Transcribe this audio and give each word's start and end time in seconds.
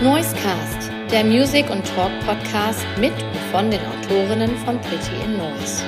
Noisecast, 0.00 0.92
der 1.10 1.24
Music- 1.24 1.68
und 1.70 1.84
Talk-Podcast 1.84 2.86
mit 3.00 3.12
und 3.20 3.36
von 3.50 3.68
den 3.68 3.80
Autorinnen 3.84 4.56
von 4.58 4.80
Pretty 4.80 5.24
in 5.24 5.36
Noise. 5.36 5.82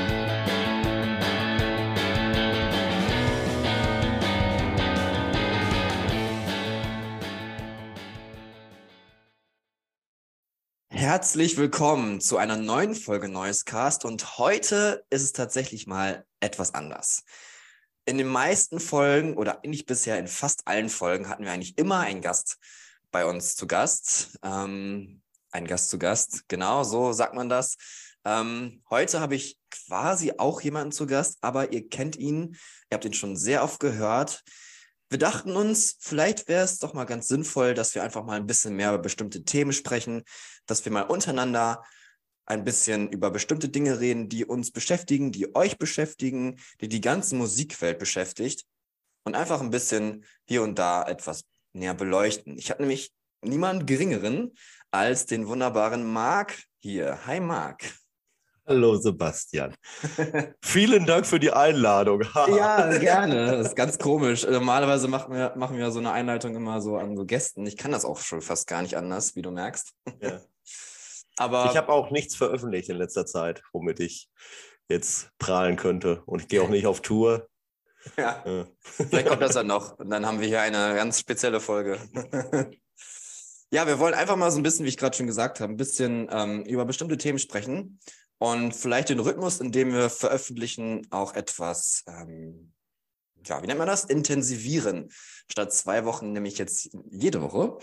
Herzlich 10.88 11.56
willkommen 11.56 12.20
zu 12.20 12.36
einer 12.36 12.56
neuen 12.56 12.96
Folge 12.96 13.28
Noisecast 13.28 14.04
und 14.04 14.38
heute 14.38 15.04
ist 15.10 15.22
es 15.22 15.32
tatsächlich 15.32 15.86
mal 15.86 16.26
etwas 16.40 16.74
anders. 16.74 17.22
In 18.06 18.18
den 18.18 18.26
meisten 18.26 18.80
Folgen 18.80 19.36
oder 19.36 19.62
eigentlich 19.62 19.86
bisher 19.86 20.18
in 20.18 20.26
fast 20.26 20.66
allen 20.66 20.88
Folgen 20.88 21.28
hatten 21.28 21.44
wir 21.44 21.52
eigentlich 21.52 21.78
immer 21.78 22.00
einen 22.00 22.22
Gast 22.22 22.58
bei 23.10 23.26
uns 23.26 23.56
zu 23.56 23.66
Gast. 23.66 24.38
Ähm, 24.42 25.22
ein 25.50 25.66
Gast 25.66 25.90
zu 25.90 25.98
Gast, 25.98 26.48
genau, 26.48 26.84
so 26.84 27.12
sagt 27.12 27.34
man 27.34 27.48
das. 27.48 27.76
Ähm, 28.24 28.82
heute 28.90 29.20
habe 29.20 29.34
ich 29.34 29.58
quasi 29.70 30.32
auch 30.38 30.60
jemanden 30.60 30.92
zu 30.92 31.06
Gast, 31.06 31.38
aber 31.40 31.72
ihr 31.72 31.88
kennt 31.88 32.16
ihn, 32.16 32.56
ihr 32.90 32.94
habt 32.94 33.04
ihn 33.04 33.14
schon 33.14 33.36
sehr 33.36 33.64
oft 33.64 33.80
gehört. 33.80 34.42
Wir 35.08 35.18
dachten 35.18 35.56
uns, 35.56 35.96
vielleicht 35.98 36.46
wäre 36.46 36.64
es 36.64 36.78
doch 36.78 36.92
mal 36.94 37.04
ganz 37.04 37.26
sinnvoll, 37.26 37.74
dass 37.74 37.94
wir 37.94 38.02
einfach 38.02 38.24
mal 38.24 38.36
ein 38.36 38.46
bisschen 38.46 38.76
mehr 38.76 38.90
über 38.90 39.02
bestimmte 39.02 39.44
Themen 39.44 39.72
sprechen, 39.72 40.22
dass 40.66 40.84
wir 40.84 40.92
mal 40.92 41.02
untereinander 41.02 41.82
ein 42.46 42.64
bisschen 42.64 43.08
über 43.08 43.30
bestimmte 43.30 43.68
Dinge 43.68 44.00
reden, 44.00 44.28
die 44.28 44.44
uns 44.44 44.70
beschäftigen, 44.70 45.32
die 45.32 45.54
euch 45.54 45.78
beschäftigen, 45.78 46.60
die 46.80 46.88
die 46.88 47.00
ganze 47.00 47.36
Musikwelt 47.36 47.98
beschäftigt 47.98 48.66
und 49.24 49.34
einfach 49.34 49.60
ein 49.60 49.70
bisschen 49.70 50.24
hier 50.46 50.62
und 50.62 50.78
da 50.78 51.04
etwas 51.06 51.44
näher 51.72 51.94
beleuchten. 51.94 52.56
Ich 52.58 52.70
habe 52.70 52.82
nämlich 52.82 53.10
niemanden 53.42 53.86
geringeren 53.86 54.54
als 54.90 55.26
den 55.26 55.46
wunderbaren 55.46 56.04
Marc 56.04 56.62
hier. 56.78 57.18
Hi 57.26 57.40
Marc. 57.40 57.84
Hallo 58.66 58.94
Sebastian. 58.96 59.74
Vielen 60.62 61.04
Dank 61.04 61.26
für 61.26 61.40
die 61.40 61.52
Einladung. 61.52 62.22
ja, 62.34 62.98
gerne. 62.98 63.46
Das 63.46 63.68
ist 63.68 63.76
ganz 63.76 63.98
komisch. 63.98 64.46
Normalerweise 64.46 65.08
machen 65.08 65.34
wir, 65.34 65.54
machen 65.56 65.76
wir 65.76 65.90
so 65.90 65.98
eine 65.98 66.12
Einleitung 66.12 66.54
immer 66.54 66.80
so 66.80 66.96
an 66.96 67.16
so 67.16 67.24
Gästen. 67.24 67.66
Ich 67.66 67.76
kann 67.76 67.90
das 67.90 68.04
auch 68.04 68.18
schon 68.18 68.42
fast 68.42 68.68
gar 68.68 68.82
nicht 68.82 68.96
anders, 68.96 69.34
wie 69.34 69.42
du 69.42 69.50
merkst. 69.50 69.92
Ja. 70.20 70.40
Aber 71.36 71.70
ich 71.70 71.76
habe 71.76 71.88
auch 71.88 72.10
nichts 72.10 72.36
veröffentlicht 72.36 72.90
in 72.90 72.96
letzter 72.96 73.24
Zeit, 73.26 73.62
womit 73.72 73.98
ich 73.98 74.28
jetzt 74.88 75.30
prahlen 75.38 75.76
könnte. 75.76 76.22
Und 76.26 76.42
ich 76.42 76.48
gehe 76.48 76.62
auch 76.62 76.68
nicht 76.68 76.86
auf 76.86 77.00
Tour. 77.00 77.48
Ja. 78.16 78.66
Vielleicht 78.80 79.28
kommt 79.28 79.42
das 79.42 79.54
dann 79.54 79.66
noch. 79.66 79.98
Und 79.98 80.10
dann 80.10 80.26
haben 80.26 80.40
wir 80.40 80.48
hier 80.48 80.60
eine 80.60 80.94
ganz 80.94 81.20
spezielle 81.20 81.60
Folge. 81.60 81.98
ja, 83.70 83.86
wir 83.86 83.98
wollen 83.98 84.14
einfach 84.14 84.36
mal 84.36 84.50
so 84.50 84.58
ein 84.58 84.62
bisschen, 84.62 84.84
wie 84.84 84.88
ich 84.88 84.96
gerade 84.96 85.16
schon 85.16 85.26
gesagt 85.26 85.60
habe, 85.60 85.72
ein 85.72 85.76
bisschen 85.76 86.28
ähm, 86.30 86.64
über 86.64 86.84
bestimmte 86.84 87.18
Themen 87.18 87.38
sprechen 87.38 88.00
und 88.38 88.74
vielleicht 88.74 89.10
den 89.10 89.20
Rhythmus, 89.20 89.60
in 89.60 89.70
dem 89.70 89.92
wir 89.92 90.08
veröffentlichen, 90.08 91.06
auch 91.10 91.34
etwas, 91.34 92.04
ähm, 92.06 92.72
ja, 93.44 93.62
wie 93.62 93.66
nennt 93.66 93.78
man 93.78 93.88
das? 93.88 94.04
Intensivieren. 94.04 95.10
Statt 95.50 95.72
zwei 95.72 96.04
Wochen 96.04 96.32
nämlich 96.32 96.58
jetzt 96.58 96.90
jede 97.10 97.42
Woche. 97.42 97.78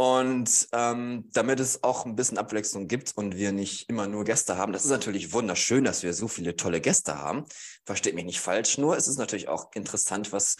Und 0.00 0.66
ähm, 0.72 1.28
damit 1.30 1.60
es 1.60 1.82
auch 1.82 2.06
ein 2.06 2.16
bisschen 2.16 2.38
Abwechslung 2.38 2.88
gibt 2.88 3.12
und 3.18 3.36
wir 3.36 3.52
nicht 3.52 3.86
immer 3.90 4.06
nur 4.06 4.24
Gäste 4.24 4.56
haben, 4.56 4.72
das 4.72 4.86
ist 4.86 4.90
natürlich 4.90 5.34
wunderschön, 5.34 5.84
dass 5.84 6.02
wir 6.02 6.14
so 6.14 6.26
viele 6.26 6.56
tolle 6.56 6.80
Gäste 6.80 7.18
haben. 7.18 7.44
Versteht 7.84 8.14
mich 8.14 8.24
nicht 8.24 8.40
falsch, 8.40 8.78
nur 8.78 8.96
es 8.96 9.08
ist 9.08 9.18
natürlich 9.18 9.48
auch 9.48 9.70
interessant, 9.74 10.32
was 10.32 10.56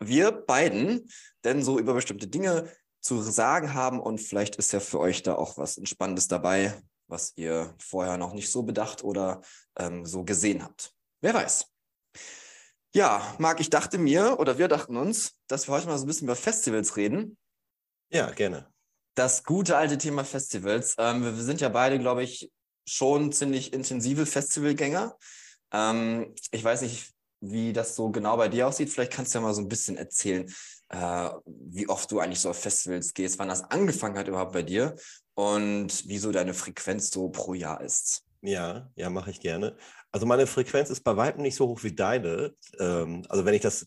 wir 0.00 0.32
beiden 0.32 1.06
denn 1.44 1.62
so 1.62 1.78
über 1.78 1.92
bestimmte 1.92 2.28
Dinge 2.28 2.72
zu 3.02 3.20
sagen 3.20 3.74
haben. 3.74 4.00
Und 4.00 4.22
vielleicht 4.22 4.56
ist 4.56 4.72
ja 4.72 4.80
für 4.80 5.00
euch 5.00 5.22
da 5.22 5.34
auch 5.34 5.58
was 5.58 5.76
Entspannendes 5.76 6.28
dabei, 6.28 6.82
was 7.08 7.34
ihr 7.36 7.74
vorher 7.78 8.16
noch 8.16 8.32
nicht 8.32 8.50
so 8.50 8.62
bedacht 8.62 9.04
oder 9.04 9.42
ähm, 9.78 10.06
so 10.06 10.24
gesehen 10.24 10.64
habt. 10.64 10.94
Wer 11.20 11.34
weiß. 11.34 11.66
Ja, 12.94 13.36
Marc, 13.38 13.60
ich 13.60 13.68
dachte 13.68 13.98
mir, 13.98 14.40
oder 14.40 14.56
wir 14.56 14.68
dachten 14.68 14.96
uns, 14.96 15.34
dass 15.46 15.68
wir 15.68 15.74
heute 15.74 15.88
mal 15.88 15.98
so 15.98 16.06
ein 16.06 16.08
bisschen 16.08 16.26
über 16.26 16.36
Festivals 16.36 16.96
reden. 16.96 17.36
Ja, 18.10 18.30
gerne 18.30 18.66
das 19.18 19.42
gute 19.42 19.76
alte 19.76 19.98
Thema 19.98 20.24
Festivals. 20.24 20.94
Ähm, 20.98 21.24
wir, 21.24 21.32
sind 21.34 21.60
ja 21.60 21.68
beide, 21.68 21.98
glaube 21.98 22.22
ich, 22.22 22.50
schon 22.86 23.32
ziemlich 23.32 23.72
intensive 23.72 24.26
Festivalgänger. 24.26 25.16
Ähm, 25.72 26.34
ich 26.52 26.62
weiß 26.62 26.82
nicht, 26.82 27.12
wie 27.40 27.72
das 27.72 27.96
so 27.96 28.10
genau 28.10 28.36
bei 28.36 28.48
dir 28.48 28.68
aussieht. 28.68 28.90
Vielleicht 28.90 29.12
kannst 29.12 29.34
du 29.34 29.38
ja 29.38 29.42
mal 29.42 29.54
so 29.54 29.60
ein 29.60 29.68
bisschen 29.68 29.96
erzählen, 29.96 30.46
äh, 30.90 31.30
wie 31.46 31.88
oft 31.88 32.10
du 32.10 32.20
eigentlich 32.20 32.40
so 32.40 32.50
auf 32.50 32.60
Festivals 32.60 33.12
gehst, 33.12 33.38
wann 33.38 33.48
das 33.48 33.62
angefangen 33.70 34.16
hat 34.16 34.28
überhaupt 34.28 34.52
bei 34.52 34.62
dir 34.62 34.94
und 35.34 36.04
wieso 36.06 36.30
deine 36.30 36.54
Frequenz 36.54 37.10
so 37.10 37.28
pro 37.28 37.54
Jahr 37.54 37.80
ist. 37.80 38.24
Ja, 38.40 38.88
ja, 38.94 39.10
mache 39.10 39.30
ich 39.30 39.40
gerne. 39.40 39.76
Also 40.12 40.26
meine 40.26 40.46
Frequenz 40.46 40.90
ist 40.90 41.02
bei 41.02 41.16
weitem 41.16 41.42
nicht 41.42 41.56
so 41.56 41.66
hoch 41.66 41.82
wie 41.82 41.94
deine. 41.94 42.54
Ähm, 42.78 43.24
also 43.28 43.44
wenn 43.44 43.54
ich 43.54 43.62
das, 43.62 43.86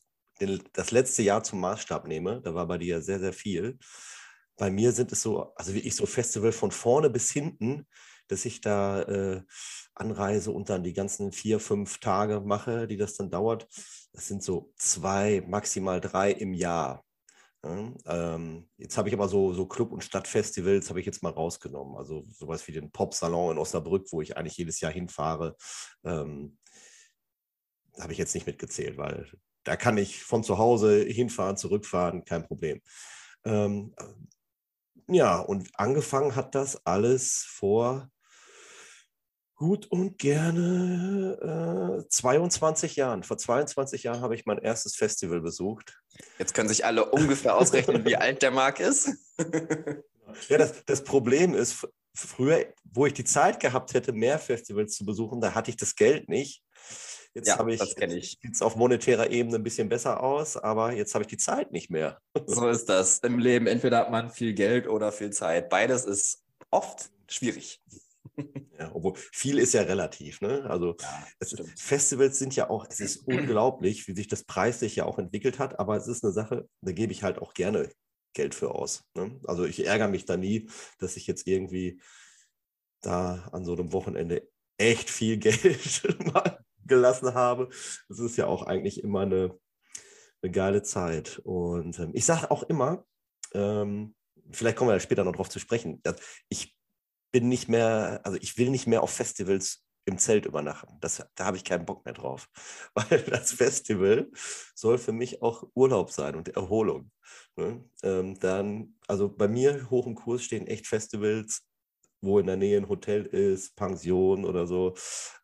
das 0.74 0.92
letzte 0.92 1.24
Jahr 1.24 1.44
zum 1.44 1.62
Maßstab 1.62 2.06
nehme, 2.06 2.42
da 2.42 2.53
war 2.53 2.68
bei 2.68 2.78
dir 2.78 3.02
sehr, 3.02 3.19
sehr 3.19 3.34
viel 3.34 3.80
bei 4.62 4.70
mir 4.70 4.92
sind 4.92 5.12
es 5.12 5.24
so, 5.24 5.56
also 5.56 5.74
wie 5.74 5.80
ich 5.80 5.96
so 5.96 6.06
Festival 6.06 6.52
von 6.52 6.70
vorne 6.70 7.10
bis 7.10 7.32
hinten, 7.32 7.88
dass 8.28 8.46
ich 8.46 8.62
da 8.62 9.02
äh, 9.02 9.42
anreise 9.96 10.52
und 10.52 10.70
dann 10.70 10.84
die 10.84 10.94
ganzen 10.94 11.32
vier, 11.32 11.60
fünf 11.60 11.98
Tage 11.98 12.42
mache, 12.42 12.86
die 12.86 12.96
das 12.96 13.16
dann 13.16 13.32
dauert. 13.32 13.68
Das 14.14 14.28
sind 14.28 14.44
so 14.44 14.72
zwei, 14.76 15.44
maximal 15.48 16.00
drei 16.00 16.30
im 16.32 16.54
Jahr. 16.54 17.04
Ja, 17.64 17.92
ähm, 18.06 18.70
jetzt 18.78 19.00
habe 19.00 19.10
ich 19.10 19.16
aber 19.16 19.28
so, 19.28 19.52
so 19.52 19.66
Club- 19.66 19.92
und 19.92 20.04
Stadtfestivals 20.04 20.90
habe 20.90 21.00
ich 21.00 21.08
jetzt 21.08 21.24
mal 21.24 21.32
rausgenommen. 21.32 21.98
Also 21.98 22.24
sowas 22.30 22.68
wie 22.68 22.74
den 22.74 22.92
Pop-Salon 22.92 23.54
in 23.54 23.58
Osnabrück, 23.58 24.12
wo 24.12 24.22
ich 24.22 24.38
eigentlich 24.38 24.58
jedes 24.58 24.80
Jahr 24.80 24.92
hinfahre, 24.92 25.56
ähm, 26.04 26.60
habe 28.00 28.14
ich 28.14 28.20
jetzt 28.20 28.36
nicht 28.36 28.46
mitgezählt, 28.46 28.96
weil 29.00 29.28
da 29.64 29.76
kann 29.76 29.98
ich 29.98 30.22
von 30.22 30.44
zu 30.44 30.60
Hause 30.60 31.04
hinfahren, 31.04 31.58
zurückfahren, 31.58 32.26
kein 32.26 32.46
Problem. 32.46 32.80
Ähm, 33.44 33.96
ja, 35.14 35.40
und 35.40 35.70
angefangen 35.76 36.36
hat 36.36 36.56
das 36.56 36.86
alles 36.86 37.46
vor 37.48 38.10
gut 39.62 39.86
und 39.92 40.18
gerne 40.18 42.02
äh, 42.02 42.10
22 42.10 42.96
Jahren. 42.96 43.22
Vor 43.22 43.38
22 43.38 44.02
Jahren 44.04 44.22
habe 44.22 44.34
ich 44.34 44.48
mein 44.48 44.58
erstes 44.58 44.96
Festival 44.96 45.40
besucht. 45.40 46.02
Jetzt 46.40 46.56
können 46.56 46.68
sich 46.68 46.84
alle 46.84 47.06
ungefähr 47.12 47.56
ausrechnen, 47.56 48.04
wie 48.04 48.16
alt 48.16 48.42
der 48.42 48.50
Marc 48.50 48.80
ist. 48.80 49.10
ja, 50.50 50.58
das, 50.58 50.84
das 50.86 51.04
Problem 51.04 51.54
ist, 51.54 51.88
früher, 52.16 52.74
wo 52.84 53.06
ich 53.06 53.14
die 53.14 53.24
Zeit 53.24 53.60
gehabt 53.60 53.94
hätte, 53.94 54.14
mehr 54.14 54.40
Festivals 54.40 54.96
zu 54.96 55.06
besuchen, 55.06 55.42
da 55.42 55.54
hatte 55.54 55.70
ich 55.70 55.78
das 55.78 55.96
Geld 55.96 56.28
nicht. 56.28 56.64
Jetzt 57.34 57.47
ja, 57.47 57.58
habe 57.58 57.74
ich, 57.74 57.80
das 57.80 57.96
kenne 57.96 58.16
ich. 58.16 58.38
Sieht 58.42 58.53
es 58.53 58.62
auf 58.62 58.75
monetärer 58.75 59.30
Ebene 59.30 59.56
ein 59.56 59.64
bisschen 59.64 59.88
besser 59.88 60.22
aus, 60.22 60.58
aber 60.58 60.92
jetzt 60.92 61.14
habe 61.14 61.24
ich 61.24 61.30
die 61.30 61.38
Zeit 61.38 61.72
nicht 61.72 61.90
mehr. 61.90 62.19
So 62.46 62.68
ist 62.68 62.90
das 62.90 63.19
im 63.19 63.40
Leben. 63.40 63.68
Entweder 63.68 64.00
hat 64.00 64.12
man 64.12 64.30
viel 64.30 64.53
Geld 64.53 64.88
oder 64.88 65.12
viel 65.12 65.30
Zeit. 65.30 65.69
Beides 65.69 66.06
ist 66.06 66.44
oft 66.69 67.09
schwierig. 67.30 67.81
Ja, 68.80 68.90
obwohl 68.96 69.14
viel 69.16 69.59
ist 69.59 69.74
ja 69.74 69.84
relativ. 69.84 70.42
Ne? 70.42 70.66
Also 70.68 70.96
ja, 71.00 71.28
es, 71.38 71.56
Festivals 71.75 72.40
sind 72.40 72.56
ja 72.56 72.72
auch, 72.72 72.88
es 72.90 73.00
ist 73.00 73.28
unglaublich, 73.28 74.08
wie 74.08 74.16
sich 74.16 74.28
das 74.28 74.44
preislich 74.44 74.96
ja 74.96 75.06
auch 75.06 75.19
entwickelt 75.19 75.59
hat, 75.59 75.80
aber 75.80 75.98
es 75.98 76.08
ist 76.08 76.24
eine 76.24 76.34
Sache, 76.34 76.68
da 76.81 76.92
gebe 76.92 77.12
ich 77.12 77.22
halt 77.22 77.38
auch 77.38 77.53
gerne 77.53 77.92
Geld 78.34 78.56
für 78.56 78.74
aus. 78.74 79.03
Ne? 79.16 79.40
Also 79.46 79.66
ich 79.66 79.86
ärgere 79.86 80.08
mich 80.08 80.25
da 80.25 80.38
nie, 80.38 80.69
dass 80.98 81.18
ich 81.18 81.28
jetzt 81.28 81.46
irgendwie 81.46 82.02
da 83.02 83.50
an 83.52 83.66
so 83.66 83.74
einem 83.74 83.94
Wochenende 83.94 84.48
echt 84.78 85.12
viel 85.12 85.38
Geld 85.38 86.03
mal 86.34 86.63
gelassen 86.86 87.34
habe. 87.34 87.69
Das 88.09 88.19
ist 88.19 88.38
ja 88.38 88.47
auch 88.47 88.64
eigentlich 88.64 89.03
immer 89.03 89.22
eine, 89.22 89.58
eine 90.42 90.52
geile 90.52 90.84
Zeit. 90.84 91.40
Und 91.44 92.00
ähm, 92.00 92.12
ich 92.14 92.25
sage 92.25 92.52
auch 92.52 92.64
immer, 92.64 93.06
ähm, 93.54 94.16
vielleicht 94.51 94.78
kommen 94.78 94.92
wir 94.92 95.00
später 95.00 95.24
noch 95.24 95.36
drauf 95.36 95.50
zu 95.50 95.60
sprechen, 95.60 96.01
ich 96.50 96.75
bin 97.31 97.48
nicht 97.48 97.69
mehr, 97.69 98.22
also 98.24 98.38
ich 98.42 98.57
will 98.57 98.69
nicht 98.69 98.88
mehr 98.88 99.04
auf 99.04 99.12
Festivals 99.12 99.86
im 100.06 100.18
Zelt 100.18 100.45
übernachten. 100.45 100.98
Das, 101.00 101.24
da 101.36 101.45
habe 101.45 101.57
ich 101.57 101.63
keinen 101.63 101.86
Bock 101.86 102.04
mehr 102.06 102.13
drauf. 102.13 102.50
Weil 102.94 103.22
das 103.24 103.51
Festival 103.51 104.30
soll 104.75 104.98
für 104.98 105.12
mich 105.12 105.42
auch 105.42 105.63
Urlaub 105.74 106.12
sein 106.12 106.36
und 106.36 106.50
Erholung. 106.50 107.12
Ne? 107.56 107.83
Ähm, 108.04 108.39
dann, 108.39 108.95
also 109.07 109.30
bei 109.30 109.48
mir 109.48 109.89
hoch 109.89 110.07
im 110.07 110.16
Kurs 110.16 110.44
stehen 110.44 110.68
echt 110.68 110.88
Festivals, 110.88 111.63
wo 112.22 112.39
in 112.39 112.48
der 112.48 112.57
Nähe 112.57 112.78
ein 112.78 112.89
Hotel 112.89 113.25
ist, 113.25 113.75
Pension 113.75 114.45
oder 114.45 114.68
so. 114.68 114.95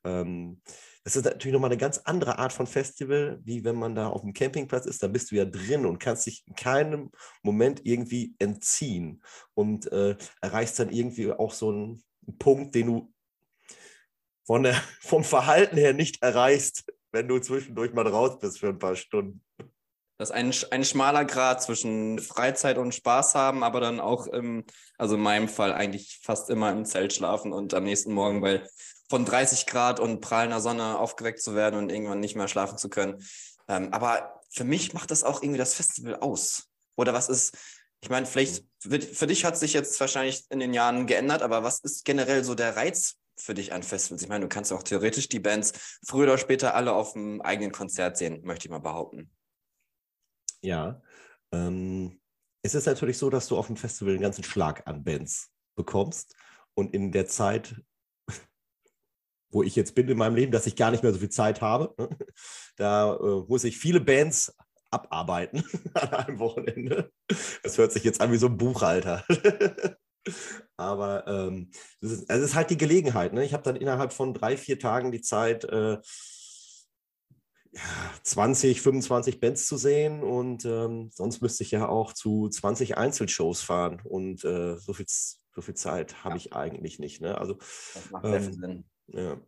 Ähm, 0.04 0.62
das 1.07 1.15
ist 1.15 1.24
natürlich 1.24 1.54
nochmal 1.54 1.69
eine 1.71 1.80
ganz 1.80 2.00
andere 2.00 2.38
Art 2.38 2.51
von 2.51 2.68
Festival, 2.68 3.39
wie 3.45 3.63
wenn 3.63 3.77
man 3.77 3.95
da 3.95 4.09
auf 4.09 4.24
dem 4.24 4.33
Campingplatz 4.33 4.86
ist. 4.86 5.01
Da 5.01 5.07
bist 5.07 5.31
du 5.31 5.38
ja 5.38 5.45
drin 5.45 5.86
und 5.86 6.00
kannst 6.00 6.25
dich 6.25 6.44
in 6.45 6.54
keinem 6.54 7.12
Moment 7.44 7.80
irgendwie 7.86 8.36
entziehen 8.39 9.24
und 9.54 9.89
äh, 9.94 10.18
erreichst 10.42 10.80
dann 10.80 10.89
irgendwie 10.89 11.31
auch 11.31 11.54
so 11.54 11.69
einen 11.69 12.04
Punkt, 12.39 12.75
den 12.75 12.88
du 12.88 13.13
von 14.45 14.63
der, 14.63 14.74
vom 15.00 15.24
Verhalten 15.24 15.77
her 15.77 15.94
nicht 15.94 16.21
erreichst, 16.21 16.83
wenn 17.13 17.30
du 17.30 17.39
zwischendurch 17.39 17.94
mal 17.94 18.06
raus 18.06 18.38
bist 18.39 18.60
für 18.60 18.68
ein 18.68 18.80
paar 18.80 18.98
Stunden. 18.98 19.42
Das 20.18 20.30
ist 20.30 20.36
ein, 20.36 20.52
ein 20.72 20.84
schmaler 20.84 21.25
Grad 21.25 21.62
zwischen 21.62 22.18
Freizeit 22.19 22.80
und 22.80 22.96
Spaß 22.96 23.36
haben, 23.36 23.64
aber 23.64 23.80
dann 23.80 24.00
auch 24.00 24.25
im, 24.25 24.66
also 24.98 25.16
in 25.16 25.22
meinem 25.22 25.48
Fall 25.48 25.74
eigentlich 25.74 26.19
fast 26.24 26.50
immer 26.50 26.72
im 26.72 26.86
Zelt 26.86 27.14
schlafen 27.14 27.54
und 27.54 27.75
am 27.75 27.84
nächsten 27.84 28.14
Morgen 28.14 28.42
bei 28.42 28.64
von 29.10 29.25
30 29.25 29.68
Grad 29.68 30.00
und 30.00 30.19
prallender 30.19 30.60
Sonne 30.60 30.98
aufgeweckt 30.98 31.42
zu 31.42 31.56
werden 31.56 31.80
und 31.80 31.92
irgendwann 31.92 32.19
nicht 32.19 32.36
mehr 32.36 32.48
schlafen 32.48 32.78
zu 32.78 32.90
können. 32.90 33.24
Ähm, 33.68 33.94
aber 33.94 34.42
für 34.50 34.64
mich 34.64 34.94
macht 34.94 35.12
das 35.12 35.24
auch 35.24 35.42
irgendwie 35.42 35.60
das 35.60 35.75
Festival 35.75 36.16
aus. 36.16 36.68
Oder 36.96 37.13
was 37.13 37.30
ist, 37.30 37.56
ich 38.02 38.10
meine, 38.10 38.25
vielleicht 38.25 38.66
für, 38.80 39.00
für 39.00 39.28
dich 39.28 39.46
hat 39.46 39.58
sich 39.58 39.74
jetzt 39.74 40.00
wahrscheinlich 40.00 40.46
in 40.50 40.60
den 40.60 40.74
Jahren 40.74 41.08
geändert, 41.08 41.42
aber 41.42 41.63
was 41.63 41.80
ist 41.80 42.06
generell 42.06 42.44
so 42.44 42.56
der 42.56 42.75
Reiz 42.75 43.16
für 43.38 43.54
dich 43.54 43.72
an 43.72 43.84
Festivals? 43.84 44.24
Ich 44.24 44.30
meine, 44.30 44.46
du 44.46 44.50
kannst 44.50 44.74
auch 44.74 44.84
theoretisch 44.84 45.30
die 45.30 45.40
Bands 45.40 45.74
früher 46.06 46.24
oder 46.24 46.38
später 46.38 46.75
alle 46.75 46.94
auf 46.94 47.13
dem 47.13 47.42
eigenen 47.42 47.72
Konzert 47.72 48.18
sehen, 48.18 48.42
möchte 48.44 48.66
ich 48.66 48.72
mal 48.72 48.80
behaupten. 48.80 49.30
Ja. 50.62 51.01
Ähm, 51.51 52.19
es 52.63 52.75
ist 52.75 52.86
natürlich 52.86 53.18
so, 53.18 53.30
dass 53.30 53.48
du 53.48 53.57
auf 53.57 53.68
dem 53.68 53.77
Festival 53.77 54.13
einen 54.13 54.21
ganzen 54.21 54.44
Schlag 54.44 54.88
an 54.88 55.04
Bands 55.04 55.51
bekommst. 55.75 56.36
Und 56.74 56.94
in 56.94 57.12
der 57.12 57.27
Zeit, 57.27 57.81
wo 59.51 59.63
ich 59.63 59.75
jetzt 59.75 59.95
bin 59.95 60.09
in 60.09 60.18
meinem 60.18 60.36
Leben, 60.36 60.51
dass 60.51 60.68
ich 60.68 60.75
gar 60.75 60.92
nicht 60.92 61.04
mehr 61.04 61.13
so 61.13 61.19
viel 61.19 61.30
Zeit 61.30 61.62
habe, 61.62 61.94
ne, 61.98 62.09
da 62.75 63.15
äh, 63.15 63.45
muss 63.48 63.63
ich 63.63 63.77
viele 63.77 64.01
Bands 64.01 64.56
abarbeiten 64.92 65.63
an 65.94 66.13
einem 66.13 66.39
Wochenende. 66.39 67.12
Das 67.63 67.77
hört 67.77 67.92
sich 67.92 68.03
jetzt 68.03 68.21
an 68.21 68.31
wie 68.31 68.38
so 68.38 68.48
ein 68.48 68.57
Buchhalter. 68.57 69.25
Aber 70.77 71.25
ähm, 71.27 71.71
es, 72.01 72.12
ist, 72.12 72.30
es 72.30 72.42
ist 72.42 72.56
halt 72.56 72.69
die 72.69 72.77
Gelegenheit. 72.77 73.33
Ne? 73.33 73.45
Ich 73.45 73.53
habe 73.53 73.63
dann 73.63 73.75
innerhalb 73.75 74.13
von 74.13 74.33
drei, 74.33 74.57
vier 74.57 74.80
Tagen 74.80 75.12
die 75.12 75.21
Zeit, 75.21 75.63
äh, 75.65 75.98
20, 78.24 78.81
25 78.81 79.40
Bands 79.40 79.66
zu 79.68 79.78
sehen 79.78 80.24
und 80.24 80.66
ähm, 80.66 81.10
sonst 81.14 81.42
müsste 81.42 81.64
ich 81.64 81.72
ja 81.72 81.88
auch 81.88 82.14
zu 82.14 82.50
20 82.50 82.98
Einzelshows 82.98 83.62
fahren 83.62 84.02
und 84.04 84.44
äh, 84.44 84.78
so, 84.78 84.94
viel, 84.94 85.06
so 85.08 85.62
viel 85.62 85.75
Zeit 85.75 86.24
habe 86.24 86.36
ja. 86.36 86.38
ich 86.38 86.54
eigentlich 86.54 87.00
nicht. 87.00 87.22
Ne? 87.22 87.38
Also, 87.38 87.56
das 87.94 88.12
macht 88.12 88.25
ähm, 88.25 88.54
Sinn. 88.54 88.86
Ja. 89.08 89.42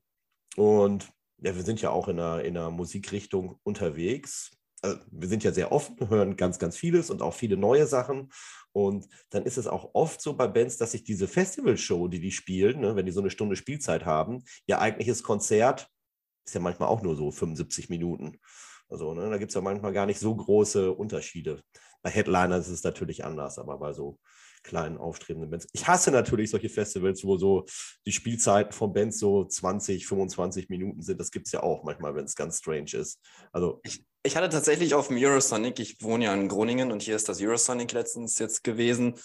Und 0.56 1.10
ja, 1.42 1.56
wir 1.56 1.64
sind 1.64 1.82
ja 1.82 1.92
auch 1.92 2.08
in 2.08 2.20
einer, 2.20 2.44
in 2.44 2.58
einer 2.58 2.72
Musikrichtung 2.72 3.60
unterwegs. 3.64 4.52
Also, 4.82 5.00
wir 5.12 5.28
sind 5.28 5.44
ja 5.44 5.52
sehr 5.52 5.72
offen, 5.72 6.10
hören 6.10 6.36
ganz, 6.36 6.60
ganz 6.60 6.78
vieles 6.78 7.10
und 7.10 7.22
auch 7.22 7.34
viele 7.34 7.58
neue 7.58 7.88
Sachen. 7.88 8.32
Und 8.72 9.08
dann 9.30 9.44
ist 9.44 9.58
es 9.58 9.68
auch 9.68 9.92
oft 9.94 10.22
so 10.22 10.36
bei 10.36 10.48
Bands, 10.48 10.78
dass 10.78 10.92
sich 10.92 11.04
diese 11.04 11.28
Festivalshow, 11.28 12.08
die 12.08 12.20
die 12.20 12.32
spielen, 12.32 12.82
ne, 12.82 12.96
wenn 12.96 13.06
die 13.06 13.12
so 13.12 13.22
eine 13.22 13.32
Stunde 13.32 13.56
Spielzeit 13.56 14.06
haben, 14.06 14.44
ihr 14.68 14.80
eigentliches 14.80 15.24
Konzert 15.24 15.90
ist 16.50 16.56
ja 16.56 16.62
manchmal 16.62 16.90
auch 16.90 17.02
nur 17.02 17.16
so 17.16 17.32
75 17.32 17.90
Minuten. 17.90 18.40
Also 18.90 19.14
ne, 19.14 19.30
da 19.30 19.38
gibt 19.38 19.52
es 19.52 19.56
ja 19.56 19.62
manchmal 19.62 19.94
gar 19.94 20.06
nicht 20.06 20.20
so 20.20 20.36
große 20.36 20.92
Unterschiede. 20.92 21.62
Bei 22.02 22.10
Headlinern 22.10 22.60
ist 22.60 22.70
es 22.70 22.84
natürlich 22.84 23.24
anders, 23.24 23.60
aber 23.60 23.78
bei 23.78 23.94
so 23.94 24.20
kleinen 24.64 24.98
aufstrebenden 24.98 25.50
Bands. 25.50 25.68
Ich 25.72 25.88
hasse 25.88 26.12
natürlich 26.12 26.50
solche 26.50 26.70
Festivals, 26.70 27.24
wo 27.24 27.38
so 27.38 27.66
die 28.06 28.12
Spielzeiten 28.12 28.74
von 28.74 28.92
Bands 28.92 29.20
so 29.20 29.46
20, 29.46 30.06
25 30.06 30.70
Minuten 30.70 31.02
sind. 31.02 31.20
Das 31.20 31.32
gibt 31.32 31.48
es 31.48 31.54
ja 31.54 31.64
auch 31.64 31.84
manchmal, 31.84 32.16
wenn 32.16 32.26
es 32.26 32.36
ganz 32.36 32.58
strange 32.58 32.94
ist. 32.94 33.22
Also 33.52 33.80
ich, 33.84 34.04
ich 34.24 34.36
hatte 34.36 34.50
tatsächlich 34.50 34.94
auf 34.96 35.08
dem 35.08 35.18
Eurosonic, 35.18 35.80
ich 35.80 36.02
wohne 36.02 36.26
ja 36.26 36.34
in 36.34 36.50
Groningen 36.50 36.92
und 36.92 37.02
hier 37.02 37.16
ist 37.16 37.30
das 37.30 37.42
Eurosonic 37.42 37.92
letztens 37.94 38.38
jetzt 38.40 38.64
gewesen. 38.64 39.16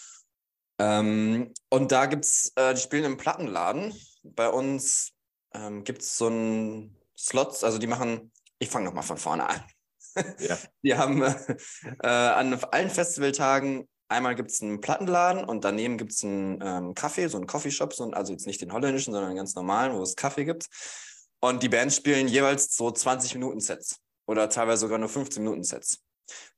Ähm, 0.79 1.53
und 1.69 1.93
da 1.93 2.07
gibt 2.07 2.25
es, 2.25 2.53
äh, 2.57 2.75
die 2.75 2.81
spielen 2.81 3.05
im 3.05 3.17
Plattenladen. 3.17 3.93
Bei 4.23 4.49
uns 4.49 5.13
ähm, 5.53 5.85
gibt 5.85 6.03
es 6.03 6.17
so 6.19 6.29
ein 6.29 6.97
Slots, 7.17 7.65
also 7.65 7.79
die 7.79 7.87
machen, 7.87 8.33
ich 8.59 8.69
fange 8.69 8.87
nochmal 8.87 9.03
von 9.03 9.17
vorne 9.17 9.49
an. 9.49 9.63
Ja. 10.39 10.57
Die 10.85 10.95
haben 10.95 11.23
äh, 11.23 12.07
an 12.07 12.55
allen 12.71 12.91
Festivaltagen 12.91 13.89
einmal 14.09 14.35
gibt 14.35 14.51
es 14.51 14.63
einen 14.63 14.81
Plattenladen 14.81 15.45
und 15.45 15.65
daneben 15.65 15.99
gibt 15.99 16.13
es 16.13 16.25
einen 16.25 16.61
ähm, 16.63 16.95
Kaffee, 16.95 17.29
so 17.29 17.37
einen 17.37 17.47
Coffeeshop, 17.47 17.93
so, 17.93 18.11
also 18.11 18.33
jetzt 18.33 18.47
nicht 18.47 18.61
den 18.61 18.73
holländischen, 18.73 19.13
sondern 19.13 19.31
einen 19.31 19.39
ganz 19.39 19.55
normalen, 19.55 19.95
wo 19.95 20.03
es 20.03 20.17
Kaffee 20.17 20.45
gibt. 20.45 20.67
Und 21.41 21.63
die 21.63 21.69
Bands 21.69 21.97
spielen 21.97 22.29
jeweils 22.29 22.75
so 22.75 22.91
20 22.91 23.35
Minuten 23.35 23.61
Sets 23.61 24.01
oder 24.27 24.49
teilweise 24.49 24.81
sogar 24.81 24.99
nur 24.99 25.09
15 25.09 25.43
Minuten 25.43 25.65
Sets. 25.65 26.03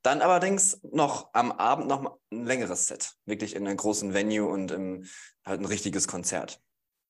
Dann 0.03 0.23
allerdings 0.23 0.79
noch 0.82 1.31
am 1.32 1.50
Abend 1.50 1.88
noch 1.88 2.19
ein 2.31 2.44
längeres 2.44 2.87
Set, 2.87 3.14
wirklich 3.25 3.56
in 3.56 3.67
einem 3.67 3.76
großen 3.76 4.14
Venue 4.14 4.47
und 4.49 4.70
im, 4.70 5.06
halt 5.44 5.61
ein 5.61 5.64
richtiges 5.64 6.06
Konzert. 6.06 6.61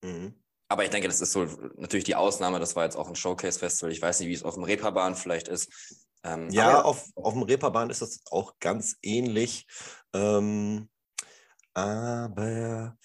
Mhm. 0.02 0.42
Aber 0.68 0.84
ich 0.84 0.90
denke, 0.90 1.08
das 1.08 1.20
ist 1.20 1.32
so 1.32 1.44
natürlich 1.76 2.04
die 2.04 2.16
Ausnahme. 2.16 2.58
Das 2.58 2.74
war 2.74 2.84
jetzt 2.84 2.96
auch 2.96 3.08
ein 3.08 3.16
Showcase-Festival. 3.16 3.92
Ich 3.92 4.02
weiß 4.02 4.20
nicht, 4.20 4.28
wie 4.28 4.34
es 4.34 4.42
auf 4.42 4.54
dem 4.54 4.64
Reeperbahn 4.64 5.14
vielleicht 5.14 5.48
ist. 5.48 6.06
Ähm, 6.24 6.50
ja, 6.50 6.82
auf, 6.82 7.08
auf 7.14 7.34
dem 7.34 7.44
Reeperbahn 7.44 7.90
ist 7.90 8.02
das 8.02 8.20
auch 8.30 8.58
ganz 8.58 8.96
ähnlich. 9.02 9.66
Ähm, 10.12 10.88
aber 11.72 12.96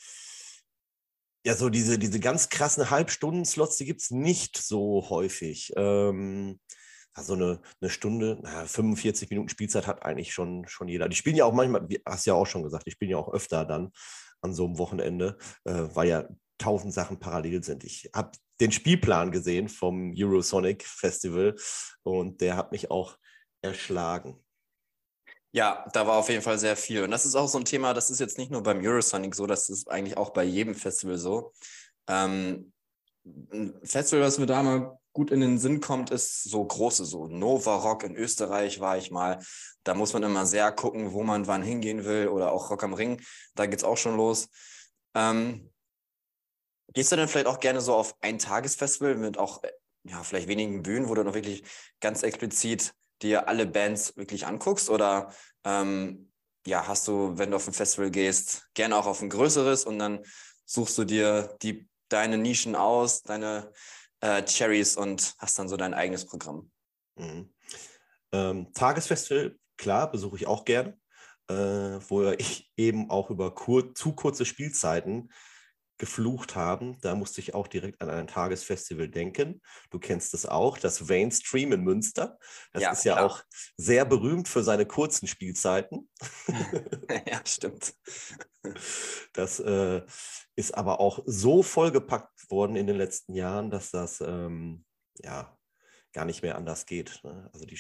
ja, 1.46 1.56
so 1.56 1.70
diese, 1.70 2.00
diese 2.00 2.20
ganz 2.20 2.50
krassen 2.50 2.90
Halbstunden-Slots, 2.90 3.78
die 3.78 3.86
gibt 3.86 4.02
es 4.02 4.12
nicht 4.12 4.58
so 4.58 5.08
häufig. 5.10 5.72
Ähm, 5.76 6.60
so 7.18 7.34
eine, 7.34 7.62
eine 7.82 7.90
Stunde, 7.90 8.40
na, 8.42 8.66
45 8.66 9.30
Minuten 9.30 9.50
Spielzeit 9.50 9.86
hat 9.86 10.04
eigentlich 10.04 10.34
schon, 10.34 10.66
schon 10.68 10.88
jeder. 10.88 11.10
Die 11.10 11.16
spielen 11.16 11.36
ja 11.36 11.46
auch 11.46 11.54
manchmal, 11.54 11.88
hast 12.06 12.26
ja 12.26 12.34
auch 12.34 12.48
schon 12.48 12.64
gesagt, 12.64 12.88
die 12.88 12.92
spielen 12.92 13.12
ja 13.12 13.18
auch 13.18 13.34
öfter 13.34 13.66
dann 13.66 13.92
an 14.42 14.54
so 14.54 14.66
einem 14.66 14.78
Wochenende, 14.78 15.38
äh, 15.66 15.74
weil 15.94 16.08
ja 16.08 16.28
tausend 16.62 16.94
Sachen 16.94 17.20
parallel 17.20 17.64
sind. 17.64 17.84
Ich 17.84 18.10
habe 18.16 18.32
den 18.60 18.72
Spielplan 18.72 19.32
gesehen 19.32 19.70
vom 19.70 20.14
Eurosonic 20.16 20.86
Festival 20.86 21.56
und 22.04 22.42
der 22.42 22.56
hat 22.56 22.72
mich 22.72 22.92
auch 22.92 23.18
erschlagen. 23.62 24.40
Ja, 25.54 25.86
da 25.92 26.08
war 26.08 26.18
auf 26.18 26.30
jeden 26.30 26.42
Fall 26.42 26.58
sehr 26.58 26.78
viel. 26.78 27.04
Und 27.04 27.12
das 27.12 27.26
ist 27.26 27.36
auch 27.36 27.48
so 27.48 27.58
ein 27.58 27.66
Thema, 27.66 27.94
das 27.94 28.10
ist 28.10 28.20
jetzt 28.20 28.38
nicht 28.38 28.52
nur 28.52 28.64
beim 28.64 28.80
Eurosonic 28.82 29.36
so, 29.36 29.48
das 29.48 29.70
ist 29.70 29.90
eigentlich 29.90 30.18
auch 30.18 30.30
bei 30.30 30.44
jedem 30.44 30.76
Festival 30.76 31.18
so. 31.18 31.52
Ähm, 32.08 32.72
ein 33.26 33.80
Festival, 33.84 34.24
was 34.24 34.40
mir 34.40 34.46
da 34.46 34.64
mal 34.64 34.98
gut 35.14 35.30
in 35.30 35.42
den 35.42 35.58
Sinn 35.58 35.82
kommt, 35.82 36.10
ist 36.10 36.44
so 36.44 36.64
große, 36.64 37.06
so 37.06 37.28
Nova 37.28 37.76
Rock 37.76 38.04
in 38.04 38.16
Österreich 38.16 38.80
war 38.80 38.98
ich 38.98 39.12
mal. 39.12 39.40
Da 39.84 39.94
muss 39.94 40.14
man 40.14 40.24
immer 40.24 40.46
sehr 40.46 40.72
gucken, 40.72 41.12
wo 41.12 41.24
man 41.24 41.48
wann 41.48 41.64
hingehen 41.64 42.06
will 42.06 42.30
oder 42.30 42.52
auch 42.52 42.70
Rock 42.70 42.84
am 42.84 42.94
Ring. 42.94 43.22
Da 43.56 43.66
geht 43.66 43.80
es 43.80 43.84
auch 43.84 43.98
schon 43.98 44.16
los. 44.16 44.50
Ähm, 45.14 45.70
Gehst 46.94 47.12
du 47.12 47.16
denn 47.16 47.28
vielleicht 47.28 47.48
auch 47.48 47.60
gerne 47.60 47.82
so 47.82 47.96
auf 47.96 48.16
ein 48.22 48.40
Tagesfestival 48.40 49.16
mit 49.16 49.38
auch 49.38 49.62
ja, 50.04 50.24
vielleicht 50.24 50.48
wenigen 50.48 50.82
Bühnen, 50.82 51.10
wo 51.10 51.16
du 51.16 51.24
noch 51.24 51.34
wirklich 51.34 51.64
ganz 52.00 52.24
explizit 52.24 52.94
dir 53.22 53.48
alle 53.48 53.66
Bands 53.66 54.18
wirklich 54.18 54.46
anguckst? 54.48 54.90
Oder 54.90 55.34
ähm, 55.64 56.32
ja, 56.66 56.88
hast 56.88 57.08
du, 57.08 57.38
wenn 57.38 57.52
du 57.52 57.58
auf 57.58 57.68
ein 57.68 57.74
Festival 57.74 58.12
gehst, 58.12 58.68
gerne 58.74 58.96
auch 58.98 59.06
auf 59.06 59.22
ein 59.22 59.30
größeres 59.30 59.86
und 59.86 60.00
dann 60.00 60.24
suchst 60.66 60.98
du 60.98 61.04
dir 61.04 61.56
die, 61.62 61.88
deine 62.10 62.38
Nischen 62.38 62.76
aus, 62.76 63.24
deine 63.24 63.72
äh, 64.22 64.44
Cherries 64.44 64.98
und 64.98 65.36
hast 65.40 65.58
dann 65.60 65.70
so 65.70 65.78
dein 65.78 65.94
eigenes 65.94 66.26
Programm? 66.26 66.72
Mhm. 67.16 67.54
Ähm, 68.32 68.74
Tagesfestival, 68.74 69.58
klar, 69.78 70.12
besuche 70.12 70.38
ich 70.38 70.48
auch 70.48 70.66
gerne, 70.66 70.98
äh, 71.48 71.54
wo 71.54 72.32
ich 72.32 72.72
eben 72.78 73.10
auch 73.10 73.30
über 73.30 73.54
kur 73.54 73.94
zu 73.94 74.14
kurze 74.14 74.46
Spielzeiten 74.46 75.32
geflucht 76.02 76.56
haben. 76.56 77.00
Da 77.02 77.14
musste 77.14 77.42
ich 77.42 77.54
auch 77.54 77.68
direkt 77.68 78.02
an 78.02 78.10
ein 78.10 78.26
Tagesfestival 78.26 79.08
denken. 79.08 79.62
Du 79.92 80.00
kennst 80.00 80.34
es 80.34 80.48
auch, 80.48 80.80
das 80.80 81.08
Mainstream 81.08 81.74
in 81.74 81.82
Münster. 81.82 82.40
Das 82.74 82.82
ja, 82.82 82.92
ist 82.92 83.06
ja 83.06 83.14
klar. 83.14 83.26
auch 83.28 83.44
sehr 83.78 84.04
berühmt 84.04 84.48
für 84.48 84.64
seine 84.64 84.88
kurzen 84.88 85.28
Spielzeiten. 85.28 86.10
ja, 87.28 87.42
stimmt. 87.46 87.94
Das 89.34 89.60
äh, 89.60 90.04
ist 90.56 90.76
aber 90.76 91.00
auch 91.00 91.24
so 91.26 91.64
vollgepackt 91.64 92.52
worden 92.52 92.76
in 92.76 92.86
den 92.86 92.96
letzten 92.96 93.34
Jahren, 93.34 93.72
dass 93.72 93.90
das 93.90 94.22
ähm, 94.22 94.86
ja 95.18 95.58
gar 96.14 96.26
nicht 96.26 96.44
mehr 96.44 96.58
anders 96.58 96.86
geht. 96.86 97.22
Ne? 97.24 97.50
Also 97.54 97.66
die, 97.66 97.80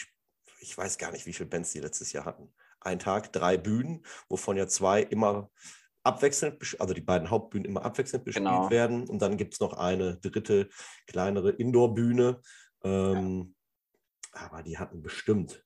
ich 0.59 0.75
weiß 0.75 0.97
gar 0.97 1.11
nicht, 1.11 1.27
wie 1.27 1.33
viele 1.33 1.49
Bands 1.49 1.71
die 1.71 1.81
letztes 1.81 2.13
Jahr 2.13 2.25
hatten. 2.25 2.51
Ein 2.79 2.97
Tag, 2.97 3.31
drei 3.31 3.57
Bühnen, 3.57 4.03
wovon 4.27 4.57
ja 4.57 4.65
zwei 4.67 5.03
immer 5.03 5.51
abwechselnd, 6.03 6.59
also 6.79 6.93
die 6.93 7.01
beiden 7.01 7.29
Hauptbühnen 7.29 7.65
immer 7.65 7.83
abwechselnd 7.83 8.25
bespielt 8.25 8.45
genau. 8.45 8.69
werden. 8.69 9.07
Und 9.07 9.21
dann 9.21 9.37
gibt 9.37 9.53
es 9.53 9.59
noch 9.59 9.73
eine 9.73 10.17
dritte 10.17 10.69
kleinere 11.07 11.51
Indoor-Bühne. 11.51 12.41
Ähm, 12.83 13.55
ja. 14.33 14.41
Aber 14.41 14.63
die 14.63 14.77
hatten 14.77 15.01
bestimmt, 15.01 15.65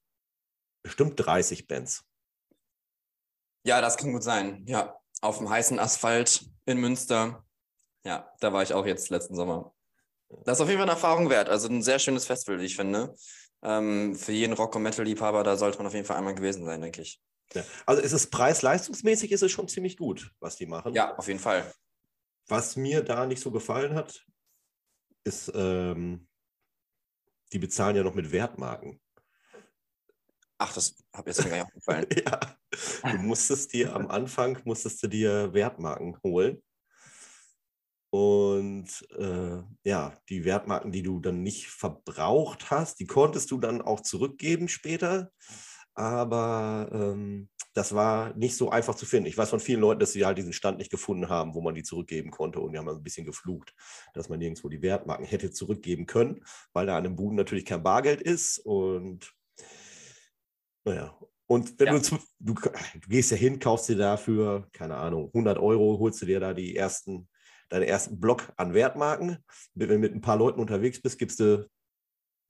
bestimmt 0.84 1.14
30 1.18 1.68
Bands. 1.68 2.04
Ja, 3.66 3.82
das 3.82 3.98
kann 3.98 4.12
gut 4.12 4.24
sein. 4.24 4.66
Ja, 4.68 5.00
auf 5.22 5.38
dem 5.40 5.50
heißen 5.50 5.80
Asphalt 5.80 6.46
in 6.66 6.80
Münster. 6.80 7.44
Ja, 8.04 8.32
da 8.40 8.54
war 8.54 8.62
ich 8.62 8.74
auch 8.74 8.86
jetzt 8.86 9.10
letzten 9.10 9.36
Sommer. 9.36 9.74
Das 10.44 10.58
ist 10.58 10.62
auf 10.62 10.68
jeden 10.68 10.80
Fall 10.80 10.90
eine 10.90 10.96
Erfahrung 10.96 11.30
wert. 11.30 11.50
Also 11.50 11.68
ein 11.68 11.82
sehr 11.82 12.00
schönes 12.00 12.26
Festival, 12.26 12.60
wie 12.60 12.66
ich 12.66 12.76
finde. 12.76 13.16
Ähm, 13.64 14.16
für 14.16 14.32
jeden 14.32 14.54
Rock- 14.54 14.76
und 14.76 14.84
Metal-Liebhaber, 14.84 15.44
da 15.44 15.58
sollte 15.58 15.78
man 15.80 15.88
auf 15.88 15.94
jeden 15.94 16.06
Fall 16.06 16.18
einmal 16.18 16.36
gewesen 16.36 16.66
sein, 16.66 16.82
denke 16.82 17.02
ich. 17.02 17.20
Ja. 17.54 17.64
Also 17.86 18.02
ist 18.02 18.12
es 18.12 18.30
preis-leistungsmäßig, 18.30 19.32
ist 19.32 19.44
es 19.44 19.52
schon 19.52 19.68
ziemlich 19.68 19.98
gut, 19.98 20.34
was 20.40 20.56
die 20.56 20.66
machen. 20.66 20.94
Ja, 20.94 21.16
auf 21.16 21.28
jeden 21.28 21.40
Fall. 21.40 21.72
Was 22.48 22.76
mir 22.76 23.02
da 23.02 23.26
nicht 23.26 23.42
so 23.42 23.52
gefallen 23.52 23.96
hat, 23.96 24.26
ist, 25.24 25.52
ähm, 25.56 26.28
die 27.54 27.60
bezahlen 27.60 27.96
ja 27.96 28.04
noch 28.04 28.16
mit 28.16 28.32
Wertmarken. 28.32 29.02
Ach, 30.58 30.74
das 30.74 30.96
habe 31.14 31.30
jetzt 31.30 31.44
mir 31.44 31.50
gar 31.50 31.58
nicht 31.58 31.66
aufgefallen. 31.66 32.08
ja, 32.26 33.12
du 33.12 33.18
musstest 33.18 33.74
dir 33.74 33.96
am 33.96 34.08
Anfang 34.08 34.60
musstest 34.64 35.04
du 35.04 35.08
dir 35.08 35.54
Wertmarken 35.54 36.18
holen. 36.24 36.62
Und 38.12 39.06
äh, 39.18 39.62
ja, 39.84 40.18
die 40.30 40.46
Wertmarken, 40.46 40.92
die 40.94 41.04
du 41.04 41.20
dann 41.20 41.44
nicht 41.44 41.68
verbraucht 41.68 42.72
hast, 42.72 43.02
die 43.02 43.08
konntest 43.08 43.52
du 43.52 43.60
dann 43.60 43.82
auch 43.82 44.00
zurückgeben 44.00 44.70
später. 44.70 45.32
Aber 45.96 46.90
ähm, 46.92 47.50
das 47.74 47.94
war 47.94 48.34
nicht 48.36 48.56
so 48.56 48.70
einfach 48.70 48.96
zu 48.96 49.06
finden. 49.06 49.28
Ich 49.28 49.38
weiß 49.38 49.50
von 49.50 49.60
vielen 49.60 49.82
Leuten, 49.82 50.00
dass 50.00 50.14
sie 50.14 50.26
halt 50.26 50.38
diesen 50.38 50.54
Stand 50.54 50.78
nicht 50.78 50.92
gefunden 50.92 51.30
haben, 51.30 51.54
wo 51.56 51.62
man 51.62 51.76
die 51.76 51.84
zurückgeben 51.84 52.32
konnte. 52.32 52.60
Und 52.60 52.72
die 52.72 52.78
haben 52.78 52.88
ein 52.88 53.04
bisschen 53.04 53.26
geflucht, 53.26 53.74
dass 54.14 54.30
man 54.30 54.40
nirgendwo 54.40 54.70
die 54.70 54.82
Wertmarken 54.82 55.26
hätte 55.26 55.52
zurückgeben 55.52 56.06
können, 56.06 56.44
weil 56.74 56.86
da 56.86 56.98
an 56.98 57.04
dem 57.04 57.16
Buden 57.16 57.36
natürlich 57.36 57.66
kein 57.66 57.84
Bargeld 57.84 58.22
ist. 58.22 58.60
Und 58.60 59.34
naja, 60.86 61.18
und 61.48 61.80
wenn 61.80 61.88
ja. 61.88 62.00
du, 62.00 62.18
du, 62.40 62.54
du 62.54 63.10
gehst 63.10 63.32
ja 63.32 63.38
hin, 63.38 63.60
kaufst 63.60 63.90
dir 63.90 63.98
dafür, 63.98 64.68
keine 64.72 64.96
Ahnung, 64.96 65.28
100 65.28 65.58
Euro, 65.60 66.00
holst 66.00 66.22
du 66.22 66.26
dir 66.26 66.40
da 66.40 66.54
die 66.54 66.76
ersten, 66.76 67.28
deinen 67.70 67.84
ersten 67.84 68.20
Block 68.20 68.52
an 68.58 68.74
Wertmarken. 68.74 69.38
Wenn 69.74 69.90
du 69.90 69.98
mit 69.98 70.14
ein 70.14 70.22
paar 70.22 70.38
Leuten 70.38 70.60
unterwegs 70.60 71.02
bist, 71.02 71.20
gibst 71.20 71.40
du 71.40 71.70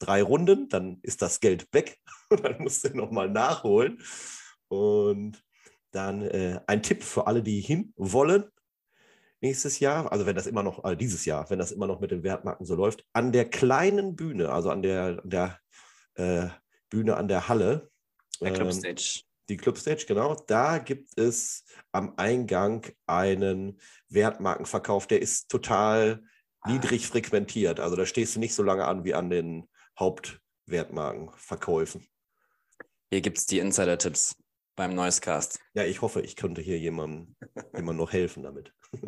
drei 0.05 0.21
Runden, 0.23 0.69
dann 0.69 0.99
ist 1.01 1.21
das 1.21 1.39
Geld 1.39 1.67
weg 1.71 1.97
und 2.29 2.43
dann 2.43 2.61
musst 2.61 2.85
du 2.85 2.95
nochmal 2.95 3.29
nachholen. 3.29 4.01
Und 4.67 5.43
dann 5.91 6.21
äh, 6.21 6.59
ein 6.67 6.83
Tipp 6.83 7.03
für 7.03 7.27
alle, 7.27 7.41
die 7.43 7.61
hin 7.61 7.93
wollen 7.95 8.45
nächstes 9.41 9.79
Jahr, 9.79 10.11
also 10.11 10.25
wenn 10.25 10.35
das 10.35 10.47
immer 10.47 10.63
noch, 10.63 10.83
also 10.83 10.95
dieses 10.95 11.25
Jahr, 11.25 11.49
wenn 11.49 11.59
das 11.59 11.71
immer 11.71 11.87
noch 11.87 11.99
mit 11.99 12.11
den 12.11 12.23
Wertmarken 12.23 12.65
so 12.65 12.75
läuft, 12.75 13.05
an 13.13 13.31
der 13.31 13.45
kleinen 13.45 14.15
Bühne, 14.15 14.49
also 14.49 14.71
an 14.71 14.81
der, 14.81 15.21
an 15.23 15.29
der 15.29 15.59
äh, 16.15 16.47
Bühne 16.89 17.15
an 17.15 17.27
der 17.27 17.47
Halle. 17.47 17.91
Der 18.41 18.49
ähm, 18.49 18.55
Clubstage. 18.55 19.21
Die 19.49 19.57
Clubstage, 19.57 20.05
genau. 20.07 20.35
Da 20.47 20.79
gibt 20.79 21.17
es 21.19 21.63
am 21.91 22.13
Eingang 22.17 22.87
einen 23.05 23.79
Wertmarkenverkauf, 24.09 25.05
der 25.05 25.21
ist 25.21 25.49
total 25.49 26.23
ah. 26.61 26.71
niedrig 26.71 27.07
frequentiert. 27.07 27.79
Also 27.79 27.95
da 27.95 28.05
stehst 28.05 28.35
du 28.35 28.39
nicht 28.39 28.55
so 28.55 28.63
lange 28.63 28.85
an 28.85 29.03
wie 29.03 29.13
an 29.13 29.29
den 29.29 29.67
Hauptwertmarkenverkäufen. 29.99 32.07
Hier 33.09 33.21
gibt 33.21 33.37
es 33.37 33.45
die 33.45 33.59
Insider-Tipps 33.59 34.35
beim 34.75 34.93
Noisecast. 34.93 35.59
Ja, 35.73 35.83
ich 35.83 36.01
hoffe, 36.01 36.21
ich 36.21 36.35
könnte 36.35 36.61
hier 36.61 36.77
jemandem, 36.77 37.35
jemandem 37.73 37.97
noch 37.97 38.11
helfen 38.11 38.43
damit. 38.43 38.73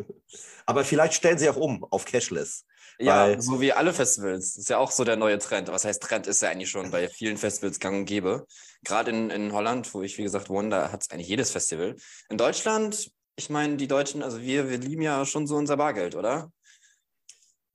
Aber 0.66 0.84
vielleicht 0.84 1.14
stellen 1.14 1.38
sie 1.38 1.48
auch 1.48 1.56
um 1.56 1.84
auf 1.84 2.04
Cashless. 2.04 2.64
Ja, 2.98 3.40
so 3.40 3.60
wie 3.60 3.72
alle 3.72 3.92
Festivals. 3.92 4.54
Das 4.54 4.64
ist 4.64 4.70
ja 4.70 4.78
auch 4.78 4.90
so 4.90 5.04
der 5.04 5.16
neue 5.16 5.38
Trend. 5.38 5.68
Was 5.68 5.84
heißt 5.84 6.02
Trend? 6.02 6.26
Ist 6.26 6.42
ja 6.42 6.50
eigentlich 6.50 6.70
schon 6.70 6.90
bei 6.90 7.08
vielen 7.08 7.36
Festivals 7.36 7.78
gang 7.78 7.98
und 7.98 8.04
gäbe. 8.06 8.46
Gerade 8.82 9.10
in, 9.10 9.30
in 9.30 9.52
Holland, 9.52 9.92
wo 9.94 10.02
ich, 10.02 10.18
wie 10.18 10.24
gesagt, 10.24 10.48
wohne, 10.48 10.70
da 10.70 10.92
hat 10.92 11.02
es 11.02 11.10
eigentlich 11.10 11.28
jedes 11.28 11.50
Festival. 11.50 11.96
In 12.28 12.38
Deutschland, 12.38 13.10
ich 13.36 13.50
meine, 13.50 13.76
die 13.76 13.88
Deutschen, 13.88 14.22
also 14.22 14.40
wir, 14.40 14.68
wir 14.68 14.78
lieben 14.78 15.02
ja 15.02 15.24
schon 15.24 15.46
so 15.46 15.56
unser 15.56 15.76
Bargeld, 15.76 16.16
oder? 16.16 16.50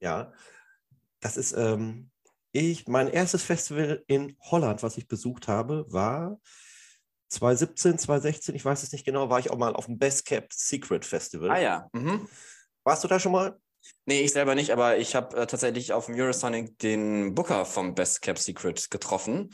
Ja, 0.01 0.34
das 1.22 1.38
ist, 1.38 1.53
ähm, 1.53 2.12
ich, 2.53 2.88
mein 2.88 3.10
erstes 3.10 3.43
Festival 3.43 4.03
in 4.07 4.38
Holland, 4.39 4.83
was 4.83 4.98
ich 4.98 5.07
besucht 5.07 5.48
habe, 5.48 5.86
war 5.89 6.39
2017, 7.29 7.98
2016, 7.98 8.55
ich 8.55 8.63
weiß 8.63 8.83
es 8.83 8.91
nicht 8.91 9.05
genau, 9.05 9.29
war 9.29 9.39
ich 9.39 9.50
auch 9.50 9.57
mal 9.57 9.75
auf 9.75 9.88
dem 9.88 9.98
Best 9.98 10.25
Kept 10.25 10.53
Secret 10.53 11.03
Festival. 11.03 11.50
Ah 11.50 11.60
ja. 11.60 11.89
Mhm. 11.93 12.29
Warst 12.83 13.03
du 13.03 13.07
da 13.07 13.19
schon 13.19 13.31
mal? 13.31 13.60
Nee, 14.05 14.22
ich 14.22 14.31
selber 14.31 14.55
nicht, 14.55 14.72
aber 14.72 14.98
ich 14.98 15.15
habe 15.15 15.36
äh, 15.36 15.48
tatsächlich 15.48 15.93
auf 15.93 16.05
dem 16.05 16.15
Eurosonic 16.15 16.77
den 16.77 17.33
Booker 17.33 17.65
vom 17.65 17.95
Best 17.95 18.22
Kept 18.22 18.39
Secret 18.39 18.91
getroffen. 18.91 19.53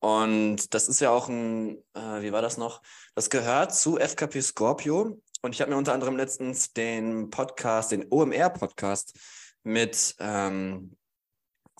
Und 0.00 0.72
das 0.72 0.88
ist 0.88 1.00
ja 1.00 1.10
auch 1.10 1.28
ein, 1.28 1.76
äh, 1.92 2.22
wie 2.22 2.32
war 2.32 2.40
das 2.40 2.56
noch? 2.56 2.80
Das 3.14 3.28
gehört 3.28 3.74
zu 3.74 3.98
FKP 3.98 4.40
Scorpio. 4.40 5.20
Und 5.42 5.54
ich 5.54 5.60
habe 5.60 5.70
mir 5.70 5.76
unter 5.76 5.92
anderem 5.92 6.16
letztens 6.16 6.72
den 6.72 7.28
Podcast, 7.28 7.92
den 7.92 8.06
OMR-Podcast 8.10 9.18
mit 9.62 10.16
ähm, 10.18 10.96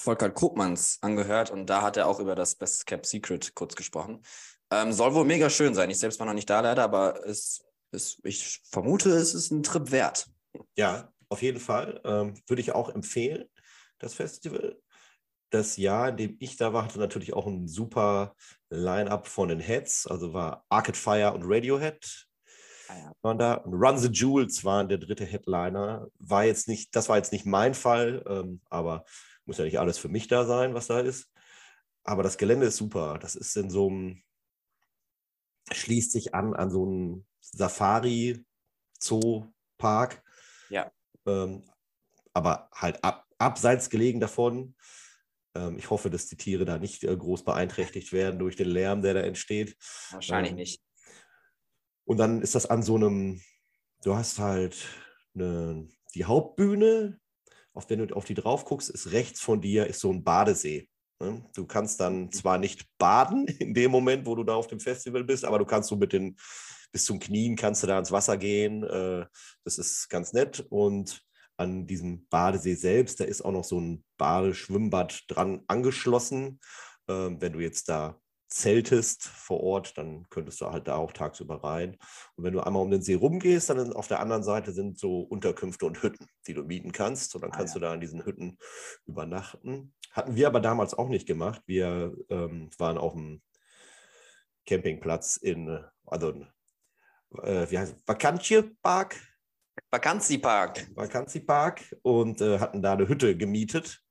Volker 0.00 0.30
Kopmanns 0.30 0.98
angehört 1.02 1.50
und 1.50 1.66
da 1.66 1.82
hat 1.82 1.96
er 1.96 2.06
auch 2.06 2.20
über 2.20 2.34
das 2.34 2.54
Best 2.54 2.86
Kept 2.86 3.06
Secret 3.06 3.54
kurz 3.54 3.76
gesprochen. 3.76 4.22
Ähm, 4.70 4.92
soll 4.92 5.14
wohl 5.14 5.24
mega 5.24 5.50
schön 5.50 5.74
sein. 5.74 5.90
Ich 5.90 5.98
selbst 5.98 6.18
war 6.18 6.26
noch 6.26 6.32
nicht 6.32 6.48
da 6.48 6.60
leider, 6.60 6.82
aber 6.82 7.26
es, 7.26 7.62
es, 7.90 8.18
ich 8.24 8.62
vermute, 8.70 9.10
es 9.10 9.34
ist 9.34 9.50
ein 9.50 9.62
Trip 9.62 9.90
wert. 9.90 10.30
Ja, 10.76 11.12
auf 11.28 11.42
jeden 11.42 11.60
Fall. 11.60 12.00
Ähm, 12.04 12.34
würde 12.46 12.62
ich 12.62 12.72
auch 12.72 12.88
empfehlen, 12.88 13.44
das 13.98 14.14
Festival. 14.14 14.80
Das 15.50 15.76
Jahr, 15.76 16.10
in 16.10 16.16
dem 16.16 16.36
ich 16.38 16.56
da 16.56 16.72
war, 16.72 16.84
hatte 16.84 16.98
natürlich 16.98 17.34
auch 17.34 17.46
ein 17.46 17.66
super 17.66 18.36
Line-Up 18.70 19.26
von 19.26 19.48
den 19.48 19.60
Heads. 19.60 20.06
Also 20.06 20.32
war 20.32 20.64
Arcade 20.68 20.96
Fire 20.96 21.32
und 21.34 21.42
Radiohead 21.44 22.26
ah, 22.88 23.12
waren 23.22 23.38
da. 23.38 23.54
Run 23.66 23.98
the 23.98 24.08
Jewels 24.08 24.64
waren 24.64 24.88
der 24.88 24.98
dritte 24.98 25.24
Headliner. 25.24 26.06
War 26.18 26.44
jetzt 26.44 26.68
nicht, 26.68 26.94
das 26.94 27.08
war 27.08 27.16
jetzt 27.16 27.32
nicht 27.32 27.46
mein 27.46 27.74
Fall, 27.74 28.22
ähm, 28.28 28.60
aber 28.70 29.04
muss 29.50 29.58
ja 29.58 29.64
nicht 29.64 29.80
alles 29.80 29.98
für 29.98 30.08
mich 30.08 30.28
da 30.28 30.44
sein, 30.44 30.74
was 30.74 30.86
da 30.86 31.00
ist. 31.00 31.28
Aber 32.04 32.22
das 32.22 32.38
Gelände 32.38 32.66
ist 32.66 32.76
super. 32.76 33.18
Das 33.18 33.34
ist 33.34 33.56
in 33.56 33.68
so 33.68 33.88
einem, 33.88 34.22
schließt 35.72 36.12
sich 36.12 36.36
an 36.36 36.54
an 36.54 36.70
so 36.70 36.84
einen 36.84 37.26
Safari-Zoo-Park. 37.40 40.22
Ja. 40.68 40.92
Ähm, 41.26 41.64
aber 42.32 42.70
halt 42.72 43.02
ab, 43.02 43.26
abseits 43.38 43.90
gelegen 43.90 44.20
davon. 44.20 44.76
Ähm, 45.56 45.78
ich 45.78 45.90
hoffe, 45.90 46.10
dass 46.10 46.28
die 46.28 46.36
Tiere 46.36 46.64
da 46.64 46.78
nicht 46.78 47.02
äh, 47.02 47.16
groß 47.16 47.44
beeinträchtigt 47.44 48.12
werden 48.12 48.38
durch 48.38 48.54
den 48.54 48.68
Lärm, 48.68 49.02
der 49.02 49.14
da 49.14 49.22
entsteht. 49.22 49.76
Wahrscheinlich 50.12 50.52
ähm, 50.52 50.58
nicht. 50.58 50.80
Und 52.04 52.18
dann 52.18 52.40
ist 52.40 52.54
das 52.54 52.66
an 52.66 52.84
so 52.84 52.94
einem, 52.94 53.42
du 54.04 54.14
hast 54.14 54.38
halt 54.38 54.76
eine, 55.34 55.88
die 56.14 56.24
Hauptbühne, 56.24 57.18
auf 57.74 57.88
wenn 57.88 58.06
du 58.06 58.14
auf 58.14 58.24
die 58.24 58.34
drauf 58.34 58.64
guckst, 58.64 58.90
ist 58.90 59.12
rechts 59.12 59.40
von 59.40 59.60
dir 59.60 59.86
ist 59.86 60.00
so 60.00 60.12
ein 60.12 60.24
Badesee. 60.24 60.88
Ne? 61.20 61.44
Du 61.54 61.66
kannst 61.66 62.00
dann 62.00 62.22
mhm. 62.22 62.32
zwar 62.32 62.58
nicht 62.58 62.86
baden 62.98 63.46
in 63.58 63.74
dem 63.74 63.90
Moment, 63.90 64.26
wo 64.26 64.34
du 64.34 64.44
da 64.44 64.54
auf 64.54 64.66
dem 64.66 64.80
Festival 64.80 65.24
bist, 65.24 65.44
aber 65.44 65.58
du 65.58 65.64
kannst 65.64 65.88
so 65.88 65.96
mit 65.96 66.12
den 66.12 66.36
bis 66.92 67.04
zum 67.04 67.20
Knien 67.20 67.54
kannst 67.54 67.82
du 67.82 67.86
da 67.86 67.98
ins 67.98 68.10
Wasser 68.10 68.36
gehen. 68.36 68.82
Äh, 68.82 69.24
das 69.64 69.78
ist 69.78 70.08
ganz 70.08 70.32
nett. 70.32 70.66
Und 70.70 71.22
an 71.56 71.86
diesem 71.86 72.26
Badesee 72.28 72.74
selbst, 72.74 73.20
da 73.20 73.24
ist 73.24 73.42
auch 73.42 73.52
noch 73.52 73.64
so 73.64 73.80
ein 73.80 74.04
Badeschwimmbad 74.16 75.24
dran 75.28 75.62
angeschlossen. 75.68 76.58
Ähm, 77.06 77.40
wenn 77.40 77.52
du 77.52 77.60
jetzt 77.60 77.88
da 77.88 78.18
zeltest 78.50 79.24
vor 79.24 79.60
Ort, 79.60 79.96
dann 79.96 80.28
könntest 80.28 80.60
du 80.60 80.66
halt 80.66 80.88
da 80.88 80.96
auch 80.96 81.12
tagsüber 81.12 81.62
rein. 81.62 81.96
Und 82.36 82.44
wenn 82.44 82.52
du 82.52 82.60
einmal 82.60 82.82
um 82.82 82.90
den 82.90 83.02
See 83.02 83.14
rumgehst, 83.14 83.70
dann 83.70 83.92
auf 83.92 84.08
der 84.08 84.20
anderen 84.20 84.42
Seite 84.42 84.72
sind 84.72 84.98
so 84.98 85.20
Unterkünfte 85.20 85.86
und 85.86 86.02
Hütten, 86.02 86.26
die 86.46 86.54
du 86.54 86.64
mieten 86.64 86.92
kannst. 86.92 87.34
Und 87.34 87.42
dann 87.42 87.52
ah, 87.52 87.56
kannst 87.56 87.74
ja. 87.74 87.80
du 87.80 87.86
da 87.86 87.94
in 87.94 88.00
diesen 88.00 88.24
Hütten 88.24 88.58
übernachten. 89.06 89.94
Hatten 90.10 90.34
wir 90.34 90.48
aber 90.48 90.60
damals 90.60 90.94
auch 90.94 91.08
nicht 91.08 91.26
gemacht. 91.26 91.62
Wir 91.66 92.14
ähm, 92.28 92.70
waren 92.76 92.98
auf 92.98 93.12
dem 93.12 93.40
Campingplatz 94.66 95.36
in, 95.36 95.84
also 96.04 96.44
äh, 97.42 97.70
wie 97.70 97.78
heißt 97.78 97.96
es, 97.96 98.02
Vakantie 98.06 98.62
Park. 98.82 99.16
Vakantie 99.90 100.38
Park. 100.38 100.88
Vakantie 100.94 101.40
Park 101.40 101.96
und 102.02 102.40
äh, 102.40 102.58
hatten 102.58 102.82
da 102.82 102.92
eine 102.92 103.08
Hütte 103.08 103.36
gemietet 103.36 104.02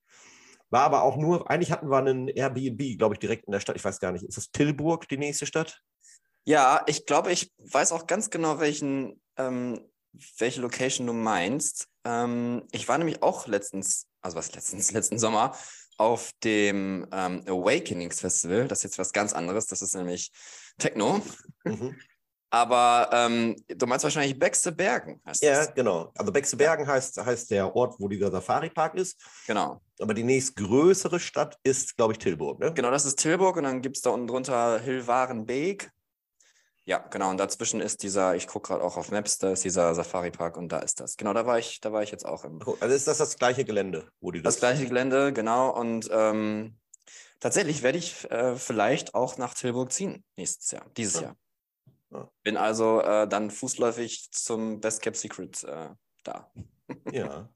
war 0.70 0.84
aber 0.84 1.04
auch 1.04 1.18
nur, 1.18 1.50
eigentlich 1.50 1.72
hatten 1.72 1.90
wir 1.90 1.98
einen 1.98 2.28
Airbnb, 2.28 2.98
glaube 2.98 3.16
ich, 3.16 3.20
direkt 3.20 3.46
in 3.46 3.52
der 3.52 3.60
Stadt. 3.60 3.76
Ich 3.76 3.84
weiß 3.84 4.00
gar 4.00 4.12
nicht, 4.12 4.24
ist 4.24 4.38
das 4.38 4.52
Tilburg 4.52 5.08
die 5.08 5.18
nächste 5.18 5.46
Stadt? 5.46 5.82
Ja, 6.46 6.84
ich 6.88 7.06
glaube, 7.06 7.32
ich 7.32 7.52
weiß 7.58 7.92
auch 7.92 8.08
ganz 8.08 8.30
genau, 8.30 8.60
welchen, 8.60 9.22
ähm, 9.38 9.80
welche 10.38 10.62
Location 10.62 11.08
du 11.08 11.14
meinst. 11.14 11.88
Ähm, 12.06 12.64
ich 12.72 12.88
war 12.88 12.98
nämlich 12.98 13.22
auch 13.22 13.48
letztens, 13.48 14.08
also 14.22 14.38
was 14.38 14.54
letztens, 14.54 14.92
letzten 14.94 15.20
Sommer, 15.20 15.56
auf 15.98 16.32
dem 16.44 17.06
ähm, 17.12 17.44
Awakenings 17.46 18.22
Festival. 18.22 18.68
Das 18.68 18.80
ist 18.80 18.84
jetzt 18.84 19.00
was 19.00 19.12
ganz 19.12 19.34
anderes. 19.34 19.68
Das 19.68 19.82
ist 19.82 19.96
nämlich 19.96 20.32
Techno. 20.78 21.22
Mhm. 21.66 22.00
Aber 22.52 23.10
ähm, 23.14 23.56
du 23.68 23.86
meinst 23.86 24.04
wahrscheinlich 24.04 24.38
Bächste 24.38 24.72
Bergen. 24.72 25.22
Heißt 25.26 25.44
ja, 25.44 25.66
das. 25.66 25.74
genau. 25.74 26.12
Also 26.16 26.32
Bächste 26.32 26.58
Bergen 26.58 26.88
heißt, 26.88 27.24
heißt 27.24 27.52
der 27.52 27.76
Ort, 27.76 27.96
wo 28.00 28.08
dieser 28.08 28.32
Safari-Park 28.32 28.96
ist. 28.96 29.22
Genau. 29.46 29.82
Aber 30.00 30.14
die 30.14 30.24
nächstgrößere 30.24 31.20
Stadt 31.20 31.58
ist, 31.64 31.96
glaube 31.96 32.14
ich, 32.14 32.20
Tilburg. 32.20 32.60
Ne? 32.60 32.74
Genau, 32.74 32.90
das 32.90 33.06
ist 33.06 33.20
Tilburg 33.20 33.58
und 33.58 33.64
dann 33.64 33.82
gibt 33.82 33.98
es 33.98 34.02
da 34.02 34.10
unten 34.10 34.28
drunter 34.28 34.80
Hilvarenbeek. 34.80 35.92
Ja, 36.86 36.98
genau. 36.98 37.30
Und 37.30 37.38
dazwischen 37.38 37.82
ist 37.82 38.02
dieser, 38.02 38.36
ich 38.36 38.48
gucke 38.48 38.70
gerade 38.70 38.84
auch 38.84 38.98
auf 38.98 39.12
Maps, 39.12 39.38
da 39.38 39.52
ist 39.52 39.64
dieser 39.64 39.94
Safari-Park 39.94 40.58
und 40.58 40.72
da 40.72 40.80
ist 40.80 41.00
das. 41.00 41.18
Genau, 41.18 41.34
da 41.34 41.46
war 41.46 41.60
ich, 41.60 41.80
da 41.82 41.94
war 41.94 42.02
ich 42.02 42.10
jetzt 42.10 42.26
auch 42.26 42.46
im. 42.46 42.60
Also 42.80 42.96
ist 42.96 43.08
das 43.08 43.20
das 43.20 43.38
gleiche 43.38 43.64
Gelände, 43.64 44.10
wo 44.22 44.32
die 44.32 44.42
das. 44.42 44.56
Das 44.56 44.60
gleiche 44.60 44.88
Gelände, 44.88 45.32
genau. 45.32 45.70
Und 45.70 46.10
ähm, 46.12 46.80
tatsächlich 47.40 47.84
werde 47.84 48.00
ich 48.00 48.30
äh, 48.32 48.56
vielleicht 48.56 49.14
auch 49.14 49.38
nach 49.38 49.54
Tilburg 49.54 49.92
ziehen 49.92 50.24
nächstes 50.36 50.72
Jahr, 50.72 50.88
dieses 50.98 51.16
ja. 51.16 51.22
Jahr. 51.22 51.36
Ja. 52.12 52.32
Bin 52.44 52.58
also 52.58 53.02
äh, 53.02 53.28
dann 53.28 53.52
fußläufig 53.52 54.32
zum 54.32 54.80
Best 54.80 55.02
Kept 55.02 55.18
Secret 55.18 55.64
äh, 55.64 55.90
da. 56.24 56.52
Ja. 57.12 57.48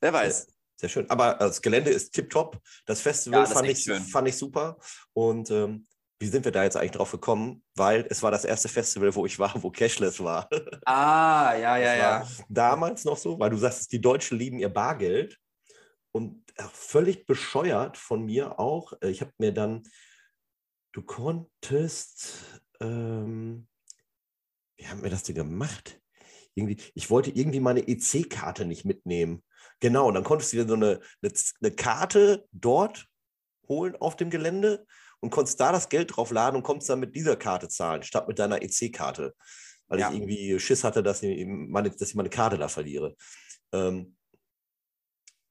Wer 0.00 0.12
weiß. 0.12 0.42
Sehr, 0.42 0.54
sehr, 0.76 0.88
schön. 0.88 1.10
Aber 1.10 1.34
das 1.34 1.62
Gelände 1.62 1.90
ist 1.90 2.12
tipptopp. 2.12 2.58
Das 2.86 3.00
Festival 3.00 3.40
ja, 3.40 3.44
das 3.44 3.52
fand, 3.52 3.68
ich, 3.68 3.84
fand 4.10 4.26
ich 4.26 4.36
super. 4.36 4.78
Und 5.12 5.50
ähm, 5.50 5.86
wie 6.18 6.26
sind 6.26 6.44
wir 6.44 6.52
da 6.52 6.64
jetzt 6.64 6.76
eigentlich 6.76 6.90
drauf 6.92 7.12
gekommen? 7.12 7.62
Weil 7.76 8.06
es 8.10 8.22
war 8.22 8.30
das 8.30 8.44
erste 8.44 8.68
Festival, 8.68 9.14
wo 9.14 9.24
ich 9.24 9.38
war, 9.38 9.54
wo 9.62 9.70
Cashless 9.70 10.22
war. 10.22 10.48
Ah, 10.84 11.54
ja, 11.54 11.76
ja, 11.76 11.94
ja. 11.94 12.28
Damals 12.48 13.04
noch 13.04 13.16
so, 13.16 13.38
weil 13.38 13.50
du 13.50 13.56
sagst, 13.56 13.92
die 13.92 14.00
Deutschen 14.00 14.38
lieben 14.38 14.58
ihr 14.58 14.68
Bargeld. 14.68 15.38
Und 16.12 16.42
völlig 16.72 17.26
bescheuert 17.26 17.96
von 17.96 18.24
mir 18.24 18.58
auch. 18.58 18.92
Äh, 19.00 19.10
ich 19.10 19.20
habe 19.20 19.32
mir 19.38 19.52
dann, 19.52 19.84
du 20.92 21.02
konntest, 21.02 22.62
ähm, 22.80 23.66
wie 24.76 24.86
haben 24.86 25.02
wir 25.02 25.10
das 25.10 25.22
denn 25.22 25.34
gemacht? 25.34 26.00
Irgendwie, 26.54 26.78
ich 26.94 27.10
wollte 27.10 27.30
irgendwie 27.30 27.60
meine 27.60 27.86
EC-Karte 27.86 28.64
nicht 28.64 28.84
mitnehmen. 28.84 29.42
Genau, 29.80 30.08
und 30.08 30.14
dann 30.14 30.24
konntest 30.24 30.52
du 30.52 30.58
dir 30.58 30.68
so 30.68 30.74
eine, 30.74 31.00
eine, 31.22 31.32
eine 31.60 31.70
Karte 31.72 32.46
dort 32.52 33.06
holen 33.68 33.96
auf 33.96 34.16
dem 34.16 34.30
Gelände 34.30 34.86
und 35.20 35.30
konntest 35.30 35.60
da 35.60 35.72
das 35.72 35.88
Geld 35.88 36.16
drauf 36.16 36.30
laden 36.30 36.56
und 36.56 36.62
konntest 36.62 36.90
dann 36.90 37.00
mit 37.00 37.14
dieser 37.14 37.36
Karte 37.36 37.68
zahlen, 37.68 38.02
statt 38.02 38.26
mit 38.26 38.38
deiner 38.38 38.62
EC-Karte. 38.62 39.34
Weil 39.86 40.00
ja. 40.00 40.08
ich 40.08 40.16
irgendwie 40.16 40.58
Schiss 40.58 40.84
hatte, 40.84 41.02
dass 41.02 41.22
ich, 41.22 41.46
meine, 41.46 41.90
dass 41.90 42.08
ich 42.08 42.14
meine 42.14 42.30
Karte 42.30 42.58
da 42.58 42.68
verliere. 42.68 43.16
Ähm, 43.72 44.16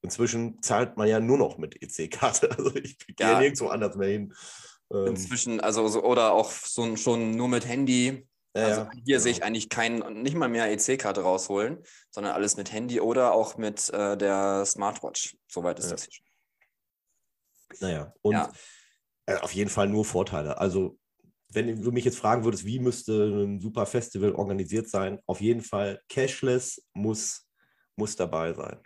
inzwischen 0.02 0.62
zahlt 0.62 0.98
man 0.98 1.08
ja 1.08 1.20
nur 1.20 1.38
noch 1.38 1.58
mit 1.58 1.82
EC-Karte. 1.82 2.50
Also 2.58 2.76
ich 2.76 2.98
gehe 2.98 3.16
ja. 3.20 3.40
nirgendwo 3.40 3.68
anders 3.68 3.96
mehr 3.96 4.10
hin. 4.10 4.34
Ähm, 4.92 5.08
inzwischen, 5.08 5.60
also 5.60 5.88
so, 5.88 6.04
oder 6.04 6.34
auch 6.34 6.52
so, 6.52 6.96
schon 6.96 7.32
nur 7.32 7.48
mit 7.48 7.68
Handy. 7.68 8.28
Also 8.54 8.82
ja, 8.82 8.92
hier 8.92 9.04
genau. 9.06 9.20
sehe 9.20 9.32
ich 9.32 9.44
eigentlich 9.44 9.70
kein, 9.70 10.00
nicht 10.22 10.36
mal 10.36 10.50
mehr 10.50 10.72
EC-Karte 10.72 11.22
rausholen, 11.22 11.84
sondern 12.10 12.34
alles 12.34 12.58
mit 12.58 12.72
Handy 12.72 13.00
oder 13.00 13.34
auch 13.34 13.58
mit 13.58 13.90
äh, 13.90 14.18
der 14.18 14.66
Smartwatch. 14.66 15.38
Soweit 15.48 15.78
ist 15.80 15.86
ja. 15.86 15.92
das. 15.92 16.10
Naja, 17.80 18.14
und 18.22 18.34
ja. 18.34 18.52
Äh, 19.30 19.38
auf 19.42 19.54
jeden 19.54 19.70
Fall 19.70 19.88
nur 19.88 20.06
Vorteile. 20.06 20.58
Also, 20.58 20.98
wenn 21.50 21.82
du 21.82 21.92
mich 21.92 22.04
jetzt 22.04 22.18
fragen 22.18 22.44
würdest, 22.44 22.66
wie 22.66 22.80
müsste 22.80 23.44
ein 23.44 23.62
super 23.62 23.86
Festival 23.86 24.34
organisiert 24.34 24.90
sein, 24.90 25.20
auf 25.28 25.40
jeden 25.40 25.62
Fall 25.62 26.02
Cashless 26.10 26.84
muss, 26.94 27.48
muss 27.96 28.16
dabei 28.16 28.54
sein. 28.54 28.80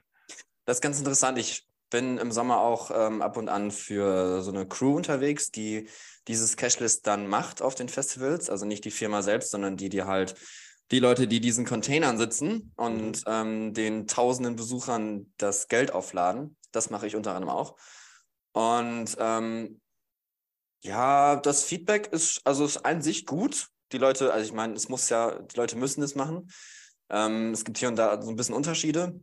Das 0.66 0.78
ist 0.78 0.82
ganz 0.82 1.00
interessant. 1.00 1.38
Ich 1.38 1.66
bin 1.94 2.18
im 2.18 2.32
Sommer 2.32 2.60
auch 2.60 2.90
ähm, 2.92 3.22
ab 3.22 3.38
und 3.38 3.50
an 3.50 3.70
für 3.70 4.42
so 4.42 4.50
eine 4.50 4.68
Crew 4.68 4.96
unterwegs, 4.96 5.52
die 5.52 5.88
dieses 6.28 6.58
Cashless 6.58 7.04
dann 7.04 7.28
macht 7.28 7.62
auf 7.62 7.76
den 7.76 7.88
Festivals. 7.88 8.50
Also 8.50 8.66
nicht 8.66 8.84
die 8.84 8.92
Firma 8.92 9.22
selbst, 9.22 9.52
sondern 9.52 9.78
die, 9.78 9.90
die 9.90 10.02
halt 10.02 10.34
die 10.90 10.98
Leute, 10.98 11.28
die 11.28 11.40
diesen 11.40 11.66
Containern 11.66 12.18
sitzen 12.18 12.74
und 12.78 13.18
mhm. 13.18 13.24
ähm, 13.28 13.74
den 13.76 14.08
tausenden 14.08 14.56
Besuchern 14.56 15.32
das 15.38 15.68
Geld 15.68 15.94
aufladen. 15.94 16.58
Das 16.72 16.90
mache 16.90 17.06
ich 17.06 17.16
unter 17.16 17.36
anderem 17.36 17.56
auch. 17.56 17.78
Und 18.54 19.16
ähm, 19.20 19.80
ja, 20.84 21.36
das 21.36 21.64
Feedback 21.64 22.08
ist, 22.08 22.42
also 22.44 22.66
ist 22.66 22.78
an 22.78 23.04
sich 23.04 23.28
gut. 23.28 23.68
Die 23.92 24.00
Leute, 24.00 24.34
also 24.34 24.44
ich 24.44 24.54
meine, 24.54 24.74
es 24.74 24.90
muss 24.90 25.10
ja, 25.10 25.40
die 25.40 25.58
Leute 25.58 25.78
müssen 25.78 26.02
es 26.02 26.16
machen. 26.16 26.50
Ähm, 27.12 27.52
es 27.52 27.64
gibt 27.64 27.78
hier 27.78 27.90
und 27.90 27.98
da 27.98 28.20
so 28.20 28.32
ein 28.32 28.36
bisschen 28.36 28.56
Unterschiede. 28.56 29.20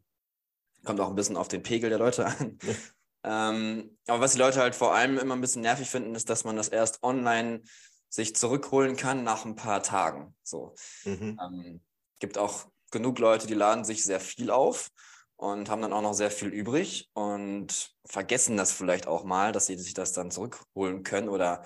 Kommt 0.85 1.01
auch 1.01 1.09
ein 1.09 1.15
bisschen 1.15 1.37
auf 1.37 1.49
den 1.49 1.63
Pegel 1.63 1.91
der 1.91 1.99
Leute 1.99 2.27
an. 2.27 2.59
ähm, 3.25 3.99
aber 4.07 4.21
was 4.21 4.33
die 4.33 4.39
Leute 4.39 4.61
halt 4.61 4.75
vor 4.75 4.95
allem 4.95 5.19
immer 5.19 5.35
ein 5.35 5.41
bisschen 5.41 5.63
nervig 5.63 5.91
finden, 5.91 6.15
ist, 6.15 6.31
dass 6.31 6.45
man 6.45 6.57
das 6.57 6.69
erst 6.69 7.03
online 7.03 7.63
sich 8.09 8.35
zurückholen 8.35 8.97
kann 8.97 9.23
nach 9.23 9.45
ein 9.45 9.57
paar 9.57 9.83
Tagen. 9.83 10.35
So. 10.43 10.75
Mhm. 11.05 11.39
Ähm, 11.41 11.81
gibt 12.19 12.39
auch 12.39 12.67
genug 12.91 13.19
Leute, 13.19 13.47
die 13.47 13.55
laden 13.55 13.85
sich 13.85 14.05
sehr 14.05 14.21
viel 14.21 14.51
auf 14.51 14.91
und 15.37 15.71
haben 15.71 15.81
dann 15.81 15.93
auch 15.93 16.03
noch 16.03 16.13
sehr 16.13 16.31
viel 16.31 16.49
übrig 16.49 17.09
und 17.15 17.95
vergessen 18.05 18.57
das 18.57 18.73
vielleicht 18.73 19.07
auch 19.07 19.25
mal, 19.25 19.53
dass 19.53 19.67
sie 19.67 19.79
sich 19.79 19.95
das 19.95 20.13
dann 20.13 20.31
zurückholen 20.31 21.03
können 21.03 21.29
oder 21.29 21.65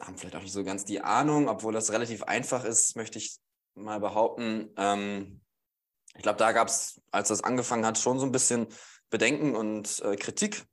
haben 0.00 0.18
vielleicht 0.18 0.36
auch 0.36 0.42
nicht 0.42 0.52
so 0.52 0.64
ganz 0.64 0.84
die 0.84 1.00
Ahnung, 1.00 1.48
obwohl 1.48 1.72
das 1.72 1.92
relativ 1.92 2.24
einfach 2.24 2.64
ist, 2.64 2.96
möchte 2.96 3.18
ich 3.18 3.38
mal 3.74 4.00
behaupten. 4.00 4.70
Ähm, 4.76 5.41
ich 6.14 6.22
glaube, 6.22 6.38
da 6.38 6.52
gab 6.52 6.68
es, 6.68 7.00
als 7.10 7.28
das 7.28 7.44
angefangen 7.44 7.86
hat, 7.86 7.98
schon 7.98 8.18
so 8.18 8.26
ein 8.26 8.32
bisschen 8.32 8.66
Bedenken 9.10 9.56
und 9.56 10.00
äh, 10.00 10.16
Kritik. 10.16 10.64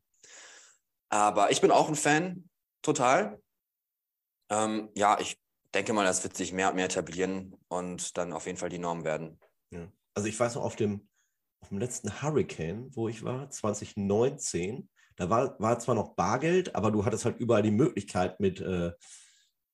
Aber 1.09 1.51
ich 1.51 1.61
bin 1.61 1.71
auch 1.71 1.89
ein 1.89 1.95
Fan, 1.95 2.49
total. 2.81 3.41
Ähm, 4.49 4.89
ja, 4.95 5.19
ich 5.19 5.39
denke 5.73 5.93
mal, 5.93 6.05
das 6.05 6.23
wird 6.23 6.35
sich 6.35 6.53
mehr 6.53 6.69
und 6.69 6.75
mehr 6.75 6.85
etablieren 6.85 7.55
und 7.67 8.17
dann 8.17 8.33
auf 8.33 8.45
jeden 8.45 8.57
Fall 8.57 8.69
die 8.69 8.79
Norm 8.79 9.03
werden. 9.03 9.39
Ja. 9.71 9.91
Also 10.13 10.27
ich 10.27 10.39
weiß 10.39 10.55
noch, 10.55 10.63
auf 10.63 10.75
dem 10.75 11.09
auf 11.61 11.69
dem 11.69 11.79
letzten 11.79 12.21
Hurricane, 12.21 12.89
wo 12.95 13.09
ich 13.09 13.23
war, 13.23 13.49
2019, 13.49 14.89
da 15.15 15.29
war, 15.29 15.59
war 15.59 15.79
zwar 15.79 15.95
noch 15.95 16.15
Bargeld, 16.15 16.75
aber 16.75 16.91
du 16.91 17.05
hattest 17.05 17.25
halt 17.25 17.39
überall 17.39 17.61
die 17.61 17.71
Möglichkeit, 17.71 18.39
mit 18.39 18.61
äh, 18.61 18.91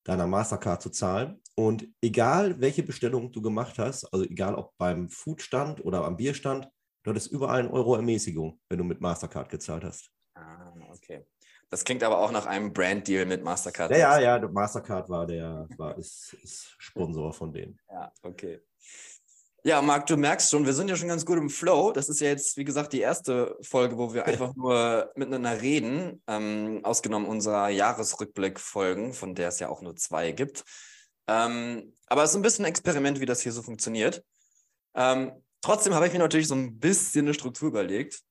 deiner 0.05 0.27
Mastercard 0.27 0.81
zu 0.81 0.89
zahlen. 0.89 1.41
Und 1.55 1.87
egal, 2.01 2.59
welche 2.61 2.83
Bestellung 2.83 3.31
du 3.31 3.41
gemacht 3.41 3.77
hast, 3.77 4.05
also 4.13 4.25
egal 4.25 4.55
ob 4.55 4.77
beim 4.77 5.09
Foodstand 5.09 5.83
oder 5.83 6.05
am 6.05 6.15
Bierstand, 6.15 6.69
du 7.03 7.09
hattest 7.09 7.31
überall 7.31 7.61
einen 7.61 7.71
Euro 7.71 7.95
Ermäßigung, 7.95 8.59
wenn 8.69 8.77
du 8.77 8.83
mit 8.83 9.01
Mastercard 9.01 9.49
gezahlt 9.49 9.83
hast. 9.83 10.11
Ah, 10.35 10.73
okay. 10.93 11.25
Das 11.69 11.83
klingt 11.83 12.03
aber 12.03 12.19
auch 12.19 12.31
nach 12.31 12.45
einem 12.45 12.71
Brand-Deal 12.71 13.25
mit 13.25 13.43
Mastercard. 13.43 13.91
Ja, 13.91 14.19
ja, 14.19 14.37
ja, 14.37 14.47
Mastercard 14.47 15.09
war 15.09 15.25
der, 15.25 15.67
war, 15.77 15.97
ist, 15.97 16.33
ist 16.43 16.75
Sponsor 16.77 17.33
von 17.33 17.51
denen. 17.51 17.77
Ja, 17.89 18.11
okay. 18.21 18.61
Ja, 19.67 19.81
Marc, 19.81 20.05
du 20.05 20.15
merkst 20.15 20.51
schon, 20.51 20.63
wir 20.67 20.75
sind 20.75 20.89
ja 20.89 20.95
schon 20.95 21.07
ganz 21.07 21.25
gut 21.25 21.39
im 21.39 21.49
Flow. 21.49 21.91
Das 21.91 22.07
ist 22.07 22.21
ja 22.21 22.27
jetzt, 22.27 22.55
wie 22.55 22.65
gesagt, 22.65 22.93
die 22.93 22.99
erste 22.99 23.57
Folge, 23.63 23.97
wo 23.97 24.13
wir 24.13 24.27
einfach 24.27 24.55
nur 24.55 25.11
miteinander 25.15 25.59
reden, 25.59 26.21
ähm, 26.27 26.81
ausgenommen 26.83 27.27
unserer 27.27 27.69
Jahresrückblick-Folgen, 27.69 29.13
von 29.13 29.33
der 29.33 29.47
es 29.47 29.57
ja 29.57 29.69
auch 29.69 29.81
nur 29.81 29.95
zwei 29.95 30.33
gibt. 30.33 30.63
Ähm, 31.27 31.95
aber 32.05 32.21
es 32.21 32.29
ist 32.29 32.35
ein 32.35 32.43
bisschen 32.43 32.65
ein 32.65 32.69
Experiment, 32.69 33.19
wie 33.19 33.25
das 33.25 33.41
hier 33.41 33.51
so 33.51 33.63
funktioniert. 33.63 34.23
Ähm, 34.93 35.31
trotzdem 35.61 35.95
habe 35.95 36.05
ich 36.05 36.13
mir 36.13 36.19
natürlich 36.19 36.47
so 36.47 36.53
ein 36.53 36.77
bisschen 36.77 37.25
eine 37.25 37.33
Struktur 37.33 37.69
überlegt, 37.69 38.21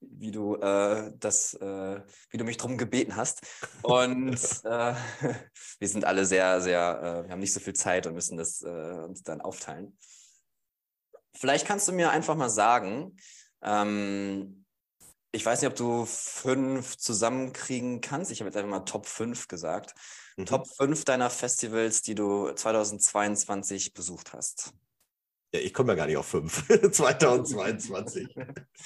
wie 0.00 0.32
du 0.32 0.56
äh, 0.56 1.12
das, 1.20 1.54
äh, 1.54 2.00
wie 2.30 2.36
du 2.36 2.42
mich 2.42 2.56
drum 2.56 2.78
gebeten 2.78 3.14
hast. 3.14 3.46
Und 3.82 4.34
äh, 4.64 4.94
wir 5.78 5.88
sind 5.88 6.04
alle 6.04 6.26
sehr, 6.26 6.60
sehr, 6.60 7.00
äh, 7.00 7.26
wir 7.26 7.30
haben 7.30 7.38
nicht 7.38 7.54
so 7.54 7.60
viel 7.60 7.74
Zeit 7.74 8.08
und 8.08 8.14
müssen 8.14 8.36
das 8.36 8.62
äh, 8.62 9.04
uns 9.04 9.22
dann 9.22 9.40
aufteilen. 9.40 9.96
Vielleicht 11.34 11.66
kannst 11.66 11.88
du 11.88 11.92
mir 11.92 12.10
einfach 12.10 12.36
mal 12.36 12.50
sagen, 12.50 13.16
ähm, 13.62 14.64
ich 15.32 15.46
weiß 15.46 15.60
nicht, 15.60 15.70
ob 15.70 15.76
du 15.76 16.06
fünf 16.06 16.96
zusammenkriegen 16.96 18.00
kannst. 18.00 18.30
Ich 18.32 18.40
habe 18.40 18.48
jetzt 18.48 18.56
einfach 18.56 18.70
mal 18.70 18.80
Top 18.80 19.06
5 19.06 19.46
gesagt. 19.48 19.94
Mhm. 20.36 20.46
Top 20.46 20.66
5 20.68 21.04
deiner 21.04 21.30
Festivals, 21.30 22.02
die 22.02 22.14
du 22.14 22.50
2022 22.50 23.94
besucht 23.94 24.32
hast. 24.32 24.72
Ja, 25.52 25.60
ich 25.60 25.74
komme 25.74 25.92
ja 25.92 25.96
gar 25.96 26.06
nicht 26.06 26.16
auf 26.16 26.26
5. 26.26 26.92
2022. 26.92 28.28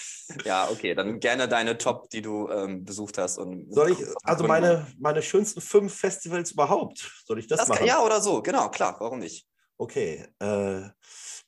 ja, 0.45 0.69
okay, 0.71 0.95
dann 0.95 1.21
gerne 1.21 1.49
deine 1.49 1.77
Top, 1.77 2.09
die 2.11 2.23
du 2.23 2.49
ähm, 2.49 2.85
besucht 2.85 3.19
hast. 3.19 3.39
Und 3.39 3.73
Soll 3.73 3.93
ich, 3.93 3.99
also 4.23 4.45
meine, 4.45 4.87
meine 4.99 5.23
schönsten 5.23 5.61
fünf 5.61 5.95
Festivals 5.95 6.53
überhaupt, 6.53 7.11
soll 7.27 7.39
ich 7.39 7.47
das, 7.47 7.61
das 7.61 7.69
machen? 7.69 7.81
Kann, 7.81 7.89
ja, 7.89 8.03
oder 8.03 8.21
so, 8.21 8.43
genau, 8.43 8.71
klar, 8.71 8.97
warum 8.99 9.19
nicht? 9.19 9.47
Okay, 9.77 10.27
äh, 10.39 10.89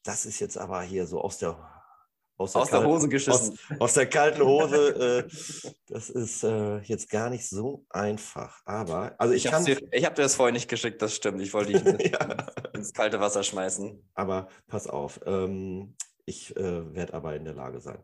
das 0.07 0.27
ist 0.27 0.40
jetzt 0.40 0.59
aber 0.59 0.83
hier 0.83 1.07
so 1.07 1.21
aus 1.21 1.38
der 1.38 1.59
aus 2.38 2.53
der, 2.53 2.62
aus 2.62 2.71
der 2.71 2.85
Hose 2.85 3.09
geschissen. 3.09 3.59
Aus, 3.71 3.81
aus, 3.81 3.95
der 3.95 4.11
kalten 4.11 4.42
Hose. 4.42 5.25
Äh, 5.25 5.29
das 5.88 6.11
ist 6.11 6.45
äh, 6.45 6.81
jetzt 6.81 7.09
gar 7.09 7.31
nicht 7.31 7.49
so 7.49 7.87
einfach. 7.88 8.61
Aber, 8.66 9.14
also 9.19 9.33
ich, 9.33 9.47
ich 9.47 9.51
kann. 9.51 9.64
Dir, 9.64 9.81
ich 9.90 10.05
habe 10.05 10.14
dir 10.14 10.23
das 10.23 10.35
vorher 10.35 10.53
nicht 10.53 10.69
geschickt, 10.69 11.01
das 11.01 11.14
stimmt. 11.14 11.40
Ich 11.40 11.55
wollte 11.55 11.73
dich 11.73 12.12
ja. 12.12 12.47
ins 12.75 12.92
kalte 12.92 13.21
Wasser 13.21 13.42
schmeißen. 13.42 14.07
Aber 14.12 14.49
pass 14.66 14.87
auf. 14.87 15.19
Ähm, 15.25 15.97
ich 16.27 16.55
äh, 16.57 16.95
werde 16.95 17.14
aber 17.14 17.37
in 17.37 17.45
der 17.45 17.55
Lage 17.55 17.81
sein. 17.81 18.03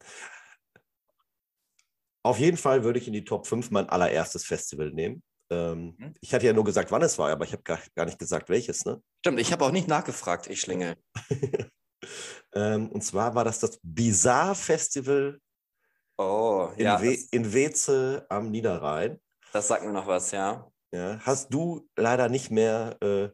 Auf 2.23 2.38
jeden 2.38 2.57
Fall 2.57 2.85
würde 2.85 3.01
ich 3.01 3.07
in 3.09 3.12
die 3.12 3.25
Top 3.25 3.47
5 3.47 3.71
mein 3.71 3.88
allererstes 3.88 4.45
Festival 4.45 4.93
nehmen. 4.93 5.23
Ähm, 5.51 5.95
hm? 5.99 6.15
Ich 6.21 6.33
hatte 6.33 6.47
ja 6.47 6.55
nur 6.55 6.65
gesagt, 6.65 6.91
wann 6.91 7.03
es 7.03 7.19
war, 7.19 7.31
aber 7.31 7.45
ich 7.45 7.53
habe 7.53 7.65
gar, 7.65 7.81
gar 7.95 8.07
nicht 8.07 8.19
gesagt, 8.19 8.49
welches. 8.49 8.87
Ne? 8.87 9.03
Stimmt, 9.21 9.41
ich 9.41 9.53
habe 9.53 9.65
auch 9.65 9.73
nicht 9.73 9.88
nachgefragt, 9.88 10.47
ich 10.47 10.61
Schlingel. 10.61 10.97
Ähm, 12.55 12.88
und 12.91 13.03
zwar 13.03 13.35
war 13.35 13.45
das 13.45 13.61
das 13.61 13.79
Bizarre 13.83 14.55
Festival 14.55 15.41
oh, 16.19 16.71
in, 16.77 16.85
ja, 16.85 17.01
We 17.01 17.19
in 17.31 17.53
Weze 17.53 18.27
am 18.29 18.51
Niederrhein. 18.51 19.21
Das 19.53 19.69
sagt 19.69 19.85
mir 19.85 19.93
noch 19.93 20.07
was, 20.07 20.31
ja. 20.31 20.71
ja 20.93 21.21
hast 21.23 21.53
du 21.53 21.88
leider 21.97 22.29
nicht 22.29 22.51
mehr 22.51 22.97
äh, 23.03 23.29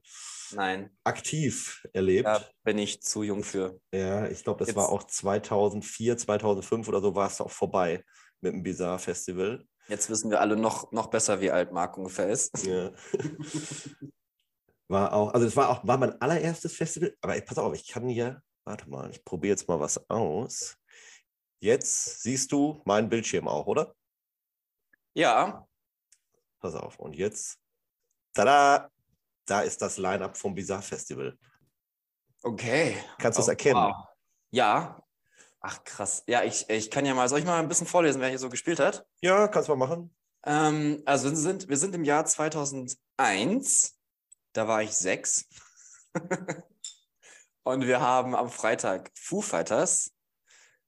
Nein. 0.52 0.90
aktiv 1.04 1.86
erlebt? 1.92 2.26
Da 2.26 2.44
bin 2.64 2.78
ich 2.78 3.02
zu 3.02 3.22
jung 3.22 3.42
für. 3.42 3.80
Ja, 3.92 4.26
ich 4.28 4.44
glaube, 4.44 4.60
das 4.60 4.68
Jetzt. 4.68 4.76
war 4.76 4.88
auch 4.88 5.04
2004, 5.04 6.16
2005 6.18 6.88
oder 6.88 7.00
so 7.00 7.14
war 7.14 7.28
es 7.28 7.40
auch 7.40 7.50
vorbei 7.50 8.04
mit 8.40 8.52
dem 8.52 8.62
Bizarre 8.62 8.98
Festival. 8.98 9.64
Jetzt 9.88 10.10
wissen 10.10 10.30
wir 10.30 10.40
alle 10.40 10.56
noch, 10.56 10.92
noch 10.92 11.06
besser, 11.08 11.40
wie 11.40 11.50
alt 11.50 11.72
Marc 11.72 11.96
ungefähr 11.96 12.28
ist. 12.28 12.66
Ja. 12.66 12.92
war 14.88 15.12
auch, 15.12 15.32
also 15.32 15.46
es 15.46 15.56
war 15.56 15.70
auch, 15.70 15.86
war 15.86 15.98
mein 15.98 16.20
allererstes 16.20 16.74
Festival, 16.74 17.14
aber 17.20 17.40
pass 17.40 17.58
auf, 17.58 17.74
ich 17.74 17.88
kann 17.88 18.06
hier 18.08 18.42
Warte 18.68 18.86
mal, 18.90 19.10
ich 19.10 19.24
probiere 19.24 19.52
jetzt 19.52 19.66
mal 19.66 19.80
was 19.80 20.10
aus. 20.10 20.76
Jetzt 21.58 22.20
siehst 22.20 22.52
du 22.52 22.82
meinen 22.84 23.08
Bildschirm 23.08 23.48
auch, 23.48 23.66
oder? 23.66 23.94
Ja. 25.14 25.66
Pass 26.60 26.74
auf. 26.74 26.98
Und 26.98 27.16
jetzt. 27.16 27.58
Tada! 28.34 28.90
da 29.46 29.62
ist 29.62 29.80
das 29.80 29.96
Line-Up 29.96 30.36
vom 30.36 30.54
Bizarre 30.54 30.82
Festival. 30.82 31.38
Okay. 32.42 33.02
Kannst 33.16 33.38
du 33.38 33.40
es 33.40 33.48
oh, 33.48 33.52
erkennen? 33.52 33.80
Wow. 33.80 34.06
Ja. 34.50 35.02
Ach, 35.60 35.82
krass. 35.84 36.24
Ja, 36.26 36.44
ich, 36.44 36.68
ich 36.68 36.90
kann 36.90 37.06
ja 37.06 37.14
mal, 37.14 37.26
soll 37.30 37.38
ich 37.38 37.46
mal 37.46 37.58
ein 37.58 37.68
bisschen 37.68 37.86
vorlesen, 37.86 38.20
wer 38.20 38.28
hier 38.28 38.38
so 38.38 38.50
gespielt 38.50 38.80
hat? 38.80 39.06
Ja, 39.22 39.48
kannst 39.48 39.70
du 39.70 39.76
mal 39.76 39.86
machen. 39.86 40.14
Ähm, 40.44 41.02
also 41.06 41.30
wir 41.30 41.38
sind, 41.38 41.70
wir 41.70 41.78
sind 41.78 41.94
im 41.94 42.04
Jahr 42.04 42.26
2001. 42.26 43.98
Da 44.52 44.68
war 44.68 44.82
ich 44.82 44.92
sechs. 44.92 45.48
Und 47.68 47.86
wir 47.86 48.00
haben 48.00 48.34
am 48.34 48.48
Freitag 48.48 49.10
Foo 49.14 49.42
Fighters, 49.42 50.10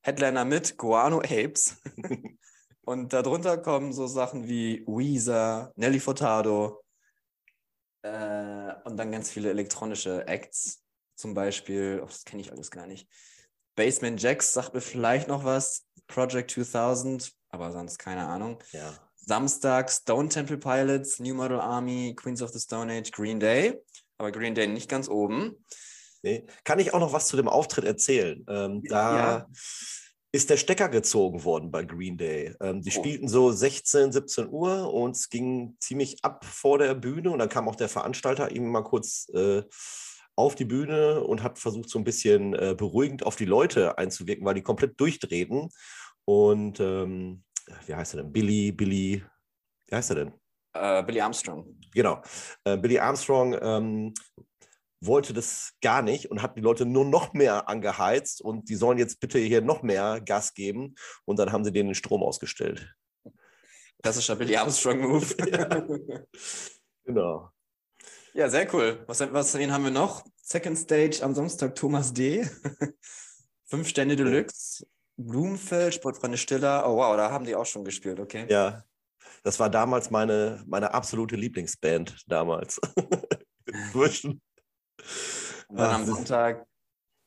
Headliner 0.00 0.46
mit 0.46 0.78
Guano 0.78 1.18
Apes. 1.18 1.76
Und 2.80 3.12
darunter 3.12 3.58
kommen 3.58 3.92
so 3.92 4.06
Sachen 4.06 4.48
wie 4.48 4.82
Weezer, 4.86 5.74
Nelly 5.76 6.00
Furtado 6.00 6.82
äh, 8.00 8.72
und 8.84 8.96
dann 8.96 9.12
ganz 9.12 9.30
viele 9.30 9.50
elektronische 9.50 10.26
Acts. 10.26 10.82
Zum 11.16 11.34
Beispiel, 11.34 12.00
oh, 12.02 12.06
das 12.06 12.24
kenne 12.24 12.40
ich 12.40 12.50
alles 12.50 12.70
gar 12.70 12.86
nicht. 12.86 13.06
Basement 13.76 14.18
Jacks 14.22 14.54
sagt 14.54 14.72
mir 14.72 14.80
vielleicht 14.80 15.28
noch 15.28 15.44
was. 15.44 15.84
Project 16.06 16.52
2000, 16.52 17.30
aber 17.50 17.72
sonst 17.72 17.98
keine 17.98 18.26
Ahnung. 18.26 18.58
Ja. 18.72 18.94
Samstag 19.16 19.90
Stone 19.90 20.30
Temple 20.30 20.56
Pilots, 20.56 21.20
New 21.20 21.34
Model 21.34 21.60
Army, 21.60 22.16
Queens 22.16 22.40
of 22.40 22.52
the 22.52 22.58
Stone 22.58 22.90
Age, 22.90 23.12
Green 23.12 23.38
Day. 23.38 23.78
Aber 24.16 24.32
Green 24.32 24.54
Day 24.54 24.66
nicht 24.66 24.88
ganz 24.88 25.10
oben. 25.10 25.62
Nee. 26.22 26.46
Kann 26.64 26.78
ich 26.78 26.92
auch 26.92 27.00
noch 27.00 27.12
was 27.12 27.28
zu 27.28 27.36
dem 27.36 27.48
Auftritt 27.48 27.84
erzählen? 27.84 28.44
Ähm, 28.48 28.82
da 28.84 29.16
ja. 29.16 29.46
ist 30.32 30.50
der 30.50 30.56
Stecker 30.56 30.88
gezogen 30.88 31.44
worden 31.44 31.70
bei 31.70 31.84
Green 31.84 32.18
Day. 32.18 32.54
Ähm, 32.60 32.82
die 32.82 32.90
oh. 32.90 33.00
spielten 33.00 33.28
so 33.28 33.50
16, 33.50 34.12
17 34.12 34.48
Uhr 34.48 34.92
und 34.92 35.16
es 35.16 35.30
ging 35.30 35.76
ziemlich 35.80 36.18
ab 36.22 36.44
vor 36.44 36.78
der 36.78 36.94
Bühne 36.94 37.30
und 37.30 37.38
dann 37.38 37.48
kam 37.48 37.68
auch 37.68 37.76
der 37.76 37.88
Veranstalter 37.88 38.50
ihm 38.50 38.70
mal 38.70 38.82
kurz 38.82 39.28
äh, 39.34 39.62
auf 40.36 40.54
die 40.54 40.64
Bühne 40.64 41.22
und 41.24 41.42
hat 41.42 41.58
versucht, 41.58 41.88
so 41.88 41.98
ein 41.98 42.04
bisschen 42.04 42.54
äh, 42.54 42.74
beruhigend 42.76 43.24
auf 43.24 43.36
die 43.36 43.44
Leute 43.44 43.98
einzuwirken, 43.98 44.44
weil 44.44 44.54
die 44.54 44.62
komplett 44.62 44.98
durchdrehten. 45.00 45.68
Und 46.24 46.80
ähm, 46.80 47.44
wie 47.86 47.94
heißt 47.94 48.14
er 48.14 48.22
denn? 48.22 48.32
Billy, 48.32 48.72
Billy, 48.72 49.22
wie 49.86 49.94
heißt 49.94 50.10
er 50.10 50.16
denn? 50.16 50.32
Uh, 50.76 51.02
Billy 51.04 51.20
Armstrong. 51.20 51.76
Genau. 51.92 52.22
Uh, 52.66 52.76
Billy 52.76 52.98
Armstrong 52.98 53.56
ähm, 53.60 54.14
wollte 55.00 55.32
das 55.32 55.72
gar 55.80 56.02
nicht 56.02 56.30
und 56.30 56.42
hat 56.42 56.56
die 56.56 56.60
Leute 56.60 56.84
nur 56.84 57.04
noch 57.04 57.32
mehr 57.32 57.68
angeheizt 57.68 58.42
und 58.42 58.68
die 58.68 58.74
sollen 58.74 58.98
jetzt 58.98 59.20
bitte 59.20 59.38
hier 59.38 59.62
noch 59.62 59.82
mehr 59.82 60.20
Gas 60.20 60.54
geben 60.54 60.94
und 61.24 61.38
dann 61.38 61.52
haben 61.52 61.64
sie 61.64 61.72
denen 61.72 61.90
den 61.90 61.94
Strom 61.94 62.22
ausgestellt. 62.22 62.94
Klassischer 64.02 64.36
Billy 64.36 64.56
Armstrong-Move. 64.56 65.26
ja. 65.50 65.86
Genau. 67.04 67.50
Ja, 68.32 68.48
sehr 68.48 68.72
cool. 68.74 69.02
Was, 69.06 69.20
was 69.20 69.54
haben 69.54 69.84
wir 69.84 69.90
noch? 69.90 70.24
Second 70.42 70.78
Stage 70.78 71.22
am 71.22 71.34
Samstag 71.34 71.74
Thomas 71.74 72.12
D. 72.12 72.48
Fünf 73.66 73.88
Stände 73.88 74.16
Deluxe. 74.16 74.86
Blumenfeld, 75.16 75.94
Sportfreunde 75.94 76.38
Stiller. 76.38 76.88
Oh 76.88 76.96
wow, 76.96 77.16
da 77.16 77.30
haben 77.30 77.44
die 77.44 77.54
auch 77.54 77.66
schon 77.66 77.84
gespielt, 77.84 78.20
okay. 78.20 78.46
Ja, 78.48 78.84
das 79.42 79.58
war 79.60 79.70
damals 79.70 80.10
meine, 80.10 80.62
meine 80.66 80.94
absolute 80.94 81.36
Lieblingsband 81.36 82.24
damals. 82.26 82.80
Burschen. 83.92 84.40
Und 85.68 85.76
dann 85.76 85.94
am 85.94 86.06
Sonntag, 86.06 86.66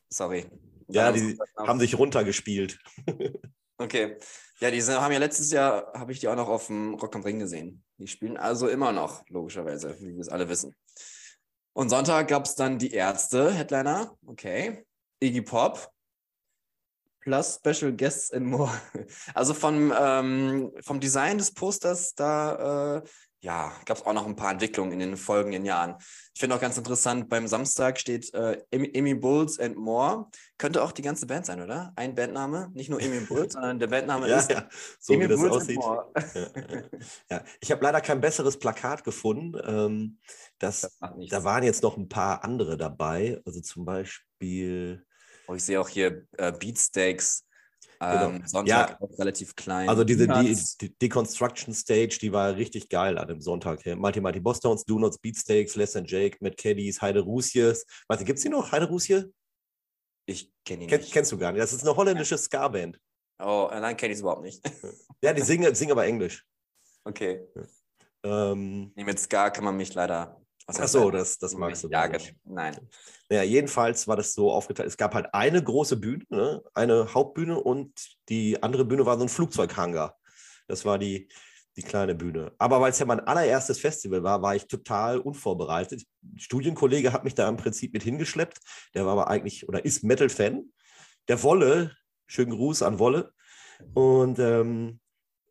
sorry. 0.08 0.46
Ja, 0.88 1.12
die 1.12 1.38
haben 1.56 1.80
sich 1.80 1.98
runtergespielt. 1.98 2.78
okay. 3.78 4.16
Ja, 4.60 4.70
die 4.70 4.82
haben 4.82 5.12
ja 5.12 5.18
letztes 5.18 5.50
Jahr, 5.50 5.92
habe 5.94 6.12
ich 6.12 6.20
die 6.20 6.28
auch 6.28 6.36
noch 6.36 6.48
auf 6.48 6.68
dem 6.68 6.94
Rock 6.94 7.14
am 7.16 7.22
Ring 7.22 7.38
gesehen. 7.38 7.82
Die 7.98 8.06
spielen 8.06 8.36
also 8.36 8.68
immer 8.68 8.92
noch, 8.92 9.24
logischerweise, 9.28 9.96
wie 10.00 10.14
wir 10.14 10.20
es 10.20 10.28
alle 10.28 10.48
wissen. 10.48 10.74
Und 11.72 11.88
Sonntag 11.88 12.28
gab 12.28 12.44
es 12.44 12.54
dann 12.54 12.78
die 12.78 12.92
Ärzte, 12.92 13.52
Headliner, 13.52 14.16
okay. 14.26 14.84
Iggy 15.20 15.42
Pop, 15.42 15.90
plus 17.20 17.56
Special 17.56 17.92
Guests 17.92 18.30
and 18.32 18.46
more. 18.46 18.70
Also 19.34 19.54
vom, 19.54 19.92
ähm, 19.98 20.72
vom 20.82 21.00
Design 21.00 21.38
des 21.38 21.52
Posters, 21.52 22.14
da 22.14 22.98
äh, 22.98 23.02
ja, 23.44 23.72
gab 23.84 23.98
es 23.98 24.06
auch 24.06 24.14
noch 24.14 24.26
ein 24.26 24.36
paar 24.36 24.52
Entwicklungen 24.52 24.92
in 24.92 25.00
den 25.00 25.16
folgenden 25.18 25.66
Jahren. 25.66 25.96
Ich 26.32 26.40
finde 26.40 26.56
auch 26.56 26.60
ganz 26.60 26.78
interessant, 26.78 27.28
beim 27.28 27.46
Samstag 27.46 28.00
steht 28.00 28.32
äh, 28.32 28.62
Amy 28.72 29.14
Bulls 29.14 29.60
and 29.60 29.76
More. 29.76 30.30
Könnte 30.56 30.82
auch 30.82 30.92
die 30.92 31.02
ganze 31.02 31.26
Band 31.26 31.44
sein, 31.44 31.60
oder? 31.60 31.92
Ein 31.94 32.14
Bandname, 32.14 32.70
nicht 32.72 32.88
nur 32.88 33.00
Amy 33.02 33.20
Bulls, 33.20 33.52
sondern 33.52 33.78
der 33.78 33.88
Bandname 33.88 34.28
ja, 34.28 34.38
ist 34.38 34.50
ja, 34.50 34.66
so 34.98 35.12
Amy 35.12 35.24
wie 35.24 35.28
das 35.28 35.38
Bulls 35.38 35.56
aussieht. 35.56 35.78
Ja, 35.78 36.82
ja. 37.30 37.44
Ich 37.60 37.70
habe 37.70 37.84
leider 37.84 38.00
kein 38.00 38.22
besseres 38.22 38.58
Plakat 38.58 39.04
gefunden. 39.04 39.60
Ähm, 39.62 40.18
das, 40.58 40.80
das 40.80 41.12
da 41.28 41.44
waren 41.44 41.64
jetzt 41.64 41.82
noch 41.82 41.98
ein 41.98 42.08
paar 42.08 42.44
andere 42.44 42.78
dabei. 42.78 43.42
Also 43.44 43.60
zum 43.60 43.84
Beispiel 43.84 45.04
Oh, 45.46 45.54
ich 45.54 45.64
sehe 45.64 45.78
auch 45.78 45.88
hier 45.88 46.26
äh, 46.38 46.52
Beatsteaks. 46.52 47.44
Genau. 48.12 48.30
Ähm, 48.30 48.46
Sonntag 48.46 48.98
ja, 49.00 49.06
relativ 49.18 49.54
klein. 49.56 49.88
Also 49.88 50.04
diese 50.04 50.26
die, 50.26 50.56
die 50.80 50.98
Deconstruction 50.98 51.74
Stage, 51.74 52.18
die 52.20 52.32
war 52.32 52.56
richtig 52.56 52.88
geil 52.88 53.18
an 53.18 53.28
dem 53.28 53.40
Sonntag. 53.40 53.82
Hier. 53.82 53.96
Mighty 53.96 54.20
Mighty 54.20 54.40
Bosstones, 54.40 54.84
Do 54.84 54.98
Nots, 54.98 55.18
Beatsteaks, 55.18 55.76
Less 55.76 55.92
Than 55.92 56.04
Jake, 56.04 56.38
Matt 56.40 56.56
Caddies, 56.56 57.00
Heide 57.00 57.20
Rusies. 57.20 57.84
Warte, 58.08 58.24
gibt 58.24 58.38
es 58.38 58.42
die 58.42 58.48
noch? 58.48 58.72
Heide 58.72 58.88
Rusie? 58.88 59.24
Ich 60.26 60.50
kenne 60.64 60.84
ihn 60.84 60.88
Ken, 60.88 61.00
nicht. 61.00 61.12
Kennst 61.12 61.32
du 61.32 61.38
gar 61.38 61.52
nicht. 61.52 61.62
Das 61.62 61.72
ist 61.72 61.82
eine 61.82 61.96
holländische 61.96 62.38
Ska-Band. 62.38 62.98
Oh, 63.42 63.68
äh, 63.72 63.80
nein, 63.80 63.96
kenne 63.96 64.12
ich 64.12 64.16
es 64.16 64.20
überhaupt 64.22 64.42
nicht. 64.42 64.62
ja, 65.22 65.32
die 65.32 65.42
singen, 65.42 65.74
singen 65.74 65.92
aber 65.92 66.06
Englisch. 66.06 66.44
Okay. 67.04 67.46
Ähm, 68.22 68.92
nee, 68.94 69.04
mit 69.04 69.18
Ska 69.18 69.50
kann 69.50 69.64
man 69.64 69.76
mich 69.76 69.92
leider 69.94 70.43
Ach 70.66 70.88
so, 70.88 71.10
das, 71.10 71.38
das 71.38 71.54
magst 71.54 71.84
du. 71.84 71.88
Ja, 71.88 72.10
nein. 72.44 72.76
Ja, 73.30 73.42
jedenfalls 73.42 74.08
war 74.08 74.16
das 74.16 74.32
so 74.32 74.50
aufgeteilt. 74.50 74.88
Es 74.88 74.96
gab 74.96 75.14
halt 75.14 75.34
eine 75.34 75.62
große 75.62 75.96
Bühne, 75.96 76.24
ne? 76.30 76.62
eine 76.72 77.12
Hauptbühne 77.12 77.60
und 77.60 77.92
die 78.28 78.62
andere 78.62 78.84
Bühne 78.84 79.04
war 79.04 79.18
so 79.18 79.24
ein 79.24 79.28
Flugzeughangar. 79.28 80.18
Das 80.66 80.86
war 80.86 80.98
die, 80.98 81.28
die 81.76 81.82
kleine 81.82 82.14
Bühne. 82.14 82.52
Aber 82.58 82.80
weil 82.80 82.92
es 82.92 82.98
ja 82.98 83.04
mein 83.04 83.20
allererstes 83.20 83.78
Festival 83.78 84.22
war, 84.22 84.40
war 84.40 84.56
ich 84.56 84.66
total 84.66 85.18
unvorbereitet. 85.18 86.04
Ein 86.22 86.38
Studienkollege 86.38 87.12
hat 87.12 87.24
mich 87.24 87.34
da 87.34 87.46
im 87.48 87.58
Prinzip 87.58 87.92
mit 87.92 88.02
hingeschleppt. 88.02 88.58
Der 88.94 89.04
war 89.04 89.12
aber 89.12 89.28
eigentlich 89.28 89.68
oder 89.68 89.84
ist 89.84 90.02
Metal-Fan. 90.02 90.72
Der 91.28 91.42
Wolle, 91.42 91.94
schönen 92.26 92.52
Gruß 92.52 92.82
an 92.82 92.98
Wolle. 92.98 93.32
Und 93.92 94.38
ähm, 94.38 95.00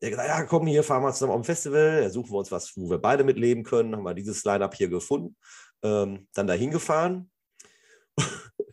der 0.03 0.09
gesagt, 0.09 0.27
ja, 0.27 0.43
komm, 0.43 0.67
hier 0.67 0.83
fahren 0.83 1.01
wir 1.01 1.13
zusammen 1.13 1.31
auf 1.31 1.41
dem 1.41 1.45
Festival, 1.45 2.01
da 2.01 2.09
suchen 2.09 2.29
wir 2.29 2.39
uns 2.39 2.51
was, 2.51 2.75
wo 2.75 2.89
wir 2.89 2.97
beide 2.97 3.23
mitleben 3.23 3.63
können. 3.63 3.95
Haben 3.95 4.03
wir 4.03 4.13
dieses 4.13 4.43
Line-Up 4.43 4.75
hier 4.75 4.89
gefunden, 4.89 5.37
ähm, 5.81 6.27
dann 6.33 6.45
dahin 6.45 6.71
gefahren. 6.71 7.31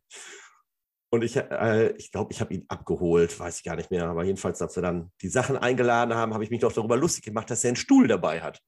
Und 1.12 1.23
ich, 1.23 1.37
äh, 1.37 1.93
ich 1.97 2.11
glaube, 2.11 2.33
ich 2.33 2.40
habe 2.40 2.53
ihn 2.53 2.64
abgeholt, 2.66 3.38
weiß 3.38 3.59
ich 3.59 3.64
gar 3.64 3.77
nicht 3.77 3.93
mehr. 3.93 4.09
Aber 4.09 4.25
jedenfalls, 4.25 4.61
als 4.61 4.75
wir 4.75 4.83
dann 4.83 5.12
die 5.23 5.29
Sachen 5.29 5.57
eingeladen 5.57 6.14
haben, 6.14 6.35
habe 6.35 6.43
ich 6.43 6.51
mich 6.51 6.61
doch 6.61 6.73
darüber 6.73 6.97
lustig 6.97 7.25
gemacht, 7.25 7.49
dass 7.49 7.62
er 7.62 7.69
einen 7.69 7.77
Stuhl 7.77 8.09
dabei 8.09 8.40
hat. 8.43 8.61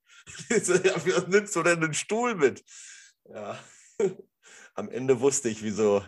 Was 0.48 1.26
nimmst 1.26 1.56
du 1.56 1.64
denn 1.64 1.82
einen 1.82 1.94
Stuhl 1.94 2.36
mit? 2.36 2.62
Ja. 3.24 3.58
Am 4.74 4.88
Ende 4.88 5.20
wusste 5.20 5.48
ich, 5.48 5.64
wieso. 5.64 6.04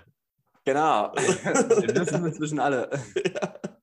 Genau. 0.64 1.12
Wir 1.16 1.96
wissen 1.96 2.24
inzwischen 2.24 2.60
alle. 2.60 2.90
Ja. 3.16 3.73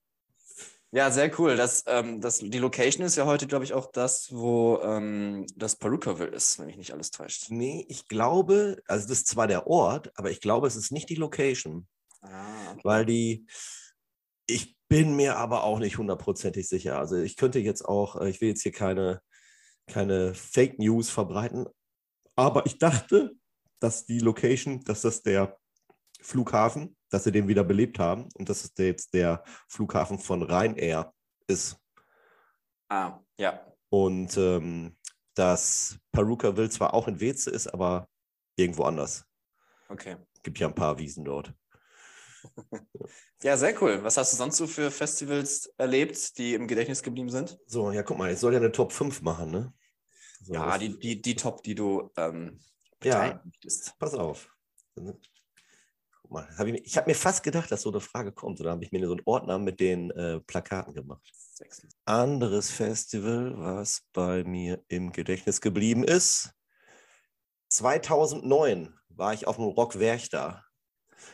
Ja, 0.93 1.09
sehr 1.09 1.31
cool. 1.39 1.55
Das, 1.55 1.85
ähm, 1.87 2.19
das, 2.19 2.39
die 2.39 2.57
Location 2.57 3.05
ist 3.05 3.15
ja 3.15 3.25
heute, 3.25 3.47
glaube 3.47 3.63
ich, 3.63 3.73
auch 3.73 3.89
das, 3.91 4.27
wo 4.33 4.77
ähm, 4.83 5.45
das 5.55 5.77
Perukaville 5.77 6.31
ist, 6.31 6.59
wenn 6.59 6.65
mich 6.65 6.75
nicht 6.75 6.91
alles 6.91 7.11
täuscht. 7.11 7.45
Nee, 7.49 7.85
ich 7.87 8.09
glaube, 8.09 8.81
also 8.87 9.07
das 9.07 9.19
ist 9.19 9.27
zwar 9.27 9.47
der 9.47 9.67
Ort, 9.67 10.11
aber 10.15 10.31
ich 10.31 10.41
glaube, 10.41 10.67
es 10.67 10.75
ist 10.75 10.91
nicht 10.91 11.07
die 11.07 11.15
Location. 11.15 11.87
Ah. 12.21 12.75
Weil 12.83 13.05
die, 13.05 13.47
ich 14.47 14.75
bin 14.89 15.15
mir 15.15 15.37
aber 15.37 15.63
auch 15.63 15.79
nicht 15.79 15.97
hundertprozentig 15.97 16.67
sicher. 16.67 16.99
Also 16.99 17.15
ich 17.15 17.37
könnte 17.37 17.59
jetzt 17.59 17.85
auch, 17.85 18.19
äh, 18.19 18.29
ich 18.29 18.41
will 18.41 18.49
jetzt 18.49 18.63
hier 18.63 18.73
keine, 18.73 19.21
keine 19.87 20.33
Fake 20.33 20.77
News 20.77 21.09
verbreiten, 21.09 21.67
aber 22.35 22.65
ich 22.65 22.79
dachte, 22.79 23.31
dass 23.79 24.05
die 24.05 24.19
Location, 24.19 24.83
dass 24.83 25.01
das 25.01 25.21
der 25.21 25.57
Flughafen 26.21 26.95
dass 27.11 27.25
sie 27.25 27.31
den 27.31 27.47
wieder 27.47 27.63
belebt 27.63 27.99
haben 27.99 28.29
und 28.35 28.49
dass 28.49 28.63
es 28.63 28.71
jetzt 28.77 29.13
der 29.13 29.43
Flughafen 29.67 30.17
von 30.17 30.41
Ryanair 30.41 31.13
ist. 31.45 31.77
Ah, 32.89 33.19
ja. 33.37 33.65
Und 33.89 34.35
ähm, 34.37 34.97
dass 35.35 35.99
Perukaville 36.11 36.69
zwar 36.69 36.93
auch 36.93 37.07
in 37.07 37.19
Weze 37.19 37.51
ist, 37.51 37.67
aber 37.67 38.07
irgendwo 38.55 38.83
anders. 38.83 39.25
Okay. 39.89 40.17
Gibt 40.41 40.59
ja 40.59 40.67
ein 40.67 40.75
paar 40.75 40.97
Wiesen 40.97 41.25
dort. 41.25 41.53
ja, 43.43 43.57
sehr 43.57 43.79
cool. 43.81 44.03
Was 44.03 44.17
hast 44.17 44.33
du 44.33 44.37
sonst 44.37 44.57
so 44.57 44.65
für 44.65 44.89
Festivals 44.89 45.67
erlebt, 45.77 46.37
die 46.37 46.53
im 46.53 46.67
Gedächtnis 46.67 47.03
geblieben 47.03 47.29
sind? 47.29 47.59
So, 47.67 47.91
ja, 47.91 48.03
guck 48.03 48.17
mal, 48.17 48.31
ich 48.31 48.39
soll 48.39 48.53
ja 48.53 48.59
eine 48.59 48.71
Top 48.71 48.93
5 48.93 49.21
machen, 49.21 49.51
ne? 49.51 49.73
So, 50.43 50.53
ja, 50.53 50.77
die, 50.77 50.97
die, 50.97 51.21
die 51.21 51.35
Top, 51.35 51.61
die 51.61 51.75
du 51.75 52.09
ähm, 52.17 52.59
ja, 53.03 53.41
möchtest. 53.43 53.99
Pass 53.99 54.15
auf 54.15 54.49
mal. 56.31 56.47
Hab 56.57 56.67
ich 56.67 56.85
ich 56.85 56.97
habe 56.97 57.09
mir 57.09 57.15
fast 57.15 57.43
gedacht, 57.43 57.71
dass 57.71 57.81
so 57.81 57.91
eine 57.91 57.99
Frage 57.99 58.31
kommt. 58.31 58.59
Und 58.59 58.65
da 58.65 58.71
habe 58.71 58.83
ich 58.83 58.91
mir 58.91 59.05
so 59.05 59.13
einen 59.13 59.21
Ordner 59.25 59.59
mit 59.59 59.79
den 59.79 60.11
äh, 60.11 60.39
Plakaten 60.41 60.93
gemacht. 60.93 61.21
Anderes 62.05 62.71
Festival, 62.71 63.53
was 63.57 64.03
bei 64.13 64.43
mir 64.43 64.83
im 64.87 65.11
Gedächtnis 65.11 65.61
geblieben 65.61 66.03
ist. 66.03 66.53
2009 67.69 68.93
war 69.09 69.33
ich 69.33 69.47
auf 69.47 69.57
dem 69.57 69.65
Rock 69.65 69.99
Werchter. 69.99 70.65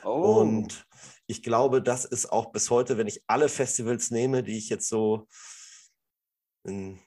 Oh. 0.04 0.40
Und 0.42 0.86
ich 1.28 1.44
glaube, 1.44 1.82
das 1.82 2.06
ist 2.06 2.32
auch 2.32 2.52
bis 2.52 2.70
heute, 2.70 2.98
wenn 2.98 3.08
ich 3.08 3.24
alle 3.28 3.50
Festivals 3.50 4.12
nehme, 4.12 4.44
die 4.44 4.58
ich 4.58 4.70
jetzt 4.70 4.90
so 4.90 5.28
in 6.64 7.00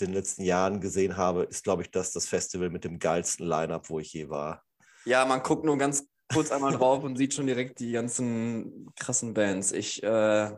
den 0.00 0.12
letzten 0.12 0.42
Jahren 0.42 0.80
gesehen 0.80 1.16
habe, 1.16 1.44
ist, 1.44 1.64
glaube 1.64 1.82
ich, 1.82 1.90
das 1.90 2.12
das 2.12 2.26
Festival 2.26 2.70
mit 2.70 2.84
dem 2.84 2.98
geilsten 2.98 3.46
Line-Up, 3.46 3.88
wo 3.88 4.00
ich 4.00 4.12
je 4.12 4.28
war. 4.28 4.62
Ja, 5.04 5.24
man 5.24 5.42
guckt 5.42 5.64
nur 5.64 5.78
ganz 5.78 6.08
kurz 6.32 6.50
einmal 6.50 6.72
drauf 6.76 7.02
und 7.04 7.16
sieht 7.16 7.34
schon 7.34 7.46
direkt 7.46 7.80
die 7.80 7.92
ganzen 7.92 8.90
krassen 8.96 9.34
Bands. 9.34 9.72
Ich, 9.72 10.02
äh, 10.02 10.50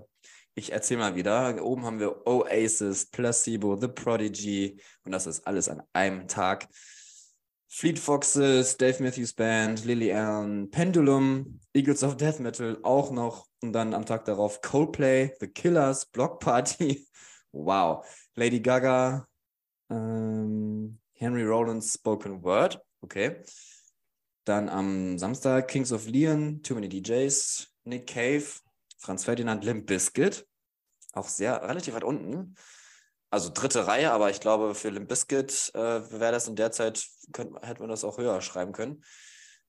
ich 0.54 0.72
erzähle 0.72 1.00
mal 1.00 1.16
wieder. 1.16 1.62
Oben 1.64 1.84
haben 1.84 2.00
wir 2.00 2.26
Oasis, 2.26 3.06
Placebo, 3.06 3.76
The 3.76 3.88
Prodigy 3.88 4.80
und 5.04 5.12
das 5.12 5.26
ist 5.26 5.46
alles 5.46 5.68
an 5.68 5.82
einem 5.92 6.28
Tag. 6.28 6.68
Fleet 7.70 7.98
Foxes, 7.98 8.78
Dave 8.78 9.02
Matthews 9.02 9.34
Band, 9.34 9.84
Lily 9.84 10.12
Allen, 10.12 10.70
Pendulum, 10.70 11.60
Eagles 11.74 12.02
of 12.02 12.16
Death 12.16 12.40
Metal 12.40 12.78
auch 12.82 13.10
noch 13.10 13.46
und 13.60 13.74
dann 13.74 13.92
am 13.92 14.06
Tag 14.06 14.24
darauf 14.24 14.62
Coldplay, 14.62 15.34
The 15.38 15.48
Killers, 15.48 16.06
Block 16.06 16.40
Party. 16.40 17.06
Wow. 17.50 18.04
Lady 18.34 18.60
Gaga, 18.60 19.26
ähm, 19.90 20.98
Henry 21.14 21.44
Rollins 21.44 21.94
Spoken 21.94 22.42
Word. 22.44 22.78
Okay. 23.00 23.42
Dann 24.48 24.70
am 24.70 25.18
Samstag 25.18 25.68
Kings 25.68 25.92
of 25.92 26.06
Leon, 26.06 26.62
Too 26.62 26.74
Many 26.74 26.88
DJs, 26.88 27.66
Nick 27.84 28.06
Cave, 28.06 28.46
Franz 28.96 29.24
Ferdinand, 29.24 29.62
Limp 29.62 29.86
Bizkit. 29.86 30.46
Auch 31.12 31.28
sehr 31.28 31.62
relativ 31.62 31.92
weit 31.92 32.02
unten. 32.02 32.54
Also 33.28 33.50
dritte 33.52 33.86
Reihe, 33.86 34.10
aber 34.10 34.30
ich 34.30 34.40
glaube, 34.40 34.74
für 34.74 34.88
Limp 34.88 35.06
Bizkit 35.06 35.70
äh, 35.74 35.78
wäre 35.78 36.32
das 36.32 36.48
in 36.48 36.56
der 36.56 36.72
Zeit, 36.72 37.06
könnte, 37.30 37.60
hätte 37.60 37.80
man 37.80 37.90
das 37.90 38.04
auch 38.04 38.16
höher 38.16 38.40
schreiben 38.40 38.72
können. 38.72 39.04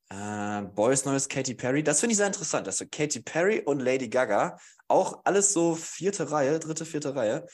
Äh, 0.10 0.62
Boys 0.74 1.04
Neues 1.04 1.28
Katy 1.28 1.56
Perry, 1.56 1.84
das 1.84 2.00
finde 2.00 2.14
ich 2.14 2.18
sehr 2.18 2.28
interessant, 2.28 2.66
dass 2.66 2.82
Katy 2.90 3.20
Perry 3.20 3.60
und 3.60 3.82
Lady 3.82 4.08
Gaga 4.08 4.58
auch 4.88 5.20
alles 5.26 5.52
so 5.52 5.76
vierte 5.76 6.32
Reihe, 6.32 6.58
dritte, 6.58 6.86
vierte 6.86 7.18
Reihe, 7.18 7.46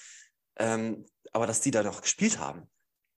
ähm, 0.57 1.07
aber 1.33 1.47
dass 1.47 1.59
die 1.59 1.71
da 1.71 1.81
noch 1.81 2.03
gespielt 2.03 2.37
haben, 2.37 2.69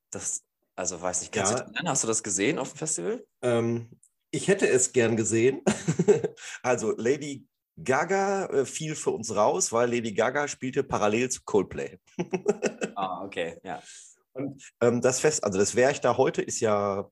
das 0.09 0.41
also 0.79 1.01
weiß 1.01 1.23
ich, 1.23 1.31
kannst 1.31 1.51
ja. 1.51 1.65
du 1.65 1.89
Hast 1.89 2.03
du 2.03 2.07
das 2.07 2.23
gesehen 2.23 2.57
auf 2.57 2.71
dem 2.71 2.77
Festival? 2.77 3.25
Ähm, 3.41 3.89
ich 4.31 4.47
hätte 4.47 4.65
es 4.69 4.93
gern 4.93 5.17
gesehen. 5.17 5.61
also 6.63 6.95
Lady 6.95 7.45
Gaga 7.83 8.45
äh, 8.45 8.65
fiel 8.65 8.95
für 8.95 9.11
uns 9.11 9.35
raus, 9.35 9.73
weil 9.73 9.93
Lady 9.93 10.13
Gaga 10.13 10.47
spielte 10.47 10.83
parallel 10.83 11.27
zu 11.29 11.41
Coldplay. 11.43 11.99
ah, 12.95 13.25
okay, 13.25 13.57
ja. 13.61 13.83
Und 14.31 14.63
ähm, 14.79 15.01
das 15.01 15.19
Fest, 15.19 15.43
also 15.43 15.59
das 15.59 15.75
Werk 15.75 16.01
da 16.01 16.15
heute 16.15 16.41
ist 16.41 16.61
ja, 16.61 17.09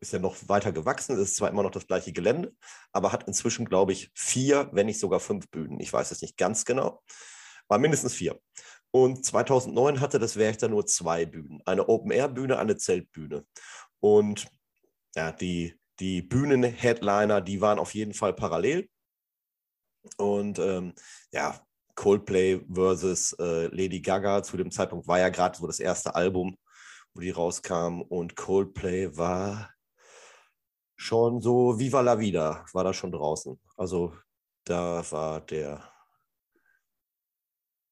ist 0.00 0.14
ja 0.14 0.18
noch 0.18 0.36
weiter 0.48 0.72
gewachsen. 0.72 1.12
Es 1.12 1.20
ist 1.20 1.36
zwar 1.36 1.50
immer 1.50 1.62
noch 1.62 1.70
das 1.70 1.86
gleiche 1.86 2.14
Gelände, 2.14 2.54
aber 2.92 3.12
hat 3.12 3.28
inzwischen, 3.28 3.66
glaube 3.66 3.92
ich, 3.92 4.10
vier, 4.14 4.70
wenn 4.72 4.86
nicht 4.86 5.00
sogar 5.00 5.20
fünf 5.20 5.50
Bühnen. 5.50 5.80
Ich 5.80 5.92
weiß 5.92 6.12
es 6.12 6.22
nicht 6.22 6.38
ganz 6.38 6.64
genau. 6.64 7.02
War 7.68 7.78
mindestens 7.78 8.14
vier. 8.14 8.40
Und 8.92 9.24
2009 9.24 10.00
hatte 10.00 10.18
das 10.18 10.36
Werk 10.36 10.58
dann 10.58 10.72
nur 10.72 10.86
zwei 10.86 11.24
Bühnen. 11.24 11.62
Eine 11.64 11.88
Open-Air-Bühne, 11.88 12.58
eine 12.58 12.76
Zeltbühne. 12.76 13.46
Und 14.00 14.46
ja, 15.16 15.32
die, 15.32 15.74
die 15.98 16.20
Bühnen-Headliner, 16.20 17.40
die 17.40 17.60
waren 17.60 17.78
auf 17.78 17.94
jeden 17.94 18.12
Fall 18.12 18.34
parallel. 18.34 18.88
Und 20.18 20.58
ähm, 20.58 20.94
ja, 21.32 21.58
Coldplay 21.94 22.64
versus 22.70 23.32
äh, 23.34 23.66
Lady 23.68 24.00
Gaga 24.00 24.42
zu 24.42 24.56
dem 24.56 24.70
Zeitpunkt 24.70 25.06
war 25.06 25.18
ja 25.18 25.28
gerade 25.30 25.56
so 25.56 25.66
das 25.66 25.80
erste 25.80 26.14
Album, 26.14 26.58
wo 27.14 27.20
die 27.20 27.30
rauskam. 27.30 28.02
Und 28.02 28.36
Coldplay 28.36 29.16
war 29.16 29.70
schon 30.96 31.40
so 31.40 31.78
Viva 31.78 32.00
la 32.00 32.18
Vida, 32.18 32.64
war 32.72 32.84
da 32.84 32.92
schon 32.92 33.12
draußen. 33.12 33.58
Also 33.76 34.14
da 34.64 35.02
war 35.10 35.40
der 35.40 35.91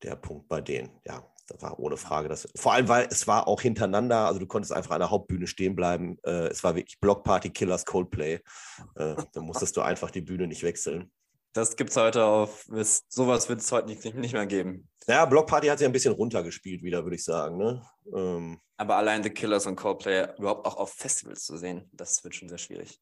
der 0.02 0.16
Punkt 0.16 0.48
bei 0.48 0.60
denen. 0.60 0.90
Ja, 1.04 1.24
das 1.50 1.62
war 1.62 1.78
ohne 1.78 1.96
Frage. 1.96 2.28
Das, 2.28 2.48
vor 2.54 2.72
allem, 2.72 2.88
weil 2.88 3.08
es 3.10 3.26
war 3.26 3.48
auch 3.48 3.60
hintereinander, 3.60 4.26
also 4.26 4.38
du 4.38 4.46
konntest 4.46 4.72
einfach 4.72 4.92
an 4.92 5.00
der 5.00 5.10
Hauptbühne 5.10 5.46
stehen 5.46 5.74
bleiben. 5.74 6.18
Äh, 6.24 6.48
es 6.48 6.62
war 6.62 6.76
wirklich 6.76 7.00
Blockparty 7.00 7.50
Killers 7.50 7.84
Coldplay. 7.84 8.40
Äh, 8.94 9.16
da 9.32 9.40
musstest 9.40 9.76
du 9.76 9.80
einfach 9.80 10.10
die 10.10 10.20
Bühne 10.20 10.46
nicht 10.46 10.62
wechseln. 10.62 11.10
Das 11.52 11.74
gibt 11.74 11.90
es 11.90 11.96
heute 11.96 12.24
auf, 12.24 12.68
sowas 13.08 13.48
wird 13.48 13.60
es 13.60 13.72
heute 13.72 13.88
nicht, 13.88 14.04
nicht 14.14 14.34
mehr 14.34 14.46
geben. 14.46 14.88
Ja, 15.08 15.24
Blockparty 15.24 15.66
hat 15.66 15.78
sich 15.78 15.86
ein 15.86 15.92
bisschen 15.92 16.14
runtergespielt 16.14 16.84
wieder, 16.84 17.02
würde 17.02 17.16
ich 17.16 17.24
sagen. 17.24 17.56
Ne? 17.56 17.84
Ähm, 18.14 18.60
Aber 18.76 18.96
allein 18.96 19.24
The 19.24 19.30
Killers 19.30 19.66
und 19.66 19.74
Coldplay 19.74 20.28
überhaupt 20.38 20.64
auch 20.64 20.76
auf 20.76 20.92
Festivals 20.92 21.44
zu 21.44 21.56
sehen, 21.56 21.90
das 21.92 22.22
wird 22.22 22.36
schon 22.36 22.48
sehr 22.48 22.58
schwierig. 22.58 23.00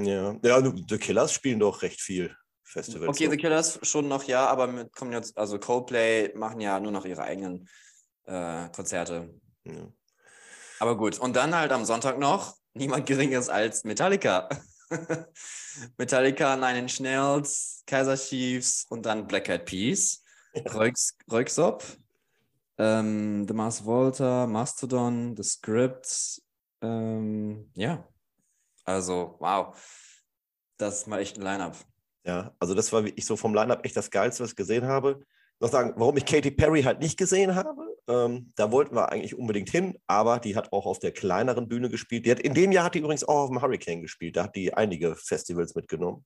Ja, 0.00 0.34
ja 0.42 0.62
The 0.88 0.98
Killers 0.98 1.32
spielen 1.34 1.60
doch 1.60 1.82
recht 1.82 2.00
viel. 2.00 2.34
Festivals. 2.64 3.08
Okay, 3.08 3.28
The 3.30 3.36
Killers 3.36 3.78
schon 3.82 4.08
noch 4.08 4.24
ja, 4.24 4.46
aber 4.46 4.66
mit 4.66 4.92
kommen 4.92 5.12
jetzt, 5.12 5.36
also 5.36 5.58
Coldplay 5.58 6.32
machen 6.34 6.60
ja 6.60 6.80
nur 6.80 6.92
noch 6.92 7.04
ihre 7.04 7.22
eigenen 7.22 7.68
äh, 8.24 8.68
Konzerte. 8.70 9.32
Ja. 9.64 9.92
Aber 10.80 10.96
gut, 10.96 11.18
und 11.18 11.36
dann 11.36 11.54
halt 11.54 11.72
am 11.72 11.84
Sonntag 11.84 12.18
noch 12.18 12.56
niemand 12.72 13.06
geringeres 13.06 13.48
als 13.48 13.84
Metallica. 13.84 14.48
Metallica, 15.98 16.56
Nine 16.56 16.80
Inch 16.80 17.00
Nails, 17.00 17.82
Kaiser 17.86 18.16
Chiefs 18.16 18.86
und 18.88 19.06
dann 19.06 19.26
Black 19.26 19.48
Eyed 19.48 19.64
Peas, 19.64 20.22
Röksop, 21.30 21.84
ähm, 22.78 23.46
The 23.46 23.54
Mars 23.54 23.84
Volta, 23.84 24.46
Mastodon, 24.46 25.36
The 25.36 25.42
Script. 25.42 26.42
Ähm, 26.80 27.70
ja, 27.74 28.06
also 28.84 29.36
wow, 29.38 29.74
das 30.76 31.00
ist 31.00 31.06
mal 31.06 31.20
echt 31.20 31.38
ein 31.38 31.42
Line-Up. 31.42 31.76
Ja, 32.24 32.54
also 32.58 32.74
das 32.74 32.92
war 32.92 33.04
ich 33.04 33.26
so 33.26 33.36
vom 33.36 33.54
Line-Up 33.54 33.84
echt 33.84 33.96
das 33.96 34.10
Geilste, 34.10 34.42
was 34.42 34.50
ich 34.50 34.56
gesehen 34.56 34.86
habe. 34.86 35.20
Noch 35.60 35.70
sagen, 35.70 35.92
warum 35.96 36.16
ich 36.16 36.24
Katy 36.24 36.50
Perry 36.50 36.82
halt 36.82 37.00
nicht 37.00 37.18
gesehen 37.18 37.54
habe. 37.54 37.96
Ähm, 38.08 38.52
da 38.56 38.72
wollten 38.72 38.96
wir 38.96 39.10
eigentlich 39.12 39.36
unbedingt 39.36 39.70
hin, 39.70 39.98
aber 40.06 40.38
die 40.38 40.56
hat 40.56 40.72
auch 40.72 40.86
auf 40.86 40.98
der 40.98 41.12
kleineren 41.12 41.68
Bühne 41.68 41.88
gespielt. 41.88 42.26
Die 42.26 42.30
hat, 42.30 42.40
in 42.40 42.54
dem 42.54 42.72
Jahr 42.72 42.86
hat 42.86 42.94
die 42.94 42.98
übrigens 42.98 43.24
auch 43.24 43.44
auf 43.44 43.50
dem 43.50 43.62
Hurricane 43.62 44.02
gespielt. 44.02 44.36
Da 44.36 44.44
hat 44.44 44.56
die 44.56 44.74
einige 44.74 45.14
Festivals 45.16 45.74
mitgenommen. 45.74 46.24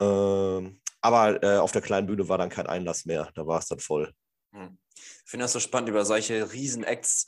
Ähm, 0.00 0.80
aber 1.00 1.42
äh, 1.42 1.58
auf 1.58 1.72
der 1.72 1.82
kleinen 1.82 2.06
Bühne 2.06 2.28
war 2.28 2.38
dann 2.38 2.48
kein 2.50 2.66
Einlass 2.66 3.04
mehr. 3.04 3.30
Da 3.34 3.46
war 3.46 3.58
es 3.58 3.66
dann 3.66 3.80
voll. 3.80 4.12
Hm. 4.52 4.78
Ich 4.94 5.30
finde 5.30 5.44
das 5.44 5.52
so 5.52 5.60
spannend, 5.60 5.88
über 5.88 6.04
solche 6.04 6.52
Riesen-Acts 6.52 7.26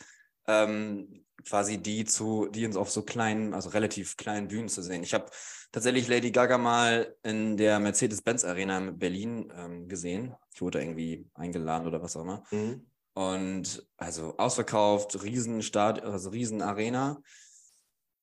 ähm, 0.50 1.24
quasi 1.46 1.78
die 1.78 2.04
zu, 2.04 2.48
die 2.48 2.66
uns 2.66 2.76
auf 2.76 2.90
so 2.90 3.02
kleinen, 3.02 3.54
also 3.54 3.70
relativ 3.70 4.16
kleinen 4.16 4.48
Bühnen 4.48 4.68
zu 4.68 4.82
sehen. 4.82 5.02
Ich 5.02 5.14
habe 5.14 5.30
tatsächlich 5.72 6.08
Lady 6.08 6.30
Gaga 6.30 6.58
mal 6.58 7.16
in 7.22 7.56
der 7.56 7.78
Mercedes-Benz 7.78 8.44
Arena 8.44 8.78
in 8.78 8.98
Berlin 8.98 9.52
ähm, 9.56 9.88
gesehen. 9.88 10.34
Ich 10.52 10.60
wurde 10.60 10.80
irgendwie 10.80 11.28
eingeladen 11.34 11.86
oder 11.86 12.02
was 12.02 12.16
auch 12.16 12.22
immer. 12.22 12.42
Mhm. 12.50 12.86
Und 13.14 13.86
also 13.96 14.36
ausverkauft, 14.36 15.22
Riesenstad, 15.22 16.02
also 16.02 16.30
Riesenarena. 16.30 17.22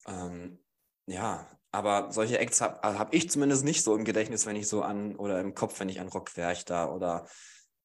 Ähm, 0.08 0.60
ja, 1.08 1.48
aber 1.72 2.12
solche 2.12 2.40
Acts 2.40 2.62
habe 2.62 2.80
hab 2.98 3.14
ich 3.14 3.30
zumindest 3.30 3.64
nicht 3.64 3.84
so 3.84 3.96
im 3.96 4.06
Gedächtnis, 4.06 4.46
wenn 4.46 4.56
ich 4.56 4.68
so 4.68 4.82
an 4.82 5.16
oder 5.16 5.40
im 5.40 5.54
Kopf, 5.54 5.80
wenn 5.80 5.90
ich 5.90 6.00
an 6.00 6.08
Rock 6.08 6.32
da 6.66 6.90
oder 6.90 7.28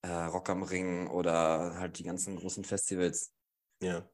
äh, 0.03 0.09
Rock 0.09 0.49
am 0.51 0.63
Ring 0.63 1.09
oder 1.09 1.79
halt 1.79 1.99
die 1.99 2.05
ganzen 2.05 2.37
großen 2.37 2.65
Festivals. 2.65 3.33
Ja. 3.81 4.09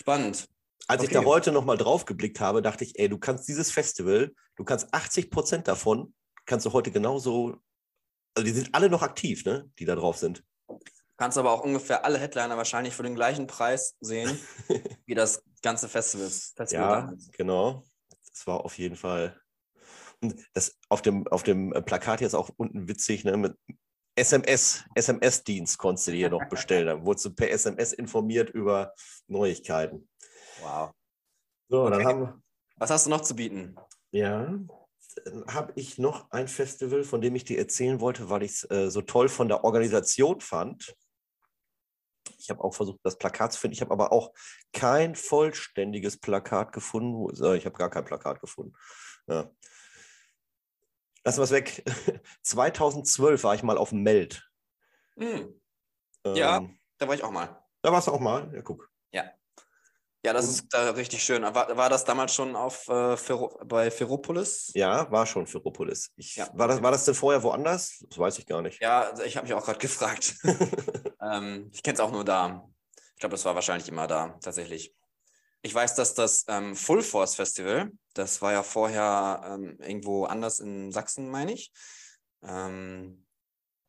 Spannend. 0.00 0.48
Als 0.88 1.02
okay. 1.02 1.10
ich 1.10 1.12
da 1.12 1.24
heute 1.26 1.52
nochmal 1.52 1.76
drauf 1.76 2.06
geblickt 2.06 2.40
habe, 2.40 2.62
dachte 2.62 2.84
ich, 2.84 2.98
ey, 2.98 3.10
du 3.10 3.18
kannst 3.18 3.46
dieses 3.48 3.70
Festival, 3.70 4.34
du 4.56 4.64
kannst 4.64 4.92
80 4.94 5.30
Prozent 5.30 5.68
davon, 5.68 6.14
kannst 6.46 6.64
du 6.64 6.72
heute 6.72 6.90
genauso, 6.90 7.58
also 8.34 8.46
die 8.46 8.52
sind 8.52 8.74
alle 8.74 8.88
noch 8.88 9.02
aktiv, 9.02 9.44
ne, 9.44 9.70
die 9.78 9.84
da 9.84 9.94
drauf 9.94 10.16
sind. 10.16 10.42
Kannst 11.18 11.36
aber 11.36 11.52
auch 11.52 11.60
ungefähr 11.60 12.02
alle 12.06 12.18
Headliner 12.18 12.56
wahrscheinlich 12.56 12.94
für 12.94 13.02
den 13.02 13.14
gleichen 13.14 13.46
Preis 13.46 13.94
sehen, 14.00 14.40
wie 15.04 15.14
das 15.14 15.42
ganze 15.60 15.86
Festival. 15.86 16.30
Festival 16.30 16.72
ja, 16.72 17.00
damals. 17.02 17.30
genau. 17.32 17.84
Das 18.30 18.46
war 18.46 18.64
auf 18.64 18.78
jeden 18.78 18.96
Fall. 18.96 19.38
Und 20.22 20.42
das 20.54 20.78
auf 20.88 21.02
dem, 21.02 21.28
auf 21.28 21.42
dem 21.42 21.74
Plakat 21.84 22.22
jetzt 22.22 22.34
auch 22.34 22.48
unten 22.56 22.88
witzig, 22.88 23.24
ne, 23.24 23.36
mit 23.36 23.54
SMS, 24.16 24.84
SMS-Dienst 24.94 25.78
konntest 25.78 26.08
du 26.08 26.12
dir 26.12 26.30
noch 26.30 26.48
bestellen. 26.48 26.86
Dann 26.86 27.04
wurdest 27.04 27.26
du 27.26 27.30
per 27.34 27.50
SMS 27.50 27.92
informiert 27.92 28.50
über 28.50 28.94
Neuigkeiten. 29.28 30.08
Wow. 30.60 30.90
So, 31.68 31.82
okay. 31.82 31.90
dann 31.90 32.06
haben 32.06 32.42
Was 32.76 32.90
hast 32.90 33.06
du 33.06 33.10
noch 33.10 33.22
zu 33.22 33.34
bieten? 33.34 33.76
Ja, 34.10 34.58
habe 35.48 35.72
ich 35.76 35.98
noch 35.98 36.30
ein 36.30 36.48
Festival, 36.48 37.04
von 37.04 37.20
dem 37.20 37.34
ich 37.34 37.44
dir 37.44 37.58
erzählen 37.58 38.00
wollte, 38.00 38.30
weil 38.30 38.42
ich 38.42 38.52
es 38.52 38.70
äh, 38.70 38.90
so 38.90 39.02
toll 39.02 39.28
von 39.28 39.48
der 39.48 39.64
Organisation 39.64 40.40
fand. 40.40 40.94
Ich 42.38 42.50
habe 42.50 42.62
auch 42.62 42.74
versucht, 42.74 43.00
das 43.02 43.18
Plakat 43.18 43.52
zu 43.52 43.60
finden. 43.60 43.74
Ich 43.74 43.80
habe 43.80 43.92
aber 43.92 44.12
auch 44.12 44.32
kein 44.72 45.14
vollständiges 45.14 46.18
Plakat 46.18 46.72
gefunden. 46.72 47.30
Ich 47.54 47.66
habe 47.66 47.76
gar 47.76 47.90
kein 47.90 48.04
Plakat 48.04 48.40
gefunden. 48.40 48.72
Ja. 49.26 49.50
Lassen 51.24 51.38
wir 51.38 51.44
es 51.44 51.50
weg. 51.50 51.84
2012 52.42 53.44
war 53.44 53.54
ich 53.54 53.62
mal 53.62 53.78
auf 53.78 53.90
dem 53.90 54.02
Meld. 54.02 54.48
Hm. 55.18 55.60
Ja, 56.34 56.58
ähm, 56.58 56.78
da 56.98 57.08
war 57.08 57.14
ich 57.14 57.22
auch 57.22 57.30
mal. 57.30 57.62
Da 57.82 57.92
warst 57.92 58.08
du 58.08 58.12
auch 58.12 58.20
mal? 58.20 58.50
Ja, 58.54 58.62
guck. 58.62 58.90
Ja. 59.12 59.24
Ja, 60.22 60.34
das 60.34 60.48
ist 60.48 60.66
da 60.70 60.90
richtig 60.90 61.22
schön. 61.22 61.42
War, 61.42 61.76
war 61.76 61.88
das 61.88 62.04
damals 62.04 62.34
schon 62.34 62.54
auf, 62.54 62.86
äh, 62.88 63.16
Ferro, 63.16 63.58
bei 63.64 63.90
Ferropolis? 63.90 64.70
Ja, 64.74 65.10
war 65.10 65.24
schon 65.24 65.46
Ferropolis. 65.46 66.10
Ich, 66.16 66.36
ja. 66.36 66.48
war, 66.52 66.68
das, 66.68 66.82
war 66.82 66.90
das 66.90 67.06
denn 67.06 67.14
vorher 67.14 67.42
woanders? 67.42 68.04
Das 68.08 68.18
weiß 68.18 68.38
ich 68.38 68.46
gar 68.46 68.60
nicht. 68.60 68.80
Ja, 68.82 69.02
also 69.10 69.22
ich 69.22 69.36
habe 69.36 69.46
mich 69.46 69.54
auch 69.54 69.64
gerade 69.64 69.78
gefragt. 69.78 70.36
ähm, 71.22 71.70
ich 71.72 71.82
kenne 71.82 71.94
es 71.94 72.00
auch 72.00 72.12
nur 72.12 72.24
da. 72.24 72.68
Ich 73.14 73.20
glaube, 73.20 73.34
das 73.34 73.44
war 73.46 73.54
wahrscheinlich 73.54 73.88
immer 73.88 74.06
da, 74.06 74.38
tatsächlich. 74.42 74.94
Ich 75.62 75.74
weiß, 75.74 75.94
dass 75.94 76.14
das 76.14 76.44
ähm, 76.48 76.74
Full 76.74 77.02
Force 77.02 77.34
Festival, 77.34 77.90
das 78.14 78.40
war 78.40 78.52
ja 78.52 78.62
vorher 78.62 79.42
ähm, 79.44 79.76
irgendwo 79.80 80.24
anders 80.24 80.58
in 80.58 80.90
Sachsen, 80.90 81.28
meine 81.28 81.52
ich. 81.52 81.72
Ähm, 82.42 83.26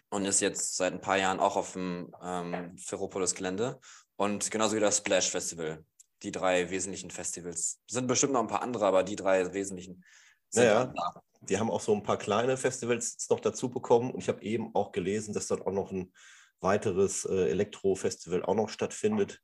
und 0.09 0.25
ist 0.25 0.41
jetzt 0.41 0.75
seit 0.75 0.91
ein 0.91 1.01
paar 1.01 1.17
Jahren 1.17 1.39
auch 1.39 1.55
auf 1.55 1.73
dem 1.73 2.13
ähm, 2.21 2.77
Ferropolis-Gelände. 2.77 3.79
Und 4.17 4.51
genauso 4.51 4.75
wie 4.75 4.81
das 4.81 4.97
Splash 4.97 5.29
Festival 5.29 5.85
die 6.23 6.31
drei 6.31 6.69
wesentlichen 6.69 7.09
Festivals. 7.09 7.79
Sind 7.87 8.07
bestimmt 8.07 8.33
noch 8.33 8.41
ein 8.41 8.47
paar 8.47 8.61
andere, 8.61 8.85
aber 8.85 9.03
die 9.03 9.15
drei 9.15 9.53
wesentlichen 9.53 10.03
sind 10.49 10.65
naja, 10.65 10.85
da. 10.85 11.23
Die 11.41 11.57
haben 11.57 11.71
auch 11.71 11.81
so 11.81 11.95
ein 11.95 12.03
paar 12.03 12.17
kleine 12.17 12.57
Festivals 12.57 13.27
noch 13.29 13.39
dazu 13.39 13.69
bekommen. 13.69 14.11
Und 14.11 14.21
ich 14.21 14.29
habe 14.29 14.43
eben 14.43 14.75
auch 14.75 14.91
gelesen, 14.91 15.33
dass 15.33 15.47
dort 15.47 15.65
auch 15.65 15.71
noch 15.71 15.91
ein 15.91 16.13
weiteres 16.59 17.25
äh, 17.25 17.49
Elektro-Festival 17.49 18.43
auch 18.43 18.53
noch 18.53 18.69
stattfindet. 18.69 19.41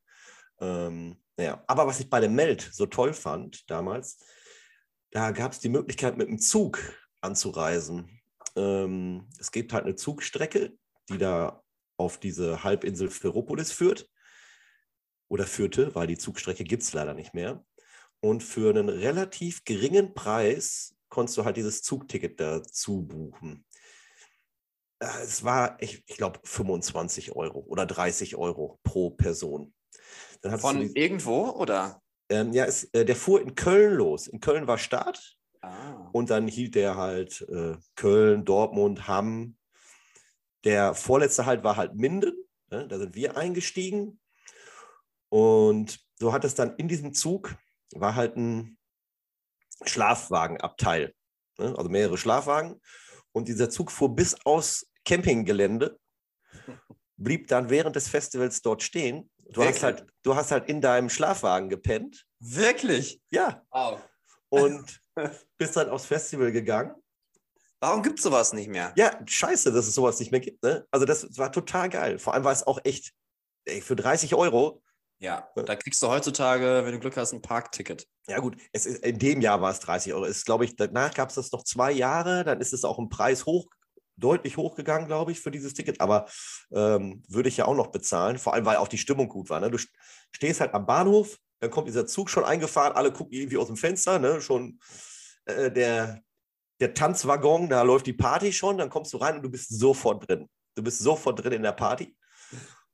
Ähm, 0.60 1.20
naja. 1.38 1.64
Aber 1.68 1.88
was 1.88 2.00
ich 2.00 2.10
bei 2.10 2.20
dem 2.20 2.36
Meld 2.36 2.70
so 2.74 2.86
toll 2.86 3.14
fand 3.14 3.70
damals, 3.70 4.18
da 5.12 5.32
gab 5.32 5.54
es 5.54 5.60
die 5.60 5.70
Möglichkeit, 5.70 6.18
mit 6.18 6.28
dem 6.28 6.40
Zug 6.40 6.80
anzureisen. 7.22 8.20
Ähm, 8.56 9.28
es 9.40 9.52
gibt 9.52 9.72
halt 9.74 9.86
eine 9.86 9.96
Zugstrecke, 9.96 10.78
die 11.10 11.18
da 11.18 11.64
auf 11.98 12.20
diese 12.20 12.64
Halbinsel 12.64 13.10
Ferropolis 13.10 13.72
führt 13.72 14.10
oder 15.30 15.46
führte, 15.46 15.96
weil 15.96 16.08
die 16.08 16.18
Zugstrecke 16.18 16.64
gibt 16.64 16.84
es 16.84 16.94
leider 16.94 17.14
nicht 17.14 17.34
mehr. 17.34 17.64
Und 18.20 18.44
für 18.44 18.70
einen 18.70 18.90
relativ 18.90 19.64
geringen 19.64 20.14
Preis 20.14 20.96
konntest 21.10 21.38
du 21.38 21.46
halt 21.46 21.58
dieses 21.58 21.84
Zugticket 21.84 22.40
dazu 22.40 23.04
buchen. 23.04 23.66
Äh, 25.00 25.24
es 25.24 25.44
war, 25.44 25.82
ich, 25.82 26.04
ich 26.08 26.18
glaube, 26.18 26.40
25 26.44 27.36
Euro 27.36 27.60
oder 27.60 27.86
30 27.86 28.36
Euro 28.36 28.80
pro 28.84 29.12
Person. 29.12 29.74
Von 30.60 30.80
die, 30.80 31.00
irgendwo 31.00 31.50
oder? 31.50 32.02
Ähm, 32.30 32.54
ja, 32.54 32.66
es, 32.66 32.86
äh, 32.94 33.06
der 33.06 33.16
fuhr 33.16 33.42
in 33.42 33.56
Köln 33.56 33.96
los. 33.96 34.28
In 34.28 34.40
Köln 34.40 34.68
war 34.68 34.78
Start. 34.78 35.38
Ah. 35.62 36.10
Und 36.14 36.30
dann 36.30 36.48
hielt 36.48 36.76
der 36.76 36.96
halt 36.96 37.42
äh, 37.50 37.76
Köln, 37.96 38.46
Dortmund, 38.46 39.08
Hamm. 39.08 39.58
Der 40.64 40.94
vorletzte 40.94 41.46
halt 41.46 41.64
war 41.64 41.78
halt 41.78 41.96
Minden. 41.96 42.34
Ne? 42.70 42.88
Da 42.88 42.98
sind 42.98 43.16
wir 43.16 43.38
eingestiegen. 43.38 44.20
Und 45.30 46.00
so 46.20 46.34
hat 46.34 46.46
es 46.46 46.56
dann 46.56 46.76
in 46.78 46.88
diesem 46.88 47.14
Zug, 47.14 47.56
war 47.94 48.16
halt 48.16 48.38
ein 48.38 48.78
Schlafwagenabteil, 49.86 51.14
ne? 51.58 51.76
also 51.78 51.90
mehrere 51.90 52.18
Schlafwagen. 52.18 52.82
Und 53.32 53.48
dieser 53.48 53.70
Zug 53.70 53.92
fuhr 53.92 54.16
bis 54.16 54.36
aus 54.46 54.90
Campinggelände, 55.06 56.00
blieb 57.18 57.48
dann 57.48 57.70
während 57.70 57.96
des 57.96 58.08
Festivals 58.08 58.62
dort 58.62 58.84
stehen. 58.84 59.30
Du 59.52 59.64
hast, 59.64 59.84
halt, 59.84 60.06
du 60.24 60.36
hast 60.36 60.52
halt 60.52 60.70
in 60.70 60.82
deinem 60.82 61.10
Schlafwagen 61.10 61.70
gepennt. 61.70 62.26
Wirklich? 62.40 63.22
Ja. 63.30 63.64
Wow. 63.72 64.02
Und 64.50 65.02
bist 65.58 65.76
dann 65.76 65.90
aufs 65.90 66.06
Festival 66.06 66.52
gegangen. 66.52 66.94
Warum 67.80 68.02
gibt 68.02 68.20
es 68.20 68.24
sowas 68.24 68.54
nicht 68.54 68.70
mehr? 68.70 68.92
Ja, 68.96 69.20
scheiße, 69.26 69.72
dass 69.72 69.88
es 69.88 69.94
sowas 69.94 70.20
nicht 70.20 70.32
mehr 70.32 70.40
gibt. 70.40 70.64
Ne? 70.64 70.86
Also 70.92 71.06
das 71.06 71.38
war 71.38 71.52
total 71.52 71.90
geil. 71.90 72.20
Vor 72.20 72.34
allem 72.34 72.44
war 72.44 72.52
es 72.52 72.66
auch 72.66 72.80
echt, 72.84 73.14
ey, 73.66 73.82
für 73.82 73.96
30 73.96 74.34
Euro 74.36 74.82
ja, 75.20 75.50
da 75.56 75.76
kriegst 75.76 76.02
du 76.04 76.08
heutzutage, 76.10 76.82
wenn 76.86 76.92
du 76.92 77.00
Glück 77.00 77.18
hast, 77.18 77.34
ein 77.34 77.42
Parkticket. 77.42 78.08
Ja, 78.28 78.40
gut, 78.40 78.56
es 78.72 78.86
ist, 78.86 79.04
in 79.04 79.18
dem 79.18 79.42
Jahr 79.42 79.62
war 79.62 79.72
es 79.72 79.80
30 79.80 80.14
Euro. 80.14 80.26
Es 80.26 80.46
glaube 80.46 80.66
ich, 80.66 80.76
danach 80.76 81.14
gab 81.14 81.30
es 81.30 81.36
das 81.36 81.52
noch 81.52 81.64
zwei 81.64 81.92
Jahre, 81.92 82.44
dann 82.44 82.62
ist 82.62 82.74
es 82.74 82.86
auch 82.86 83.00
im 83.00 83.10
Preis 83.10 83.46
hoch, 83.48 83.66
deutlich 84.18 84.58
hochgegangen, 84.58 85.08
glaube 85.08 85.32
ich, 85.32 85.40
für 85.40 85.52
dieses 85.52 85.74
Ticket. 85.74 86.02
Aber 86.02 86.26
ähm, 86.72 87.24
würde 87.28 87.50
ich 87.50 87.58
ja 87.58 87.66
auch 87.66 87.76
noch 87.76 87.88
bezahlen, 87.88 88.38
vor 88.38 88.54
allem 88.54 88.66
weil 88.66 88.78
auch 88.78 88.88
die 88.88 88.98
Stimmung 88.98 89.30
gut 89.30 89.50
war. 89.50 89.60
Ne? 89.60 89.72
Du 89.72 89.78
stehst 90.32 90.60
halt 90.60 90.74
am 90.74 90.86
Bahnhof, 90.86 91.38
dann 91.60 91.72
kommt 91.72 91.88
dieser 91.88 92.06
Zug 92.06 92.30
schon 92.30 92.44
eingefahren, 92.44 92.94
alle 92.94 93.12
gucken 93.12 93.34
irgendwie 93.34 93.58
aus 93.58 93.68
dem 93.68 93.78
Fenster, 93.78 94.20
ne? 94.20 94.42
schon 94.42 94.80
äh, 95.46 95.72
der, 95.72 96.22
der 96.80 96.94
Tanzwaggon, 96.94 97.70
da 97.70 97.82
läuft 97.84 98.06
die 98.06 98.14
Party 98.14 98.52
schon, 98.52 98.78
dann 98.78 98.90
kommst 98.90 99.14
du 99.14 99.18
rein 99.18 99.38
und 99.38 99.44
du 99.44 99.50
bist 99.50 99.70
sofort 99.78 100.28
drin. 100.28 100.50
Du 100.76 100.84
bist 100.84 101.00
sofort 101.00 101.44
drin 101.44 101.54
in 101.54 101.64
der 101.64 101.72
Party. 101.72 102.16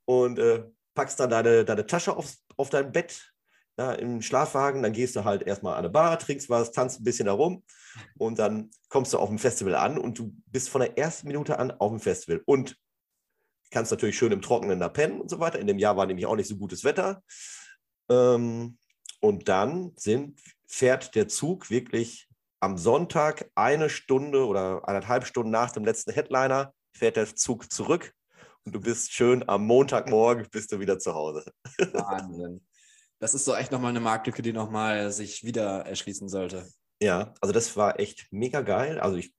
Und 0.06 0.38
äh, 0.38 0.64
packst 0.94 1.18
dann 1.20 1.30
deine, 1.30 1.64
deine 1.64 1.86
Tasche 1.86 2.16
auf, 2.16 2.34
auf 2.56 2.70
dein 2.70 2.92
Bett 2.92 3.33
ja, 3.78 3.92
im 3.92 4.22
Schlafwagen, 4.22 4.82
dann 4.82 4.92
gehst 4.92 5.16
du 5.16 5.24
halt 5.24 5.42
erstmal 5.42 5.74
an 5.74 5.80
eine 5.80 5.90
Bar, 5.90 6.18
trinkst 6.18 6.48
was, 6.48 6.70
tanzt 6.70 7.00
ein 7.00 7.04
bisschen 7.04 7.26
herum 7.26 7.64
und 8.18 8.38
dann 8.38 8.70
kommst 8.88 9.12
du 9.12 9.18
auf 9.18 9.28
dem 9.28 9.38
Festival 9.38 9.74
an 9.74 9.98
und 9.98 10.18
du 10.18 10.34
bist 10.46 10.68
von 10.68 10.80
der 10.80 10.96
ersten 10.96 11.26
Minute 11.26 11.58
an 11.58 11.72
auf 11.72 11.90
dem 11.90 12.00
Festival 12.00 12.42
und 12.46 12.76
kannst 13.70 13.90
natürlich 13.90 14.16
schön 14.16 14.32
im 14.32 14.42
Trockenen 14.42 14.78
da 14.78 14.88
pennen 14.88 15.20
und 15.20 15.28
so 15.28 15.40
weiter. 15.40 15.58
In 15.58 15.66
dem 15.66 15.78
Jahr 15.78 15.96
war 15.96 16.06
nämlich 16.06 16.26
auch 16.26 16.36
nicht 16.36 16.48
so 16.48 16.56
gutes 16.56 16.84
Wetter. 16.84 17.22
Ähm, 18.08 18.78
und 19.20 19.48
dann 19.48 19.92
sind, 19.96 20.40
fährt 20.66 21.14
der 21.14 21.28
Zug 21.28 21.70
wirklich 21.70 22.28
am 22.60 22.78
Sonntag 22.78 23.50
eine 23.54 23.90
Stunde 23.90 24.46
oder 24.46 24.86
eineinhalb 24.88 25.26
Stunden 25.26 25.50
nach 25.50 25.72
dem 25.72 25.84
letzten 25.84 26.12
Headliner, 26.12 26.72
fährt 26.92 27.16
der 27.16 27.34
Zug 27.34 27.72
zurück 27.72 28.12
und 28.64 28.74
du 28.74 28.80
bist 28.80 29.12
schön 29.12 29.46
am 29.48 29.66
Montagmorgen 29.66 30.46
bist 30.50 30.72
du 30.72 30.78
wieder 30.78 30.98
zu 30.98 31.14
Hause. 31.14 31.44
Wahnsinn. 31.92 32.64
Das 33.18 33.34
ist 33.34 33.44
so 33.44 33.54
echt 33.54 33.72
nochmal 33.72 33.90
eine 33.90 34.00
Marktlücke, 34.00 34.42
die 34.42 34.52
nochmal 34.52 35.10
sich 35.10 35.44
wieder 35.44 35.86
erschließen 35.86 36.28
sollte. 36.28 36.66
Ja, 37.00 37.34
also 37.40 37.52
das 37.52 37.76
war 37.76 37.98
echt 37.98 38.26
mega 38.30 38.60
geil. 38.60 39.00
Also 39.00 39.16
ich 39.16 39.34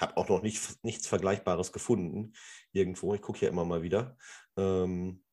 habe 0.00 0.16
auch 0.16 0.28
noch 0.28 0.42
nicht, 0.42 0.84
nichts 0.84 1.06
Vergleichbares 1.06 1.72
gefunden 1.72 2.32
irgendwo. 2.72 3.14
Ich 3.14 3.22
gucke 3.22 3.40
hier 3.40 3.48
immer 3.48 3.64
mal 3.64 3.82
wieder. 3.82 4.16
Ähm, 4.56 5.24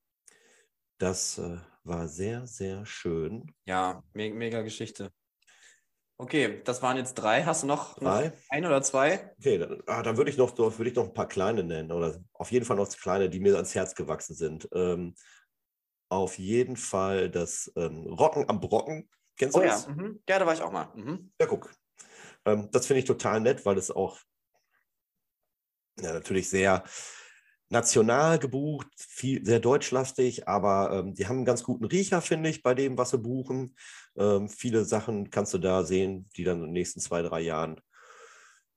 das 0.97 1.37
äh, 1.37 1.57
war 1.83 2.07
sehr, 2.07 2.47
sehr 2.47 2.85
schön. 2.85 3.53
Ja, 3.65 4.03
me 4.13 4.33
mega 4.33 4.61
Geschichte. 4.61 5.11
Okay, 6.17 6.61
das 6.63 6.81
waren 6.81 6.95
jetzt 6.95 7.15
drei. 7.15 7.43
Hast 7.43 7.63
du 7.63 7.67
noch, 7.67 7.99
noch 7.99 8.31
ein 8.49 8.65
oder 8.65 8.81
zwei? 8.81 9.33
Okay, 9.37 9.57
dann, 9.57 9.83
ah, 9.85 10.01
dann 10.01 10.15
würde 10.15 10.31
ich, 10.31 10.37
noch, 10.37 10.57
würd 10.57 10.87
ich 10.87 10.95
noch 10.95 11.07
ein 11.07 11.13
paar 11.13 11.27
kleine 11.27 11.61
nennen. 11.61 11.91
Oder 11.91 12.17
auf 12.31 12.51
jeden 12.53 12.65
Fall 12.65 12.77
noch 12.77 12.89
kleine, 12.89 13.29
die 13.29 13.41
mir 13.41 13.55
ans 13.55 13.75
Herz 13.75 13.95
gewachsen 13.95 14.33
sind. 14.33 14.69
Ähm, 14.73 15.15
auf 16.09 16.37
jeden 16.37 16.77
Fall 16.77 17.29
das 17.29 17.71
ähm, 17.75 18.07
Rocken 18.07 18.47
am 18.49 18.59
Brocken. 18.59 19.09
Kennst 19.37 19.55
du 19.55 19.61
oh, 19.61 19.63
das? 19.63 19.85
Ja. 19.85 19.93
Mhm. 19.93 20.19
ja, 20.27 20.39
da 20.39 20.45
war 20.45 20.53
ich 20.53 20.61
auch 20.61 20.71
mal. 20.71 20.91
Mhm. 20.95 21.31
Ja, 21.39 21.47
guck. 21.47 21.73
Ähm, 22.45 22.69
das 22.71 22.87
finde 22.87 22.99
ich 22.99 23.05
total 23.05 23.41
nett, 23.41 23.65
weil 23.65 23.77
es 23.77 23.91
auch 23.91 24.19
ja, 25.99 26.13
natürlich 26.13 26.49
sehr 26.49 26.83
national 27.69 28.37
gebucht, 28.37 28.87
viel, 28.97 29.43
sehr 29.45 29.59
deutschlastig, 29.59 30.47
aber 30.47 30.91
ähm, 30.91 31.13
die 31.15 31.27
haben 31.27 31.37
einen 31.37 31.45
ganz 31.45 31.63
guten 31.63 31.85
Riecher, 31.85 32.21
finde 32.21 32.49
ich, 32.49 32.61
bei 32.61 32.75
dem, 32.75 32.97
was 32.97 33.09
sie 33.09 33.17
buchen. 33.17 33.75
Ähm, 34.15 34.49
viele 34.49 34.85
Sachen 34.85 35.29
kannst 35.31 35.53
du 35.53 35.57
da 35.57 35.83
sehen, 35.83 36.29
die 36.35 36.43
dann 36.43 36.59
in 36.59 36.65
den 36.65 36.73
nächsten 36.73 36.99
zwei, 36.99 37.21
drei 37.21 37.41
Jahren 37.41 37.81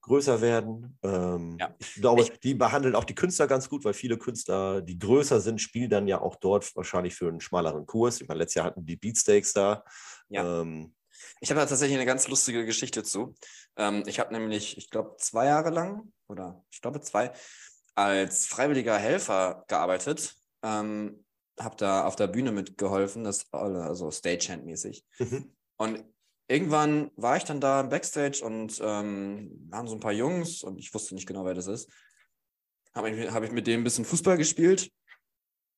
größer 0.09 0.41
werden. 0.41 0.99
Ähm, 1.03 1.57
ja. 1.61 1.75
Ich 1.79 1.95
glaube, 1.95 2.23
ich, 2.23 2.41
die 2.41 2.55
behandeln 2.55 2.97
auch 2.97 3.05
die 3.05 3.15
Künstler 3.15 3.47
ganz 3.47 3.69
gut, 3.69 3.85
weil 3.85 3.95
viele 3.95 4.19
Künstler, 4.19 4.83
die 4.83 4.99
größer 4.99 5.41
sind, 5.41 5.61
spielen 5.61 5.91
dann 5.91 6.09
ja 6.09 6.21
auch 6.21 6.37
dort 6.37 6.75
wahrscheinlich 6.75 7.15
für 7.15 7.29
einen 7.29 7.41
schmaleren 7.41 7.87
Kurs. 7.87 8.21
Ich 8.21 8.29
meine, 8.29 8.39
letztes 8.41 8.57
Jahr 8.57 8.67
hatten 8.67 8.85
die 8.85 8.97
Beatsteaks 8.97 9.53
da. 9.53 9.85
Ja. 10.29 10.63
Ähm, 10.63 10.95
ich 11.41 11.51
habe 11.51 11.61
da 11.61 11.67
tatsächlich 11.67 11.97
eine 11.97 12.07
ganz 12.07 12.27
lustige 12.29 12.67
Geschichte 12.67 13.05
zu. 13.05 13.35
Ähm, 13.77 14.03
ich 14.07 14.19
habe 14.19 14.33
nämlich, 14.33 14.77
ich 14.77 14.91
glaube, 14.91 15.17
zwei 15.19 15.47
Jahre 15.47 15.71
lang 15.71 16.13
oder 16.29 16.65
ich 16.71 16.81
glaube 16.81 17.01
zwei, 17.01 17.33
als 17.95 18.47
freiwilliger 18.47 18.99
Helfer 18.99 19.65
gearbeitet. 19.69 20.35
Ähm, 20.63 21.25
habe 21.61 21.77
da 21.77 22.05
auf 22.05 22.17
der 22.17 22.29
Bühne 22.29 22.53
mitgeholfen, 22.53 23.25
das 23.25 23.53
also 23.53 24.11
Stagehand-mäßig. 24.11 25.05
Mhm. 25.19 25.57
Und 25.77 26.05
irgendwann 26.49 27.11
war 27.17 27.37
ich 27.37 27.45
dann 27.45 27.61
da 27.61 27.81
im 27.81 27.91
Backstage 27.91 28.43
und 28.43 28.81
ähm, 28.83 29.71
haben 29.73 29.87
so 29.87 29.95
ein 29.95 30.01
paar 30.01 30.13
Jungs 30.13 30.63
und 30.63 30.79
ich 30.79 30.93
wusste 30.93 31.15
nicht 31.15 31.27
genau, 31.27 31.45
wer 31.45 31.55
das 31.55 31.67
ist. 31.67 31.91
Habe 32.95 33.11
ich, 33.11 33.31
hab 33.31 33.45
ich 33.45 33.53
mit 33.53 33.67
dem 33.67 33.83
ein 33.83 33.85
bisschen 33.85 34.05
Fußball 34.05 34.37
gespielt. 34.37 34.91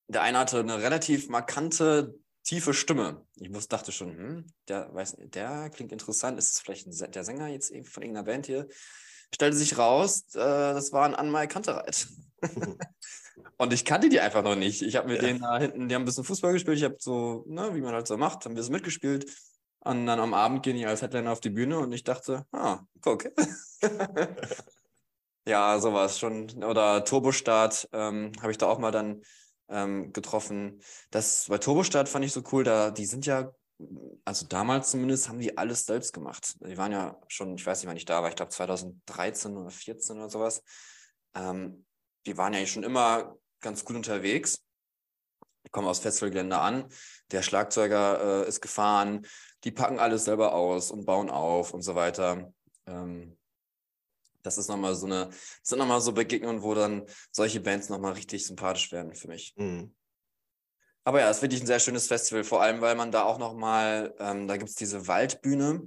Der 0.08 0.22
eine 0.22 0.38
hatte 0.38 0.60
eine 0.60 0.80
relativ 0.80 1.28
markante, 1.28 2.14
tiefe 2.44 2.72
Stimme. 2.72 3.26
Ich 3.36 3.52
wusste, 3.52 3.76
dachte 3.76 3.92
schon, 3.92 4.16
hm, 4.16 4.46
der, 4.68 4.94
weiß, 4.94 5.16
der 5.18 5.70
klingt 5.70 5.92
interessant. 5.92 6.38
Ist 6.38 6.52
es 6.52 6.60
vielleicht 6.60 6.86
ein, 6.86 7.12
der 7.12 7.24
Sänger 7.24 7.48
jetzt 7.48 7.68
von 7.88 8.02
irgendeiner 8.02 8.24
Band 8.24 8.46
hier? 8.46 8.68
Stellte 9.34 9.56
sich 9.56 9.76
raus, 9.76 10.24
äh, 10.34 10.38
das 10.38 10.92
war 10.92 11.04
ein 11.04 11.14
Anmal 11.14 11.46
Kantereit. 11.46 12.08
Und 13.58 13.72
ich 13.72 13.84
kannte 13.84 14.08
die 14.08 14.20
einfach 14.20 14.42
noch 14.42 14.56
nicht. 14.56 14.82
Ich 14.82 14.96
habe 14.96 15.08
mit 15.08 15.20
ja. 15.20 15.28
denen 15.28 15.40
da 15.40 15.58
hinten, 15.58 15.88
die 15.88 15.94
haben 15.94 16.02
ein 16.02 16.06
bisschen 16.06 16.24
Fußball 16.24 16.52
gespielt. 16.52 16.78
Ich 16.78 16.84
habe 16.84 16.96
so, 16.98 17.44
ne, 17.46 17.74
wie 17.74 17.80
man 17.80 17.94
halt 17.94 18.06
so 18.06 18.16
macht, 18.16 18.44
haben 18.44 18.56
wir 18.56 18.62
so 18.62 18.72
mitgespielt. 18.72 19.30
Und 19.80 20.06
dann 20.06 20.20
am 20.20 20.34
Abend 20.34 20.62
gehen 20.62 20.76
die 20.76 20.86
als 20.86 21.02
Headliner 21.02 21.32
auf 21.32 21.40
die 21.40 21.50
Bühne 21.50 21.78
und 21.78 21.92
ich 21.92 22.04
dachte, 22.04 22.46
ah, 22.52 22.80
guck. 23.00 23.24
ja, 25.46 25.78
sowas 25.78 26.18
schon. 26.18 26.62
Oder 26.62 27.04
Turbostart 27.04 27.88
ähm, 27.92 28.32
habe 28.40 28.52
ich 28.52 28.58
da 28.58 28.66
auch 28.66 28.78
mal 28.78 28.92
dann 28.92 29.22
ähm, 29.68 30.12
getroffen. 30.12 30.82
Das 31.10 31.46
bei 31.48 31.58
Turbostart 31.58 32.08
fand 32.08 32.24
ich 32.24 32.32
so 32.32 32.42
cool, 32.52 32.64
da 32.64 32.90
die 32.90 33.06
sind 33.06 33.24
ja 33.24 33.52
also 34.24 34.46
damals 34.46 34.90
zumindest, 34.90 35.28
haben 35.28 35.38
die 35.38 35.56
alles 35.56 35.86
selbst 35.86 36.12
gemacht. 36.12 36.56
Die 36.60 36.76
waren 36.76 36.92
ja 36.92 37.18
schon, 37.28 37.54
ich 37.56 37.64
weiß 37.64 37.80
nicht, 37.80 37.88
wann 37.88 37.96
ich 37.96 38.04
da 38.04 38.22
war, 38.22 38.28
ich 38.28 38.36
glaube 38.36 38.50
2013 38.50 39.56
oder 39.56 39.70
2014 39.70 40.16
oder 40.18 40.30
sowas. 40.30 40.62
Ähm, 41.34 41.86
die 42.26 42.36
waren 42.36 42.52
ja 42.52 42.64
schon 42.66 42.82
immer 42.82 43.36
ganz 43.60 43.84
gut 43.84 43.96
unterwegs. 43.96 44.62
Die 45.64 45.70
kommen 45.70 45.88
aus 45.88 46.00
Festivalgelände 46.00 46.58
an. 46.58 46.88
Der 47.30 47.42
Schlagzeuger 47.42 48.44
äh, 48.44 48.48
ist 48.48 48.60
gefahren. 48.60 49.26
Die 49.64 49.70
packen 49.70 49.98
alles 49.98 50.24
selber 50.24 50.54
aus 50.54 50.90
und 50.90 51.04
bauen 51.04 51.30
auf 51.30 51.74
und 51.74 51.82
so 51.82 51.94
weiter. 51.94 52.52
Ähm, 52.86 53.36
das 54.42 54.58
ist 54.58 54.68
nochmal 54.68 54.94
so 54.94 55.06
eine, 55.06 55.30
sind 55.62 55.78
nochmal 55.78 56.00
so 56.00 56.12
Begegnungen, 56.12 56.62
wo 56.62 56.74
dann 56.74 57.06
solche 57.30 57.60
Bands 57.60 57.88
nochmal 57.88 58.12
richtig 58.12 58.46
sympathisch 58.46 58.90
werden 58.92 59.14
für 59.14 59.28
mich. 59.28 59.54
Mhm. 59.56 59.94
Aber 61.04 61.20
ja, 61.20 61.30
es 61.30 61.38
ist 61.38 61.42
wirklich 61.42 61.62
ein 61.62 61.66
sehr 61.66 61.80
schönes 61.80 62.06
Festival, 62.06 62.44
vor 62.44 62.62
allem, 62.62 62.80
weil 62.80 62.94
man 62.94 63.10
da 63.10 63.24
auch 63.24 63.38
nochmal, 63.38 64.14
ähm, 64.18 64.46
da 64.46 64.56
gibt 64.56 64.70
es 64.70 64.76
diese 64.76 65.06
Waldbühne. 65.08 65.82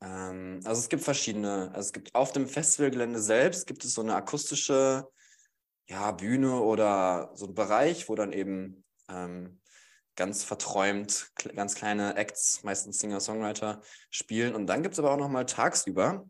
Ähm, 0.00 0.60
also 0.64 0.80
es 0.80 0.88
gibt 0.88 1.04
verschiedene, 1.04 1.70
also 1.74 1.86
es 1.86 1.92
gibt 1.92 2.14
auf 2.14 2.32
dem 2.32 2.48
Festivalgelände 2.48 3.20
selbst 3.20 3.66
gibt 3.66 3.84
es 3.84 3.94
so 3.94 4.02
eine 4.02 4.14
akustische 4.14 5.08
ja, 5.88 6.10
Bühne 6.12 6.60
oder 6.60 7.30
so 7.34 7.46
ein 7.46 7.54
Bereich, 7.54 8.08
wo 8.08 8.14
dann 8.14 8.32
eben 8.32 8.84
ähm, 9.08 9.60
ganz 10.16 10.44
verträumt 10.44 11.30
ganz 11.54 11.74
kleine 11.74 12.16
Acts, 12.16 12.62
meistens 12.62 12.98
Singer-Songwriter, 12.98 13.80
spielen. 14.10 14.54
Und 14.54 14.66
dann 14.66 14.82
gibt 14.82 14.94
es 14.94 14.98
aber 14.98 15.12
auch 15.12 15.18
nochmal 15.18 15.46
tagsüber, 15.46 16.26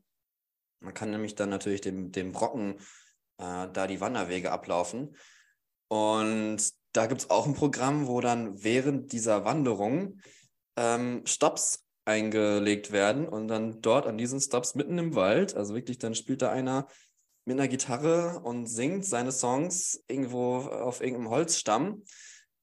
man 0.83 0.95
kann 0.95 1.11
nämlich 1.11 1.35
dann 1.35 1.49
natürlich 1.49 1.80
dem, 1.80 2.11
dem 2.12 2.33
Brocken 2.33 2.78
äh, 3.39 3.68
da 3.72 3.87
die 3.87 4.01
Wanderwege 4.01 4.51
ablaufen. 4.51 5.16
Und 5.89 6.59
da 6.93 7.07
gibt 7.07 7.22
es 7.22 7.30
auch 7.30 7.47
ein 7.47 7.55
Programm, 7.55 8.07
wo 8.07 8.20
dann 8.20 8.62
während 8.62 9.12
dieser 9.12 9.45
Wanderung 9.45 10.20
ähm, 10.76 11.24
Stops 11.26 11.87
eingelegt 12.05 12.91
werden 12.91 13.28
und 13.28 13.47
dann 13.47 13.80
dort 13.80 14.07
an 14.07 14.18
diesen 14.18 14.41
Stops 14.41 14.74
mitten 14.74 14.99
im 14.99 15.14
Wald, 15.14 15.55
also 15.55 15.74
wirklich, 15.74 15.99
dann 15.99 16.14
spielt 16.16 16.43
da 16.43 16.51
einer 16.51 16.89
mit 17.45 17.59
einer 17.59 17.68
Gitarre 17.68 18.41
und 18.41 18.66
singt 18.66 19.05
seine 19.05 19.33
Songs 19.33 20.03
irgendwo 20.09 20.59
auf 20.59 21.01
irgendeinem 21.01 21.30
Holzstamm 21.30 22.03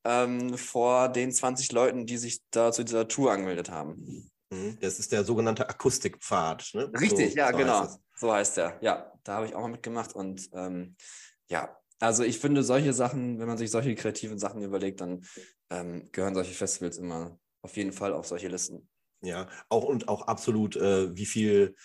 ähm, 0.04 0.58
vor 0.58 1.10
den 1.10 1.32
20 1.32 1.72
Leuten, 1.72 2.06
die 2.06 2.18
sich 2.18 2.42
da 2.52 2.72
zu 2.72 2.84
dieser 2.84 3.08
Tour 3.08 3.32
angemeldet 3.32 3.70
haben. 3.70 4.30
Mhm. 4.50 4.78
Das 4.82 5.00
ist 5.00 5.12
der 5.12 5.24
sogenannte 5.24 5.70
Akustikpfad. 5.70 6.72
Ne? 6.74 6.92
Richtig, 7.00 7.32
so, 7.32 7.38
ja, 7.38 7.52
so 7.52 7.58
genau. 7.58 7.82
Heißt 7.82 8.00
so 8.16 8.34
heißt 8.34 8.58
er. 8.58 8.78
Ja, 8.82 9.14
da 9.24 9.36
habe 9.36 9.46
ich 9.46 9.56
auch 9.56 9.62
mal 9.62 9.70
mitgemacht 9.70 10.14
und 10.14 10.50
ähm, 10.54 10.96
ja, 11.50 11.78
also 12.00 12.24
ich 12.24 12.40
finde 12.40 12.64
solche 12.64 12.94
Sachen, 12.94 13.40
wenn 13.40 13.48
man 13.48 13.58
sich 13.58 13.72
solche 13.72 13.96
kreativen 13.96 14.40
Sachen 14.40 14.62
überlegt, 14.62 15.02
dann 15.02 15.26
ähm, 15.70 16.10
gehören 16.12 16.34
solche 16.34 16.54
Festivals 16.54 16.98
immer 16.98 17.40
auf 17.62 17.76
jeden 17.78 17.92
Fall 17.92 18.14
auf 18.14 18.28
solche 18.28 18.48
Listen. 18.48 18.90
Ja, 19.22 19.48
auch 19.68 19.84
und 19.84 20.08
auch 20.08 20.28
absolut, 20.28 20.78
äh, 20.78 21.16
wie 21.16 21.26
viel 21.26 21.76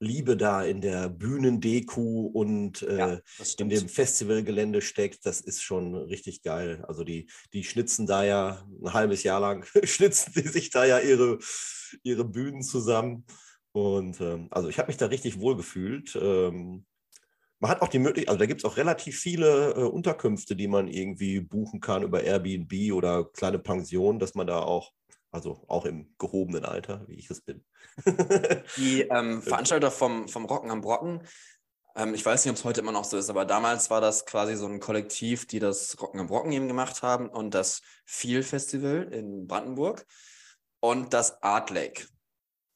Liebe 0.00 0.36
da 0.36 0.62
in 0.62 0.80
der 0.80 1.08
Bühnendeko 1.08 2.26
und 2.32 2.82
äh, 2.82 2.98
ja, 2.98 3.20
in 3.58 3.68
dem 3.68 3.88
Festivalgelände 3.88 4.80
steckt, 4.80 5.24
das 5.26 5.40
ist 5.40 5.62
schon 5.62 5.94
richtig 5.94 6.42
geil. 6.42 6.84
Also 6.86 7.04
die, 7.04 7.28
die 7.52 7.64
schnitzen 7.64 8.06
da 8.06 8.24
ja 8.24 8.66
ein 8.82 8.92
halbes 8.92 9.22
Jahr 9.22 9.40
lang, 9.40 9.66
schnitzen 9.84 10.32
die 10.34 10.48
sich 10.48 10.70
da 10.70 10.84
ja 10.84 10.98
ihre, 10.98 11.38
ihre 12.02 12.24
Bühnen 12.24 12.62
zusammen. 12.62 13.24
Und 13.72 14.20
ähm, 14.20 14.48
also 14.50 14.68
ich 14.68 14.78
habe 14.78 14.88
mich 14.88 14.96
da 14.96 15.06
richtig 15.06 15.40
wohl 15.40 15.56
gefühlt. 15.56 16.16
Ähm, 16.20 16.84
man 17.64 17.70
hat 17.70 17.82
auch 17.82 17.88
die 17.88 17.98
Möglichkeit, 17.98 18.28
also 18.28 18.38
da 18.38 18.46
gibt 18.46 18.60
es 18.60 18.64
auch 18.64 18.76
relativ 18.76 19.18
viele 19.18 19.72
äh, 19.72 19.84
Unterkünfte, 19.84 20.54
die 20.54 20.68
man 20.68 20.86
irgendwie 20.86 21.40
buchen 21.40 21.80
kann 21.80 22.02
über 22.02 22.22
Airbnb 22.22 22.92
oder 22.92 23.24
kleine 23.24 23.58
Pensionen, 23.58 24.18
dass 24.18 24.34
man 24.34 24.46
da 24.46 24.60
auch, 24.60 24.92
also 25.34 25.64
auch 25.66 25.84
im 25.84 26.14
gehobenen 26.18 26.64
Alter, 26.64 27.06
wie 27.08 27.14
ich 27.14 27.28
es 27.28 27.40
bin. 27.40 27.64
die 28.76 29.02
ähm, 29.10 29.42
Veranstalter 29.42 29.90
vom, 29.90 30.28
vom 30.28 30.44
Rocken 30.44 30.70
am 30.70 30.80
Brocken, 30.80 31.26
ähm, 31.96 32.14
ich 32.14 32.24
weiß 32.24 32.44
nicht, 32.44 32.50
ob 32.52 32.56
es 32.56 32.64
heute 32.64 32.80
immer 32.80 32.92
noch 32.92 33.04
so 33.04 33.16
ist, 33.16 33.30
aber 33.30 33.44
damals 33.44 33.90
war 33.90 34.00
das 34.00 34.26
quasi 34.26 34.56
so 34.56 34.66
ein 34.66 34.80
Kollektiv, 34.80 35.46
die 35.46 35.58
das 35.58 36.00
Rocken 36.00 36.20
am 36.20 36.28
Brocken 36.28 36.52
eben 36.52 36.68
gemacht 36.68 37.02
haben 37.02 37.28
und 37.28 37.54
das 37.54 37.82
Feel 38.04 38.42
Festival 38.42 39.08
in 39.12 39.46
Brandenburg 39.46 40.06
und 40.80 41.12
das 41.12 41.42
Art 41.42 41.70
Lake. 41.70 42.06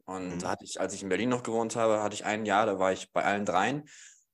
Und 0.05 0.37
mhm. 0.37 0.39
da 0.41 0.51
hatte 0.51 0.65
ich, 0.65 0.81
als 0.81 0.95
ich 0.95 1.03
in 1.03 1.09
Berlin 1.09 1.29
noch 1.29 1.43
gewohnt 1.43 1.77
habe, 1.77 2.03
hatte 2.03 2.15
ich 2.15 2.25
ein 2.25 2.45
Jahr, 2.47 2.67
da 2.67 2.79
war 2.79 2.93
ich 2.93 3.13
bei 3.13 3.25
allen 3.25 3.45
dreien. 3.45 3.89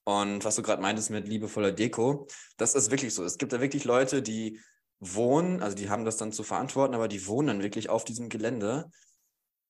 Und 0.05 0.45
was 0.45 0.57
du 0.57 0.63
gerade 0.63 0.83
meintest 0.83 1.11
mit 1.11 1.29
liebevoller 1.29 1.73
Deko, 1.73 2.27
das 2.59 2.75
ist 2.75 2.91
wirklich 2.91 3.15
so. 3.15 3.25
Es 3.25 3.39
gibt 3.39 3.53
da 3.53 3.61
wirklich 3.61 3.85
Leute, 3.85 4.23
die 4.23 4.61
wohnen, 5.01 5.63
also 5.63 5.77
die 5.77 5.91
haben 5.91 6.05
das 6.05 6.17
dann 6.17 6.33
zu 6.33 6.43
verantworten, 6.43 6.95
aber 6.95 7.09
die 7.09 7.27
wohnen 7.27 7.49
dann 7.49 7.63
wirklich 7.63 7.91
auf 7.91 8.05
diesem 8.05 8.29
Gelände. 8.29 8.91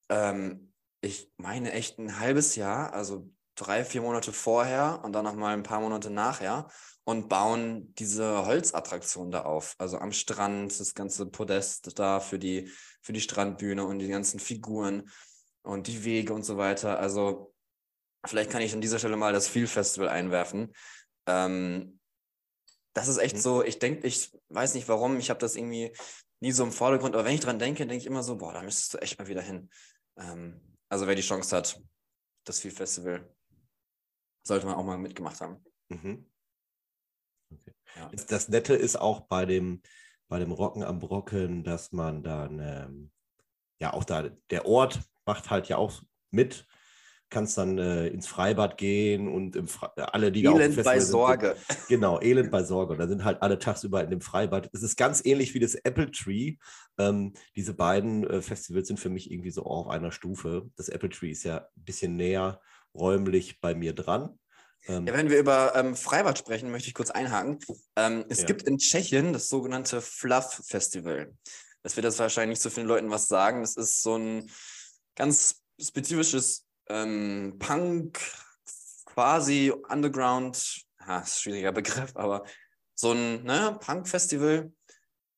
Ähm, 0.08 0.72
ich 1.00 1.30
meine 1.36 1.72
echt 1.72 1.98
ein 1.98 2.18
halbes 2.18 2.56
Jahr, 2.56 2.92
also 2.92 3.30
drei, 3.56 3.84
vier 3.84 4.02
Monate 4.02 4.32
vorher 4.32 5.00
und 5.04 5.12
dann 5.12 5.24
noch 5.24 5.34
mal 5.34 5.54
ein 5.54 5.62
paar 5.62 5.80
Monate 5.80 6.10
nachher 6.10 6.68
und 7.04 7.28
bauen 7.28 7.94
diese 7.94 8.46
Holzattraktion 8.46 9.30
da 9.30 9.42
auf. 9.42 9.74
Also 9.78 9.98
am 9.98 10.12
Strand, 10.12 10.78
das 10.78 10.94
ganze 10.94 11.26
Podest 11.26 11.98
da 11.98 12.20
für 12.20 12.38
die, 12.38 12.70
für 13.02 13.12
die 13.12 13.20
Strandbühne 13.20 13.84
und 13.84 13.98
die 13.98 14.08
ganzen 14.08 14.40
Figuren 14.40 15.10
und 15.62 15.86
die 15.86 16.04
Wege 16.04 16.32
und 16.32 16.44
so 16.44 16.56
weiter. 16.56 16.98
Also 16.98 17.54
Vielleicht 18.26 18.50
kann 18.50 18.62
ich 18.62 18.72
an 18.72 18.80
dieser 18.80 18.98
Stelle 18.98 19.16
mal 19.16 19.32
das 19.32 19.48
Feel 19.48 19.66
Festival 19.66 20.08
einwerfen. 20.08 20.72
Ähm, 21.26 21.98
das 22.94 23.08
ist 23.08 23.18
echt 23.18 23.36
mhm. 23.36 23.40
so, 23.40 23.62
ich 23.62 23.78
denke, 23.78 24.06
ich 24.06 24.32
weiß 24.48 24.74
nicht 24.74 24.88
warum, 24.88 25.18
ich 25.18 25.28
habe 25.28 25.40
das 25.40 25.56
irgendwie 25.56 25.94
nie 26.40 26.52
so 26.52 26.64
im 26.64 26.72
Vordergrund, 26.72 27.14
aber 27.14 27.24
wenn 27.24 27.34
ich 27.34 27.40
dran 27.40 27.58
denke, 27.58 27.86
denke 27.86 27.96
ich 27.96 28.06
immer 28.06 28.22
so, 28.22 28.36
boah, 28.36 28.52
da 28.52 28.62
müsstest 28.62 28.94
du 28.94 28.98
echt 28.98 29.18
mal 29.18 29.28
wieder 29.28 29.42
hin. 29.42 29.68
Ähm, 30.16 30.60
also 30.88 31.06
wer 31.06 31.14
die 31.14 31.22
Chance 31.22 31.56
hat, 31.56 31.82
das 32.44 32.60
Feel 32.60 32.70
Festival, 32.70 33.34
sollte 34.46 34.66
man 34.66 34.76
auch 34.76 34.84
mal 34.84 34.98
mitgemacht 34.98 35.40
haben. 35.40 35.64
Mhm. 35.88 36.30
Okay. 37.50 37.72
Ja. 37.96 38.10
Das 38.28 38.48
Nette 38.48 38.74
ist 38.74 38.96
auch 38.96 39.22
bei 39.22 39.44
dem, 39.44 39.82
bei 40.28 40.38
dem 40.38 40.52
Rocken 40.52 40.82
am 40.82 41.00
Brocken, 41.00 41.64
dass 41.64 41.92
man 41.92 42.22
dann, 42.22 42.60
ähm, 42.60 43.12
ja, 43.80 43.92
auch 43.92 44.04
da, 44.04 44.28
der 44.50 44.66
Ort 44.66 45.00
macht 45.24 45.50
halt 45.50 45.68
ja 45.68 45.78
auch 45.78 46.02
mit 46.30 46.66
kannst 47.30 47.58
dann 47.58 47.78
äh, 47.78 48.08
ins 48.08 48.26
Freibad 48.26 48.76
gehen 48.78 49.28
und 49.28 49.56
im 49.56 49.66
Fre 49.66 49.92
alle, 50.12 50.30
die 50.30 50.44
Elend 50.44 50.82
bei 50.82 51.00
Sorge. 51.00 51.56
Sind, 51.68 51.88
genau, 51.88 52.20
Elend 52.20 52.50
bei 52.50 52.62
Sorge. 52.62 52.92
Und 52.92 52.98
da 52.98 53.08
sind 53.08 53.24
halt 53.24 53.42
alle 53.42 53.58
tagsüber 53.58 54.02
in 54.02 54.10
dem 54.10 54.20
Freibad. 54.20 54.68
Es 54.72 54.82
ist 54.82 54.96
ganz 54.96 55.24
ähnlich 55.24 55.54
wie 55.54 55.60
das 55.60 55.74
Apple 55.74 56.10
Tree. 56.10 56.56
Ähm, 56.98 57.34
diese 57.56 57.74
beiden 57.74 58.24
äh, 58.28 58.42
Festivals 58.42 58.88
sind 58.88 59.00
für 59.00 59.10
mich 59.10 59.30
irgendwie 59.30 59.50
so 59.50 59.64
auf 59.64 59.88
einer 59.88 60.12
Stufe. 60.12 60.70
Das 60.76 60.88
Apple 60.88 61.10
Tree 61.10 61.30
ist 61.30 61.44
ja 61.44 61.58
ein 61.58 61.84
bisschen 61.84 62.16
näher 62.16 62.60
räumlich 62.94 63.60
bei 63.60 63.74
mir 63.74 63.94
dran. 63.94 64.38
Ähm, 64.86 65.06
ja, 65.06 65.14
wenn 65.14 65.30
wir 65.30 65.38
über 65.38 65.74
ähm, 65.74 65.96
Freibad 65.96 66.38
sprechen, 66.38 66.70
möchte 66.70 66.88
ich 66.88 66.94
kurz 66.94 67.10
einhaken. 67.10 67.58
Ähm, 67.96 68.24
es 68.28 68.40
ja. 68.40 68.46
gibt 68.46 68.62
in 68.64 68.78
Tschechien 68.78 69.32
das 69.32 69.48
sogenannte 69.48 70.00
Fluff 70.00 70.62
Festival. 70.66 71.32
Das 71.82 71.96
wird 71.96 72.04
das 72.04 72.18
wahrscheinlich 72.18 72.58
nicht 72.58 72.62
so 72.62 72.70
vielen 72.70 72.86
Leuten 72.86 73.10
was 73.10 73.28
sagen. 73.28 73.62
Das 73.62 73.76
ist 73.76 74.02
so 74.02 74.16
ein 74.16 74.50
ganz 75.16 75.62
spezifisches 75.80 76.63
ähm, 76.88 77.56
Punk, 77.58 78.18
quasi 79.06 79.72
Underground, 79.88 80.84
ja, 81.06 81.24
schwieriger 81.24 81.72
Begriff, 81.72 82.12
aber 82.14 82.44
so 82.94 83.12
ein 83.12 83.44
ne, 83.44 83.76
Punk-Festival. 83.80 84.72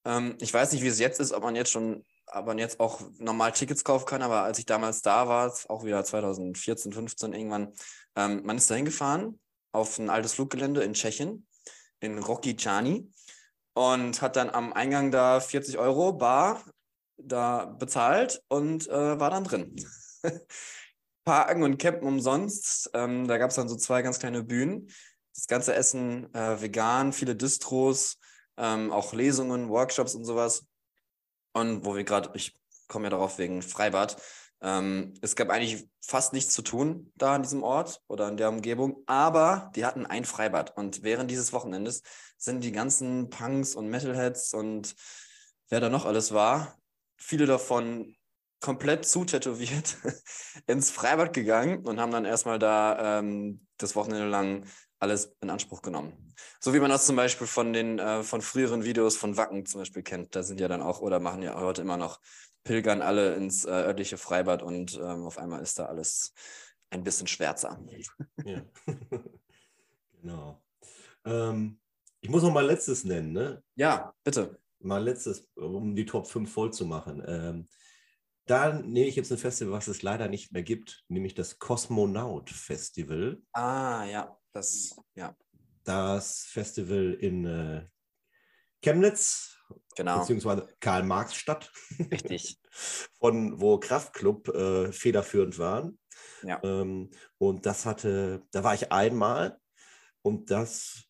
Ähm, 0.05 0.37
ich 0.41 0.53
weiß 0.53 0.73
nicht, 0.73 0.83
wie 0.83 0.89
es 0.89 0.99
jetzt 0.99 1.21
ist, 1.21 1.33
ob 1.33 1.43
man 1.43 1.57
jetzt 1.57 1.71
schon, 1.71 2.05
ob 2.27 2.47
man 2.47 2.59
jetzt 2.59 2.81
auch 2.81 3.01
normal 3.19 3.53
Tickets 3.53 3.85
kaufen 3.85 4.07
kann, 4.07 4.23
aber 4.23 4.43
als 4.43 4.59
ich 4.59 4.67
damals 4.67 5.03
da 5.03 5.29
war, 5.29 5.53
auch 5.69 5.85
wieder 5.85 6.05
2014, 6.05 6.93
15 6.93 7.33
irgendwann, 7.33 7.73
ähm, 8.17 8.43
man 8.45 8.57
ist 8.57 8.71
dahin 8.71 8.85
gefahren 8.85 9.39
auf 9.73 9.99
ein 9.99 10.11
altes 10.11 10.35
Fluggelände 10.35 10.83
in 10.83 10.95
Tschechien, 10.95 11.47
in 12.01 12.19
Rokycani 12.19 13.11
und 13.75 14.23
hat 14.23 14.37
dann 14.37 14.49
am 14.51 14.73
Eingang 14.73 15.11
da 15.11 15.41
40 15.41 15.77
Euro 15.79 16.13
bar 16.15 16.65
da 17.19 17.67
bezahlt 17.67 18.43
und 18.49 18.89
äh, 18.89 19.21
war 19.21 19.31
dann 19.31 19.45
drin. 19.45 19.77
Parken 21.27 21.65
und 21.65 21.79
Campen 21.79 22.07
umsonst. 22.07 22.89
Ähm, 22.95 23.27
da 23.27 23.37
gab 23.37 23.51
es 23.51 23.57
dann 23.57 23.69
so 23.69 23.77
zwei 23.77 24.01
ganz 24.01 24.21
kleine 24.21 24.45
Bühnen. 24.45 24.89
Das 25.35 25.49
ganze 25.49 25.75
Essen 25.75 26.33
äh, 26.33 26.63
vegan, 26.63 27.13
viele 27.13 27.37
Distros, 27.37 28.19
ähm, 28.57 28.93
auch 28.93 29.13
Lesungen, 29.13 29.69
Workshops 29.69 30.15
und 30.15 30.25
sowas. 30.25 30.67
Und 31.53 31.85
wo 31.85 31.97
wir 31.97 32.05
gerade, 32.05 32.31
ich 32.35 32.57
komme 32.87 33.07
ja 33.07 33.11
darauf 33.11 33.39
wegen 33.39 33.61
Freibad. 33.61 34.17
Ähm, 34.63 35.15
es 35.21 35.35
gab 35.37 35.51
eigentlich 35.51 35.89
fast 36.01 36.33
nichts 36.33 36.55
zu 36.55 36.63
tun 36.63 37.13
da 37.17 37.35
an 37.35 37.43
diesem 37.43 37.63
Ort 37.63 38.01
oder 38.07 38.29
in 38.29 38.37
der 38.37 38.49
Umgebung, 38.49 39.03
aber 39.07 39.71
die 39.75 39.85
hatten 39.85 40.07
ein 40.07 40.25
Freibad. 40.25 40.77
Und 40.77 41.03
während 41.03 41.31
dieses 41.31 41.53
Wochenendes 41.53 42.03
sind 42.39 42.63
die 42.63 42.73
ganzen 42.73 43.31
Punks 43.31 43.75
und 43.75 43.89
Metalheads 43.89 44.55
und 44.55 44.95
wer 45.69 45.81
da 45.81 45.89
noch 45.89 46.07
alles 46.07 46.33
war, 46.33 46.79
viele 47.17 47.47
davon 47.47 48.16
komplett 48.61 49.07
zutätowiert 49.07 49.97
ins 50.67 50.91
Freibad 50.91 51.33
gegangen 51.33 51.85
und 51.85 52.01
haben 52.01 52.13
dann 52.13 52.25
erstmal 52.25 52.59
da 52.59 53.19
ähm, 53.19 53.67
das 53.77 53.97
Wochenende 53.97 54.29
lang 54.29 54.65
alles 54.99 55.37
in 55.41 55.51
Anspruch 55.51 55.83
genommen. 55.83 56.35
So 56.61 56.73
wie 56.73 56.81
man 56.81 56.91
das 56.91 57.07
zum 57.07 57.17
Beispiel 57.17 57.47
von 57.47 57.73
den 57.73 57.99
äh, 57.99 58.23
von 58.23 58.41
früheren 58.41 58.85
Videos 58.85 59.17
von 59.17 59.37
Wacken 59.37 59.67
zum 59.67 59.81
Beispiel 59.81 60.03
kennt. 60.03 60.35
Da 60.35 60.43
sind 60.43 60.61
ja 60.61 60.69
dann 60.69 60.83
auch 60.83 61.01
oder 61.01 61.21
machen 61.21 61.43
ja 61.43 61.61
heute 61.61 61.83
immer 61.83 61.97
noch 61.97 62.21
pilgern 62.65 63.03
alle 63.03 63.35
ins 63.35 63.65
äh, 63.65 63.71
örtliche 63.71 64.17
Freibad 64.17 64.63
und 64.63 64.95
ähm, 64.95 65.25
auf 65.25 65.39
einmal 65.39 65.63
ist 65.63 65.79
da 65.79 65.87
alles 65.87 66.33
ein 66.91 67.05
bisschen 67.05 67.27
schwärzer. 67.27 67.79
Ja. 68.45 68.63
genau. 70.21 70.63
Ähm, 71.25 71.79
ich 72.21 72.31
muss 72.31 72.43
noch 72.43 72.53
mal 72.53 72.67
letztes 72.67 73.05
nennen, 73.05 73.33
ne? 73.33 73.63
Ja, 73.75 74.15
bitte. 74.25 74.59
Mal 74.81 75.03
letztes, 75.03 75.49
um 75.55 75.95
die 75.95 76.07
Top 76.07 76.27
5 76.27 76.53
voll 76.53 76.73
zu 76.73 76.87
machen. 76.87 77.23
Ähm, 77.27 77.69
da 78.47 78.73
nehme 78.73 79.09
ich 79.09 79.17
jetzt 79.17 79.31
ein 79.33 79.39
Festival, 79.39 79.73
was 79.73 79.89
es 79.89 80.03
leider 80.03 80.29
nicht 80.29 80.53
mehr 80.53 80.63
gibt, 80.63 81.05
nämlich 81.09 81.35
das 81.35 81.59
Kosmonaut 81.59 82.51
Festival. 82.51 83.43
Ah, 83.53 84.05
ja, 84.05 84.39
das, 84.53 84.97
ja. 85.15 85.37
Das 85.85 86.45
Festival 86.45 87.15
in 87.21 87.45
äh, 87.45 87.87
Chemnitz, 88.83 89.59
genau. 89.97 90.21
beziehungsweise 90.21 90.69
Karl-Marx-Stadt. 90.81 91.73
Richtig. 92.11 92.59
Von 93.19 93.61
wo 93.61 93.79
Kraftklub 93.79 94.49
äh, 94.49 94.93
federführend 94.93 95.59
waren. 95.59 95.99
Ja. 96.43 96.63
Ähm, 96.63 97.11
und 97.39 97.67
das 97.67 97.85
hatte, 97.85 98.45
da 98.53 98.63
war 98.63 98.75
ich 98.75 98.93
einmal 98.93 99.59
und 100.23 100.51
das 100.51 101.05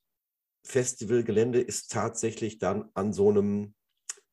Festivalgelände 0.64 1.60
ist 1.60 1.92
tatsächlich 1.92 2.58
dann 2.58 2.90
an 2.94 3.12
so 3.12 3.28
einem, 3.28 3.74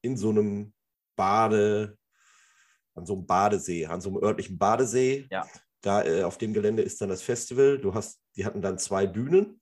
in 0.01 0.17
so 0.17 0.29
einem 0.29 0.73
Bade, 1.15 1.97
an 2.95 3.05
so 3.05 3.13
einem 3.13 3.25
Badesee, 3.25 3.85
an 3.85 4.01
so 4.01 4.09
einem 4.09 4.23
örtlichen 4.23 4.57
Badesee. 4.57 5.27
Ja. 5.31 5.47
Da 5.81 6.03
äh, 6.03 6.23
auf 6.23 6.37
dem 6.37 6.53
Gelände 6.53 6.83
ist 6.83 7.01
dann 7.01 7.09
das 7.09 7.21
Festival. 7.21 7.77
Du 7.77 7.93
hast, 7.93 8.21
die 8.35 8.45
hatten 8.45 8.61
dann 8.61 8.77
zwei 8.77 9.05
Bühnen. 9.07 9.59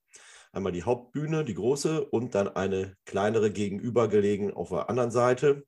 Einmal 0.51 0.73
die 0.73 0.83
Hauptbühne, 0.83 1.45
die 1.45 1.53
große, 1.53 2.05
und 2.05 2.35
dann 2.35 2.49
eine 2.49 2.95
kleinere 3.05 3.51
gegenübergelegen 3.51 4.53
auf 4.53 4.69
der 4.69 4.89
anderen 4.89 5.11
Seite. 5.11 5.65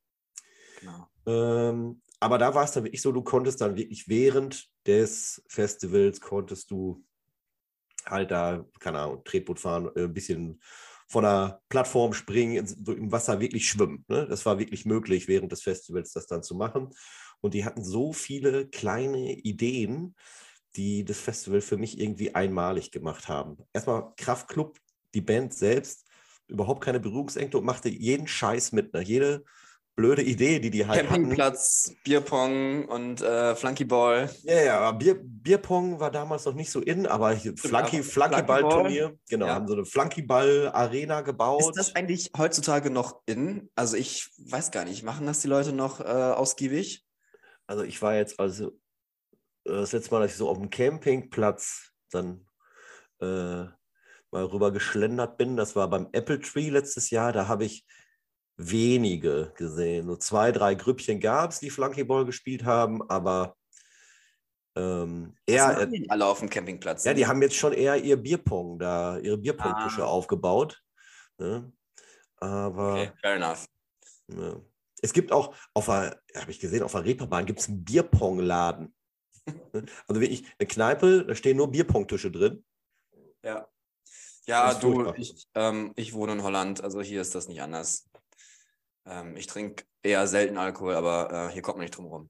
Genau. 0.80 1.08
Ähm, 1.26 2.02
aber 2.20 2.38
da 2.38 2.54
war 2.54 2.66
es 2.66 2.72
dann 2.72 2.84
wirklich 2.84 3.02
so, 3.02 3.12
du 3.12 3.22
konntest 3.22 3.62
dann 3.62 3.76
wirklich 3.76 4.08
während 4.08 4.70
des 4.86 5.44
Festivals 5.48 6.22
konntest 6.22 6.72
du 6.72 7.04
halt 8.06 8.32
da, 8.32 8.66
keine 8.80 9.00
Ahnung, 9.00 9.24
Tretboot 9.24 9.60
fahren, 9.60 9.90
äh, 9.96 10.04
ein 10.04 10.14
bisschen 10.14 10.62
von 11.08 11.24
der 11.24 11.62
Plattform 11.70 12.14
springen, 12.14 12.66
im 12.88 13.12
Wasser 13.12 13.40
wirklich 13.40 13.68
schwimmen. 13.68 14.06
Ne? 14.08 14.28
Das 14.28 14.46
war 14.46 14.58
wirklich 14.58 14.86
möglich, 14.86 15.28
während 15.28 15.52
des 15.52 15.62
Festivals 15.62 16.12
das 16.12 16.28
dann 16.28 16.44
zu 16.44 16.56
machen. 16.56 16.90
Und 17.44 17.54
die 17.54 17.66
hatten 17.66 17.84
so 17.84 18.14
viele 18.14 18.68
kleine 18.68 19.34
Ideen, 19.34 20.16
die 20.78 21.04
das 21.04 21.20
Festival 21.20 21.60
für 21.60 21.76
mich 21.76 22.00
irgendwie 22.00 22.34
einmalig 22.34 22.90
gemacht 22.92 23.28
haben. 23.28 23.58
Erstmal 23.74 24.14
Kraftklub, 24.16 24.80
die 25.14 25.22
Band 25.22 25.54
selbst, 25.54 26.08
überhaupt 26.48 26.84
keine 26.84 27.02
Berührungsängste 27.02 27.58
und 27.58 27.66
machte 27.66 27.90
jeden 27.90 28.28
Scheiß 28.28 28.72
mit. 28.72 28.94
Ne? 28.94 29.02
Jede 29.02 29.44
blöde 29.96 30.24
Idee, 30.24 30.60
die 30.60 30.70
die 30.70 30.88
halt 30.88 31.06
Campingplatz, 31.06 31.88
hatten. 31.90 32.00
Bierpong 32.06 32.86
und 32.86 33.22
äh, 33.22 33.56
Flunkyball. 33.56 34.30
Ja, 34.44 34.62
ja, 34.62 34.92
Bier, 34.94 35.20
Bierpong 35.22 36.00
war 36.00 36.12
damals 36.12 36.46
noch 36.46 36.56
nicht 36.56 36.72
so 36.72 36.80
in, 36.80 37.06
aber 37.06 37.36
Flunky, 37.36 38.04
Flunkyball-Turnier, 38.04 39.18
genau, 39.30 39.48
ja. 39.48 39.54
haben 39.54 39.68
so 39.68 39.74
eine 39.74 39.86
Flunkyball-Arena 39.86 41.22
gebaut. 41.22 41.62
Ist 41.62 41.78
das 41.78 41.96
eigentlich 41.96 42.32
heutzutage 42.38 42.90
noch 42.90 43.22
in? 43.26 43.70
Also 43.76 43.98
ich 43.98 44.30
weiß 44.40 44.72
gar 44.72 44.86
nicht, 44.86 45.04
machen 45.04 45.28
das 45.28 45.42
die 45.42 45.50
Leute 45.50 45.74
noch 45.74 46.00
äh, 46.00 46.04
ausgiebig? 46.04 47.04
Also 47.68 47.84
ich 47.84 48.02
war 48.02 48.16
jetzt 48.16 48.40
also 48.40 48.70
äh, 49.66 49.72
das 49.72 49.92
letzte 49.92 50.12
Mal, 50.12 50.22
dass 50.22 50.32
ich 50.32 50.38
so 50.38 50.50
auf 50.50 50.58
dem 50.58 50.70
Campingplatz 50.70 51.92
dann 52.12 52.48
äh, 53.20 53.66
mal 54.32 54.46
rüber 54.46 54.72
geschlendert 54.72 55.38
bin, 55.38 55.56
das 55.56 55.76
war 55.76 55.90
beim 55.90 56.10
Apple 56.12 56.40
Tree 56.40 56.70
letztes 56.70 57.10
Jahr, 57.10 57.32
da 57.32 57.48
habe 57.48 57.66
ich 57.66 57.86
wenige 58.58 59.54
gesehen. 59.56 60.08
So 60.08 60.16
zwei, 60.16 60.52
drei 60.52 60.76
Grüppchen 60.76 61.20
gab 61.20 61.52
es, 61.52 61.60
die 61.60 61.70
Flunkyball 61.70 62.26
gespielt 62.26 62.66
haben, 62.66 63.08
aber 63.10 63.56
ähm, 64.76 65.36
eher. 65.46 65.80
Äh, 65.82 66.06
alle 66.10 66.26
auf 66.26 66.40
dem 66.40 66.50
Campingplatz. 66.50 67.04
Ja, 67.06 67.14
die 67.14 67.26
haben 67.26 67.42
jetzt 67.42 67.56
schon 67.56 67.74
eher 67.74 67.98
ihr 67.98 68.18
Bierpong 68.18 68.80
da, 68.80 69.18
ihre 69.18 69.38
Bierpongtische 69.38 70.04
ah. 70.04 70.08
aufgebaut. 70.08 70.82
Ne? 71.38 71.72
Aber. 72.38 72.94
Okay, 72.94 73.12
fair 73.22 73.36
enough. 73.36 73.68
Ne. 74.28 74.66
Es 75.04 75.12
gibt 75.12 75.34
auch, 75.34 75.54
auf 75.74 75.90
habe 75.90 76.16
ich 76.48 76.60
gesehen, 76.60 76.82
auf 76.82 76.94
der 76.94 77.04
Reeperbahn 77.04 77.46
gibt 77.46 77.60
es 77.60 77.68
einen 77.68 77.84
Bierpongladen. 77.84 78.96
Also 80.08 80.22
wirklich 80.22 80.46
eine 80.58 80.68
Kneipe, 80.68 81.26
da 81.26 81.36
stehen 81.36 81.58
nur 81.58 81.70
Bierpongtische 81.70 82.32
drin. 82.32 82.64
Ja. 83.44 83.68
Ja, 84.46 84.74
du, 84.74 85.12
ich, 85.18 85.48
ähm, 85.54 85.92
ich 85.98 86.14
wohne 86.14 86.32
in 86.34 86.44
Holland, 86.44 86.82
also 86.82 87.02
hier 87.02 87.22
ist 87.22 87.36
das 87.36 87.50
nicht 87.50 87.62
anders. 87.62 88.10
Ähm, 89.06 89.36
ich 89.36 89.48
trinke 89.48 89.84
eher 90.02 90.28
selten 90.28 90.58
Alkohol, 90.58 90.96
aber 90.96 91.50
äh, 91.50 91.52
hier 91.52 91.62
kommt 91.62 91.78
man 91.78 91.84
nicht 91.84 91.98
drum 91.98 92.06
rum. 92.06 92.30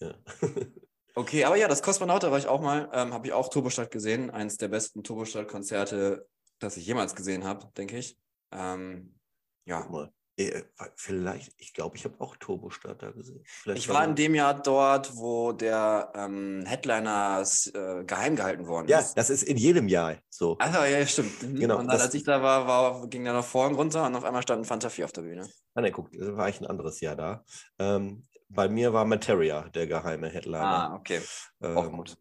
Ja. 0.00 0.14
okay, 1.14 1.44
aber 1.44 1.56
ja, 1.56 1.68
das 1.68 1.82
Kosmonaut, 1.82 2.24
da 2.24 2.32
war 2.32 2.38
ich 2.38 2.48
auch 2.48 2.60
mal, 2.60 2.90
ähm, 2.92 3.12
habe 3.12 3.28
ich 3.28 3.32
auch 3.32 3.48
Turbostadt 3.48 3.92
gesehen. 3.92 4.30
Eines 4.30 4.56
der 4.56 4.68
besten 4.68 5.04
Turbostadt-Konzerte, 5.04 6.26
das 6.58 6.76
ich 6.76 6.86
jemals 6.86 7.14
gesehen 7.14 7.44
habe, 7.44 7.70
denke 7.76 7.96
ich. 7.98 8.18
Ähm, 8.50 9.18
ja. 9.66 9.86
Mal. 9.88 10.12
Äh, 10.36 10.62
vielleicht, 10.96 11.52
ich 11.58 11.72
glaube, 11.72 11.96
ich 11.96 12.04
habe 12.04 12.20
auch 12.20 12.34
Turbostarter 12.36 13.12
gesehen. 13.12 13.44
Vielleicht 13.44 13.78
ich 13.78 13.88
war 13.88 14.04
in 14.04 14.16
dem 14.16 14.34
Jahr 14.34 14.60
dort, 14.60 15.16
wo 15.16 15.52
der 15.52 16.12
ähm, 16.14 16.64
Headliner 16.66 17.44
äh, 17.72 18.04
geheim 18.04 18.34
gehalten 18.34 18.66
worden 18.66 18.88
ja, 18.88 18.98
ist. 18.98 19.10
Ja, 19.10 19.14
das 19.14 19.30
ist 19.30 19.44
in 19.44 19.56
jedem 19.56 19.86
Jahr 19.86 20.16
so. 20.28 20.58
Also 20.58 20.78
ja, 20.78 21.06
stimmt. 21.06 21.40
Mhm. 21.40 21.54
Genau, 21.60 21.78
und 21.78 21.86
dann, 21.86 22.00
als 22.00 22.14
ich 22.14 22.24
da 22.24 22.42
war, 22.42 22.66
war, 22.66 23.06
ging 23.06 23.22
der 23.22 23.32
noch 23.32 23.44
vorn 23.44 23.76
runter 23.76 24.06
und 24.06 24.16
auf 24.16 24.24
einmal 24.24 24.42
stand 24.42 24.62
ein 24.62 24.64
Fanta 24.64 24.88
4 24.88 25.04
auf 25.04 25.12
der 25.12 25.22
Bühne. 25.22 25.48
Ah, 25.74 25.80
ne, 25.80 25.92
guck, 25.92 26.10
da 26.10 26.36
war 26.36 26.48
ich 26.48 26.60
ein 26.60 26.66
anderes 26.66 27.00
Jahr 27.00 27.14
da. 27.14 27.44
Ähm, 27.78 28.26
bei 28.48 28.68
mir 28.68 28.92
war 28.92 29.04
Materia 29.04 29.68
der 29.68 29.86
geheime 29.86 30.28
Headliner. 30.28 30.90
Ah, 30.90 30.94
okay. 30.96 31.20
Ähm, 31.62 31.76
auch 31.76 31.92
gut. 31.92 32.16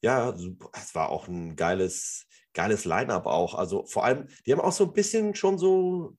Ja, 0.00 0.34
es 0.72 0.94
war 0.96 1.10
auch 1.10 1.28
ein 1.28 1.54
geiles, 1.54 2.26
geiles 2.54 2.84
Line-Up 2.84 3.26
auch. 3.26 3.54
Also 3.54 3.86
vor 3.86 4.04
allem, 4.04 4.26
die 4.46 4.52
haben 4.52 4.60
auch 4.60 4.72
so 4.72 4.84
ein 4.84 4.92
bisschen 4.92 5.36
schon 5.36 5.58
so 5.58 6.16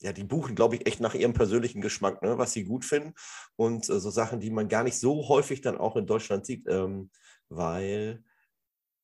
ja, 0.00 0.12
die 0.12 0.24
buchen, 0.24 0.54
glaube 0.54 0.76
ich, 0.76 0.86
echt 0.86 1.00
nach 1.00 1.14
ihrem 1.14 1.32
persönlichen 1.32 1.80
Geschmack, 1.80 2.22
ne, 2.22 2.38
was 2.38 2.52
sie 2.52 2.64
gut 2.64 2.84
finden. 2.84 3.14
Und 3.56 3.88
äh, 3.88 3.98
so 4.00 4.10
Sachen, 4.10 4.40
die 4.40 4.50
man 4.50 4.68
gar 4.68 4.84
nicht 4.84 4.98
so 4.98 5.28
häufig 5.28 5.60
dann 5.60 5.78
auch 5.78 5.96
in 5.96 6.06
Deutschland 6.06 6.46
sieht, 6.46 6.66
ähm, 6.68 7.10
weil 7.48 8.22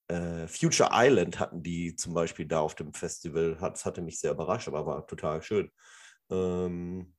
äh, 0.09 0.47
Future 0.47 0.91
Island 0.93 1.41
hatten 1.41 1.63
die 1.63 1.97
zum 1.97 2.15
Beispiel 2.15 2.47
da 2.47 2.61
auf 2.61 2.75
dem 2.75 2.93
Festival. 2.93 3.57
Das 3.61 3.85
hatte 3.85 4.03
mich 4.03 4.21
sehr 4.21 4.33
überrascht, 4.33 4.69
aber 4.69 4.87
war 4.87 5.07
total 5.07 5.43
schön. 5.43 5.71
Ähm, 6.31 7.15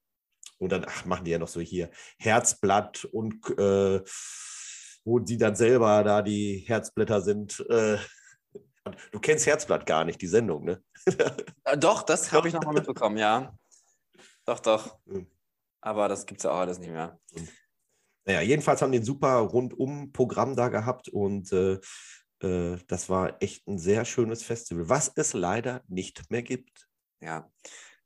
und 0.60 0.72
dann 0.72 0.86
ach, 0.88 1.06
machen 1.06 1.26
die 1.26 1.32
ja 1.32 1.40
noch 1.40 1.48
so 1.48 1.60
hier 1.60 1.90
Herzblatt 2.18 3.06
und 3.06 3.36
äh, 3.58 4.02
wo 5.06 5.26
sie 5.26 5.38
dann 5.38 5.56
selber 5.56 6.04
da 6.04 6.22
die 6.22 6.64
Herzblätter 6.68 7.22
sind. 7.22 7.60
Äh, 7.70 7.98
du 9.12 9.20
kennst 9.20 9.46
Herzblatt 9.46 9.86
gar 9.86 10.06
nicht, 10.06 10.22
die 10.22 10.28
Sendung, 10.28 10.66
ne? 10.66 10.84
Äh, 11.66 11.78
doch, 11.78 12.04
das 12.04 12.32
habe 12.32 12.48
ich 12.48 12.54
nochmal 12.54 12.74
mitbekommen, 12.74 13.18
ja. 13.18 13.54
Doch, 14.46 14.60
doch. 14.60 14.98
Mhm. 15.06 15.28
Aber 15.82 16.08
das 16.08 16.26
gibt 16.26 16.40
es 16.40 16.44
ja 16.44 16.52
auch 16.52 16.60
alles 16.60 16.80
nicht 16.80 16.92
mehr. 16.92 17.20
Naja, 18.26 18.42
jedenfalls 18.42 18.82
haben 18.82 18.92
die 18.92 19.00
ein 19.00 19.06
super 19.06 19.36
Rundum-Programm 19.40 20.56
da 20.56 20.70
gehabt 20.70 21.10
und 21.10 21.52
äh, 21.52 21.80
äh, 22.40 22.78
das 22.88 23.10
war 23.10 23.42
echt 23.42 23.68
ein 23.68 23.78
sehr 23.78 24.06
schönes 24.06 24.44
Festival, 24.44 24.88
was 24.88 25.12
es 25.16 25.34
leider 25.34 25.82
nicht 25.88 26.30
mehr 26.30 26.42
gibt. 26.42 26.88
Ja, 27.20 27.50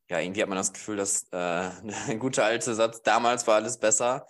ja 0.10 0.20
irgendwie 0.20 0.42
hat 0.42 0.50
man 0.50 0.58
das 0.58 0.74
Gefühl, 0.74 0.98
dass 0.98 1.28
äh, 1.32 1.38
ein 2.08 2.20
guter 2.20 2.46
alter 2.46 2.74
Satz, 2.74 3.02
damals 3.04 3.46
war 3.46 3.56
alles 3.56 3.78
besser. 3.78 4.26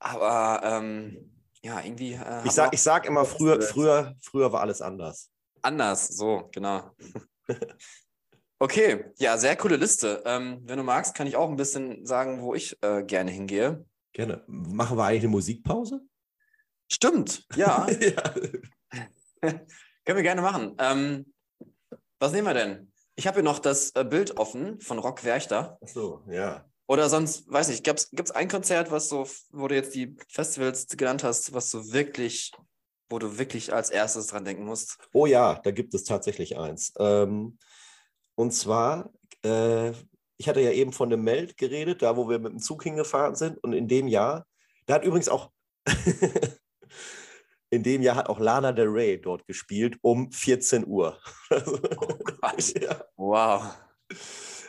Aber 0.00 0.60
ähm, 0.64 1.32
ja, 1.62 1.80
irgendwie. 1.80 2.14
Äh, 2.14 2.44
ich, 2.44 2.52
sag, 2.52 2.72
ich 2.72 2.82
sag 2.82 3.06
immer, 3.06 3.24
früher, 3.24 3.60
früher, 3.60 4.16
früher 4.20 4.52
war 4.52 4.60
alles 4.60 4.80
anders. 4.80 5.30
Anders, 5.62 6.08
so, 6.08 6.48
genau. 6.52 6.90
Okay, 8.60 9.04
ja, 9.18 9.38
sehr 9.38 9.56
coole 9.56 9.76
Liste. 9.76 10.22
Ähm, 10.26 10.60
wenn 10.64 10.78
du 10.78 10.82
magst, 10.82 11.14
kann 11.14 11.28
ich 11.28 11.36
auch 11.36 11.48
ein 11.48 11.56
bisschen 11.56 12.04
sagen, 12.04 12.42
wo 12.42 12.54
ich 12.54 12.76
äh, 12.82 13.04
gerne 13.04 13.30
hingehe. 13.30 13.84
Gerne. 14.12 14.42
Machen 14.48 14.98
wir 14.98 15.04
eigentlich 15.04 15.22
eine 15.22 15.30
Musikpause? 15.30 16.00
Stimmt, 16.90 17.46
ja. 17.54 17.86
ja. 18.00 18.34
Können 20.04 20.16
wir 20.16 20.22
gerne 20.22 20.42
machen. 20.42 20.74
Ähm, 20.78 21.32
was 22.18 22.32
nehmen 22.32 22.48
wir 22.48 22.54
denn? 22.54 22.92
Ich 23.14 23.28
habe 23.28 23.36
hier 23.36 23.44
noch 23.44 23.60
das 23.60 23.90
äh, 23.94 24.04
Bild 24.04 24.38
offen 24.38 24.80
von 24.80 24.98
Rock 24.98 25.24
Werchter. 25.24 25.78
Ach 25.80 25.88
so, 25.88 26.24
ja. 26.28 26.64
Oder 26.88 27.08
sonst, 27.08 27.48
weiß 27.52 27.68
nicht, 27.68 27.84
gibt 27.84 28.00
es 28.12 28.30
ein 28.30 28.48
Konzert, 28.48 28.90
was 28.90 29.08
so, 29.08 29.28
wo 29.50 29.68
du 29.68 29.74
jetzt 29.74 29.94
die 29.94 30.16
Festivals 30.28 30.88
genannt 30.88 31.22
hast, 31.22 31.52
was 31.52 31.70
so 31.70 31.92
wirklich, 31.92 32.50
wo 33.10 33.18
du 33.18 33.38
wirklich 33.38 33.72
als 33.72 33.90
erstes 33.90 34.28
dran 34.28 34.44
denken 34.44 34.64
musst? 34.64 34.98
Oh 35.12 35.26
ja, 35.26 35.60
da 35.62 35.70
gibt 35.70 35.94
es 35.94 36.04
tatsächlich 36.04 36.56
eins. 36.56 36.94
Ähm, 36.98 37.58
und 38.38 38.52
zwar, 38.52 39.10
äh, 39.44 39.90
ich 40.36 40.48
hatte 40.48 40.60
ja 40.60 40.70
eben 40.70 40.92
von 40.92 41.10
dem 41.10 41.24
Meld 41.24 41.56
geredet, 41.56 42.02
da 42.02 42.16
wo 42.16 42.28
wir 42.28 42.38
mit 42.38 42.52
dem 42.52 42.60
Zug 42.60 42.84
hingefahren 42.84 43.34
sind. 43.34 43.58
Und 43.64 43.72
in 43.72 43.88
dem 43.88 44.06
Jahr, 44.06 44.46
da 44.86 44.94
hat 44.94 45.04
übrigens 45.04 45.28
auch 45.28 45.50
In 47.70 47.82
dem 47.82 48.00
Jahr 48.00 48.16
hat 48.16 48.28
auch 48.28 48.38
Lana 48.38 48.72
Del 48.72 48.86
Rey 48.86 49.20
dort 49.20 49.46
gespielt 49.46 49.98
um 50.02 50.30
14 50.30 50.86
Uhr. 50.86 51.18
Oh 51.50 52.54
ja. 52.80 53.04
Wow. 53.16 53.76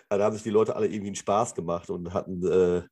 Da 0.10 0.20
haben 0.20 0.34
sich 0.34 0.44
die 0.44 0.50
Leute 0.50 0.76
alle 0.76 0.88
irgendwie 0.88 1.10
einen 1.10 1.16
Spaß 1.16 1.54
gemacht 1.54 1.90
und 1.92 2.12
hatten 2.12 2.46
äh, 2.46 2.84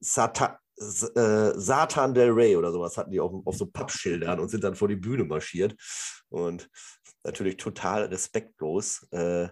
Satan, 0.00 0.56
äh, 0.76 1.52
Satan 1.54 2.12
Del 2.12 2.30
Rey 2.30 2.54
oder 2.54 2.70
sowas 2.70 2.98
hatten 2.98 3.10
die 3.10 3.20
auf, 3.20 3.32
auf 3.46 3.56
so 3.56 3.66
Pappschildern 3.66 4.38
und 4.38 4.48
sind 4.50 4.62
dann 4.62 4.76
vor 4.76 4.88
die 4.88 4.96
Bühne 4.96 5.24
marschiert. 5.24 5.74
Und 6.28 6.68
natürlich 7.26 7.56
total 7.56 8.04
respektlos. 8.04 9.06
Äh, 9.10 9.48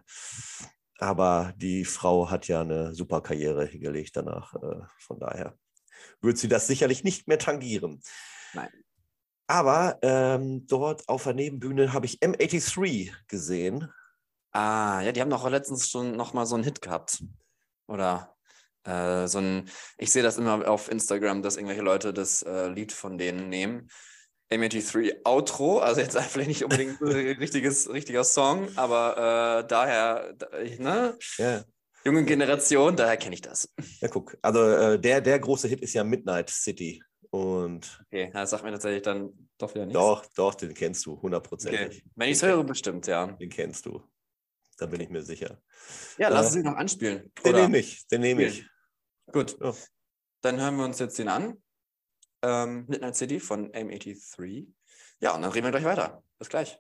aber 0.99 1.53
die 1.57 1.85
Frau 1.85 2.31
hat 2.31 2.49
ja 2.49 2.61
eine 2.61 2.95
super 2.95 3.21
Karriere 3.21 3.67
hingelegt 3.67 4.17
danach. 4.17 4.55
Äh, 4.55 4.83
von 4.99 5.19
daher 5.19 5.59
wird 6.21 6.39
sie 6.39 6.49
das 6.49 6.67
sicherlich 6.67 7.05
nicht 7.05 7.29
mehr 7.29 7.39
tangieren. 7.39 8.01
Nein. 8.55 8.71
Aber 9.47 9.99
ähm, 10.03 10.67
dort 10.67 11.09
auf 11.09 11.25
der 11.25 11.35
Nebenbühne 11.35 11.93
habe 11.93 12.07
ich 12.07 12.21
M83 12.21 13.13
gesehen. 13.29 13.93
Ah, 14.53 15.03
ja, 15.03 15.13
die 15.13 15.21
haben 15.21 15.31
doch 15.31 15.49
letztens 15.51 15.91
schon 15.91 16.17
nochmal 16.17 16.47
so 16.47 16.55
einen 16.55 16.65
Hit 16.65 16.81
gehabt. 16.81 17.23
Oder 17.87 18.35
äh, 18.85 19.27
so 19.27 19.39
ein, 19.39 19.69
ich 19.99 20.13
sehe 20.13 20.23
das 20.23 20.39
immer 20.39 20.67
auf 20.69 20.91
Instagram, 20.91 21.43
dass 21.43 21.57
irgendwelche 21.57 21.83
Leute 21.83 22.15
das 22.15 22.43
äh, 22.43 22.69
Lied 22.69 22.93
von 22.93 23.19
denen 23.19 23.49
nehmen. 23.49 23.91
M83 24.55 25.25
Outro, 25.25 25.79
also 25.79 26.01
jetzt 26.01 26.17
vielleicht 26.31 26.49
nicht 26.49 26.65
unbedingt 26.65 27.01
ein 27.01 27.09
richtiges, 27.09 27.89
richtiger 27.91 28.25
Song, 28.25 28.69
aber 28.77 29.63
äh, 29.63 29.67
daher, 29.67 30.35
ne? 30.79 31.17
Ja. 31.39 31.65
Junge 32.05 32.25
Generation, 32.25 32.97
daher 32.97 33.17
kenne 33.17 33.35
ich 33.35 33.41
das. 33.41 33.69
Ja, 34.01 34.09
guck. 34.09 34.37
Also 34.43 34.61
äh, 34.63 35.01
der, 35.01 35.23
der 35.23 35.39
große 35.39 35.69
Hit 35.69 35.81
ist 35.81 35.95
ja 35.95 36.05
Midnight 36.05 36.51
City. 36.51 37.03
Und 37.31 38.05
okay, 38.07 38.31
das 38.33 38.51
sagt 38.51 38.63
mir 38.63 38.71
tatsächlich 38.71 39.03
dann 39.03 39.49
doch 39.59 39.75
wieder 39.75 39.87
nichts. 39.87 39.99
Doch, 39.99 40.25
doch, 40.37 40.55
den 40.55 40.75
kennst 40.75 41.05
du, 41.07 41.21
hundertprozentig. 41.21 41.81
Okay. 41.81 42.03
Wenn 42.15 42.29
ich 42.29 42.37
es 42.37 42.43
höre, 42.43 42.63
bestimmt, 42.63 43.07
ja. 43.07 43.27
Den 43.27 43.49
kennst 43.49 43.87
du. 43.87 44.03
Da 44.79 44.87
bin 44.87 45.01
ich 45.01 45.09
mir 45.09 45.23
sicher. 45.23 45.61
Ja, 46.19 46.29
lass 46.29 46.45
äh, 46.45 46.49
uns 46.49 46.57
ihn 46.57 46.63
noch 46.65 46.77
anspielen. 46.77 47.33
Den 47.45 47.57
nehme 47.57 47.79
ich, 47.79 48.07
den 48.07 48.21
nehme 48.21 48.45
ich. 48.45 48.67
Gut. 49.33 49.57
Ja. 49.61 49.75
Dann 50.43 50.61
hören 50.61 50.77
wir 50.77 50.85
uns 50.85 50.99
jetzt 50.99 51.19
den 51.19 51.29
an. 51.29 51.63
Ähm, 52.45 52.85
Midnight 52.89 53.17
City 53.17 53.41
von 53.41 53.73
M83. 53.73 54.67
Ja, 55.21 55.35
und 55.35 55.41
dann 55.41 55.51
reden 55.51 55.65
wir 55.65 55.71
gleich 55.71 55.85
weiter. 55.85 56.23
Bis 56.39 56.51
gleich. 56.51 56.79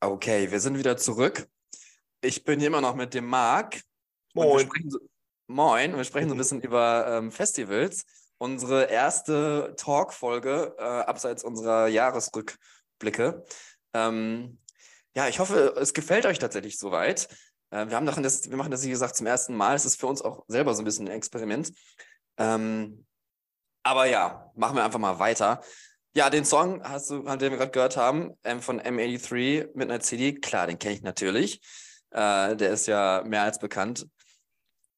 Okay, 0.00 0.50
wir 0.50 0.60
sind 0.60 0.76
wieder 0.76 0.98
zurück. 0.98 1.48
Ich 2.20 2.44
bin 2.44 2.58
hier 2.58 2.66
immer 2.66 2.82
noch 2.82 2.94
mit 2.94 3.14
dem 3.14 3.24
Marc. 3.24 3.80
Moin. 4.34 4.68
Wir 4.70 4.90
so, 4.90 4.98
moin. 5.46 5.96
Wir 5.96 6.04
sprechen 6.04 6.28
so 6.28 6.34
ein 6.34 6.38
bisschen 6.38 6.60
über 6.60 7.06
ähm, 7.08 7.32
Festivals. 7.32 8.04
Unsere 8.36 8.90
erste 8.90 9.74
Talk-Folge 9.78 10.74
äh, 10.76 10.82
abseits 10.82 11.42
unserer 11.42 11.88
Jahresrückblicke. 11.88 13.46
Ähm, 13.94 14.58
ja, 15.14 15.28
ich 15.28 15.38
hoffe, 15.38 15.74
es 15.78 15.94
gefällt 15.94 16.26
euch 16.26 16.38
tatsächlich 16.38 16.78
soweit. 16.78 17.28
Äh, 17.70 17.88
wir, 17.88 17.96
haben 17.96 18.04
das, 18.04 18.50
wir 18.50 18.56
machen 18.58 18.72
das, 18.72 18.84
wie 18.84 18.90
gesagt, 18.90 19.16
zum 19.16 19.26
ersten 19.26 19.54
Mal. 19.54 19.74
Es 19.74 19.86
ist 19.86 19.98
für 19.98 20.06
uns 20.06 20.20
auch 20.20 20.44
selber 20.48 20.74
so 20.74 20.82
ein 20.82 20.84
bisschen 20.84 21.08
ein 21.08 21.16
Experiment. 21.16 21.72
Ähm, 22.36 23.06
aber 23.82 24.06
ja, 24.06 24.50
machen 24.54 24.76
wir 24.76 24.84
einfach 24.84 24.98
mal 24.98 25.18
weiter. 25.18 25.62
Ja, 26.14 26.28
den 26.28 26.44
Song, 26.44 26.82
hast 26.84 27.10
du, 27.10 27.22
den 27.22 27.50
wir 27.52 27.56
gerade 27.56 27.70
gehört 27.70 27.96
haben, 27.96 28.32
ähm, 28.44 28.60
von 28.60 28.80
M83 28.80 29.70
Midnight 29.74 30.04
City, 30.04 30.34
klar, 30.34 30.66
den 30.66 30.78
kenne 30.78 30.94
ich 30.94 31.02
natürlich. 31.02 31.60
Äh, 32.10 32.54
der 32.56 32.70
ist 32.70 32.86
ja 32.86 33.22
mehr 33.24 33.42
als 33.42 33.58
bekannt. 33.58 34.06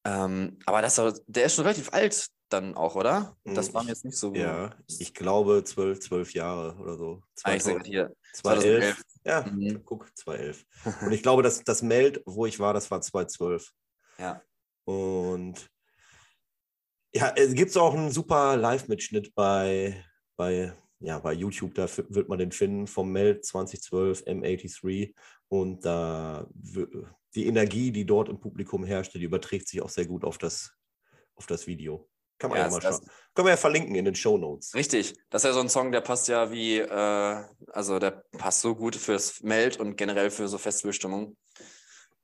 Ähm, 0.03 0.59
aber 0.65 0.81
das, 0.81 1.01
der 1.25 1.45
ist 1.45 1.55
schon 1.55 1.63
relativ 1.63 1.93
alt 1.93 2.27
dann 2.49 2.75
auch, 2.75 2.95
oder? 2.95 3.35
Das 3.43 3.73
war 3.73 3.83
mir 3.83 3.89
jetzt 3.89 4.05
nicht 4.05 4.17
so. 4.17 4.33
Ja, 4.33 4.75
ich 4.99 5.13
glaube 5.13 5.63
zwölf, 5.63 5.99
zwölf 5.99 6.33
Jahre 6.33 6.75
oder 6.75 6.95
so. 6.97 7.23
2000, 7.35 7.79
ah, 7.79 7.83
hier. 7.85 8.15
2011. 8.33 9.01
Ja, 9.23 9.41
mhm. 9.41 9.83
guck, 9.83 10.07
2011. 10.15 10.65
Und 11.01 11.11
ich 11.11 11.23
glaube, 11.23 11.41
dass 11.41 11.63
das 11.63 11.81
Meld, 11.81 12.21
wo 12.25 12.45
ich 12.45 12.59
war, 12.59 12.73
das 12.73 12.91
war 12.91 13.01
2012. 13.01 13.71
Ja. 14.19 14.41
Und 14.83 15.69
ja, 17.15 17.31
es 17.37 17.53
gibt 17.53 17.75
auch 17.77 17.93
einen 17.93 18.11
super 18.11 18.57
Live-Mitschnitt 18.57 19.33
bei, 19.35 20.03
bei, 20.35 20.73
ja, 20.99 21.17
bei 21.19 21.31
YouTube, 21.31 21.73
da 21.73 21.87
wird 22.09 22.27
man 22.27 22.39
den 22.39 22.51
finden, 22.51 22.87
vom 22.87 23.09
Meld 23.09 23.45
2012 23.45 24.23
M83. 24.23 25.13
Und 25.47 25.85
da 25.85 26.45
die 27.33 27.47
Energie, 27.47 27.91
die 27.91 28.05
dort 28.05 28.27
im 28.27 28.39
Publikum 28.39 28.83
herrschte, 28.83 29.17
die 29.17 29.25
überträgt 29.25 29.69
sich 29.69 29.81
auch 29.81 29.89
sehr 29.89 30.05
gut 30.05 30.25
auf 30.25 30.37
das, 30.37 30.73
auf 31.35 31.45
das 31.45 31.67
Video. 31.67 32.09
Kann 32.37 32.49
man 32.49 32.59
ja, 32.59 32.65
ja 32.65 32.71
mal 32.71 32.81
schauen. 32.81 32.99
Können 33.33 33.45
wir 33.45 33.51
ja 33.51 33.57
verlinken 33.57 33.95
in 33.95 34.03
den 34.03 34.15
Show 34.15 34.37
Notes. 34.37 34.73
Richtig. 34.75 35.15
Das 35.29 35.43
ist 35.43 35.47
ja 35.47 35.53
so 35.53 35.61
ein 35.61 35.69
Song, 35.69 35.93
der 35.93 36.01
passt 36.01 36.27
ja 36.27 36.51
wie, 36.51 36.79
äh, 36.79 37.43
also 37.71 37.97
der 37.97 38.25
passt 38.37 38.59
so 38.59 38.75
gut 38.75 38.97
fürs 38.97 39.41
Meld 39.41 39.79
und 39.79 39.95
generell 39.95 40.29
für 40.31 40.49
so 40.49 40.57
Festivalstimmung. 40.57 41.37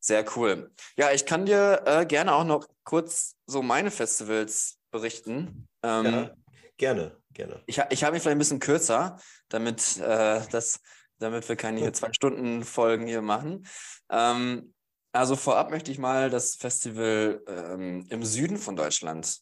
Sehr 0.02 0.26
cool. 0.36 0.70
Ja, 0.98 1.12
ich 1.12 1.26
kann 1.26 1.46
dir 1.46 1.82
äh, 1.86 2.06
gerne 2.06 2.34
auch 2.34 2.44
noch 2.44 2.68
kurz 2.84 3.38
so 3.46 3.62
meine 3.62 3.92
Festivals 3.92 4.81
berichten. 4.92 5.68
Ähm, 5.84 6.06
ja, 6.06 6.32
gerne, 6.78 7.18
gerne. 7.34 7.64
Ich, 7.66 7.82
ich 7.90 8.04
habe 8.04 8.14
mich 8.14 8.22
vielleicht 8.22 8.36
ein 8.36 8.40
bisschen 8.40 8.60
kürzer, 8.60 9.20
damit, 9.50 9.98
äh, 9.98 10.42
das, 10.52 10.80
damit 11.20 11.48
wir 11.50 11.56
keine 11.56 11.92
zwei 11.94 12.14
Stunden 12.14 12.64
Folgen 12.64 13.08
hier 13.08 13.22
machen. 13.22 13.66
Ähm, 14.10 14.74
also 15.14 15.36
vorab 15.36 15.72
möchte 15.72 15.92
ich 15.92 15.98
mal 15.98 16.30
das 16.30 16.56
Festival 16.56 17.42
ähm, 17.48 18.06
im 18.10 18.24
Süden 18.24 18.58
von 18.58 18.76
Deutschland, 18.76 19.40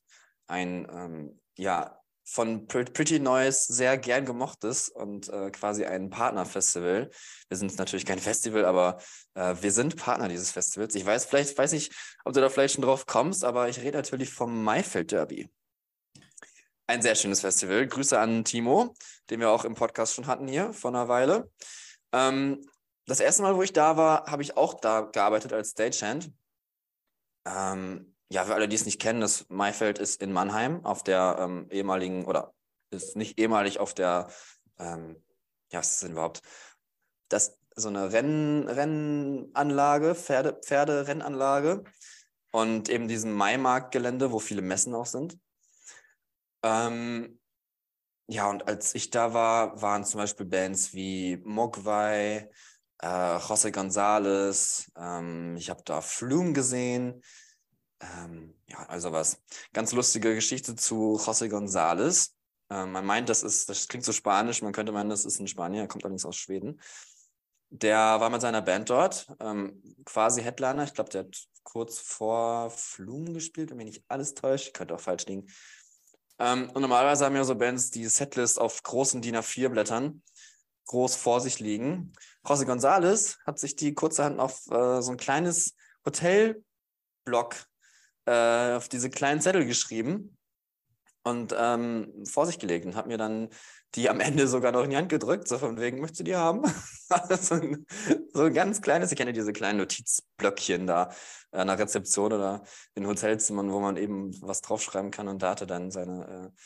ein 0.47 0.88
ähm, 0.91 1.39
ja 1.58 1.99
von 2.32 2.68
Pretty 2.68 3.20
Noise 3.20 3.74
sehr 3.74 3.98
gern 3.98 4.24
gemochtes 4.24 4.90
und 4.90 5.30
äh, 5.30 5.50
quasi 5.50 5.86
ein 5.86 6.12
Partnerfestival. 6.12 7.10
Wir 7.48 7.58
sind 7.58 7.76
natürlich 7.80 8.06
kein 8.06 8.20
Festival, 8.20 8.66
aber 8.66 9.02
äh, 9.34 9.56
wir 9.60 9.72
sind 9.72 9.96
Partner 9.96 10.28
dieses 10.28 10.52
Festivals. 10.52 10.94
Ich 10.94 11.06
weiß, 11.06 11.26
vielleicht 11.26 11.58
weiß 11.58 11.74
ich, 11.74 11.90
ob 12.26 12.34
du 12.34 12.42
da 12.42 12.50
vielleicht 12.50 12.76
schon 12.76 12.84
drauf 12.84 13.08
kommst, 13.08 13.44
aber 13.44 13.68
ich 13.68 13.80
rede 13.80 13.98
natürlich 13.98 14.32
vom 14.32 14.64
Maifeld 14.64 15.12
Derby. 15.12 15.50
Ein 16.86 17.02
sehr 17.02 17.16
schönes 17.16 17.42
Festival. 17.42 17.88
Grüße 17.88 18.20
an 18.20 18.44
Timo, 18.44 18.94
den 19.32 19.40
wir 19.40 19.50
auch 19.50 19.66
im 19.66 19.74
Podcast 19.74 20.14
schon 20.14 20.28
hatten 20.28 20.48
hier 20.48 20.72
vor 20.72 20.92
einer 20.92 21.08
Weile. 21.08 21.50
Ähm, 22.12 22.64
das 23.08 23.20
erste 23.20 23.42
Mal, 23.42 23.56
wo 23.56 23.64
ich 23.64 23.74
da 23.74 23.98
war, 23.98 24.26
habe 24.28 24.44
ich 24.44 24.56
auch 24.56 24.76
da 24.76 25.02
gearbeitet 25.02 25.52
als 25.52 25.72
Stagehand. 25.72 26.32
Ähm, 27.48 28.16
ja, 28.30 28.46
für 28.46 28.54
alle, 28.54 28.68
die 28.68 28.76
es 28.76 28.86
nicht 28.86 29.02
kennen, 29.02 29.22
das 29.22 29.48
Maifeld 29.50 30.00
ist 30.00 30.22
in 30.22 30.32
Mannheim 30.32 30.86
auf 30.86 31.04
der 31.04 31.38
ähm, 31.40 31.68
ehemaligen, 31.72 32.26
oder 32.26 32.54
ist 32.92 33.16
nicht 33.16 33.40
ehemalig 33.40 33.80
auf 33.80 33.94
der, 33.94 34.30
ähm, 34.78 35.24
ja, 35.72 35.80
was 35.80 35.94
ist 35.94 36.04
denn 36.04 36.12
überhaupt? 36.12 36.42
Das 37.30 37.60
so 37.76 37.90
eine 37.90 38.12
Renn, 38.12 38.68
Rennanlage, 38.68 40.16
Pferde, 40.16 40.60
Pferderennanlage 40.64 41.84
und 42.52 42.90
eben 42.90 43.08
diesem 43.08 43.34
Maimarktgelände, 43.34 44.32
wo 44.32 44.40
viele 44.40 44.62
Messen 44.62 44.94
auch 44.96 45.06
sind. 45.06 45.40
Ähm, 46.64 47.40
ja, 48.28 48.50
und 48.50 48.68
als 48.68 48.94
ich 48.96 49.10
da 49.10 49.34
war, 49.34 49.82
waren 49.82 50.06
zum 50.06 50.20
Beispiel 50.20 50.46
Bands 50.46 50.94
wie 50.94 51.38
Mogwai, 51.44 52.50
äh, 53.02 53.08
José 53.08 53.72
González, 53.72 54.90
ähm, 54.98 55.56
ich 55.58 55.70
habe 55.70 55.82
da 55.86 56.02
Flume 56.02 56.54
gesehen, 56.54 57.24
ähm, 58.02 58.54
ja, 58.68 58.86
also 58.88 59.12
was. 59.12 59.41
Ganz 59.74 59.91
lustige 59.91 60.36
Geschichte 60.36 60.76
zu 60.76 61.18
José 61.18 61.50
González. 61.50 62.32
Ähm, 62.70 62.91
man 62.91 63.06
meint, 63.06 63.30
das 63.30 63.43
ist, 63.43 63.70
das 63.70 63.88
klingt 63.88 64.06
so 64.06 64.14
spanisch, 64.14 64.62
man 64.62 64.74
könnte 64.74 64.91
meinen, 64.91 65.10
das 65.10 65.26
ist 65.26 65.39
ein 65.39 65.47
Spanier, 65.47 65.82
er 65.82 65.88
kommt 65.88 66.04
allerdings 66.04 66.26
aus 66.26 66.38
Schweden. 66.38 66.80
Der 67.72 67.97
war 67.97 68.30
mit 68.30 68.41
seiner 68.41 68.62
Band 68.62 68.89
dort, 68.89 69.28
ähm, 69.39 69.82
quasi 70.06 70.41
Headliner. 70.41 70.84
Ich 70.84 70.93
glaube, 70.93 71.10
der 71.10 71.22
hat 71.22 71.47
kurz 71.64 72.00
vor 72.00 72.72
Flumen 72.72 73.34
gespielt, 73.34 73.70
wenn 73.70 73.78
mich 73.78 73.86
nicht 73.86 74.04
alles 74.08 74.34
täuscht. 74.34 74.74
Könnte 74.74 74.95
auch 74.95 75.00
falsch 75.00 75.26
liegen. 75.28 75.47
Ähm, 76.39 76.70
und 76.72 76.82
normalerweise 76.82 77.26
haben 77.26 77.36
ja 77.36 77.43
so 77.43 77.56
Bands 77.56 77.91
die 77.91 78.08
Setlist 78.08 78.60
auf 78.60 78.82
großen 78.82 79.22
DIN 79.22 79.36
A4-Blättern 79.36 80.24
groß 80.86 81.16
vor 81.16 81.41
sich 81.41 81.60
liegen. 81.60 82.14
José 82.43 82.66
González 82.66 83.38
hat 83.45 83.60
sich 83.60 83.76
die 83.76 83.93
kurzerhand 83.93 84.39
auf 84.39 84.66
äh, 84.72 85.02
so 85.02 85.12
ein 85.12 85.18
kleines 85.18 85.76
Hotelblock 86.04 87.56
äh, 88.30 88.76
auf 88.76 88.88
diese 88.88 89.10
kleinen 89.10 89.42
Zettel 89.42 89.66
geschrieben 89.66 90.38
und 91.24 91.56
ähm, 91.58 92.24
vor 92.26 92.46
sich 92.46 92.60
gelegt 92.60 92.86
und 92.86 92.96
habe 92.96 93.08
mir 93.08 93.18
dann 93.18 93.50
die 93.96 94.08
am 94.08 94.20
Ende 94.20 94.48
sogar 94.48 94.72
noch 94.72 94.84
in 94.84 94.92
die 94.92 94.98
Hand 94.98 95.10
gedrückt, 95.10 95.48
so 95.48 95.58
von 95.58 95.80
wegen, 95.80 96.00
möchtest 96.00 96.20
du 96.20 96.24
die 96.26 96.36
haben? 96.36 96.62
so, 97.42 97.56
ein, 97.56 97.88
so 98.32 98.44
ein 98.44 98.54
ganz 98.54 98.82
kleines, 98.82 99.12
ich 99.12 99.18
kenne 99.18 99.34
diese 99.34 99.52
kleinen 99.52 99.80
Notizblöckchen 99.80 100.86
da 100.86 101.10
an 101.52 101.68
der 101.68 101.80
Rezeption 101.80 102.34
oder 102.34 102.64
in 102.94 103.08
Hotelzimmern, 103.08 103.72
wo 103.72 103.80
man 103.80 103.98
eben 103.98 104.32
was 104.44 104.62
draufschreiben 104.62 105.10
kann 105.10 105.28
und 105.28 105.42
da 105.42 105.52
hatte 105.52 105.66
dann 105.66 105.90
seine, 105.90 106.52
äh, 106.54 106.62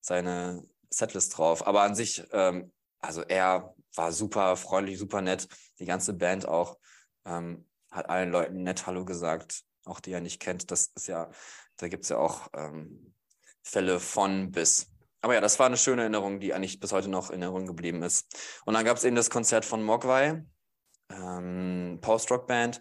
seine 0.00 0.64
Setlist 0.90 1.38
drauf. 1.38 1.64
Aber 1.64 1.82
an 1.82 1.94
sich, 1.94 2.24
ähm, 2.32 2.72
also 2.98 3.22
er 3.22 3.72
war 3.94 4.10
super 4.10 4.56
freundlich, 4.56 4.98
super 4.98 5.20
nett, 5.20 5.46
die 5.78 5.86
ganze 5.86 6.12
Band 6.12 6.48
auch, 6.48 6.76
ähm, 7.24 7.68
hat 7.92 8.10
allen 8.10 8.32
Leuten 8.32 8.64
nett 8.64 8.88
Hallo 8.88 9.04
gesagt, 9.04 9.62
auch 9.88 10.00
die 10.00 10.12
er 10.12 10.20
nicht 10.20 10.40
kennt. 10.40 10.70
Das 10.70 10.90
ist 10.94 11.08
ja, 11.08 11.30
da 11.76 11.88
gibt 11.88 12.04
es 12.04 12.10
ja 12.10 12.18
auch 12.18 12.48
ähm, 12.54 13.14
Fälle 13.62 14.00
von 14.00 14.50
bis. 14.50 14.90
aber 15.20 15.34
ja, 15.34 15.40
das 15.40 15.58
war 15.58 15.66
eine 15.66 15.76
schöne 15.76 16.02
Erinnerung, 16.02 16.40
die 16.40 16.54
eigentlich 16.54 16.80
bis 16.80 16.92
heute 16.92 17.08
noch 17.08 17.30
in 17.30 17.42
Erinnerung 17.42 17.66
geblieben 17.66 18.02
ist. 18.02 18.26
Und 18.64 18.74
dann 18.74 18.84
gab 18.84 18.96
es 18.96 19.04
eben 19.04 19.16
das 19.16 19.30
Konzert 19.30 19.64
von 19.64 19.82
Mogwai, 19.82 20.44
ähm, 21.10 21.98
Post-Rock-Band. 22.00 22.80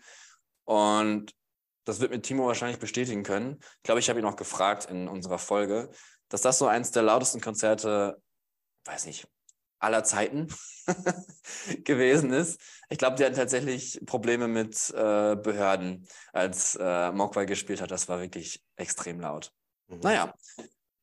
Und 0.66 1.34
das 1.86 1.99
wird 1.99 2.12
mir 2.12 2.22
Timo 2.22 2.47
wahrscheinlich 2.47 2.80
bestätigen 2.80 3.24
können. 3.24 3.58
Ich 3.78 3.84
glaube, 3.84 3.99
ich 3.99 4.10
habe 4.10 4.20
ihn 4.20 4.26
auch 4.26 4.36
gefragt 4.36 4.86
in 4.89 5.08
unserer 5.08 5.39
Folge, 5.39 5.89
dass 6.30 6.41
das 6.41 6.60
so 6.60 6.68
eins 6.68 6.91
der 6.91 7.03
lautesten 7.03 7.39
Konzerte, 7.39 8.22
weiß 8.86 9.05
nicht, 9.05 9.28
aller 9.80 10.03
Zeiten 10.03 10.47
gewesen 11.84 12.32
ist. 12.32 12.59
Ich 12.89 12.97
glaube, 12.97 13.15
die 13.15 13.25
hatten 13.25 13.36
tatsächlich 13.36 14.01
Probleme 14.05 14.47
mit 14.47 14.89
äh, 14.91 15.36
Behörden, 15.36 16.07
als 16.34 16.75
äh, 16.80 17.11
Mogwai 17.11 17.45
gespielt 17.45 17.82
hat. 17.82 17.91
Das 17.91 18.07
war 18.09 18.19
wirklich 18.19 18.63
extrem 18.75 19.19
laut. 19.19 19.51
Mhm. 19.88 19.99
Naja, 19.99 20.34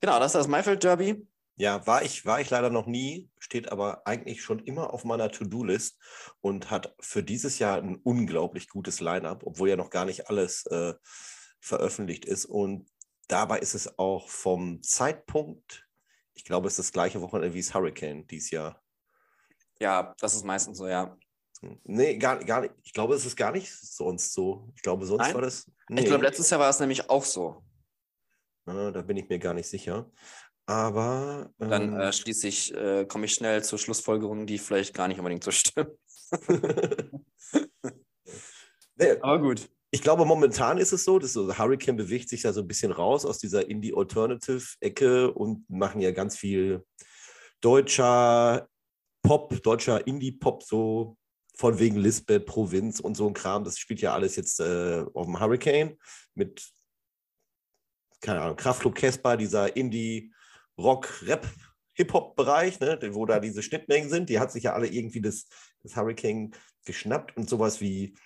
genau, 0.00 0.18
das 0.18 0.34
ist 0.34 0.40
das 0.40 0.48
Maifeld 0.48 0.82
Derby. 0.82 1.26
Ja, 1.56 1.86
war 1.86 2.02
ich, 2.02 2.26
war 2.26 2.40
ich 2.40 2.50
leider 2.50 2.68
noch 2.68 2.86
nie, 2.86 3.30
steht 3.38 3.70
aber 3.70 4.06
eigentlich 4.08 4.42
schon 4.42 4.58
immer 4.58 4.92
auf 4.92 5.04
meiner 5.04 5.30
To-Do-List 5.30 6.00
und 6.40 6.70
hat 6.70 6.96
für 6.98 7.22
dieses 7.22 7.60
Jahr 7.60 7.78
ein 7.78 8.00
unglaublich 8.02 8.68
gutes 8.68 8.98
Line-up, 8.98 9.44
obwohl 9.44 9.68
ja 9.68 9.76
noch 9.76 9.90
gar 9.90 10.04
nicht 10.04 10.28
alles 10.28 10.66
äh, 10.66 10.94
veröffentlicht 11.60 12.24
ist. 12.24 12.44
Und 12.44 12.90
dabei 13.28 13.60
ist 13.60 13.74
es 13.74 14.00
auch 14.00 14.28
vom 14.28 14.82
Zeitpunkt, 14.82 15.86
ich 16.34 16.44
glaube, 16.44 16.68
es 16.68 16.74
ist 16.74 16.88
das 16.88 16.92
gleiche 16.92 17.20
Wochenende 17.20 17.54
wie 17.54 17.60
das 17.60 17.74
Hurricane 17.74 18.26
dieses 18.26 18.50
Jahr. 18.50 18.80
Ja, 19.80 20.14
das 20.18 20.34
ist 20.34 20.44
meistens 20.44 20.78
so, 20.78 20.86
ja. 20.86 21.16
Nee, 21.84 22.18
gar, 22.18 22.44
gar 22.44 22.60
nicht. 22.62 22.74
Ich 22.82 22.92
glaube, 22.92 23.14
es 23.14 23.24
ist 23.24 23.36
gar 23.36 23.52
nicht 23.52 23.72
sonst 23.72 24.32
so. 24.32 24.70
Ich 24.76 24.82
glaube, 24.82 25.06
sonst 25.06 25.22
Nein? 25.22 25.34
war 25.34 25.42
das. 25.42 25.70
Nee. 25.88 26.02
Ich 26.02 26.06
glaube, 26.06 26.24
letztes 26.24 26.50
Jahr 26.50 26.60
war 26.60 26.68
es 26.68 26.80
nämlich 26.80 27.08
auch 27.08 27.24
so. 27.24 27.64
Ja, 28.66 28.90
da 28.90 29.02
bin 29.02 29.16
ich 29.16 29.28
mir 29.28 29.38
gar 29.38 29.54
nicht 29.54 29.68
sicher. 29.68 30.10
Aber. 30.66 31.50
Ähm, 31.60 31.70
Dann 31.70 32.00
äh, 32.00 32.12
schließlich 32.12 32.74
äh, 32.74 33.06
komme 33.06 33.26
ich 33.26 33.34
schnell 33.34 33.62
zur 33.64 33.78
Schlussfolgerung, 33.78 34.46
die 34.46 34.58
vielleicht 34.58 34.94
gar 34.94 35.08
nicht 35.08 35.18
unbedingt 35.18 35.44
so 35.44 35.50
stimmt. 35.50 35.90
nee, 38.96 39.10
Aber 39.20 39.38
gut. 39.40 39.68
Ich 39.94 40.02
glaube, 40.02 40.24
momentan 40.24 40.78
ist 40.78 40.92
es 40.92 41.04
so, 41.04 41.20
dass 41.20 41.34
so 41.34 41.56
Hurricane 41.56 41.96
bewegt 41.96 42.28
sich 42.28 42.42
ja 42.42 42.52
so 42.52 42.62
ein 42.62 42.66
bisschen 42.66 42.90
raus 42.90 43.24
aus 43.24 43.38
dieser 43.38 43.70
Indie-Alternative-Ecke 43.70 45.32
und 45.32 45.70
machen 45.70 46.00
ja 46.00 46.10
ganz 46.10 46.36
viel 46.36 46.84
deutscher 47.60 48.68
Pop, 49.22 49.62
deutscher 49.62 50.04
Indie-Pop, 50.04 50.64
so 50.64 51.16
von 51.54 51.78
wegen 51.78 51.94
Lisbeth, 51.94 52.44
Provinz 52.44 52.98
und 52.98 53.16
so 53.16 53.28
ein 53.28 53.34
Kram. 53.34 53.62
Das 53.62 53.78
spielt 53.78 54.00
ja 54.00 54.12
alles 54.12 54.34
jetzt 54.34 54.58
äh, 54.58 55.04
auf 55.14 55.26
dem 55.26 55.38
Hurricane 55.38 55.96
mit, 56.34 56.72
keine 58.20 58.40
Ahnung, 58.40 58.56
Kraftclub 58.56 58.96
Casper, 58.96 59.36
dieser 59.36 59.76
Indie- 59.76 60.32
Rock, 60.76 61.22
Rap, 61.22 61.46
Hip-Hop-Bereich, 61.92 62.80
ne, 62.80 62.98
wo 63.12 63.26
da 63.26 63.38
diese 63.38 63.62
Schnittmengen 63.62 64.10
sind, 64.10 64.28
die 64.28 64.40
hat 64.40 64.50
sich 64.50 64.64
ja 64.64 64.72
alle 64.72 64.88
irgendwie 64.88 65.20
das, 65.20 65.46
das 65.84 65.94
Hurricane 65.94 66.50
geschnappt 66.84 67.36
und 67.36 67.48
sowas 67.48 67.80
wie, 67.80 68.16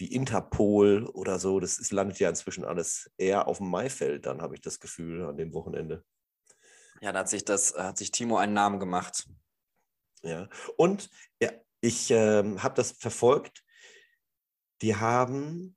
wie 0.00 0.06
Interpol 0.06 1.04
oder 1.06 1.38
so, 1.38 1.60
das 1.60 1.78
ist, 1.78 1.92
landet 1.92 2.18
ja 2.18 2.30
inzwischen 2.30 2.64
alles 2.64 3.10
eher 3.18 3.46
auf 3.46 3.58
dem 3.58 3.68
Maifeld, 3.68 4.26
dann 4.26 4.40
habe 4.40 4.54
ich 4.54 4.62
das 4.62 4.80
Gefühl 4.80 5.26
an 5.26 5.36
dem 5.36 5.52
Wochenende. 5.52 6.04
Ja, 7.02 7.12
da 7.12 7.20
hat 7.20 7.28
sich 7.28 7.44
das, 7.44 7.74
hat 7.76 7.98
sich 7.98 8.10
Timo 8.10 8.38
einen 8.38 8.54
Namen 8.54 8.80
gemacht. 8.80 9.28
Ja, 10.22 10.48
und 10.76 11.10
ja, 11.40 11.50
ich 11.80 12.10
äh, 12.10 12.42
habe 12.58 12.74
das 12.74 12.92
verfolgt. 12.92 13.62
Die 14.82 14.96
haben 14.96 15.76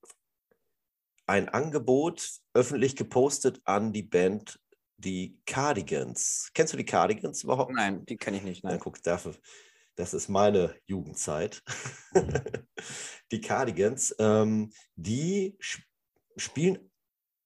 ein 1.28 1.50
Angebot 1.50 2.30
öffentlich 2.54 2.96
gepostet 2.96 3.62
an 3.66 3.94
die 3.94 4.04
Band 4.04 4.60
die 4.98 5.38
Cardigans. 5.46 6.50
Kennst 6.54 6.74
du 6.74 6.78
die 6.78 6.86
Cardigans 6.86 7.44
überhaupt? 7.44 7.74
Nein, 7.74 8.06
die 8.06 8.18
kenne 8.18 8.38
ich 8.38 8.44
nicht. 8.44 8.64
Nein. 8.64 8.72
Dann 8.72 8.80
guck, 8.80 9.02
dafür, 9.04 9.36
das 9.96 10.14
ist 10.14 10.30
meine 10.30 10.76
Jugendzeit. 10.86 11.62
die 13.32 13.42
Cardigans, 13.42 14.16
ähm, 14.20 14.72
die 14.96 15.58
spielen, 16.38 16.92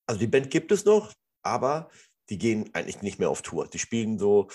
also 0.05 0.19
die 0.19 0.27
Band 0.27 0.49
gibt 0.49 0.71
es 0.71 0.85
noch, 0.85 1.13
aber 1.41 1.89
die 2.29 2.37
gehen 2.37 2.69
eigentlich 2.73 3.01
nicht 3.01 3.19
mehr 3.19 3.29
auf 3.29 3.41
Tour. 3.41 3.67
Die 3.67 3.79
spielen 3.79 4.19
so 4.19 4.47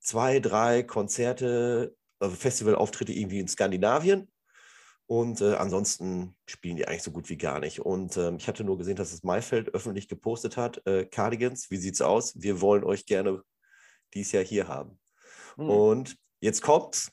zwei, 0.00 0.40
drei 0.40 0.82
Konzerte, 0.82 1.94
also 2.18 2.34
Festivalauftritte 2.34 3.12
irgendwie 3.12 3.40
in 3.40 3.48
Skandinavien 3.48 4.30
und 5.08 5.40
äh, 5.40 5.54
ansonsten 5.54 6.36
spielen 6.46 6.76
die 6.76 6.86
eigentlich 6.86 7.02
so 7.02 7.10
gut 7.10 7.30
wie 7.30 7.38
gar 7.38 7.60
nicht. 7.60 7.80
Und 7.80 8.18
ähm, 8.18 8.36
ich 8.36 8.46
hatte 8.46 8.62
nur 8.62 8.76
gesehen, 8.76 8.96
dass 8.96 9.14
es 9.14 9.22
Maifeld 9.22 9.74
öffentlich 9.74 10.06
gepostet 10.06 10.58
hat. 10.58 10.86
Äh, 10.86 11.06
Cardigans, 11.06 11.70
wie 11.70 11.78
sieht's 11.78 12.02
aus? 12.02 12.34
Wir 12.40 12.60
wollen 12.60 12.84
euch 12.84 13.06
gerne 13.06 13.42
dies 14.12 14.32
Jahr 14.32 14.44
hier 14.44 14.68
haben. 14.68 15.00
Mhm. 15.56 15.70
Und 15.70 16.16
jetzt 16.40 16.60
kommt's. 16.60 17.10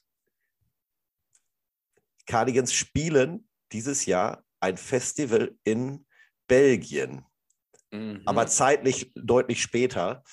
Cardigans 2.25 2.73
spielen 2.73 3.47
dieses 3.71 4.05
Jahr 4.05 4.43
ein 4.59 4.77
Festival 4.77 5.57
in 5.63 6.05
Belgien. 6.47 7.25
Mhm. 7.91 8.21
Aber 8.25 8.47
zeitlich 8.47 9.11
deutlich 9.15 9.61
später. 9.61 10.23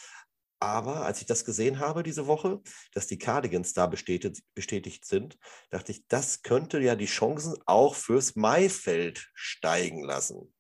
Aber 0.61 1.05
als 1.05 1.21
ich 1.21 1.27
das 1.27 1.45
gesehen 1.45 1.81
habe 1.81 2.05
diese 2.05 2.29
Woche, 2.29 2.61
dass 2.93 3.09
die 3.09 3.19
Cardigans 3.19 3.73
da 3.73 3.89
bestätigt, 3.89 4.45
bestätigt 4.55 5.05
sind, 5.05 5.37
dachte 5.71 5.91
ich, 5.91 6.07
das 6.07 6.43
könnte 6.43 6.79
ja 6.79 6.95
die 6.95 7.07
Chancen 7.07 7.57
auch 7.67 7.97
fürs 7.97 8.37
Maifeld 8.37 9.29
steigen 9.35 10.05
lassen. 10.05 10.55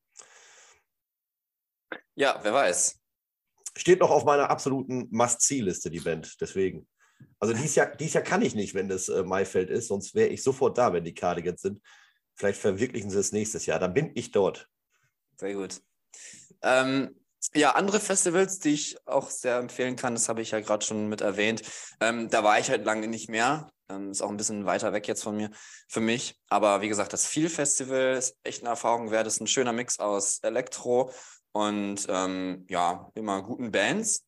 Ja, 2.16 2.40
wer 2.42 2.52
weiß. 2.52 3.00
Steht 3.76 4.00
noch 4.00 4.10
auf 4.10 4.24
meiner 4.24 4.50
absoluten 4.50 5.06
Must-See-Liste, 5.10 5.90
die 5.90 6.00
Band. 6.00 6.40
Deswegen. 6.40 6.88
Also 7.38 7.54
dies 7.54 7.74
Jahr, 7.74 7.94
dies 7.96 8.14
Jahr 8.14 8.24
kann 8.24 8.42
ich 8.42 8.54
nicht, 8.54 8.74
wenn 8.74 8.88
das 8.88 9.08
äh, 9.08 9.22
Maifeld 9.22 9.70
ist, 9.70 9.88
sonst 9.88 10.14
wäre 10.14 10.28
ich 10.28 10.42
sofort 10.42 10.78
da, 10.78 10.92
wenn 10.92 11.04
die 11.04 11.14
Cardigans 11.14 11.62
sind. 11.62 11.80
Vielleicht 12.34 12.60
verwirklichen 12.60 13.10
sie 13.10 13.18
es 13.18 13.32
nächstes 13.32 13.66
Jahr. 13.66 13.78
Dann 13.78 13.94
bin 13.94 14.10
ich 14.14 14.30
dort. 14.30 14.68
Sehr 15.36 15.54
gut. 15.54 15.82
Ähm, 16.62 17.16
ja, 17.54 17.74
andere 17.74 18.00
Festivals, 18.00 18.60
die 18.60 18.74
ich 18.74 18.96
auch 19.06 19.28
sehr 19.28 19.56
empfehlen 19.56 19.96
kann, 19.96 20.14
das 20.14 20.28
habe 20.28 20.42
ich 20.42 20.52
ja 20.52 20.60
gerade 20.60 20.84
schon 20.84 21.08
mit 21.08 21.20
erwähnt. 21.20 21.62
Ähm, 22.00 22.30
da 22.30 22.44
war 22.44 22.58
ich 22.58 22.70
halt 22.70 22.84
lange 22.84 23.08
nicht 23.08 23.28
mehr. 23.28 23.70
Ähm, 23.88 24.10
ist 24.10 24.22
auch 24.22 24.30
ein 24.30 24.36
bisschen 24.36 24.64
weiter 24.64 24.92
weg 24.92 25.08
jetzt 25.08 25.22
von 25.22 25.36
mir, 25.36 25.50
für 25.88 26.00
mich. 26.00 26.40
Aber 26.48 26.80
wie 26.80 26.88
gesagt, 26.88 27.12
das 27.12 27.26
Feel 27.26 27.48
Festival 27.48 28.16
ist 28.16 28.36
echt 28.44 28.62
eine 28.62 28.70
Erfahrung 28.70 29.10
wert. 29.10 29.26
Das 29.26 29.34
ist 29.34 29.40
ein 29.40 29.46
schöner 29.48 29.72
Mix 29.72 29.98
aus 29.98 30.38
Elektro 30.42 31.12
und 31.52 32.06
ähm, 32.08 32.64
ja, 32.68 33.10
immer 33.14 33.42
guten 33.42 33.70
Bands. 33.70 34.24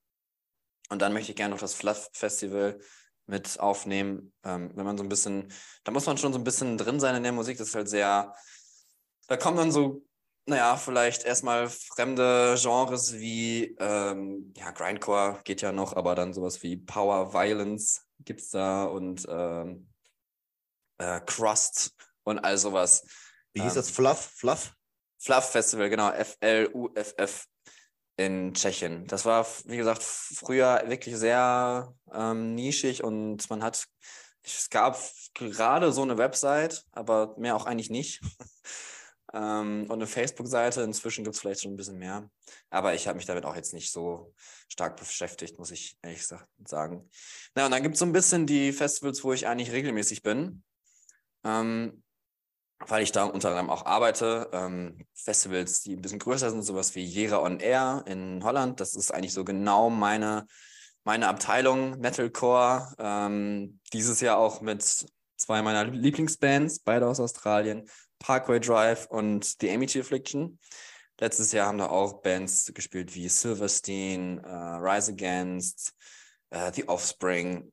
Und 0.94 1.02
dann 1.02 1.12
möchte 1.12 1.32
ich 1.32 1.36
gerne 1.36 1.54
noch 1.54 1.60
das 1.60 1.74
Fluff 1.74 2.08
Festival 2.12 2.80
mit 3.26 3.60
aufnehmen. 3.60 4.32
Ähm, 4.44 4.70
wenn 4.74 4.86
man 4.86 4.96
so 4.96 5.02
ein 5.02 5.08
bisschen, 5.08 5.52
da 5.84 5.92
muss 5.92 6.06
man 6.06 6.16
schon 6.18 6.32
so 6.32 6.38
ein 6.38 6.44
bisschen 6.44 6.78
drin 6.78 7.00
sein 7.00 7.16
in 7.16 7.22
der 7.22 7.32
Musik. 7.32 7.58
Das 7.58 7.68
ist 7.68 7.74
halt 7.74 7.88
sehr, 7.88 8.34
da 9.28 9.36
kommen 9.36 9.56
dann 9.56 9.72
so 9.72 10.04
naja, 10.46 10.76
vielleicht 10.76 11.24
erstmal 11.24 11.68
fremde 11.68 12.56
Genres 12.60 13.14
wie, 13.14 13.74
ähm, 13.78 14.52
ja, 14.56 14.70
Grindcore 14.72 15.40
geht 15.44 15.62
ja 15.62 15.72
noch, 15.72 15.94
aber 15.94 16.14
dann 16.14 16.34
sowas 16.34 16.62
wie 16.62 16.76
Power 16.76 17.32
Violence 17.32 18.06
gibt 18.20 18.40
es 18.40 18.50
da 18.50 18.84
und 18.84 19.26
ähm, 19.28 19.88
äh, 20.98 21.20
Crust 21.20 21.94
und 22.24 22.38
all 22.40 22.58
sowas. 22.58 23.06
Wie 23.54 23.62
hieß 23.62 23.72
ähm, 23.72 23.76
das? 23.76 23.90
Fluff? 23.90 24.32
Fluff? 24.36 24.74
Fluff 25.18 25.50
Festival, 25.50 25.88
genau. 25.88 26.10
F-L-U-F-F 26.10 27.46
in 28.16 28.54
Tschechien. 28.54 29.06
Das 29.06 29.24
war, 29.24 29.46
wie 29.64 29.76
gesagt, 29.76 30.02
früher 30.02 30.82
wirklich 30.86 31.16
sehr 31.16 31.94
ähm, 32.12 32.54
nischig 32.54 33.02
und 33.02 33.48
man 33.50 33.62
hat, 33.62 33.86
es 34.42 34.70
gab 34.70 34.98
gerade 35.34 35.92
so 35.92 36.02
eine 36.02 36.18
Website, 36.18 36.84
aber 36.92 37.34
mehr 37.38 37.56
auch 37.56 37.66
eigentlich 37.66 37.90
nicht. 37.90 38.20
Ähm, 39.34 39.86
und 39.88 39.94
eine 39.94 40.06
Facebook-Seite. 40.06 40.82
Inzwischen 40.82 41.24
gibt 41.24 41.34
es 41.34 41.40
vielleicht 41.40 41.62
schon 41.62 41.72
ein 41.72 41.76
bisschen 41.76 41.98
mehr. 41.98 42.30
Aber 42.70 42.94
ich 42.94 43.08
habe 43.08 43.16
mich 43.16 43.26
damit 43.26 43.44
auch 43.44 43.56
jetzt 43.56 43.74
nicht 43.74 43.90
so 43.90 44.32
stark 44.68 44.96
beschäftigt, 44.96 45.58
muss 45.58 45.72
ich 45.72 45.98
ehrlich 46.02 46.24
sagen. 46.24 47.10
Na, 47.56 47.64
und 47.64 47.72
dann 47.72 47.82
gibt 47.82 47.94
es 47.94 47.98
so 47.98 48.06
ein 48.06 48.12
bisschen 48.12 48.46
die 48.46 48.72
Festivals, 48.72 49.24
wo 49.24 49.32
ich 49.32 49.48
eigentlich 49.48 49.72
regelmäßig 49.72 50.22
bin. 50.22 50.62
Ähm, 51.42 52.03
weil 52.88 53.02
ich 53.02 53.12
da 53.12 53.24
unter 53.24 53.48
anderem 53.48 53.70
auch 53.70 53.86
arbeite. 53.86 54.48
Ähm, 54.52 54.98
Festivals, 55.14 55.82
die 55.82 55.94
ein 55.96 56.02
bisschen 56.02 56.18
größer 56.18 56.50
sind, 56.50 56.62
sowas 56.62 56.94
wie 56.94 57.04
Jera 57.04 57.38
on 57.38 57.60
Air 57.60 58.04
in 58.06 58.42
Holland. 58.44 58.80
Das 58.80 58.94
ist 58.94 59.12
eigentlich 59.12 59.32
so 59.32 59.44
genau 59.44 59.90
meine, 59.90 60.46
meine 61.04 61.28
Abteilung, 61.28 61.98
Metalcore. 62.00 62.94
Ähm, 62.98 63.80
dieses 63.92 64.20
Jahr 64.20 64.38
auch 64.38 64.60
mit 64.60 65.06
zwei 65.36 65.62
meiner 65.62 65.84
Lieblingsbands, 65.84 66.80
beide 66.80 67.06
aus 67.06 67.20
Australien, 67.20 67.88
Parkway 68.18 68.60
Drive 68.60 69.06
und 69.06 69.56
The 69.60 69.70
Amity 69.70 70.00
Affliction. 70.00 70.58
Letztes 71.20 71.52
Jahr 71.52 71.68
haben 71.68 71.78
da 71.78 71.88
auch 71.88 72.22
Bands 72.22 72.72
gespielt 72.74 73.14
wie 73.14 73.28
Silverstein, 73.28 74.40
uh, 74.44 74.78
Rise 74.78 75.12
Against, 75.12 75.92
uh, 76.52 76.70
The 76.72 76.88
Offspring 76.88 77.72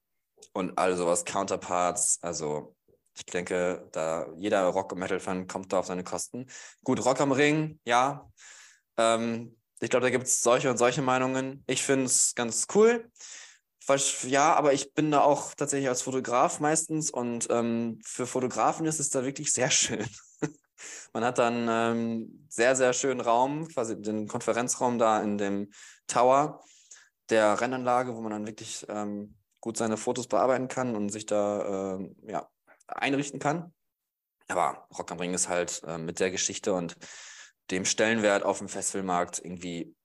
und 0.54 0.78
all 0.78 0.96
sowas, 0.96 1.26
Counterparts. 1.26 2.20
Also 2.22 2.76
ich 3.26 3.32
denke, 3.32 3.88
da 3.92 4.28
jeder 4.36 4.66
Rock- 4.68 4.92
und 4.92 5.00
Metal-Fan 5.00 5.48
kommt 5.48 5.72
da 5.72 5.80
auf 5.80 5.86
seine 5.86 6.04
Kosten. 6.04 6.48
Gut, 6.84 7.04
Rock 7.06 7.22
am 7.22 7.32
Ring, 7.32 7.80
ja. 7.86 8.30
Ähm, 8.98 9.58
ich 9.80 9.90
glaube, 9.90 10.04
da 10.06 10.10
gibt 10.10 10.26
es 10.26 10.42
solche 10.42 10.70
und 10.70 10.78
solche 10.78 11.02
Meinungen. 11.02 11.64
Ich 11.68 11.84
finde 11.84 12.06
es 12.06 12.36
ganz 12.36 12.68
cool. 12.76 13.10
Ja, 14.28 14.54
aber 14.54 14.72
ich 14.72 14.94
bin 14.94 15.12
da 15.12 15.22
auch 15.22 15.54
tatsächlich 15.54 15.90
als 15.90 16.02
Fotograf 16.02 16.62
meistens 16.62 17.12
und 17.12 17.48
ähm, 17.50 18.00
für 18.06 18.26
Fotografen 18.26 18.86
ist 18.86 19.02
es 19.02 19.10
da 19.10 19.26
wirklich 19.26 19.52
sehr 19.52 19.70
schön. 19.72 20.06
Man 21.14 21.26
hat 21.26 21.38
dann 21.40 21.68
ähm, 21.70 22.48
sehr, 22.50 22.76
sehr 22.76 22.94
schönen 22.94 23.20
Raum, 23.20 23.68
quasi 23.68 24.02
den 24.02 24.28
Konferenzraum 24.28 24.98
da 24.98 25.22
in 25.22 25.38
dem 25.38 25.72
Tower 26.08 26.64
der 27.30 27.60
Rennanlage, 27.60 28.16
wo 28.16 28.22
man 28.22 28.32
dann 28.32 28.48
wirklich 28.48 28.86
ähm, 28.88 29.36
gut 29.60 29.78
seine 29.78 29.98
Fotos 29.98 30.28
bearbeiten 30.28 30.68
kann 30.68 30.96
und 30.96 31.10
sich 31.10 31.26
da 31.26 31.98
äh, 31.98 32.32
ja, 32.32 32.50
einrichten 32.88 33.40
kann. 33.40 33.74
Aber 34.48 34.88
Rock 34.98 35.12
am 35.12 35.20
Ring 35.20 35.34
ist 35.34 35.50
halt 35.50 35.82
äh, 35.86 35.98
mit 35.98 36.20
der 36.20 36.32
Geschichte 36.32 36.74
und 36.74 36.98
dem 37.70 37.86
Stellenwert 37.86 38.44
auf 38.44 38.58
dem 38.58 38.70
Festivalmarkt 38.70 39.40
irgendwie. 39.40 39.96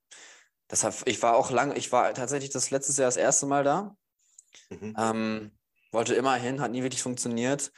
Deshalb, 0.69 0.95
ich 1.05 1.21
war 1.21 1.35
auch 1.35 1.51
lange, 1.51 1.75
ich 1.75 1.91
war 1.91 2.13
tatsächlich 2.13 2.49
das 2.49 2.71
letztes 2.71 2.97
Jahr 2.97 3.07
das 3.07 3.17
erste 3.17 3.45
Mal 3.45 3.63
da. 3.63 3.95
Mhm. 4.69 4.95
Ähm, 4.97 5.57
wollte 5.91 6.15
immer 6.15 6.35
hin, 6.35 6.61
hat 6.61 6.71
nie 6.71 6.83
wirklich 6.83 7.03
funktioniert. 7.03 7.71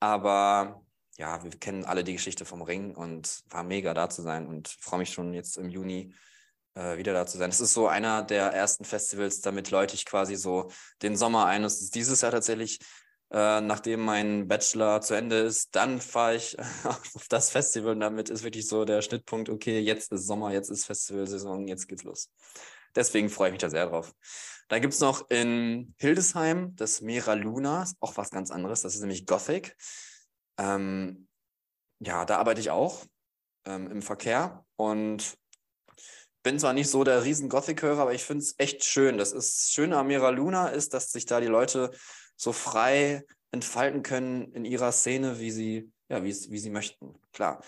Aber 0.00 0.82
ja, 1.18 1.42
wir 1.42 1.50
kennen 1.50 1.84
alle 1.84 2.04
die 2.04 2.14
Geschichte 2.14 2.44
vom 2.44 2.62
Ring 2.62 2.94
und 2.94 3.42
war 3.50 3.62
mega 3.62 3.94
da 3.94 4.08
zu 4.08 4.22
sein 4.22 4.46
und 4.46 4.68
freue 4.68 5.00
mich 5.00 5.12
schon 5.12 5.32
jetzt 5.34 5.56
im 5.56 5.68
Juni 5.68 6.14
äh, 6.74 6.96
wieder 6.96 7.12
da 7.12 7.26
zu 7.26 7.38
sein. 7.38 7.50
Es 7.50 7.60
ist 7.60 7.74
so 7.74 7.86
einer 7.86 8.22
der 8.22 8.52
ersten 8.52 8.84
Festivals, 8.84 9.40
damit 9.40 9.70
läute 9.70 9.94
ich 9.94 10.04
quasi 10.04 10.36
so 10.36 10.70
den 11.02 11.16
Sommer 11.16 11.46
ein. 11.46 11.64
Es 11.64 11.80
ist 11.80 11.94
dieses 11.94 12.22
Jahr 12.22 12.32
tatsächlich 12.32 12.80
äh, 13.32 13.62
nachdem 13.62 14.00
mein 14.00 14.46
Bachelor 14.46 15.00
zu 15.00 15.14
Ende 15.14 15.38
ist, 15.38 15.74
dann 15.74 16.02
fahre 16.02 16.36
ich 16.36 16.58
auf 16.84 17.26
das 17.30 17.48
Festival 17.50 17.92
und 17.92 18.00
damit 18.00 18.28
ist 18.28 18.44
wirklich 18.44 18.68
so 18.68 18.84
der 18.84 19.00
Schnittpunkt, 19.00 19.48
okay, 19.48 19.80
jetzt 19.80 20.12
ist 20.12 20.26
Sommer, 20.26 20.52
jetzt 20.52 20.70
ist 20.70 20.84
Festivalsaison, 20.84 21.66
jetzt 21.66 21.88
geht's 21.88 22.04
los. 22.04 22.30
Deswegen 22.94 23.30
freue 23.30 23.48
ich 23.48 23.52
mich 23.52 23.62
da 23.62 23.70
sehr 23.70 23.86
drauf. 23.86 24.14
Dann 24.68 24.82
gibt 24.82 24.92
es 24.92 25.00
noch 25.00 25.30
in 25.30 25.94
Hildesheim 25.98 26.76
das 26.76 27.00
Mera 27.00 27.32
Luna, 27.32 27.86
auch 28.00 28.18
was 28.18 28.30
ganz 28.30 28.50
anderes, 28.50 28.82
das 28.82 28.94
ist 28.94 29.00
nämlich 29.00 29.24
Gothic. 29.24 29.76
Ähm, 30.58 31.26
ja, 32.00 32.26
da 32.26 32.36
arbeite 32.36 32.60
ich 32.60 32.70
auch 32.70 33.02
ähm, 33.64 33.90
im 33.90 34.02
Verkehr 34.02 34.66
und 34.76 35.38
bin 36.42 36.58
zwar 36.58 36.74
nicht 36.74 36.90
so 36.90 37.02
der 37.02 37.24
riesen 37.24 37.48
Gothic-Hörer, 37.48 38.02
aber 38.02 38.14
ich 38.14 38.24
finde 38.24 38.42
es 38.42 38.56
echt 38.58 38.84
schön. 38.84 39.16
Das 39.16 39.32
ist 39.32 39.72
Schöne 39.72 39.96
am 39.96 40.08
Mera 40.08 40.30
Luna 40.30 40.68
ist, 40.68 40.92
dass 40.92 41.12
sich 41.12 41.24
da 41.24 41.40
die 41.40 41.46
Leute 41.46 41.92
so 42.42 42.52
frei 42.52 43.24
entfalten 43.52 44.02
können 44.02 44.52
in 44.52 44.64
ihrer 44.64 44.90
Szene, 44.90 45.38
wie 45.38 45.52
sie, 45.52 45.92
ja, 46.08 46.24
wie, 46.24 46.34
wie 46.50 46.58
sie 46.58 46.70
möchten. 46.70 47.14
Klar. 47.32 47.62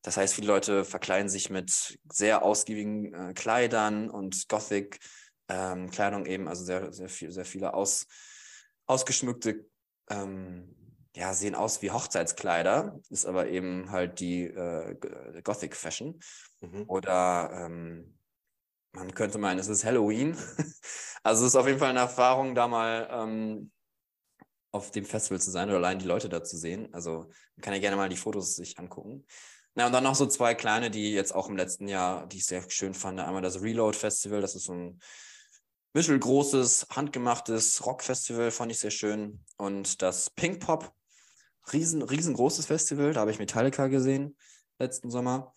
Das 0.00 0.16
heißt, 0.16 0.34
viele 0.34 0.46
Leute 0.46 0.86
verkleiden 0.86 1.28
sich 1.28 1.50
mit 1.50 1.98
sehr 2.10 2.42
ausgiebigen 2.42 3.12
äh, 3.12 3.34
Kleidern 3.34 4.08
und 4.08 4.48
Gothic 4.48 4.98
ähm, 5.48 5.90
Kleidung 5.90 6.24
eben, 6.24 6.48
also 6.48 6.64
sehr, 6.64 6.90
sehr, 6.90 7.10
viel, 7.10 7.32
sehr 7.32 7.44
viele 7.44 7.74
aus, 7.74 8.06
ausgeschmückte, 8.86 9.66
ähm, 10.08 10.74
ja, 11.14 11.34
sehen 11.34 11.54
aus 11.54 11.82
wie 11.82 11.90
Hochzeitskleider, 11.90 12.98
ist 13.10 13.26
aber 13.26 13.48
eben 13.48 13.90
halt 13.90 14.20
die 14.20 14.44
äh, 14.44 14.96
Gothic 15.42 15.76
Fashion. 15.76 16.18
Mhm. 16.60 16.84
Oder 16.86 17.50
ähm, 17.52 18.18
man 18.92 19.12
könnte 19.12 19.36
meinen, 19.36 19.58
es 19.58 19.68
ist 19.68 19.84
Halloween. 19.84 20.34
also 21.22 21.44
es 21.44 21.52
ist 21.52 21.56
auf 21.56 21.66
jeden 21.66 21.78
Fall 21.78 21.90
eine 21.90 22.00
Erfahrung, 22.00 22.54
da 22.54 22.68
mal 22.68 23.06
ähm, 23.10 23.70
auf 24.74 24.90
dem 24.90 25.04
Festival 25.04 25.40
zu 25.40 25.52
sein 25.52 25.68
oder 25.68 25.78
allein 25.78 26.00
die 26.00 26.06
Leute 26.06 26.28
da 26.28 26.42
zu 26.42 26.56
sehen. 26.56 26.92
Also 26.92 27.30
man 27.56 27.62
kann 27.62 27.74
ja 27.74 27.78
gerne 27.78 27.96
mal 27.96 28.08
die 28.08 28.16
Fotos 28.16 28.56
sich 28.56 28.76
angucken. 28.78 29.24
Na, 29.76 29.86
und 29.86 29.92
dann 29.92 30.02
noch 30.02 30.16
so 30.16 30.26
zwei 30.26 30.54
kleine, 30.54 30.90
die 30.90 31.12
jetzt 31.12 31.32
auch 31.32 31.48
im 31.48 31.56
letzten 31.56 31.86
Jahr, 31.86 32.26
die 32.26 32.38
ich 32.38 32.46
sehr 32.46 32.68
schön 32.68 32.92
fand. 32.92 33.20
Einmal 33.20 33.42
das 33.42 33.62
Reload 33.62 33.96
Festival, 33.96 34.40
das 34.40 34.56
ist 34.56 34.64
so 34.64 34.74
ein 34.74 34.98
mittelgroßes, 35.94 36.88
handgemachtes 36.90 37.86
Rockfestival, 37.86 38.50
fand 38.50 38.72
ich 38.72 38.80
sehr 38.80 38.90
schön. 38.90 39.44
Und 39.56 40.02
das 40.02 40.30
Pink 40.30 40.60
Pop, 40.60 40.92
riesen, 41.72 42.02
riesengroßes 42.02 42.66
Festival, 42.66 43.12
da 43.12 43.20
habe 43.20 43.30
ich 43.30 43.38
Metallica 43.38 43.86
gesehen 43.86 44.36
letzten 44.80 45.08
Sommer. 45.08 45.54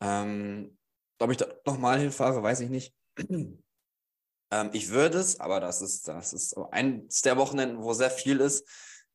Ähm, 0.00 0.76
ob 1.20 1.30
ich 1.30 1.36
da 1.36 1.46
nochmal 1.64 2.00
hinfahre, 2.00 2.42
weiß 2.42 2.58
ich 2.60 2.70
nicht. 2.70 2.92
Ähm, 4.50 4.70
ich 4.72 4.90
würde 4.90 5.18
es, 5.18 5.40
aber 5.40 5.60
das 5.60 5.82
ist, 5.82 6.08
das 6.08 6.32
ist 6.32 6.56
eins 6.70 7.22
der 7.22 7.36
Wochenenden, 7.36 7.82
wo 7.82 7.92
sehr 7.92 8.10
viel 8.10 8.40
ist. 8.40 8.66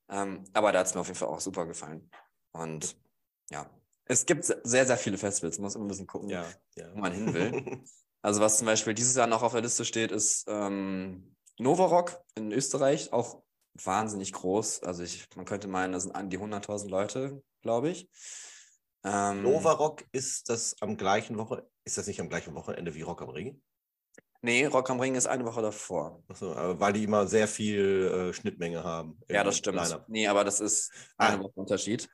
Ähm, 0.10 0.44
aber 0.54 0.72
da 0.72 0.80
hat 0.80 0.88
es 0.88 0.94
mir 0.94 1.02
auf 1.02 1.08
jeden 1.08 1.18
Fall 1.18 1.30
auch 1.30 1.40
super 1.40 1.66
gefallen. 1.66 2.10
Und 2.52 2.96
ja, 3.50 3.70
es 4.06 4.26
gibt 4.26 4.44
sehr, 4.44 4.86
sehr 4.86 4.98
viele 4.98 5.18
Festivals. 5.18 5.58
Man 5.58 5.64
muss 5.64 5.76
immer 5.76 5.86
ein 5.86 5.90
bisschen 5.90 6.08
gucken, 6.08 6.30
ja, 6.30 6.46
ja. 6.76 6.94
wo 6.94 7.00
man 7.00 7.14
hin 7.14 7.34
will. 7.34 7.82
also, 8.22 8.42
was 8.42 8.58
zum 8.58 8.68
Beispiel 8.68 8.94
dieses 8.94 9.16
Jahr 9.16 9.28
noch 9.28 9.44
auf 9.44 9.54
der 9.54 9.62
Liste 9.62 9.86
steht, 9.86 10.12
ist 10.12 10.46
ähm, 10.48 11.36
Novarock 11.58 12.22
in 12.36 12.52
Österreich, 12.52 13.14
auch 13.14 13.42
wahnsinnig 13.74 14.34
groß. 14.34 14.84
Also, 14.84 15.04
ich, 15.04 15.28
man 15.36 15.46
könnte 15.46 15.68
meinen, 15.68 15.94
das 15.94 16.04
sind 16.04 16.16
an 16.16 16.30
die 16.30 16.40
100.000 16.40 16.90
Leute, 16.90 17.42
glaube 17.62 17.90
ich. 17.90 18.10
Ähm, 19.06 19.42
Novarock 19.42 20.04
ist 20.12 20.50
das 20.50 20.76
am 20.82 20.98
gleichen 20.98 21.38
Woche, 21.38 21.68
ist 21.84 21.98
das 21.98 22.08
nicht 22.08 22.22
am 22.22 22.30
gleichen 22.30 22.56
Wochenende 22.56 22.94
wie 22.96 23.02
Rock 23.02 23.22
am 23.22 23.30
Ring? 23.30 23.62
Nee, 24.46 24.66
Rock 24.66 24.90
am 24.90 25.00
Ring 25.00 25.16
ist 25.16 25.26
eine 25.26 25.46
Woche 25.46 25.62
davor. 25.62 26.22
Achso, 26.28 26.54
weil 26.78 26.92
die 26.92 27.06
immer 27.06 27.26
sehr 27.28 27.48
viel 27.48 28.30
äh, 28.30 28.34
Schnittmenge 28.34 28.84
haben. 28.84 29.18
Ja, 29.30 29.42
das 29.42 29.58
stimmt. 29.58 29.78
Lineup. 29.78 30.04
Nee, 30.10 30.28
aber 30.28 30.44
das 30.44 30.60
ist 30.60 30.92
ein 31.18 31.40
ah. 31.40 31.50
Unterschied. 31.56 32.10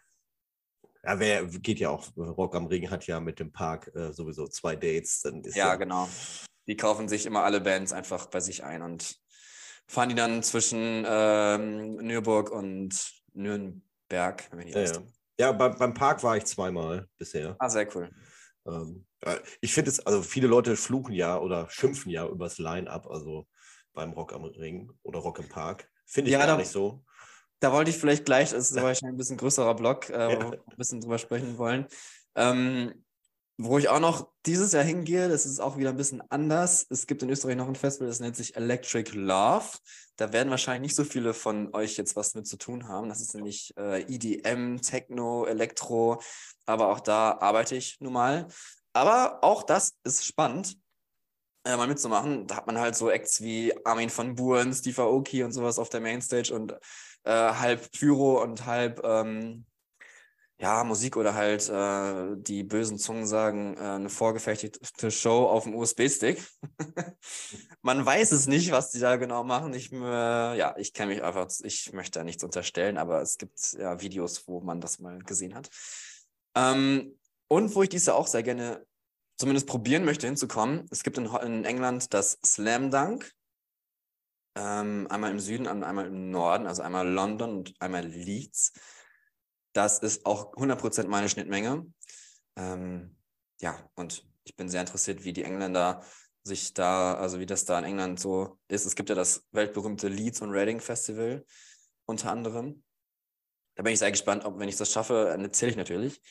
Ja, 1.03 1.19
wer 1.19 1.45
geht 1.45 1.79
ja 1.79 1.89
auch, 1.89 2.05
Rock 2.15 2.55
am 2.55 2.67
Ring 2.67 2.91
hat 2.91 3.07
ja 3.07 3.19
mit 3.19 3.39
dem 3.39 3.51
Park 3.51 3.91
äh, 3.95 4.13
sowieso 4.13 4.47
zwei 4.47 4.75
Dates. 4.75 5.21
Dann 5.21 5.43
ist 5.43 5.55
ja, 5.55 5.69
ja, 5.69 5.75
genau. 5.75 6.07
Die 6.67 6.77
kaufen 6.77 7.09
sich 7.09 7.25
immer 7.25 7.43
alle 7.43 7.61
Bands 7.61 7.93
einfach 7.93 8.27
bei 8.27 8.41
sich 8.41 8.63
ein 8.63 8.83
und 8.83 9.15
fahren 9.87 10.09
die 10.09 10.15
dann 10.15 10.43
zwischen 10.43 11.05
ähm, 11.07 11.95
Nürburg 11.95 12.51
und 12.51 13.11
Nürnberg. 13.33 14.47
Wenn 14.51 14.67
ich 14.67 14.75
ja, 14.75 14.83
ja. 14.83 15.01
ja 15.39 15.51
bei, 15.51 15.69
beim 15.69 15.95
Park 15.95 16.21
war 16.21 16.37
ich 16.37 16.45
zweimal 16.45 17.07
bisher. 17.17 17.55
Ah, 17.57 17.69
sehr 17.69 17.87
cool. 17.95 18.11
Ähm, 18.67 19.05
ich 19.61 19.73
finde 19.73 19.91
es, 19.91 19.99
also 20.05 20.21
viele 20.21 20.47
Leute 20.47 20.75
fluchen 20.75 21.13
ja 21.13 21.37
oder 21.37 21.69
schimpfen 21.69 22.11
ja 22.11 22.27
über 22.27 22.45
das 22.45 22.57
Line-Up, 22.57 23.07
also 23.07 23.47
beim 23.93 24.11
Rock 24.11 24.33
am 24.33 24.45
Ring 24.45 24.91
oder 25.03 25.19
Rock 25.19 25.39
im 25.39 25.49
Park. 25.49 25.89
Finde 26.05 26.29
ich 26.29 26.33
ja, 26.33 26.39
gar 26.39 26.47
da, 26.47 26.57
nicht 26.57 26.71
so. 26.71 27.03
Da 27.59 27.71
wollte 27.71 27.91
ich 27.91 27.97
vielleicht 27.97 28.25
gleich, 28.25 28.51
das 28.51 28.71
ist 28.71 28.75
wahrscheinlich 28.81 29.03
ein 29.03 29.17
bisschen 29.17 29.37
größerer 29.37 29.75
Block, 29.75 30.09
äh, 30.09 30.33
ja. 30.33 30.35
wo 30.35 30.51
wir 30.51 30.59
ein 30.59 30.77
bisschen 30.77 31.01
drüber 31.01 31.17
sprechen 31.17 31.57
wollen. 31.57 31.87
Ähm, 32.35 33.03
wo 33.61 33.77
ich 33.77 33.89
auch 33.89 33.99
noch 33.99 34.29
dieses 34.45 34.71
Jahr 34.71 34.85
hingehe, 34.85 35.27
das 35.27 35.45
ist 35.45 35.59
auch 35.59 35.75
wieder 35.75 35.89
ein 35.89 35.97
bisschen 35.97 36.23
anders. 36.29 36.87
Es 36.89 37.07
gibt 37.07 37.23
in 37.23 37.29
Österreich 37.29 37.57
noch 37.57 37.67
ein 37.67 37.75
Festival, 37.75 38.07
das 38.07 38.21
nennt 38.21 38.37
sich 38.37 38.55
Electric 38.55 39.11
Love. 39.13 39.67
Da 40.15 40.31
werden 40.31 40.49
wahrscheinlich 40.49 40.91
nicht 40.91 40.95
so 40.95 41.03
viele 41.03 41.33
von 41.33 41.75
euch 41.75 41.97
jetzt 41.97 42.15
was 42.15 42.35
mit 42.35 42.47
zu 42.47 42.57
tun 42.57 42.87
haben. 42.87 43.09
Das 43.09 43.19
ist 43.19 43.35
nämlich 43.35 43.73
äh, 43.77 44.03
EDM, 44.03 44.77
Techno, 44.77 45.45
Elektro, 45.45 46.21
aber 46.65 46.87
auch 46.87 47.01
da 47.01 47.37
arbeite 47.41 47.75
ich 47.75 47.99
nun 47.99 48.13
mal. 48.13 48.47
Aber 48.93 49.43
auch 49.43 49.63
das 49.63 49.97
ist 50.05 50.25
spannend, 50.25 50.77
äh, 51.65 51.75
mal 51.75 51.87
mitzumachen. 51.87 52.47
Da 52.47 52.55
hat 52.55 52.65
man 52.65 52.79
halt 52.79 52.95
so 52.95 53.09
Acts 53.09 53.41
wie 53.41 53.73
Armin 53.85 54.09
von 54.09 54.35
Buren, 54.35 54.73
Steve 54.73 55.01
Aoki 55.01 55.43
und 55.43 55.51
sowas 55.51 55.79
auf 55.79 55.89
der 55.89 55.99
Mainstage 55.99 56.53
und 56.55 56.71
äh, 57.25 57.31
halb 57.33 57.91
Pyro 57.91 58.41
und 58.41 58.65
halb 58.65 59.01
ähm, 59.03 59.65
ja, 60.61 60.83
Musik 60.83 61.15
oder 61.15 61.35
halt 61.35 61.69
äh, 61.69 62.35
die 62.35 62.63
bösen 62.63 62.97
Zungen 62.97 63.25
sagen, 63.25 63.77
äh, 63.77 63.79
eine 63.79 64.09
vorgefertigte 64.09 65.09
Show 65.09 65.47
auf 65.47 65.63
dem 65.63 65.73
USB-Stick. 65.73 66.45
Man 67.81 68.05
weiß 68.05 68.33
es 68.33 68.45
nicht, 68.45 68.71
was 68.71 68.91
die 68.91 68.99
da 68.99 69.15
genau 69.15 69.45
machen. 69.45 69.73
Ich, 69.73 69.91
äh, 69.93 70.57
ja, 70.57 70.75
ich 70.77 70.93
kenne 70.93 71.13
mich 71.13 71.23
einfach, 71.23 71.47
ich 71.63 71.93
möchte 71.93 72.19
da 72.19 72.25
nichts 72.25 72.43
unterstellen, 72.43 72.97
aber 72.97 73.21
es 73.21 73.37
gibt 73.37 73.71
ja 73.79 74.01
Videos, 74.01 74.49
wo 74.49 74.59
man 74.59 74.81
das 74.81 74.99
mal 74.99 75.19
gesehen 75.19 75.55
hat. 75.55 75.69
Ähm, 76.55 77.17
und 77.47 77.73
wo 77.73 77.83
ich 77.83 77.89
diese 77.89 78.13
auch 78.13 78.27
sehr 78.27 78.43
gerne 78.43 78.85
zumindest 79.37 79.65
probieren 79.65 80.03
möchte 80.03 80.27
hinzukommen, 80.27 80.85
es 80.91 81.03
gibt 81.03 81.17
in, 81.17 81.25
in 81.25 81.63
England 81.63 82.13
das 82.13 82.37
Slam 82.45 82.91
Dunk. 82.91 83.31
Ähm, 84.55 85.07
einmal 85.09 85.31
im 85.31 85.39
Süden 85.39 85.67
und 85.67 85.83
einmal 85.83 86.07
im 86.07 86.31
Norden, 86.31 86.67
also 86.67 86.81
einmal 86.81 87.07
London 87.07 87.59
und 87.59 87.75
einmal 87.79 88.05
Leeds. 88.05 88.73
Das 89.73 89.99
ist 89.99 90.25
auch 90.25 90.53
100% 90.53 91.07
meine 91.07 91.29
Schnittmenge. 91.29 91.85
Ähm, 92.55 93.15
ja, 93.61 93.77
und 93.95 94.25
ich 94.43 94.55
bin 94.55 94.69
sehr 94.69 94.81
interessiert, 94.81 95.23
wie 95.23 95.33
die 95.33 95.43
Engländer 95.43 96.03
sich 96.43 96.73
da, 96.73 97.15
also 97.15 97.39
wie 97.39 97.45
das 97.45 97.65
da 97.65 97.77
in 97.79 97.85
England 97.85 98.19
so 98.19 98.57
ist. 98.67 98.85
Es 98.85 98.95
gibt 98.95 99.09
ja 99.09 99.15
das 99.15 99.45
weltberühmte 99.51 100.07
Leeds 100.07 100.41
und 100.41 100.51
Reading 100.51 100.79
Festival 100.79 101.45
unter 102.05 102.31
anderem. 102.31 102.83
Da 103.75 103.83
bin 103.83 103.93
ich 103.93 103.99
sehr 103.99 104.11
gespannt, 104.11 104.45
ob, 104.45 104.59
wenn 104.59 104.69
ich 104.69 104.77
das 104.77 104.91
schaffe, 104.91 105.29
erzähle 105.29 105.71
ich 105.71 105.77
natürlich. 105.77 106.21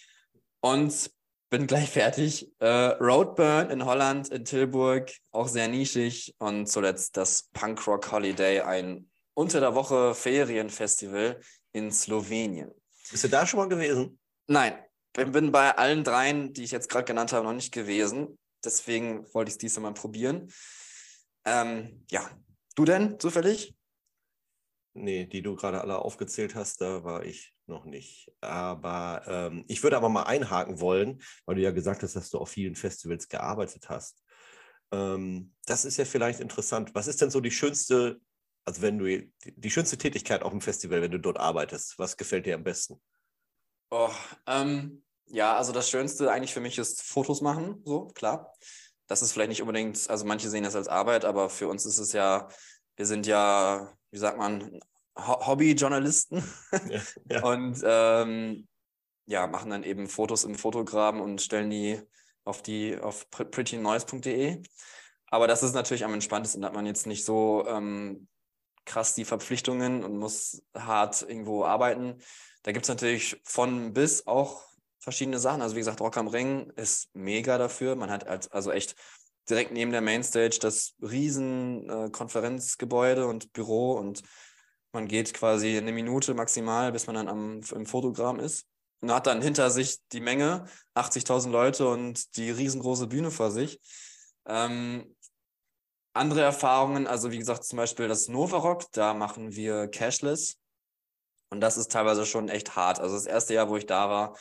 Und 0.61 1.11
bin 1.51 1.67
gleich 1.67 1.91
fertig. 1.91 2.53
Äh, 2.59 2.67
Roadburn 2.67 3.71
in 3.71 3.85
Holland, 3.85 4.29
in 4.29 4.45
Tilburg, 4.45 5.11
auch 5.31 5.49
sehr 5.49 5.69
nischig. 5.69 6.35
Und 6.39 6.67
zuletzt 6.67 7.17
das 7.17 7.49
Punkrock 7.53 8.11
Holiday, 8.13 8.61
ein 8.61 9.09
unter 9.35 9.61
der 9.61 9.75
Woche 9.75 10.15
Ferienfestival 10.15 11.41
in 11.73 11.93
Slowenien. 11.93 12.73
Bist 13.11 13.25
du 13.25 13.29
da 13.29 13.47
schon 13.47 13.59
mal 13.59 13.69
gewesen? 13.69 14.19
Nein, 14.47 14.79
bin, 15.13 15.33
bin 15.33 15.53
bei 15.53 15.77
allen 15.77 16.05
dreien, 16.05 16.53
die 16.53 16.65
ich 16.65 16.71
jetzt 16.71 16.89
gerade 16.89 17.05
genannt 17.05 17.33
habe, 17.33 17.47
noch 17.47 17.55
nicht 17.55 17.73
gewesen. 17.73 18.39
Deswegen 18.65 19.27
wollte 19.33 19.51
ich 19.51 19.55
es 19.55 19.59
diesmal 19.59 19.91
mal 19.91 19.95
probieren. 19.95 20.53
Ähm, 21.45 22.05
ja, 22.11 22.29
Du 22.79 22.85
denn 22.85 23.19
zufällig? 23.19 23.75
Nee, 24.95 25.27
die 25.27 25.43
du 25.43 25.57
gerade 25.57 25.81
alle 25.81 25.99
aufgezählt 25.99 26.55
hast, 26.55 26.81
da 26.81 27.03
war 27.03 27.25
ich 27.25 27.53
noch 27.67 27.85
nicht. 27.85 28.31
Aber 28.41 29.25
ähm, 29.27 29.65
ich 29.67 29.83
würde 29.83 29.97
aber 29.97 30.09
mal 30.09 30.23
einhaken 30.23 30.81
wollen, 30.81 31.21
weil 31.45 31.57
du 31.57 31.63
ja 31.63 31.73
gesagt 31.73 32.05
hast, 32.05 32.15
dass 32.15 32.31
du 32.31 32.39
auf 32.39 32.51
vielen 32.51 32.77
Festivals 32.77 33.27
gearbeitet 33.27 33.89
hast. 33.89 34.23
Ähm, 34.93 35.57
das 35.67 35.85
ist 35.85 35.97
ja 35.97 36.05
vielleicht 36.05 36.39
interessant. 36.39 36.95
Was 36.95 37.09
ist 37.09 37.21
denn 37.21 37.31
so 37.31 37.41
die 37.41 37.51
schönste, 37.51 38.21
also 38.69 38.83
wenn 38.83 38.99
du 38.99 39.07
die, 39.47 39.71
schönste 39.71 39.97
Tätigkeit 39.97 40.43
auf 40.43 40.51
dem 40.51 40.61
Festival, 40.61 41.01
wenn 41.01 41.11
du 41.11 41.19
dort 41.19 41.39
arbeitest? 41.39 41.99
Was 41.99 42.19
gefällt 42.19 42.45
dir 42.45 42.55
am 42.55 42.65
besten? 42.65 43.01
Oh, 43.91 44.11
ähm, 44.47 45.03
ja, 45.25 45.57
also 45.57 45.73
das 45.73 45.89
Schönste 45.89 46.31
eigentlich 46.31 46.53
für 46.53 46.61
mich 46.61 46.77
ist 46.77 47.03
Fotos 47.03 47.41
machen, 47.41 47.81
so, 47.87 48.09
klar. 48.09 48.53
Das 49.07 49.23
ist 49.23 49.33
vielleicht 49.33 49.49
nicht 49.49 49.63
unbedingt, 49.63 50.11
also 50.11 50.27
manche 50.27 50.51
sehen 50.51 50.65
das 50.65 50.77
als 50.77 50.87
Arbeit, 50.87 51.25
aber 51.25 51.49
für 51.49 51.67
uns 51.67 51.87
ist 51.87 51.97
es 51.97 52.13
ja, 52.13 52.47
wir 52.97 53.07
sind 53.07 53.27
ja, 53.27 53.91
wie 54.11 54.19
sagt 54.19 54.37
man, 54.37 54.79
Hobbyjournalisten 55.17 56.45
ja, 56.91 57.01
ja. 57.31 57.45
und 57.45 57.81
ähm, 57.83 58.69
ja, 59.25 59.47
machen 59.47 59.71
dann 59.71 59.83
eben 59.83 60.09
Fotos 60.09 60.45
im 60.45 60.57
Fotograben 60.57 61.23
und 61.23 61.41
stellen 61.41 61.71
die 61.71 62.03
auf 62.45 62.61
die 62.61 62.99
auf 62.99 63.31
prettynoise.de. 63.31 64.63
Aber 65.31 65.47
das 65.47 65.63
ist 65.63 65.75
natürlich 65.75 66.05
am 66.05 66.13
entspanntesten, 66.13 66.61
da 66.61 66.69
hat 66.69 66.75
man 66.75 66.87
jetzt 66.87 67.07
nicht 67.07 67.25
so 67.25 67.67
ähm, 67.67 68.29
krass 68.89 69.15
die 69.15 69.25
Verpflichtungen 69.25 70.03
und 70.03 70.17
muss 70.17 70.63
hart 70.75 71.23
irgendwo 71.23 71.65
arbeiten. 71.65 72.19
Da 72.63 72.73
gibt 72.73 72.85
es 72.85 72.89
natürlich 72.89 73.41
von 73.45 73.93
bis 73.93 74.27
auch 74.27 74.65
verschiedene 74.99 75.39
Sachen. 75.39 75.63
Also 75.63 75.77
wie 75.77 75.81
gesagt, 75.81 76.01
Rock 76.01 76.17
am 76.17 76.29
Ring 76.29 76.73
ist 76.77 77.09
mega 77.15 77.59
dafür. 77.59 77.95
Man 77.97 78.11
hat 78.11 78.27
als, 78.27 78.51
also 78.51 78.73
echt 78.73 78.97
direkt 79.49 79.73
neben 79.73 79.93
der 79.93 80.01
Mainstage 80.01 80.59
das 80.61 80.95
riesen 81.01 81.89
äh, 81.89 82.11
Konferenzgebäude 82.11 83.27
und 83.27 83.53
Büro 83.53 83.93
und 83.93 84.23
man 84.93 85.07
geht 85.07 85.35
quasi 85.35 85.77
eine 85.77 85.93
Minute 85.93 86.35
maximal, 86.35 86.93
bis 86.93 87.07
man 87.07 87.17
dann 87.17 87.29
am, 87.29 87.61
im 87.75 87.87
Fotogramm 87.87 88.41
ist. 88.41 88.67
Und 89.01 89.13
hat 89.13 89.27
dann 89.27 89.43
hinter 89.43 89.71
sich 89.71 89.99
die 90.13 90.21
Menge, 90.21 90.67
80.000 90.97 91.51
Leute 91.51 91.89
und 91.89 92.37
die 92.37 92.51
riesengroße 92.51 93.07
Bühne 93.07 93.31
vor 93.31 93.51
sich. 93.51 93.81
Ähm, 94.47 95.15
andere 96.13 96.43
Erfahrungen, 96.43 97.07
also 97.07 97.31
wie 97.31 97.39
gesagt, 97.39 97.65
zum 97.65 97.77
Beispiel 97.77 98.09
das 98.09 98.29
Nova 98.29 98.59
Rock, 98.59 98.91
da 98.93 99.15
machen 99.15 99.55
wir 99.55 99.89
Cashless. 99.89 100.59
Und 101.51 101.61
das 101.61 101.77
ist 101.77 101.93
teilweise 101.93 102.27
schon 102.27 102.49
echt 102.49 102.77
hart. 102.77 103.01
Also 103.01 103.15
das 103.15 103.27
erste 103.27 103.55
Jahr, 103.55 103.69
wo 103.69 103.77
ich 103.77 103.87
da 103.87 104.11
war, 104.11 104.37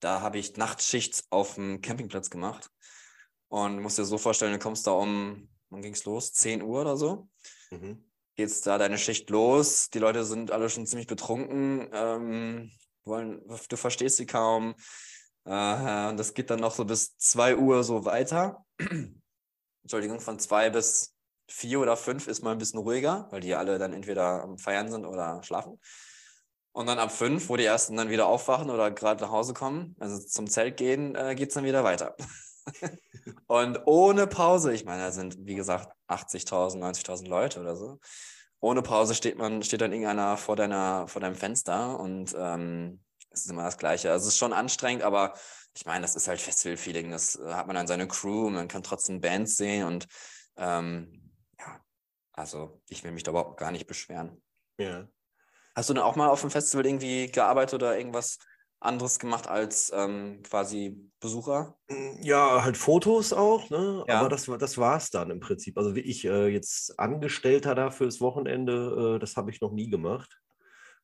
da 0.00 0.20
habe 0.20 0.38
ich 0.38 0.56
Nachtschicht 0.56 1.24
auf 1.30 1.56
dem 1.56 1.80
Campingplatz 1.80 2.30
gemacht. 2.30 2.70
Und 3.48 3.76
du 3.76 3.82
musst 3.82 3.98
dir 3.98 4.04
so 4.04 4.18
vorstellen, 4.18 4.52
du 4.52 4.58
kommst 4.58 4.86
da 4.86 4.92
um, 4.92 5.48
wann 5.70 5.82
ging 5.82 5.92
es 5.92 6.04
los? 6.04 6.32
10 6.32 6.62
Uhr 6.62 6.82
oder 6.82 6.96
so. 6.96 7.28
Mhm. 7.70 8.04
Geht's 8.36 8.60
da 8.60 8.78
deine 8.78 8.98
Schicht 8.98 9.28
los. 9.30 9.90
Die 9.90 9.98
Leute 9.98 10.24
sind 10.24 10.52
alle 10.52 10.70
schon 10.70 10.86
ziemlich 10.86 11.08
betrunken, 11.08 11.88
ähm, 11.92 12.70
wollen, 13.04 13.42
du 13.46 13.76
verstehst 13.76 14.16
sie 14.16 14.26
kaum. 14.26 14.74
Äh, 15.44 16.08
und 16.08 16.18
das 16.18 16.34
geht 16.34 16.50
dann 16.50 16.60
noch 16.60 16.74
so 16.74 16.84
bis 16.84 17.16
2 17.16 17.56
Uhr 17.56 17.82
so 17.82 18.04
weiter. 18.04 18.64
Entschuldigung, 19.88 20.20
von 20.20 20.38
2 20.38 20.68
bis 20.68 21.14
4 21.48 21.80
oder 21.80 21.96
5 21.96 22.28
ist 22.28 22.42
mal 22.42 22.52
ein 22.52 22.58
bisschen 22.58 22.78
ruhiger, 22.78 23.26
weil 23.30 23.40
die 23.40 23.54
alle 23.54 23.78
dann 23.78 23.94
entweder 23.94 24.42
am 24.42 24.58
Feiern 24.58 24.90
sind 24.90 25.06
oder 25.06 25.42
schlafen. 25.42 25.80
Und 26.72 26.88
dann 26.88 26.98
ab 26.98 27.10
fünf, 27.10 27.48
wo 27.48 27.56
die 27.56 27.64
ersten 27.64 27.96
dann 27.96 28.10
wieder 28.10 28.26
aufwachen 28.26 28.68
oder 28.68 28.90
gerade 28.90 29.24
nach 29.24 29.30
Hause 29.30 29.54
kommen, 29.54 29.96
also 29.98 30.18
zum 30.18 30.46
Zelt 30.46 30.76
gehen, 30.76 31.14
äh, 31.14 31.34
geht 31.34 31.48
es 31.48 31.54
dann 31.54 31.64
wieder 31.64 31.84
weiter. 31.84 32.14
und 33.46 33.80
ohne 33.86 34.26
Pause, 34.26 34.74
ich 34.74 34.84
meine, 34.84 35.04
da 35.04 35.10
sind, 35.10 35.38
wie 35.46 35.54
gesagt, 35.54 35.88
80.000, 36.06 36.76
90.000 36.76 37.26
Leute 37.26 37.58
oder 37.58 37.74
so. 37.74 37.98
Ohne 38.60 38.82
Pause 38.82 39.14
steht 39.14 39.38
man, 39.38 39.62
steht 39.62 39.80
dann 39.80 39.92
irgendeiner 39.92 40.36
vor 40.36 40.54
deiner, 40.54 41.08
vor 41.08 41.22
deinem 41.22 41.34
Fenster 41.34 41.98
und 41.98 42.36
ähm, 42.38 43.00
es 43.30 43.46
ist 43.46 43.50
immer 43.50 43.64
das 43.64 43.78
Gleiche. 43.78 44.10
Also 44.10 44.26
es 44.26 44.34
ist 44.34 44.38
schon 44.38 44.52
anstrengend, 44.52 45.02
aber 45.02 45.32
ich 45.78 45.86
meine, 45.86 46.02
das 46.02 46.16
ist 46.16 46.26
halt 46.26 46.40
Festival-Feeling. 46.40 47.12
Das 47.12 47.36
äh, 47.36 47.54
hat 47.54 47.68
man 47.68 47.76
dann 47.76 47.86
seine 47.86 48.08
Crew, 48.08 48.50
man 48.50 48.66
kann 48.66 48.82
trotzdem 48.82 49.20
Bands 49.20 49.56
sehen 49.56 49.86
und 49.86 50.08
ähm, 50.56 51.30
ja, 51.56 51.80
also 52.32 52.82
ich 52.88 53.04
will 53.04 53.12
mich 53.12 53.22
da 53.22 53.30
überhaupt 53.30 53.60
gar 53.60 53.70
nicht 53.70 53.86
beschweren. 53.86 54.42
Ja. 54.76 55.06
Hast 55.76 55.88
du 55.88 55.94
denn 55.94 56.02
auch 56.02 56.16
mal 56.16 56.30
auf 56.30 56.40
dem 56.40 56.50
Festival 56.50 56.84
irgendwie 56.84 57.30
gearbeitet 57.30 57.74
oder 57.74 57.96
irgendwas 57.96 58.38
anderes 58.80 59.20
gemacht 59.20 59.46
als 59.46 59.92
ähm, 59.94 60.42
quasi 60.42 61.00
Besucher? 61.20 61.78
Mm, 61.88 62.22
ja, 62.22 62.64
halt 62.64 62.76
Fotos 62.76 63.32
auch, 63.32 63.70
ne? 63.70 64.04
Ja. 64.08 64.18
Aber 64.18 64.28
das, 64.28 64.46
das 64.46 64.78
war 64.78 64.96
es 64.96 65.10
dann 65.10 65.30
im 65.30 65.38
Prinzip. 65.38 65.78
Also 65.78 65.94
wie 65.94 66.00
ich 66.00 66.24
äh, 66.24 66.48
jetzt 66.48 66.98
Angestellter 66.98 67.76
da 67.76 67.92
fürs 67.92 68.20
Wochenende, 68.20 69.14
äh, 69.14 69.18
das 69.20 69.36
habe 69.36 69.52
ich 69.52 69.60
noch 69.60 69.70
nie 69.70 69.90
gemacht. 69.90 70.40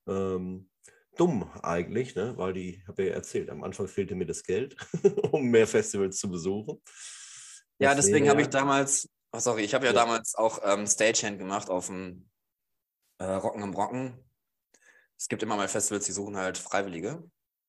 Ähm, 0.08 0.68
dumm 1.16 1.50
eigentlich, 1.62 2.14
ne? 2.14 2.34
Weil 2.36 2.52
die, 2.52 2.82
habe 2.86 3.04
ja 3.04 3.14
erzählt, 3.14 3.50
am 3.50 3.64
Anfang 3.64 3.88
fehlte 3.88 4.14
mir 4.14 4.26
das 4.26 4.42
Geld, 4.42 4.76
um 5.32 5.44
mehr 5.46 5.66
Festivals 5.66 6.18
zu 6.18 6.30
besuchen. 6.30 6.80
Ja, 7.78 7.94
deswegen 7.94 8.28
habe 8.28 8.42
ich 8.42 8.48
damals, 8.48 9.08
oh 9.32 9.38
sorry, 9.38 9.62
ich 9.62 9.74
habe 9.74 9.86
ja, 9.86 9.92
ja, 9.92 9.98
damals 9.98 10.34
auch 10.34 10.60
ähm, 10.64 10.86
Stagehand 10.86 11.38
gemacht 11.38 11.70
auf 11.70 11.86
dem 11.88 12.28
äh, 13.18 13.24
Rocken 13.24 13.62
am 13.62 13.74
Rocken 13.74 14.24
es 15.16 15.28
gibt 15.28 15.42
immer 15.42 15.56
mal 15.56 15.68
Festivals, 15.68 16.06
die 16.06 16.12
suchen 16.12 16.36
halt 16.36 16.58
Freiwillige. 16.58 17.22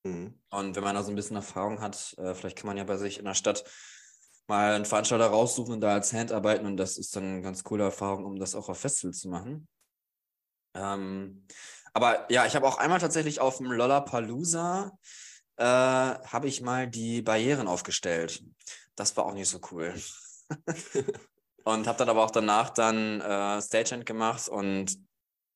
Mhm. 0.03 0.39
Und 0.49 0.75
wenn 0.75 0.83
man 0.83 0.95
da 0.95 1.03
so 1.03 1.11
ein 1.11 1.15
bisschen 1.15 1.35
Erfahrung 1.35 1.81
hat, 1.81 2.15
äh, 2.17 2.33
vielleicht 2.33 2.57
kann 2.57 2.67
man 2.67 2.77
ja 2.77 2.83
bei 2.83 2.97
sich 2.97 3.19
in 3.19 3.25
der 3.25 3.33
Stadt 3.33 3.63
mal 4.47 4.73
einen 4.73 4.85
Veranstalter 4.85 5.27
raussuchen 5.27 5.73
und 5.73 5.81
da 5.81 5.93
als 5.93 6.13
Hand 6.13 6.31
arbeiten. 6.31 6.65
Und 6.65 6.77
das 6.77 6.97
ist 6.97 7.15
dann 7.15 7.23
eine 7.23 7.41
ganz 7.41 7.63
coole 7.63 7.83
Erfahrung, 7.83 8.25
um 8.25 8.37
das 8.37 8.55
auch 8.55 8.69
auf 8.69 8.79
Festivals 8.79 9.19
zu 9.19 9.29
machen. 9.29 9.67
Ähm, 10.75 11.47
aber 11.95 12.29
ja, 12.29 12.45
ich 12.45 12.55
habe 12.55 12.67
auch 12.67 12.77
einmal 12.77 12.99
tatsächlich 12.99 13.39
auf 13.39 13.57
dem 13.57 13.71
Lollapalooza 13.71 14.91
äh, 15.55 15.63
habe 15.63 16.47
ich 16.47 16.61
mal 16.61 16.89
die 16.89 17.21
Barrieren 17.21 17.69
aufgestellt. 17.69 18.43
Das 18.97 19.15
war 19.15 19.25
auch 19.25 19.33
nicht 19.33 19.47
so 19.47 19.61
cool. 19.71 19.93
und 21.63 21.87
habe 21.87 21.97
dann 21.97 22.09
aber 22.09 22.25
auch 22.25 22.31
danach 22.31 22.69
dann 22.69 23.21
äh, 23.21 23.61
Stagehand 23.61 24.05
gemacht 24.05 24.49
und 24.49 24.97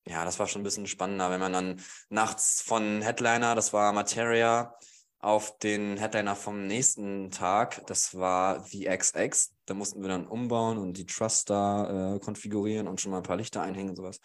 ja, 0.08 0.24
das 0.24 0.40
war 0.40 0.48
schon 0.48 0.62
ein 0.62 0.64
bisschen 0.64 0.88
spannender, 0.88 1.30
wenn 1.30 1.42
man 1.42 1.52
dann 1.52 1.82
nachts 2.08 2.62
von 2.62 3.02
Headliner, 3.02 3.54
das 3.54 3.74
war 3.74 3.92
Materia, 3.92 4.74
auf 5.20 5.60
den 5.60 5.98
Headliner 5.98 6.38
vom 6.38 6.66
nächsten 6.68 7.32
Tag, 7.32 7.86
das 7.88 8.16
war 8.18 8.64
VXX. 8.64 9.54
Da 9.66 9.74
mussten 9.74 10.02
wir 10.02 10.08
dann 10.08 10.26
umbauen 10.26 10.78
und 10.78 10.94
die 10.94 11.06
Truster 11.06 12.16
äh, 12.16 12.20
konfigurieren 12.20 12.88
und 12.88 13.02
schon 13.02 13.12
mal 13.12 13.18
ein 13.18 13.24
paar 13.24 13.36
Lichter 13.36 13.62
einhängen 13.62 13.90
und 13.90 13.98
sowas. 13.98 14.22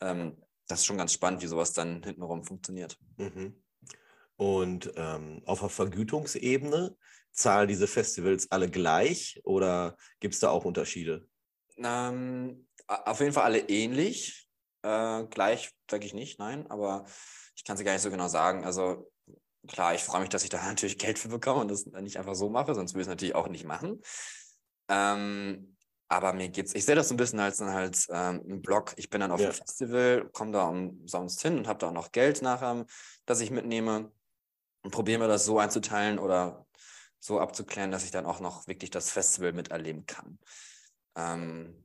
Ähm, 0.00 0.42
das 0.66 0.80
ist 0.80 0.86
schon 0.86 0.98
ganz 0.98 1.12
spannend, 1.12 1.42
wie 1.42 1.46
sowas 1.46 1.72
dann 1.72 2.02
hintenrum 2.02 2.44
funktioniert. 2.44 2.98
Mhm. 3.16 3.62
Und 4.36 4.92
ähm, 4.96 5.42
auf 5.46 5.60
der 5.60 5.68
Vergütungsebene 5.68 6.96
zahlen 7.32 7.68
diese 7.68 7.86
Festivals 7.86 8.50
alle 8.50 8.70
gleich 8.70 9.40
oder 9.44 9.96
gibt 10.20 10.34
es 10.34 10.40
da 10.40 10.50
auch 10.50 10.64
Unterschiede? 10.64 11.26
Ähm, 11.78 12.66
auf 12.86 13.20
jeden 13.20 13.32
Fall 13.32 13.44
alle 13.44 13.60
ähnlich. 13.68 14.48
Äh, 14.82 15.24
gleich 15.24 15.72
sage 15.90 16.06
ich 16.06 16.14
nicht, 16.14 16.38
nein, 16.38 16.66
aber 16.70 17.06
ich 17.54 17.64
kann 17.64 17.76
es 17.76 17.84
gar 17.84 17.92
nicht 17.92 18.02
so 18.02 18.10
genau 18.10 18.28
sagen. 18.28 18.64
Also 18.64 19.10
klar, 19.66 19.94
ich 19.94 20.02
freue 20.02 20.20
mich, 20.20 20.30
dass 20.30 20.44
ich 20.44 20.50
da 20.50 20.62
natürlich 20.66 20.98
Geld 20.98 21.18
für 21.18 21.28
bekomme 21.28 21.60
und 21.60 21.70
das 21.70 21.86
nicht 21.86 22.18
einfach 22.18 22.34
so 22.34 22.48
mache, 22.48 22.74
sonst 22.74 22.92
würde 22.92 23.02
ich 23.02 23.06
es 23.06 23.10
natürlich 23.10 23.34
auch 23.34 23.48
nicht 23.48 23.64
machen. 23.64 24.00
Ähm, 24.88 25.75
aber 26.08 26.32
mir 26.32 26.48
geht's, 26.48 26.74
ich 26.74 26.84
sehe 26.84 26.94
das 26.94 27.08
so 27.08 27.14
ein 27.14 27.16
bisschen 27.16 27.40
als 27.40 27.58
dann 27.58 27.72
halt 27.72 28.06
ähm, 28.10 28.42
ein 28.48 28.62
Blog. 28.62 28.94
Ich 28.96 29.10
bin 29.10 29.20
dann 29.20 29.32
auf 29.32 29.40
ja. 29.40 29.50
dem 29.50 29.54
Festival, 29.54 30.28
komme 30.32 30.52
da 30.52 30.68
umsonst 30.68 31.42
hin 31.42 31.58
und 31.58 31.66
habe 31.66 31.78
da 31.78 31.88
auch 31.88 31.92
noch 31.92 32.12
Geld 32.12 32.42
nachher, 32.42 32.86
das 33.24 33.40
ich 33.40 33.50
mitnehme 33.50 34.12
und 34.82 34.90
probiere 34.90 35.18
mir 35.18 35.28
das 35.28 35.44
so 35.44 35.58
einzuteilen 35.58 36.18
oder 36.18 36.66
so 37.18 37.40
abzuklären, 37.40 37.90
dass 37.90 38.04
ich 38.04 38.10
dann 38.12 38.26
auch 38.26 38.40
noch 38.40 38.66
wirklich 38.68 38.90
das 38.90 39.10
Festival 39.10 39.52
miterleben 39.52 40.06
kann. 40.06 40.38
Ähm, 41.16 41.82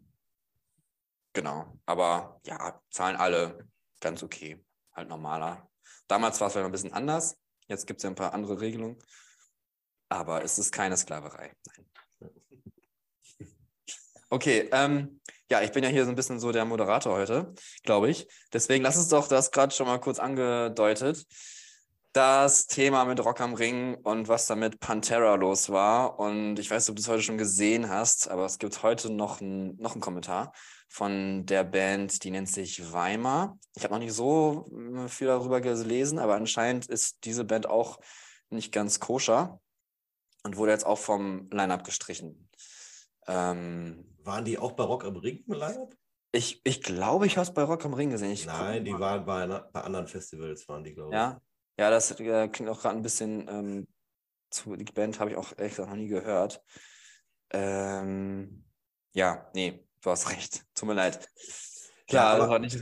Genau, 1.33 1.79
aber 1.85 2.41
ja, 2.45 2.81
zahlen 2.89 3.15
alle 3.15 3.67
ganz 4.01 4.21
okay, 4.21 4.63
halt 4.93 5.07
normaler. 5.07 5.69
Damals 6.07 6.39
war 6.41 6.47
es 6.47 6.53
vielleicht 6.53 6.65
ein 6.65 6.71
bisschen 6.71 6.93
anders, 6.93 7.37
jetzt 7.67 7.87
gibt 7.87 7.99
es 7.99 8.03
ja 8.03 8.09
ein 8.09 8.15
paar 8.15 8.33
andere 8.33 8.59
Regelungen, 8.59 8.99
aber 10.09 10.43
es 10.43 10.59
ist 10.59 10.73
keine 10.73 10.97
Sklaverei. 10.97 11.55
Nein. 11.67 11.90
Okay, 14.33 14.69
ähm, 14.71 15.19
ja, 15.49 15.61
ich 15.61 15.73
bin 15.73 15.83
ja 15.83 15.89
hier 15.89 16.05
so 16.05 16.09
ein 16.09 16.15
bisschen 16.15 16.39
so 16.39 16.53
der 16.53 16.63
Moderator 16.63 17.17
heute, 17.17 17.53
glaube 17.83 18.09
ich. 18.09 18.29
Deswegen 18.53 18.81
lass 18.81 18.95
uns 18.95 19.09
doch 19.09 19.27
das 19.27 19.51
gerade 19.51 19.75
schon 19.75 19.87
mal 19.87 19.99
kurz 19.99 20.19
angedeutet. 20.19 21.25
Das 22.13 22.65
Thema 22.65 23.03
mit 23.03 23.19
Rock 23.19 23.41
am 23.41 23.55
Ring 23.55 23.95
und 23.95 24.29
was 24.29 24.45
da 24.45 24.55
mit 24.55 24.79
Pantera 24.79 25.35
los 25.35 25.69
war. 25.69 26.17
Und 26.17 26.59
ich 26.59 26.71
weiß 26.71 26.89
ob 26.89 26.95
du 26.95 27.01
es 27.01 27.09
heute 27.09 27.23
schon 27.23 27.37
gesehen 27.37 27.89
hast, 27.89 28.29
aber 28.29 28.45
es 28.45 28.57
gibt 28.57 28.81
heute 28.83 29.11
noch, 29.11 29.41
ein, 29.41 29.75
noch 29.75 29.95
einen 29.95 30.01
Kommentar 30.01 30.53
von 30.87 31.45
der 31.45 31.65
Band, 31.65 32.23
die 32.23 32.31
nennt 32.31 32.47
sich 32.47 32.93
Weimar. 32.93 33.59
Ich 33.75 33.83
habe 33.83 33.93
noch 33.93 33.99
nicht 33.99 34.13
so 34.13 34.71
viel 35.09 35.27
darüber 35.27 35.59
gelesen, 35.59 36.19
aber 36.19 36.35
anscheinend 36.35 36.85
ist 36.85 37.25
diese 37.25 37.43
Band 37.43 37.67
auch 37.67 37.99
nicht 38.49 38.71
ganz 38.71 39.01
koscher 39.01 39.59
und 40.43 40.55
wurde 40.55 40.71
jetzt 40.71 40.85
auch 40.85 40.99
vom 40.99 41.49
Line-Up 41.51 41.83
gestrichen. 41.83 42.47
Ähm, 43.27 44.10
Waren 44.23 44.45
die 44.45 44.57
auch 44.57 44.73
barock 44.73 45.05
am 45.05 45.17
Ring 45.17 45.43
im 45.47 45.53
Line-Up? 45.53 45.95
Ich, 46.33 46.61
ich 46.63 46.81
glaube, 46.81 47.25
ich 47.25 47.37
habe 47.37 47.47
es 47.47 47.53
bei 47.53 47.63
Rock 47.63 47.83
am 47.83 47.93
Ring 47.93 48.09
gesehen. 48.09 48.31
Ich 48.31 48.45
Nein, 48.45 48.85
die 48.85 48.97
waren 48.97 49.25
bei, 49.25 49.45
bei, 49.47 49.81
anderen 49.81 50.07
Festivals, 50.07 50.67
waren 50.69 50.83
die, 50.83 50.93
glaube 50.93 51.09
ich. 51.09 51.15
Ja, 51.15 51.41
ja 51.77 51.89
das 51.89 52.11
äh, 52.19 52.47
klingt 52.47 52.69
auch 52.69 52.81
gerade 52.81 52.95
ein 52.95 53.01
bisschen 53.01 53.47
ähm, 53.49 53.87
zu. 54.49 54.77
Die 54.77 54.85
Band 54.85 55.19
habe 55.19 55.31
ich 55.31 55.35
auch 55.35 55.51
ehrlich 55.57 55.73
gesagt 55.73 55.89
noch 55.89 55.97
nie 55.97 56.07
gehört. 56.07 56.63
Ähm, 57.51 58.63
ja, 59.13 59.49
nee, 59.53 59.85
du 60.01 60.09
hast 60.09 60.29
recht. 60.31 60.63
Tut 60.73 60.87
mir 60.87 60.93
leid. 60.93 61.27
Klar, 62.07 62.37
ja, 62.37 62.43
aber, 62.45 62.59
nicht. 62.59 62.79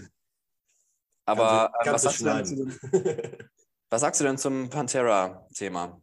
Aber 1.26 1.72
äh, 1.84 1.92
was, 1.92 2.04
sagst 2.04 2.22
dem, 2.22 2.80
was, 3.90 4.02
sagst 4.02 4.22
du 4.22 4.26
denn 4.26 4.38
zum 4.38 4.70
Pantera-Thema? 4.70 6.00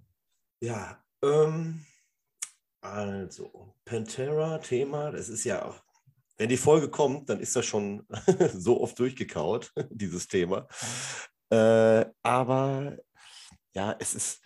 Ja, 0.61 1.01
ähm, 1.23 1.87
also 2.93 3.75
Pantera-Thema, 3.85 5.11
das 5.11 5.29
ist 5.29 5.45
ja 5.45 5.65
auch 5.65 5.87
wenn 6.39 6.49
die 6.49 6.57
Folge 6.57 6.91
kommt, 6.91 7.29
dann 7.31 7.41
ist 7.41 7.57
das 7.57 7.67
schon 7.67 8.07
so 8.55 8.81
oft 8.81 8.99
durchgekaut, 8.99 9.73
dieses 9.91 10.29
Thema. 10.29 10.69
Äh, 11.51 12.07
aber 12.23 12.97
ja, 13.75 13.97
es 13.99 14.15
ist, 14.15 14.43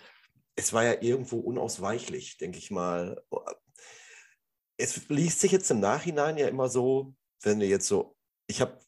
es 0.57 0.73
war 0.73 0.85
ja 0.85 1.01
irgendwo 1.01 1.39
unausweichlich, 1.39 2.37
denke 2.39 2.59
ich 2.59 2.71
mal. 2.71 3.23
Es 4.77 5.09
liest 5.09 5.41
sich 5.41 5.53
jetzt 5.53 5.71
im 5.71 5.81
Nachhinein 5.81 6.37
ja 6.37 6.49
immer 6.49 6.69
so, 6.69 7.15
wenn 7.43 7.61
wir 7.61 7.69
jetzt 7.69 7.87
so, 7.87 8.17
ich 8.47 8.61
habe, 8.61 8.79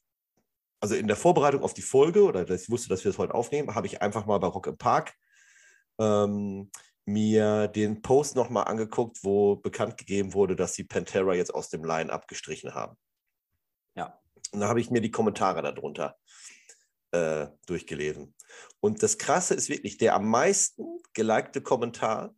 also 0.80 0.94
in 0.94 1.06
der 1.06 1.16
Vorbereitung 1.16 1.62
auf 1.62 1.74
die 1.74 1.82
Folge, 1.82 2.24
oder 2.24 2.48
ich 2.48 2.70
wusste, 2.70 2.88
dass 2.88 3.04
wir 3.04 3.10
es 3.10 3.16
das 3.16 3.18
heute 3.18 3.34
aufnehmen, 3.34 3.74
habe 3.74 3.86
ich 3.86 4.02
einfach 4.02 4.26
mal 4.26 4.38
bei 4.38 4.48
Rock 4.48 4.66
im 4.66 4.76
Park 4.76 5.14
ähm, 5.98 6.70
mir 7.04 7.68
den 7.68 8.02
Post 8.02 8.36
nochmal 8.36 8.64
angeguckt, 8.64 9.18
wo 9.22 9.56
bekannt 9.56 9.96
gegeben 9.96 10.34
wurde, 10.34 10.56
dass 10.56 10.74
sie 10.74 10.84
Pantera 10.84 11.34
jetzt 11.34 11.54
aus 11.54 11.68
dem 11.68 11.84
Line 11.84 12.12
abgestrichen 12.12 12.74
haben. 12.74 12.96
Ja. 13.94 14.20
Und 14.52 14.60
da 14.60 14.68
habe 14.68 14.80
ich 14.80 14.90
mir 14.90 15.00
die 15.00 15.10
Kommentare 15.10 15.62
darunter 15.62 16.16
äh, 17.10 17.48
durchgelesen. 17.66 18.34
Und 18.80 19.02
das 19.02 19.18
Krasse 19.18 19.54
ist 19.54 19.68
wirklich, 19.68 19.98
der 19.98 20.14
am 20.14 20.28
meisten 20.28 20.84
gelikte 21.12 21.60
Kommentar 21.60 22.34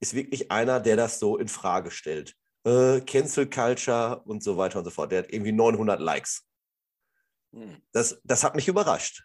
ist 0.00 0.14
wirklich 0.14 0.50
einer, 0.50 0.80
der 0.80 0.96
das 0.96 1.18
so 1.18 1.36
in 1.36 1.48
Frage 1.48 1.90
stellt. 1.90 2.34
Äh, 2.64 3.00
Cancel 3.02 3.48
Culture 3.48 4.22
und 4.24 4.42
so 4.42 4.56
weiter 4.56 4.78
und 4.78 4.84
so 4.84 4.90
fort. 4.90 5.12
Der 5.12 5.20
hat 5.20 5.32
irgendwie 5.32 5.52
900 5.52 6.00
Likes. 6.00 6.46
Hm. 7.52 7.82
Das, 7.92 8.20
das 8.24 8.44
hat 8.44 8.54
mich 8.54 8.68
überrascht. 8.68 9.24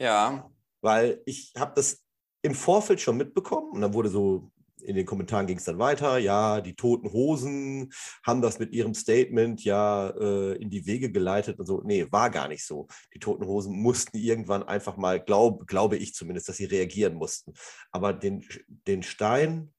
Ja. 0.00 0.50
Weil 0.80 1.22
ich 1.26 1.52
habe 1.56 1.74
das 1.74 2.04
im 2.42 2.54
Vorfeld 2.54 3.00
schon 3.00 3.16
mitbekommen 3.16 3.72
und 3.72 3.80
dann 3.80 3.94
wurde 3.94 4.08
so, 4.08 4.50
in 4.82 4.94
den 4.96 5.06
Kommentaren 5.06 5.46
ging 5.46 5.58
es 5.58 5.64
dann 5.64 5.78
weiter, 5.78 6.18
ja, 6.18 6.60
die 6.60 6.74
toten 6.74 7.12
Hosen 7.12 7.92
haben 8.24 8.42
das 8.42 8.58
mit 8.58 8.72
ihrem 8.72 8.94
Statement 8.94 9.64
ja 9.64 10.10
äh, 10.10 10.54
in 10.54 10.70
die 10.70 10.86
Wege 10.86 11.10
geleitet 11.10 11.58
und 11.58 11.66
so. 11.66 11.82
Nee, 11.84 12.06
war 12.10 12.30
gar 12.30 12.48
nicht 12.48 12.64
so. 12.64 12.86
Die 13.14 13.18
toten 13.18 13.46
Hosen 13.46 13.76
mussten 13.76 14.16
irgendwann 14.16 14.62
einfach 14.62 14.96
mal, 14.96 15.20
glaub, 15.20 15.66
glaube 15.66 15.96
ich 15.96 16.14
zumindest, 16.14 16.48
dass 16.48 16.56
sie 16.58 16.66
reagieren 16.66 17.14
mussten. 17.14 17.54
Aber 17.90 18.12
den, 18.12 18.44
den 18.86 19.02
Stein 19.02 19.72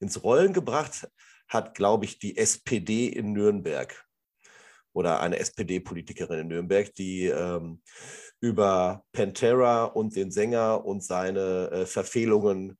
ins 0.00 0.22
Rollen 0.22 0.52
gebracht 0.52 1.08
hat, 1.48 1.74
glaube 1.74 2.04
ich, 2.04 2.18
die 2.18 2.36
SPD 2.36 3.08
in 3.08 3.32
Nürnberg 3.32 4.06
oder 4.92 5.20
eine 5.20 5.38
SPD-Politikerin 5.38 6.40
in 6.40 6.48
Nürnberg, 6.48 6.94
die 6.94 7.26
ähm, 7.26 7.80
über 8.40 9.04
Pantera 9.12 9.84
und 9.84 10.16
den 10.16 10.30
Sänger 10.30 10.84
und 10.84 11.02
seine 11.02 11.70
äh, 11.70 11.86
Verfehlungen 11.86 12.78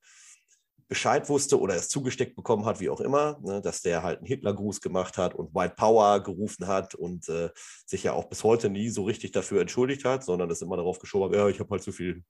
Bescheid 0.93 1.27
wusste 1.31 1.59
oder 1.59 1.75
es 1.75 1.89
zugesteckt 1.89 2.37
bekommen 2.37 2.67
hat, 2.67 2.79
wie 2.79 2.91
auch 2.91 3.01
immer, 3.01 3.39
ne, 3.41 3.63
dass 3.63 3.81
der 3.81 4.03
halt 4.03 4.19
einen 4.19 4.27
Hitlergruß 4.27 4.83
gemacht 4.83 5.17
hat 5.17 5.35
und 5.35 5.55
White 5.55 5.75
Power 5.75 6.23
gerufen 6.23 6.67
hat 6.67 6.95
und 6.95 7.31
äh, 7.31 7.49
sich 7.87 8.03
ja 8.03 8.13
auch 8.13 8.29
bis 8.29 8.45
heute 8.45 8.69
nie 8.69 8.91
so 8.91 9.05
richtig 9.05 9.33
dafür 9.33 9.63
entschuldigt 9.63 10.05
hat, 10.05 10.23
sondern 10.23 10.51
das 10.51 10.61
immer 10.61 10.77
darauf 10.77 10.99
geschoben 10.99 11.31
hat, 11.31 11.35
ja, 11.35 11.49
ich 11.49 11.61
habe 11.61 11.71
halt 11.71 11.83
zu 11.83 11.93
viel 11.93 12.23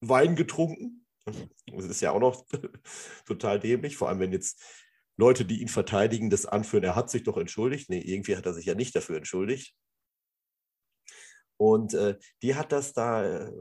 Wein 0.00 0.36
getrunken. 0.36 1.06
Das 1.72 1.86
ist 1.86 2.00
ja 2.00 2.12
auch 2.12 2.20
noch 2.20 2.44
total 3.26 3.58
dämlich, 3.58 3.96
vor 3.96 4.08
allem 4.08 4.20
wenn 4.20 4.32
jetzt 4.32 4.62
Leute, 5.16 5.44
die 5.44 5.62
ihn 5.62 5.68
verteidigen, 5.68 6.30
das 6.30 6.46
anführen, 6.46 6.84
er 6.84 6.96
hat 6.96 7.10
sich 7.10 7.22
doch 7.22 7.36
entschuldigt. 7.36 7.88
Nee, 7.88 8.00
irgendwie 8.00 8.36
hat 8.36 8.46
er 8.46 8.54
sich 8.54 8.66
ja 8.66 8.74
nicht 8.74 8.94
dafür 8.94 9.16
entschuldigt. 9.16 9.74
Und 11.56 11.94
äh, 11.94 12.18
die 12.42 12.54
hat 12.54 12.70
das 12.72 12.92
da, 12.92 13.24
äh, 13.24 13.52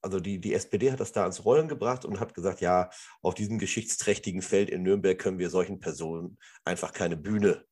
also 0.00 0.20
die, 0.20 0.40
die 0.40 0.54
SPD 0.54 0.90
hat 0.90 1.00
das 1.00 1.12
da 1.12 1.22
ans 1.22 1.44
Rollen 1.44 1.68
gebracht 1.68 2.04
und 2.04 2.18
hat 2.18 2.34
gesagt, 2.34 2.60
ja, 2.60 2.90
auf 3.22 3.34
diesem 3.34 3.58
geschichtsträchtigen 3.58 4.40
Feld 4.40 4.70
in 4.70 4.82
Nürnberg 4.82 5.18
können 5.18 5.38
wir 5.38 5.50
solchen 5.50 5.80
Personen 5.80 6.38
einfach 6.64 6.92
keine 6.92 7.16
Bühne 7.16 7.64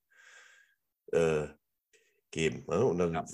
äh, 1.13 1.49
geben. 2.31 2.65
Ne? 2.69 2.85
Und 2.85 2.99
dann 2.99 3.15
ja. 3.15 3.25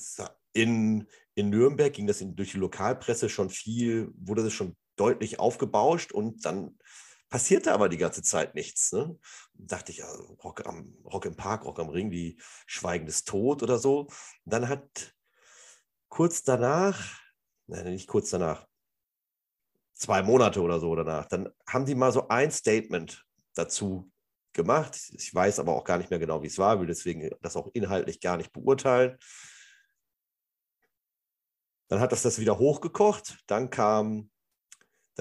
in, 0.52 1.08
in 1.34 1.50
Nürnberg 1.50 1.92
ging 1.92 2.06
das 2.06 2.20
in, 2.20 2.36
durch 2.36 2.52
die 2.52 2.58
Lokalpresse 2.58 3.28
schon 3.28 3.50
viel, 3.50 4.12
wurde 4.14 4.44
das 4.44 4.52
schon 4.52 4.76
deutlich 4.96 5.40
aufgebauscht 5.40 6.12
und 6.12 6.44
dann 6.44 6.78
passierte 7.30 7.72
aber 7.72 7.88
die 7.88 7.96
ganze 7.96 8.22
Zeit 8.22 8.54
nichts. 8.54 8.92
Ne? 8.92 9.18
Dachte 9.54 9.92
ich, 9.92 10.02
Rock, 10.44 10.66
am, 10.66 10.96
Rock 11.04 11.24
im 11.24 11.36
Park, 11.36 11.64
Rock 11.64 11.78
am 11.78 11.88
Ring, 11.88 12.10
wie 12.10 12.40
Schweigendes 12.66 13.24
Tod 13.24 13.62
oder 13.62 13.78
so. 13.78 14.00
Und 14.00 14.10
dann 14.44 14.68
hat 14.68 15.14
kurz 16.08 16.42
danach, 16.42 17.20
nein, 17.66 17.84
nicht 17.92 18.08
kurz 18.08 18.30
danach, 18.30 18.66
zwei 19.94 20.22
Monate 20.22 20.60
oder 20.60 20.80
so 20.80 20.94
danach, 20.94 21.26
dann 21.26 21.48
haben 21.68 21.86
die 21.86 21.94
mal 21.94 22.10
so 22.10 22.28
ein 22.28 22.50
Statement 22.50 23.24
dazu 23.54 24.10
gemacht. 24.52 24.98
Ich 25.12 25.32
weiß 25.32 25.60
aber 25.60 25.74
auch 25.74 25.84
gar 25.84 25.98
nicht 25.98 26.10
mehr 26.10 26.18
genau, 26.18 26.42
wie 26.42 26.48
es 26.48 26.58
war, 26.58 26.80
will 26.80 26.86
deswegen 26.86 27.30
das 27.42 27.56
auch 27.56 27.68
inhaltlich 27.74 28.20
gar 28.20 28.36
nicht 28.36 28.52
beurteilen. 28.52 29.18
Dann 31.88 32.00
hat 32.00 32.12
das 32.12 32.22
das 32.22 32.38
wieder 32.38 32.58
hochgekocht. 32.58 33.38
Dann 33.46 33.70
kam, 33.70 34.30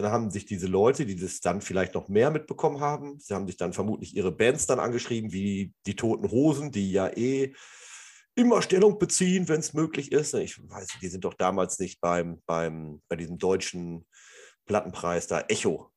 dann 0.01 0.11
haben 0.11 0.31
sich 0.31 0.45
diese 0.45 0.67
Leute, 0.67 1.05
die 1.05 1.15
das 1.15 1.39
dann 1.39 1.61
vielleicht 1.61 1.95
noch 1.95 2.07
mehr 2.07 2.31
mitbekommen 2.31 2.79
haben, 2.79 3.19
sie 3.19 3.33
haben 3.33 3.47
sich 3.47 3.57
dann 3.57 3.73
vermutlich 3.73 4.15
ihre 4.15 4.31
Bands 4.31 4.65
dann 4.65 4.79
angeschrieben, 4.79 5.31
wie 5.31 5.73
die 5.85 5.95
Toten 5.95 6.31
Hosen, 6.31 6.71
die 6.71 6.91
ja 6.91 7.09
eh 7.15 7.53
immer 8.35 8.61
Stellung 8.61 8.99
beziehen, 8.99 9.47
wenn 9.47 9.59
es 9.59 9.73
möglich 9.73 10.11
ist. 10.11 10.33
Ich 10.33 10.57
weiß, 10.57 10.87
die 11.01 11.07
sind 11.07 11.25
doch 11.25 11.33
damals 11.33 11.79
nicht 11.79 11.99
beim, 12.01 12.41
beim, 12.45 13.01
bei 13.07 13.15
diesem 13.15 13.37
deutschen 13.37 14.05
Plattenpreis 14.65 15.27
da 15.27 15.41
Echo. 15.41 15.91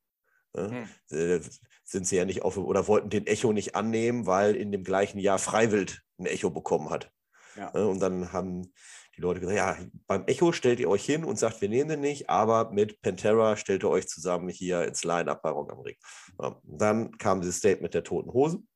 Ne? 0.55 0.89
Hm. 1.11 1.41
Sind 1.85 2.07
sie 2.07 2.17
ja 2.17 2.25
nicht 2.25 2.43
auf 2.43 2.57
oder 2.57 2.89
wollten 2.89 3.11
den 3.11 3.27
Echo 3.27 3.53
nicht 3.53 3.75
annehmen, 3.75 4.27
weil 4.27 4.57
in 4.57 4.73
dem 4.73 4.85
gleichen 4.85 5.19
Jahr 5.19 5.39
Freiwild 5.39 6.03
ein 6.19 6.27
Echo 6.27 6.51
bekommen 6.51 6.91
hat. 6.91 7.11
Ja. 7.57 7.71
Ne? 7.75 7.87
Und 7.87 8.01
dann 8.01 8.33
haben 8.33 8.73
die 9.17 9.21
Leute 9.21 9.41
gesagt, 9.41 9.57
ja, 9.57 9.77
beim 10.07 10.25
Echo 10.27 10.53
stellt 10.53 10.81
ihr 10.81 10.89
euch 10.89 11.05
hin 11.05 11.25
und 11.25 11.39
sagt, 11.39 11.61
wir 11.61 11.69
nehmen 11.69 11.91
den 11.91 12.01
nicht, 12.01 12.31
aber 12.31 12.71
mit 12.71 13.03
Pantera 13.03 13.57
stellt 13.57 13.83
ihr 13.85 13.91
euch 13.91 14.09
zusammen 14.09 14.49
hier 14.49 14.87
ins 14.87 15.05
Line-Up 15.05 15.43
bei 15.43 15.51
Rock 15.51 15.73
am 15.73 15.81
Ring. 15.81 15.97
Ja. 16.41 16.59
Dann 16.63 17.17
kam 17.19 17.41
dieses 17.41 17.59
Statement 17.59 17.93
der 17.95 18.05
Toten 18.05 18.33
Hosen. 18.33 18.69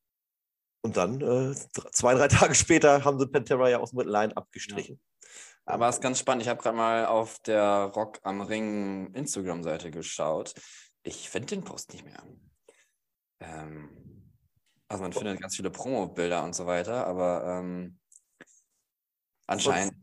Und 0.82 0.96
dann, 0.96 1.20
äh, 1.20 1.54
zwei, 1.92 2.14
drei 2.14 2.28
Tage 2.28 2.54
später, 2.54 3.04
haben 3.04 3.18
sie 3.18 3.26
Pantera 3.26 3.68
ja 3.68 3.80
aus 3.80 3.90
dem 3.90 4.06
Line 4.06 4.36
abgestrichen. 4.36 5.00
Ja. 5.00 5.32
Aber 5.64 5.88
es 5.88 5.96
ist 5.96 6.02
ganz 6.02 6.18
spannend. 6.18 6.42
Ich 6.42 6.48
habe 6.48 6.62
gerade 6.62 6.76
mal 6.76 7.06
auf 7.06 7.40
der 7.40 7.90
Rock 7.94 8.20
am 8.22 8.40
Ring 8.40 9.12
Instagram-Seite 9.14 9.90
geschaut. 9.90 10.54
Ich 11.02 11.28
finde 11.28 11.56
den 11.56 11.64
Post 11.64 11.92
nicht 11.92 12.04
mehr. 12.04 12.22
Ähm, 13.40 13.90
also 14.88 15.02
man 15.02 15.12
findet 15.12 15.40
ganz 15.40 15.56
viele 15.56 15.70
Promo-Bilder 15.70 16.44
und 16.44 16.54
so 16.54 16.66
weiter, 16.66 17.06
aber 17.06 17.44
ähm, 17.58 17.98
anscheinend, 19.48 19.94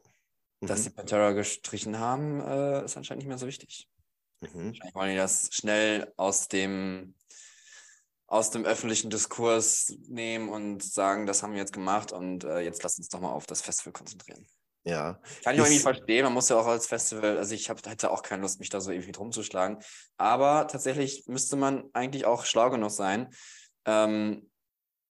mhm. 0.63 0.67
dass 0.67 0.83
die 0.83 0.89
Pantera 0.89 1.31
gestrichen 1.31 1.99
haben, 1.99 2.41
äh, 2.41 2.85
ist 2.85 2.97
anscheinend 2.97 3.23
nicht 3.23 3.29
mehr 3.29 3.37
so 3.37 3.47
wichtig. 3.47 3.87
Mhm. 4.41 4.67
Wahrscheinlich 4.67 4.95
wollen 4.95 5.11
die 5.11 5.17
das 5.17 5.49
schnell 5.51 6.11
aus 6.17 6.47
dem 6.47 7.15
aus 8.27 8.49
dem 8.49 8.65
öffentlichen 8.65 9.11
Diskurs 9.11 9.95
nehmen 10.07 10.49
und 10.49 10.81
sagen, 10.81 11.27
das 11.27 11.43
haben 11.43 11.53
wir 11.53 11.59
jetzt 11.59 11.73
gemacht 11.73 12.11
und 12.11 12.43
äh, 12.43 12.61
jetzt 12.61 12.81
lasst 12.81 12.97
uns 12.97 13.09
doch 13.09 13.19
mal 13.19 13.31
auf 13.31 13.45
das 13.45 13.61
Festival 13.61 13.93
konzentrieren. 13.93 14.47
Ja. 14.85 15.19
Kann 15.43 15.53
ich 15.53 15.61
auch 15.61 15.65
irgendwie 15.65 15.79
verstehen. 15.79 16.23
Man 16.23 16.33
muss 16.33 16.49
ja 16.49 16.57
auch 16.57 16.65
als 16.65 16.87
Festival, 16.87 17.37
also 17.37 17.53
ich 17.53 17.69
hab, 17.69 17.85
hätte 17.87 18.09
auch 18.09 18.23
keine 18.23 18.41
Lust, 18.41 18.59
mich 18.59 18.69
da 18.69 18.81
so 18.81 18.91
irgendwie 18.91 19.11
drum 19.11 19.31
zu 19.31 19.43
schlagen. 19.43 19.77
Aber 20.17 20.67
tatsächlich 20.67 21.25
müsste 21.27 21.55
man 21.57 21.83
eigentlich 21.93 22.25
auch 22.25 22.45
schlau 22.45 22.69
genug 22.69 22.89
sein. 22.89 23.29
Ähm, 23.85 24.49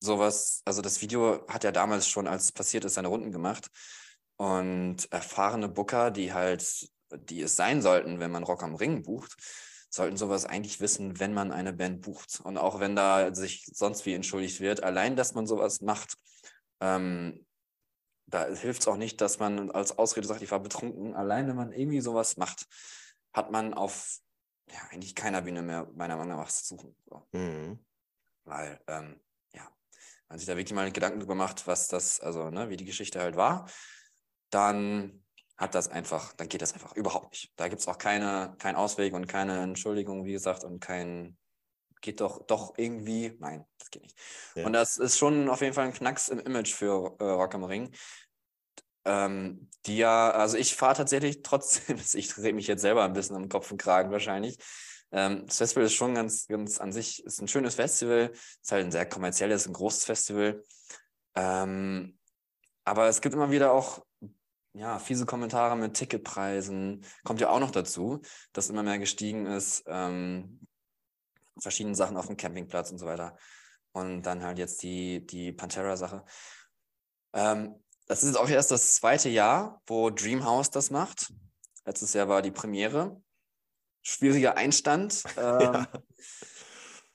sowas, 0.01 0.61
also 0.65 0.81
das 0.81 1.01
Video 1.01 1.47
hat 1.47 1.63
ja 1.63 1.71
damals 1.71 2.07
schon, 2.07 2.27
als 2.27 2.43
es 2.45 2.51
passiert 2.51 2.83
ist, 2.85 2.95
seine 2.95 3.07
Runden 3.07 3.31
gemacht. 3.31 3.69
Und 4.37 5.11
erfahrene 5.11 5.69
Booker, 5.69 6.11
die 6.11 6.33
halt, 6.33 6.89
die 7.11 7.41
es 7.41 7.55
sein 7.55 7.81
sollten, 7.81 8.19
wenn 8.19 8.31
man 8.31 8.43
Rock 8.43 8.63
am 8.63 8.75
Ring 8.75 9.03
bucht, 9.03 9.35
sollten 9.89 10.17
sowas 10.17 10.45
eigentlich 10.45 10.79
wissen, 10.79 11.19
wenn 11.19 11.33
man 11.33 11.51
eine 11.51 11.71
Band 11.71 12.01
bucht. 12.01 12.41
Und 12.43 12.57
auch 12.57 12.79
wenn 12.79 12.95
da 12.95 13.33
sich 13.35 13.65
sonst 13.71 14.05
wie 14.05 14.13
entschuldigt 14.13 14.59
wird, 14.59 14.81
allein, 14.81 15.15
dass 15.15 15.35
man 15.35 15.45
sowas 15.45 15.81
macht, 15.81 16.17
ähm, 16.79 17.45
da 18.25 18.47
hilft 18.47 18.81
es 18.81 18.87
auch 18.87 18.97
nicht, 18.97 19.21
dass 19.21 19.37
man 19.37 19.69
als 19.69 19.97
Ausrede 19.97 20.27
sagt, 20.27 20.41
ich 20.41 20.49
war 20.49 20.59
betrunken. 20.59 21.13
Allein, 21.13 21.47
wenn 21.47 21.55
man 21.55 21.71
irgendwie 21.71 22.01
sowas 22.01 22.37
macht, 22.37 22.65
hat 23.31 23.51
man 23.51 23.73
auf 23.75 24.19
ja, 24.71 24.79
eigentlich 24.91 25.13
keiner 25.13 25.41
Bühne 25.41 25.61
mehr, 25.61 25.87
meiner 25.93 26.17
Meinung 26.17 26.37
nach, 26.37 26.45
was 26.45 26.63
zu 26.63 26.75
suchen. 26.75 26.95
So. 27.05 27.27
Mhm. 27.31 27.85
Weil, 28.45 28.79
ähm, 28.87 29.19
ja, 29.53 29.69
man 30.29 30.39
sich 30.39 30.47
da 30.47 30.57
wirklich 30.57 30.73
mal 30.73 30.91
Gedanken 30.91 31.19
drüber 31.19 31.35
macht, 31.35 31.67
was 31.67 31.87
das, 31.87 32.19
also, 32.19 32.49
ne, 32.49 32.69
wie 32.69 32.77
die 32.77 32.85
Geschichte 32.85 33.19
halt 33.19 33.35
war. 33.35 33.69
Dann 34.53 35.23
hat 35.57 35.75
das 35.75 35.87
einfach, 35.87 36.33
dann 36.33 36.49
geht 36.49 36.61
das 36.61 36.73
einfach 36.73 36.95
überhaupt 36.95 37.31
nicht. 37.31 37.51
Da 37.55 37.67
gibt 37.67 37.81
es 37.81 37.87
auch 37.87 37.97
keine, 37.97 38.55
keinen 38.59 38.75
Ausweg 38.75 39.13
und 39.13 39.27
keine 39.27 39.61
Entschuldigung, 39.61 40.25
wie 40.25 40.33
gesagt, 40.33 40.63
und 40.63 40.79
kein, 40.79 41.37
geht 42.01 42.21
doch, 42.21 42.45
doch 42.45 42.73
irgendwie, 42.77 43.35
nein, 43.39 43.65
das 43.77 43.89
geht 43.89 44.03
nicht. 44.03 44.17
Ja. 44.55 44.65
Und 44.65 44.73
das 44.73 44.97
ist 44.97 45.17
schon 45.17 45.49
auf 45.49 45.61
jeden 45.61 45.73
Fall 45.73 45.85
ein 45.85 45.93
Knacks 45.93 46.29
im 46.29 46.39
Image 46.39 46.73
für 46.73 47.15
äh, 47.19 47.23
Rock 47.23 47.55
am 47.55 47.63
Ring. 47.63 47.91
Ähm, 49.05 49.69
die 49.85 49.97
ja, 49.97 50.31
also 50.31 50.57
ich 50.57 50.75
fahre 50.75 50.95
tatsächlich 50.95 51.41
trotzdem, 51.43 51.97
ich 52.13 52.29
drehe 52.29 52.53
mich 52.53 52.67
jetzt 52.67 52.81
selber 52.81 53.03
ein 53.03 53.13
bisschen 53.13 53.35
am 53.35 53.49
Kopf 53.49 53.71
und 53.71 53.77
Kragen 53.77 54.11
wahrscheinlich. 54.11 54.57
Ähm, 55.11 55.45
das 55.45 55.57
Festival 55.57 55.85
ist 55.85 55.93
schon 55.93 56.15
ganz, 56.15 56.47
ganz 56.47 56.79
an 56.79 56.91
sich, 56.91 57.23
ist 57.23 57.41
ein 57.41 57.47
schönes 57.47 57.75
Festival, 57.75 58.31
ist 58.33 58.71
halt 58.71 58.85
ein 58.85 58.91
sehr 58.91 59.05
kommerzielles, 59.05 59.67
ein 59.67 59.73
großes 59.73 60.05
Festival. 60.05 60.63
Ähm, 61.35 62.17
aber 62.85 63.07
es 63.07 63.21
gibt 63.21 63.35
immer 63.35 63.51
wieder 63.51 63.71
auch 63.71 64.03
ja, 64.73 64.99
fiese 64.99 65.25
Kommentare 65.25 65.75
mit 65.75 65.93
Ticketpreisen. 65.93 67.05
Kommt 67.23 67.39
ja 67.39 67.49
auch 67.49 67.59
noch 67.59 67.71
dazu, 67.71 68.21
dass 68.53 68.69
immer 68.69 68.83
mehr 68.83 68.97
gestiegen 68.97 69.45
ist. 69.45 69.83
Ähm, 69.87 70.67
verschiedene 71.59 71.95
Sachen 71.95 72.17
auf 72.17 72.27
dem 72.27 72.37
Campingplatz 72.37 72.91
und 72.91 72.97
so 72.97 73.05
weiter. 73.05 73.37
Und 73.91 74.23
dann 74.23 74.43
halt 74.43 74.57
jetzt 74.57 74.81
die, 74.81 75.25
die 75.25 75.51
Pantera-Sache. 75.51 76.25
Ähm, 77.33 77.75
das 78.07 78.23
ist 78.23 78.35
auch 78.35 78.49
erst 78.49 78.71
das 78.71 78.93
zweite 78.93 79.29
Jahr, 79.29 79.81
wo 79.85 80.09
Dreamhouse 80.09 80.71
das 80.71 80.89
macht. 80.89 81.31
Letztes 81.85 82.13
Jahr 82.13 82.27
war 82.27 82.41
die 82.41 82.51
Premiere. 82.51 83.21
Schwieriger 84.01 84.57
Einstand. 84.57 85.23
Ähm, 85.37 85.61
ja. 85.61 85.87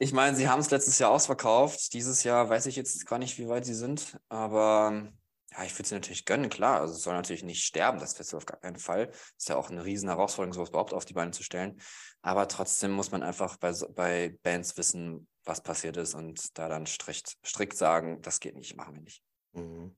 Ich 0.00 0.12
meine, 0.12 0.36
sie 0.36 0.48
haben 0.48 0.60
es 0.60 0.70
letztes 0.70 1.00
Jahr 1.00 1.10
ausverkauft. 1.10 1.92
Dieses 1.92 2.22
Jahr 2.22 2.48
weiß 2.48 2.66
ich 2.66 2.76
jetzt 2.76 3.04
gar 3.04 3.18
nicht, 3.18 3.36
wie 3.36 3.48
weit 3.48 3.64
sie 3.64 3.74
sind. 3.74 4.16
Aber 4.28 5.08
ja, 5.58 5.64
ich 5.64 5.76
würde 5.76 5.88
sie 5.88 5.94
natürlich 5.94 6.24
gönnen, 6.24 6.50
klar. 6.50 6.80
Also 6.80 6.94
es 6.94 7.02
soll 7.02 7.14
natürlich 7.14 7.42
nicht 7.42 7.64
sterben, 7.64 7.98
das 7.98 8.14
Festival 8.14 8.38
auf 8.38 8.46
gar 8.46 8.60
keinen 8.60 8.78
Fall. 8.78 9.10
Ist 9.36 9.48
ja 9.48 9.56
auch 9.56 9.70
eine 9.70 9.84
riesen 9.84 10.08
Herausforderung, 10.08 10.52
sowas 10.52 10.68
überhaupt 10.68 10.92
auf 10.92 11.04
die 11.04 11.14
Beine 11.14 11.32
zu 11.32 11.42
stellen. 11.42 11.80
Aber 12.22 12.46
trotzdem 12.46 12.92
muss 12.92 13.10
man 13.10 13.24
einfach 13.24 13.56
bei, 13.56 13.72
bei 13.94 14.38
Bands 14.42 14.76
wissen, 14.76 15.26
was 15.44 15.60
passiert 15.60 15.96
ist 15.96 16.14
und 16.14 16.56
da 16.56 16.68
dann 16.68 16.86
strikt, 16.86 17.36
strikt 17.44 17.76
sagen, 17.76 18.22
das 18.22 18.38
geht 18.38 18.54
nicht, 18.54 18.76
machen 18.76 18.94
wir 18.94 19.02
nicht. 19.02 19.22
Mhm. 19.52 19.96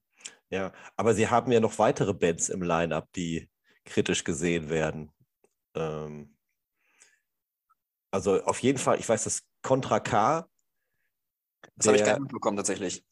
Ja, 0.49 0.73
aber 0.97 1.15
sie 1.15 1.29
haben 1.29 1.53
ja 1.53 1.61
noch 1.61 1.79
weitere 1.79 2.15
Bands 2.15 2.49
im 2.49 2.63
Line-Up, 2.63 3.13
die 3.13 3.51
kritisch 3.85 4.25
gesehen 4.25 4.71
werden. 4.71 5.13
Ähm, 5.75 6.37
also 8.11 8.43
auf 8.45 8.61
jeden 8.61 8.79
Fall, 8.79 8.99
ich 8.99 9.09
weiß, 9.09 9.25
dass 9.25 9.43
Contra 9.63 10.01
K. 10.01 10.49
Das 11.77 11.87
habe 11.87 11.99
ich 11.99 12.05
gar 12.05 12.15
nicht 12.15 12.23
mitbekommen, 12.23 12.57
tatsächlich. 12.57 13.05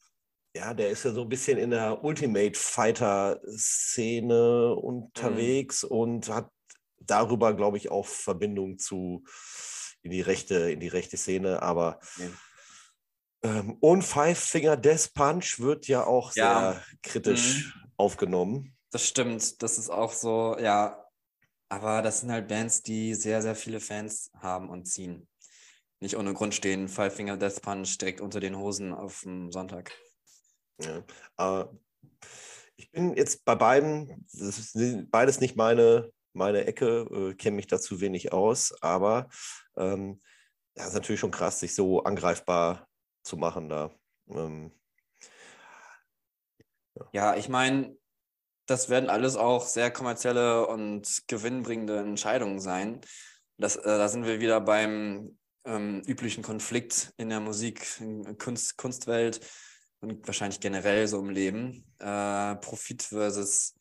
Ja, 0.55 0.73
der 0.73 0.89
ist 0.89 1.05
ja 1.05 1.11
so 1.11 1.21
ein 1.21 1.29
bisschen 1.29 1.57
in 1.57 1.69
der 1.69 2.03
Ultimate 2.03 2.57
Fighter-Szene 2.57 4.75
unterwegs 4.75 5.83
mhm. 5.83 5.89
und 5.89 6.29
hat 6.29 6.49
darüber, 6.99 7.53
glaube 7.53 7.77
ich, 7.77 7.91
auch 7.91 8.07
Verbindung 8.07 8.79
zu 8.79 9.23
in 10.01 10.11
die 10.11 10.21
rechte, 10.21 10.71
in 10.71 10.79
die 10.79 10.87
rechte 10.87 11.17
Szene, 11.17 11.61
aber. 11.61 11.99
Mhm 12.17 12.37
ähm, 13.43 13.77
und 13.79 14.03
Five 14.03 14.39
Finger 14.39 14.77
Death 14.77 15.13
Punch 15.13 15.59
wird 15.59 15.87
ja 15.87 16.05
auch 16.05 16.35
ja. 16.35 16.73
sehr 16.73 16.83
kritisch 17.03 17.65
mhm. 17.65 17.91
aufgenommen. 17.97 18.77
Das 18.91 19.07
stimmt. 19.07 19.61
Das 19.61 19.77
ist 19.77 19.89
auch 19.89 20.11
so, 20.11 20.57
ja. 20.59 21.05
Aber 21.69 22.01
das 22.01 22.21
sind 22.21 22.31
halt 22.31 22.47
Bands, 22.47 22.81
die 22.81 23.13
sehr, 23.13 23.41
sehr 23.41 23.55
viele 23.55 23.79
Fans 23.79 24.31
haben 24.39 24.69
und 24.69 24.85
ziehen. 24.85 25.27
Nicht 25.99 26.17
ohne 26.17 26.33
Grund 26.33 26.55
stehen 26.55 26.87
Five 26.87 27.15
Finger 27.15 27.37
Death 27.37 27.61
Punch 27.61 27.97
direkt 27.99 28.21
unter 28.21 28.39
den 28.39 28.57
Hosen 28.57 28.93
auf 28.93 29.21
dem 29.21 29.51
Sonntag. 29.51 29.91
Ja, 30.81 31.03
aber 31.35 31.77
ich 32.75 32.91
bin 32.91 33.15
jetzt 33.15 33.43
bei 33.43 33.55
beiden, 33.55 34.25
das 34.31 34.73
beides 35.11 35.41
nicht 35.41 35.57
meine, 35.57 36.11
meine 36.33 36.65
Ecke, 36.65 37.01
äh, 37.11 37.35
kenne 37.35 37.57
mich 37.57 37.67
dazu 37.67 37.99
wenig 37.99 38.31
aus, 38.31 38.73
aber 38.81 39.27
ähm, 39.75 40.21
ja, 40.75 40.87
ist 40.87 40.93
natürlich 40.93 41.19
schon 41.19 41.31
krass, 41.31 41.59
sich 41.59 41.75
so 41.75 42.03
angreifbar 42.03 42.87
zu 43.23 43.35
machen 43.35 43.67
da. 43.67 43.91
Ähm, 44.29 44.71
ja. 46.95 47.09
ja, 47.11 47.35
ich 47.35 47.49
meine, 47.49 47.97
das 48.65 48.89
werden 48.89 49.09
alles 49.09 49.35
auch 49.35 49.65
sehr 49.65 49.91
kommerzielle 49.91 50.67
und 50.67 51.23
gewinnbringende 51.27 51.99
Entscheidungen 51.99 52.59
sein. 52.59 53.01
Das, 53.57 53.75
äh, 53.75 53.83
da 53.83 54.07
sind 54.07 54.25
wir 54.25 54.39
wieder 54.39 54.61
beim 54.61 55.37
ähm, 55.65 56.01
üblichen 56.05 56.43
Konflikt 56.43 57.13
in 57.17 57.29
der 57.29 57.41
Musik, 57.41 57.99
in 57.99 58.37
Kunst, 58.37 58.77
Kunstwelt 58.77 59.41
und 60.01 60.25
wahrscheinlich 60.27 60.59
generell 60.59 61.07
so 61.07 61.19
im 61.19 61.29
Leben. 61.29 61.85
Äh, 61.99 62.55
Profit 62.55 63.03
versus 63.03 63.75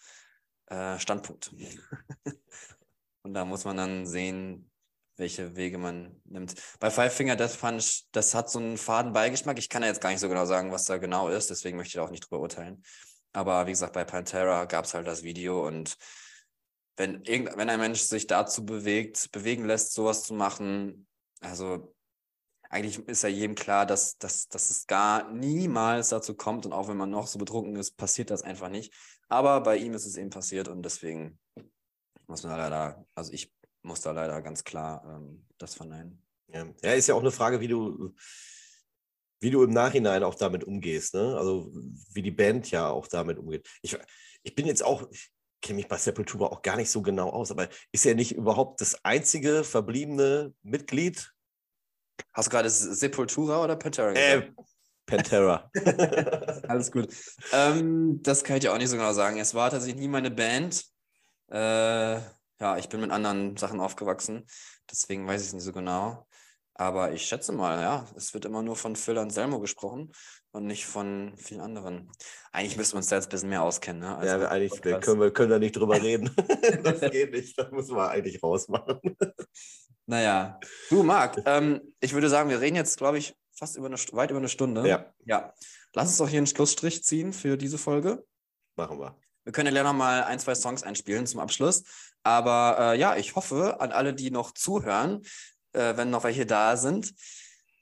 äh, 0.66 0.98
Standpunkt. 0.98 1.52
und 3.22 3.34
da 3.34 3.44
muss 3.44 3.64
man 3.64 3.76
dann 3.76 4.06
sehen, 4.06 4.70
welche 5.16 5.56
Wege 5.56 5.78
man 5.78 6.20
nimmt. 6.24 6.54
Bei 6.78 6.90
Five 6.90 7.14
Finger 7.14 7.36
Death 7.36 7.58
Punch, 7.60 8.04
das 8.12 8.34
hat 8.34 8.50
so 8.50 8.58
einen 8.58 8.78
faden 8.78 9.12
Beigeschmack. 9.12 9.58
Ich 9.58 9.68
kann 9.68 9.82
ja 9.82 9.88
jetzt 9.88 10.00
gar 10.00 10.10
nicht 10.10 10.20
so 10.20 10.28
genau 10.28 10.46
sagen, 10.46 10.72
was 10.72 10.84
da 10.84 10.98
genau 10.98 11.28
ist, 11.28 11.50
deswegen 11.50 11.76
möchte 11.76 11.88
ich 11.88 11.94
da 11.94 12.02
auch 12.02 12.10
nicht 12.10 12.24
drüber 12.24 12.40
urteilen. 12.40 12.82
Aber 13.32 13.66
wie 13.66 13.72
gesagt, 13.72 13.92
bei 13.92 14.04
Pantera 14.04 14.64
gab 14.64 14.84
es 14.84 14.94
halt 14.94 15.06
das 15.06 15.22
Video 15.22 15.66
und 15.66 15.96
wenn, 16.96 17.22
irgend, 17.22 17.56
wenn 17.56 17.68
ein 17.68 17.78
Mensch 17.78 18.00
sich 18.00 18.26
dazu 18.26 18.64
bewegt, 18.64 19.30
bewegen 19.30 19.66
lässt, 19.66 19.92
sowas 19.92 20.24
zu 20.24 20.34
machen, 20.34 21.06
also 21.40 21.94
eigentlich 22.68 22.98
ist 23.08 23.22
ja 23.22 23.28
jedem 23.28 23.54
klar, 23.54 23.86
dass, 23.86 24.18
dass, 24.18 24.48
dass 24.48 24.70
es 24.70 24.86
gar 24.86 25.30
niemals 25.32 26.10
dazu 26.10 26.34
kommt 26.34 26.66
und 26.66 26.72
auch 26.72 26.88
wenn 26.88 26.96
man 26.96 27.10
noch 27.10 27.26
so 27.26 27.38
betrunken 27.38 27.76
ist, 27.76 27.96
passiert 27.96 28.30
das 28.30 28.42
einfach 28.42 28.68
nicht. 28.68 28.92
Aber 29.28 29.60
bei 29.62 29.76
ihm 29.76 29.94
ist 29.94 30.06
es 30.06 30.16
eben 30.16 30.30
passiert 30.30 30.68
und 30.68 30.82
deswegen 30.82 31.38
muss 32.26 32.42
man 32.42 32.56
leider, 32.56 33.06
also 33.14 33.32
ich 33.32 33.52
muss 33.82 34.00
da 34.00 34.12
leider 34.12 34.42
ganz 34.42 34.64
klar 34.64 35.02
ähm, 35.06 35.46
das 35.56 35.74
verneinen. 35.74 36.22
Ja. 36.48 36.66
ja, 36.82 36.92
ist 36.92 37.08
ja 37.08 37.14
auch 37.14 37.20
eine 37.20 37.30
Frage, 37.30 37.60
wie 37.60 37.68
du, 37.68 38.14
wie 39.40 39.50
du 39.50 39.62
im 39.62 39.70
Nachhinein 39.70 40.22
auch 40.22 40.34
damit 40.34 40.64
umgehst. 40.64 41.14
Ne? 41.14 41.36
Also 41.36 41.70
wie 42.12 42.22
die 42.22 42.30
Band 42.30 42.70
ja 42.70 42.88
auch 42.88 43.06
damit 43.06 43.38
umgeht. 43.38 43.68
Ich, 43.82 43.96
ich 44.42 44.54
bin 44.54 44.66
jetzt 44.66 44.84
auch, 44.84 45.08
ich 45.10 45.30
kenne 45.62 45.76
mich 45.76 45.88
bei 45.88 45.96
Sepultura 45.96 46.46
auch 46.46 46.62
gar 46.62 46.76
nicht 46.76 46.90
so 46.90 47.02
genau 47.02 47.30
aus, 47.30 47.50
aber 47.50 47.68
ist 47.92 48.06
er 48.06 48.14
nicht 48.14 48.32
überhaupt 48.32 48.80
das 48.80 49.04
einzige 49.04 49.64
verbliebene 49.64 50.54
Mitglied? 50.62 51.32
Hast 52.32 52.46
du 52.46 52.50
gerade 52.50 52.70
Sepultura 52.70 53.62
oder 53.62 53.76
Pantera 53.76 54.12
gesagt? 54.12 54.48
Äh, 54.48 54.62
Pantera. 55.06 55.70
Alles 56.68 56.92
gut. 56.92 57.08
Ähm, 57.52 58.20
das 58.22 58.44
kann 58.44 58.56
ich 58.56 58.62
dir 58.62 58.72
auch 58.72 58.78
nicht 58.78 58.90
so 58.90 58.96
genau 58.96 59.12
sagen. 59.12 59.38
Es 59.38 59.54
war 59.54 59.70
tatsächlich 59.70 60.00
nie 60.00 60.08
meine 60.08 60.30
Band. 60.30 60.84
Äh, 61.50 62.18
ja, 62.60 62.76
ich 62.76 62.88
bin 62.88 63.00
mit 63.00 63.10
anderen 63.10 63.56
Sachen 63.56 63.80
aufgewachsen, 63.80 64.44
deswegen 64.90 65.26
weiß 65.26 65.40
ich 65.40 65.48
es 65.48 65.54
nicht 65.54 65.62
so 65.62 65.72
genau. 65.72 66.26
Aber 66.74 67.12
ich 67.12 67.22
schätze 67.22 67.52
mal, 67.52 67.80
ja, 67.80 68.06
es 68.16 68.34
wird 68.34 68.44
immer 68.44 68.62
nur 68.62 68.76
von 68.76 68.94
Phil 68.94 69.18
Anselmo 69.18 69.58
gesprochen 69.58 70.12
und 70.52 70.66
nicht 70.66 70.86
von 70.86 71.32
vielen 71.36 71.60
anderen. 71.60 72.10
Eigentlich 72.52 72.76
müssten 72.76 72.94
wir 72.94 72.98
uns 72.98 73.08
da 73.08 73.16
jetzt 73.16 73.26
ein 73.26 73.30
bisschen 73.30 73.48
mehr 73.48 73.62
auskennen. 73.62 74.02
Ne? 74.02 74.16
Also 74.16 74.38
ja, 74.38 74.48
eigentlich 74.48 74.80
können 74.80 75.20
wir 75.20 75.32
können 75.32 75.50
da 75.50 75.58
nicht 75.58 75.76
drüber 75.76 76.00
reden. 76.02 76.30
das 76.84 77.00
geht 77.10 77.32
nicht, 77.32 77.58
das 77.58 77.72
muss 77.72 77.88
man 77.88 78.08
eigentlich 78.08 78.42
rausmachen. 78.42 79.16
Naja, 80.08 80.58
du 80.88 81.02
Marc, 81.02 81.42
ähm, 81.44 81.82
ich 82.00 82.14
würde 82.14 82.30
sagen, 82.30 82.48
wir 82.48 82.62
reden 82.62 82.76
jetzt, 82.76 82.96
glaube 82.96 83.18
ich, 83.18 83.36
fast 83.52 83.76
über 83.76 83.86
eine, 83.86 83.96
weit 84.12 84.30
über 84.30 84.38
eine 84.38 84.48
Stunde. 84.48 84.88
Ja. 84.88 85.12
ja. 85.26 85.52
Lass 85.92 86.08
uns 86.08 86.16
doch 86.16 86.28
hier 86.28 86.38
einen 86.38 86.46
Schlussstrich 86.46 87.04
ziehen 87.04 87.34
für 87.34 87.58
diese 87.58 87.76
Folge. 87.76 88.24
Machen 88.76 88.98
wir. 88.98 89.18
Wir 89.44 89.52
können 89.52 89.74
ja 89.74 89.82
noch 89.82 89.92
mal 89.92 90.24
ein, 90.24 90.38
zwei 90.38 90.54
Songs 90.54 90.82
einspielen 90.82 91.26
zum 91.26 91.40
Abschluss. 91.40 91.82
Aber 92.22 92.76
äh, 92.78 92.98
ja, 92.98 93.16
ich 93.16 93.36
hoffe 93.36 93.80
an 93.80 93.92
alle, 93.92 94.14
die 94.14 94.30
noch 94.30 94.52
zuhören, 94.52 95.22
äh, 95.72 95.94
wenn 95.98 96.08
noch 96.08 96.24
welche 96.24 96.46
da 96.46 96.78
sind, 96.78 97.14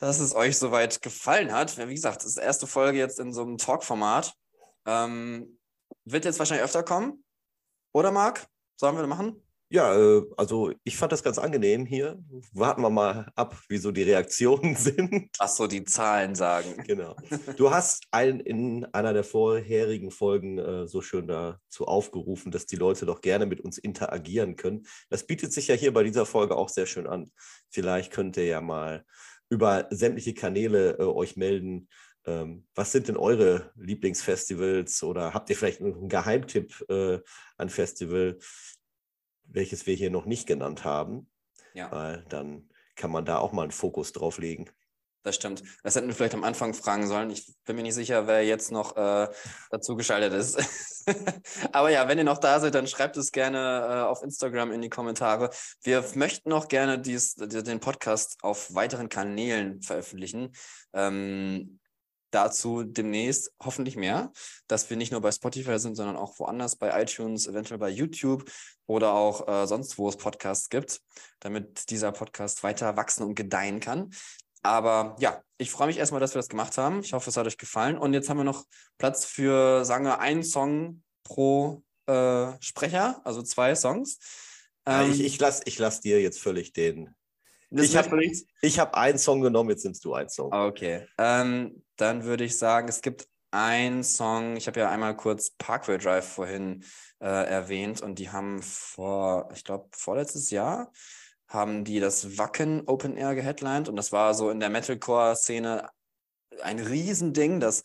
dass 0.00 0.18
es 0.18 0.34
euch 0.34 0.58
soweit 0.58 1.02
gefallen 1.02 1.52
hat. 1.52 1.78
Wie 1.78 1.94
gesagt, 1.94 2.22
das 2.22 2.30
ist 2.30 2.38
die 2.38 2.42
erste 2.42 2.66
Folge 2.66 2.98
jetzt 2.98 3.20
in 3.20 3.32
so 3.32 3.42
einem 3.42 3.56
Talk-Format. 3.56 4.34
Ähm, 4.84 5.60
wird 6.04 6.24
jetzt 6.24 6.40
wahrscheinlich 6.40 6.64
öfter 6.64 6.82
kommen. 6.82 7.24
Oder 7.92 8.10
Marc? 8.10 8.48
Sollen 8.74 8.96
wir 8.96 9.06
machen? 9.06 9.45
Ja, 9.76 9.94
äh, 9.94 10.22
also 10.38 10.72
ich 10.84 10.96
fand 10.96 11.12
das 11.12 11.22
ganz 11.22 11.36
angenehm 11.36 11.84
hier. 11.84 12.18
Warten 12.54 12.80
wir 12.80 12.88
mal 12.88 13.30
ab, 13.34 13.60
wie 13.68 13.76
so 13.76 13.92
die 13.92 14.04
Reaktionen 14.04 14.74
sind. 14.74 15.28
Ach 15.38 15.48
so, 15.48 15.66
die 15.66 15.84
Zahlen 15.84 16.34
sagen. 16.34 16.82
Genau. 16.86 17.14
Du 17.58 17.70
hast 17.70 18.06
ein, 18.10 18.40
in 18.40 18.86
einer 18.86 19.12
der 19.12 19.22
vorherigen 19.22 20.10
Folgen 20.10 20.56
äh, 20.56 20.86
so 20.88 21.02
schön 21.02 21.28
dazu 21.28 21.84
aufgerufen, 21.84 22.50
dass 22.50 22.64
die 22.64 22.76
Leute 22.76 23.04
doch 23.04 23.20
gerne 23.20 23.44
mit 23.44 23.60
uns 23.60 23.76
interagieren 23.76 24.56
können. 24.56 24.86
Das 25.10 25.26
bietet 25.26 25.52
sich 25.52 25.68
ja 25.68 25.74
hier 25.74 25.92
bei 25.92 26.04
dieser 26.04 26.24
Folge 26.24 26.56
auch 26.56 26.70
sehr 26.70 26.86
schön 26.86 27.06
an. 27.06 27.30
Vielleicht 27.68 28.12
könnt 28.12 28.38
ihr 28.38 28.46
ja 28.46 28.62
mal 28.62 29.04
über 29.50 29.88
sämtliche 29.90 30.32
Kanäle 30.32 30.96
äh, 30.98 31.02
euch 31.02 31.36
melden. 31.36 31.88
Ähm, 32.24 32.66
was 32.74 32.92
sind 32.92 33.08
denn 33.08 33.18
eure 33.18 33.72
Lieblingsfestivals 33.76 35.02
oder 35.02 35.34
habt 35.34 35.50
ihr 35.50 35.56
vielleicht 35.56 35.82
einen 35.82 36.08
Geheimtipp 36.08 36.84
äh, 36.88 37.18
an 37.58 37.68
Festival? 37.68 38.38
Welches 39.48 39.86
wir 39.86 39.94
hier 39.94 40.10
noch 40.10 40.26
nicht 40.26 40.46
genannt 40.46 40.84
haben. 40.84 41.28
Ja. 41.74 41.90
Weil 41.92 42.24
dann 42.28 42.68
kann 42.94 43.10
man 43.10 43.24
da 43.24 43.38
auch 43.38 43.52
mal 43.52 43.62
einen 43.62 43.70
Fokus 43.70 44.12
drauf 44.12 44.38
legen. 44.38 44.70
das 45.22 45.34
stimmt. 45.34 45.62
Das 45.82 45.96
hätten 45.96 46.06
wir 46.06 46.14
vielleicht 46.14 46.34
am 46.34 46.44
Anfang 46.44 46.72
fragen 46.72 47.06
sollen. 47.06 47.30
Ich 47.30 47.52
bin 47.64 47.76
mir 47.76 47.82
nicht 47.82 47.94
sicher, 47.94 48.26
wer 48.26 48.44
jetzt 48.44 48.70
noch 48.70 48.96
äh, 48.96 49.28
dazu 49.70 49.96
geschaltet 49.96 50.32
ist. 50.32 50.58
Aber 51.72 51.90
ja, 51.90 52.08
wenn 52.08 52.18
ihr 52.18 52.24
noch 52.24 52.38
da 52.38 52.60
seid, 52.60 52.74
dann 52.74 52.86
schreibt 52.86 53.16
es 53.16 53.32
gerne 53.32 53.58
äh, 53.58 54.02
auf 54.02 54.22
Instagram 54.22 54.72
in 54.72 54.82
die 54.82 54.88
Kommentare. 54.88 55.50
Wir 55.82 56.04
möchten 56.14 56.52
auch 56.52 56.68
gerne 56.68 56.98
dies, 56.98 57.34
den 57.34 57.80
Podcast 57.80 58.38
auf 58.42 58.74
weiteren 58.74 59.08
Kanälen 59.08 59.82
veröffentlichen. 59.82 60.52
Ähm, 60.92 61.80
dazu 62.36 62.84
demnächst 62.84 63.52
hoffentlich 63.64 63.96
mehr, 63.96 64.30
dass 64.68 64.90
wir 64.90 64.96
nicht 64.96 65.10
nur 65.10 65.22
bei 65.22 65.32
Spotify 65.32 65.78
sind, 65.78 65.96
sondern 65.96 66.16
auch 66.16 66.38
woanders, 66.38 66.76
bei 66.76 67.02
iTunes, 67.02 67.46
eventuell 67.46 67.78
bei 67.78 67.88
YouTube 67.88 68.44
oder 68.86 69.12
auch 69.12 69.48
äh, 69.48 69.66
sonst, 69.66 69.96
wo 69.96 70.08
es 70.08 70.16
Podcasts 70.16 70.68
gibt, 70.68 71.00
damit 71.40 71.90
dieser 71.90 72.12
Podcast 72.12 72.62
weiter 72.62 72.96
wachsen 72.96 73.22
und 73.24 73.34
gedeihen 73.34 73.80
kann. 73.80 74.10
Aber 74.62 75.16
ja, 75.18 75.42
ich 75.58 75.70
freue 75.70 75.86
mich 75.86 75.96
erstmal, 75.96 76.20
dass 76.20 76.34
wir 76.34 76.40
das 76.40 76.48
gemacht 76.48 76.76
haben. 76.76 77.00
Ich 77.00 77.12
hoffe, 77.14 77.30
es 77.30 77.36
hat 77.36 77.46
euch 77.46 77.56
gefallen. 77.56 77.96
Und 77.96 78.12
jetzt 78.12 78.28
haben 78.28 78.36
wir 78.36 78.44
noch 78.44 78.64
Platz 78.98 79.24
für, 79.24 79.84
sagen 79.84 80.04
wir, 80.04 80.18
einen 80.18 80.42
Song 80.42 81.02
pro 81.24 81.82
äh, 82.06 82.52
Sprecher, 82.60 83.20
also 83.24 83.42
zwei 83.42 83.74
Songs. 83.74 84.18
Ähm, 84.84 85.10
ich 85.10 85.24
ich 85.24 85.38
lasse 85.40 85.62
ich 85.64 85.78
lass 85.78 86.00
dir 86.00 86.20
jetzt 86.20 86.40
völlig 86.40 86.72
den. 86.72 87.14
ich 87.80 87.96
habe 87.96 88.20
hab 88.78 88.94
einen 88.94 89.18
Song 89.18 89.40
genommen, 89.40 89.70
jetzt 89.70 89.84
nimmst 89.84 90.04
du 90.04 90.14
einen 90.14 90.28
Song. 90.28 90.52
Okay. 90.52 91.06
Ähm, 91.18 91.82
dann 91.96 92.24
würde 92.24 92.44
ich 92.44 92.58
sagen, 92.58 92.88
es 92.88 93.02
gibt 93.02 93.28
einen 93.50 94.04
Song, 94.04 94.56
ich 94.56 94.66
habe 94.66 94.80
ja 94.80 94.90
einmal 94.90 95.16
kurz 95.16 95.50
Parkway 95.50 95.98
Drive 95.98 96.26
vorhin 96.26 96.84
äh, 97.20 97.26
erwähnt 97.26 98.02
und 98.02 98.18
die 98.18 98.30
haben 98.30 98.62
vor, 98.62 99.48
ich 99.54 99.64
glaube, 99.64 99.88
vorletztes 99.92 100.50
Jahr 100.50 100.92
haben 101.48 101.84
die 101.84 102.00
das 102.00 102.38
Wacken 102.38 102.82
Open 102.86 103.16
Air 103.16 103.34
geheadlined 103.34 103.88
und 103.88 103.96
das 103.96 104.12
war 104.12 104.34
so 104.34 104.50
in 104.50 104.60
der 104.60 104.68
Metalcore-Szene 104.68 105.88
ein 106.62 106.78
Riesending, 106.78 107.60
dass 107.60 107.82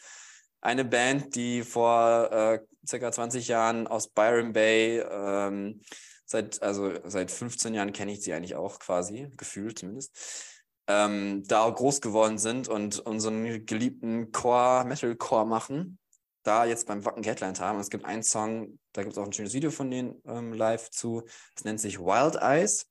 eine 0.61 0.85
Band, 0.85 1.35
die 1.35 1.63
vor 1.63 2.31
äh, 2.31 2.59
circa 2.87 3.11
20 3.11 3.47
Jahren 3.47 3.87
aus 3.87 4.09
Byron 4.09 4.53
Bay, 4.53 4.99
ähm, 4.99 5.81
seit, 6.25 6.61
also 6.61 6.93
seit 7.03 7.31
15 7.31 7.73
Jahren 7.73 7.93
kenne 7.93 8.13
ich 8.13 8.21
sie 8.21 8.33
eigentlich 8.33 8.55
auch 8.55 8.79
quasi, 8.79 9.29
gefühlt 9.37 9.79
zumindest, 9.79 10.60
ähm, 10.87 11.43
da 11.47 11.69
groß 11.69 12.01
geworden 12.01 12.37
sind 12.37 12.67
und 12.67 12.99
unseren 12.99 13.65
geliebten 13.65 14.31
Core, 14.31 14.85
Metalcore 14.85 15.45
machen, 15.45 15.99
da 16.43 16.65
jetzt 16.65 16.87
beim 16.87 17.05
Wacken 17.05 17.23
Headline 17.23 17.57
haben. 17.59 17.79
es 17.79 17.89
gibt 17.89 18.05
einen 18.05 18.23
Song, 18.23 18.79
da 18.93 19.03
gibt 19.03 19.13
es 19.13 19.17
auch 19.17 19.25
ein 19.25 19.33
schönes 19.33 19.53
Video 19.53 19.71
von 19.71 19.91
denen 19.91 20.21
ähm, 20.25 20.53
live 20.53 20.89
zu. 20.89 21.23
Es 21.55 21.63
nennt 21.63 21.79
sich 21.79 21.99
Wild 21.99 22.35
Eyes 22.35 22.87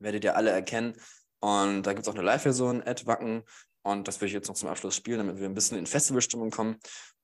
werdet 0.00 0.24
ihr 0.24 0.36
alle 0.36 0.50
erkennen. 0.50 0.94
Und 1.40 1.84
da 1.84 1.92
gibt 1.92 2.06
es 2.06 2.08
auch 2.08 2.14
eine 2.14 2.24
Live-Version, 2.24 2.82
Ed 2.82 3.06
Wacken. 3.06 3.44
Und 3.82 4.08
das 4.08 4.16
würde 4.16 4.26
ich 4.26 4.32
jetzt 4.32 4.48
noch 4.48 4.56
zum 4.56 4.68
Abschluss 4.68 4.96
spielen, 4.96 5.18
damit 5.18 5.38
wir 5.38 5.48
ein 5.48 5.54
bisschen 5.54 5.78
in 5.78 5.86
Festivalstimmung 5.86 6.50
kommen. 6.50 6.76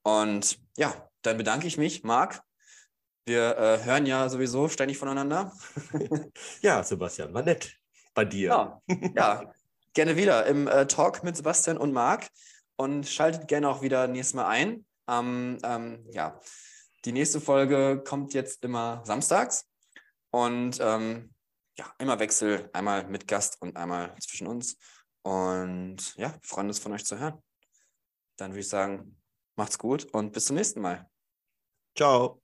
Und 0.03 0.59
ja, 0.77 1.09
dann 1.23 1.37
bedanke 1.37 1.67
ich 1.67 1.79
mich, 1.79 2.05
Marc. 2.05 2.43
Wir 3.27 3.57
äh, 3.57 3.85
hören 3.85 4.07
ja 4.07 4.29
sowieso 4.29 4.69
ständig 4.69 4.99
voneinander. 4.99 5.53
ja, 6.61 6.85
Sebastian, 6.85 7.33
war 7.33 7.43
nett 7.43 7.75
bei 8.13 8.25
dir. 8.25 8.49
Ja, 8.49 8.83
ja 9.17 9.53
gerne 9.95 10.17
wieder 10.17 10.47
im 10.47 10.69
äh, 10.69 10.87
Talk 10.87 11.25
mit 11.25 11.37
Sebastian 11.37 11.79
und 11.79 11.93
Marc. 11.93 12.29
Und 12.77 13.09
schaltet 13.09 13.47
gerne 13.47 13.69
auch 13.69 13.83
wieder 13.83 14.09
nächstes 14.09 14.35
Mal 14.35 14.47
ein. 14.47 14.85
Ähm, 15.09 15.59
ähm, 15.63 16.05
ja, 16.11 16.41
die 17.05 17.13
nächste 17.13 17.41
Folge 17.41 18.03
kommt 18.05 18.35
jetzt 18.35 18.65
immer 18.65 19.03
samstags. 19.05 19.67
Und 20.31 20.79
ähm, 20.81 21.33
ja, 21.77 21.87
immer 21.99 22.19
Wechsel, 22.19 22.69
einmal 22.73 23.07
mit 23.07 23.29
Gast 23.29 23.61
und 23.61 23.77
einmal 23.77 24.15
zwischen 24.21 24.47
uns. 24.47 24.77
Und 25.23 26.17
ja, 26.17 26.33
wir 26.33 26.41
freuen 26.43 26.69
uns 26.69 26.79
von 26.79 26.93
euch 26.93 27.05
zu 27.05 27.19
hören. 27.19 27.43
Dann 28.37 28.51
würde 28.51 28.61
ich 28.61 28.69
sagen, 28.69 29.21
macht's 29.57 29.79
gut 29.79 30.05
und 30.13 30.33
bis 30.33 30.47
zum 30.47 30.57
nächsten 30.57 30.81
Mal. 30.81 31.09
Ciao. 31.97 32.41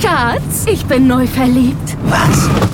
Schatz, 0.00 0.66
ich 0.66 0.84
bin 0.86 1.06
neu 1.06 1.26
verliebt. 1.26 1.96
Was? 2.04 2.73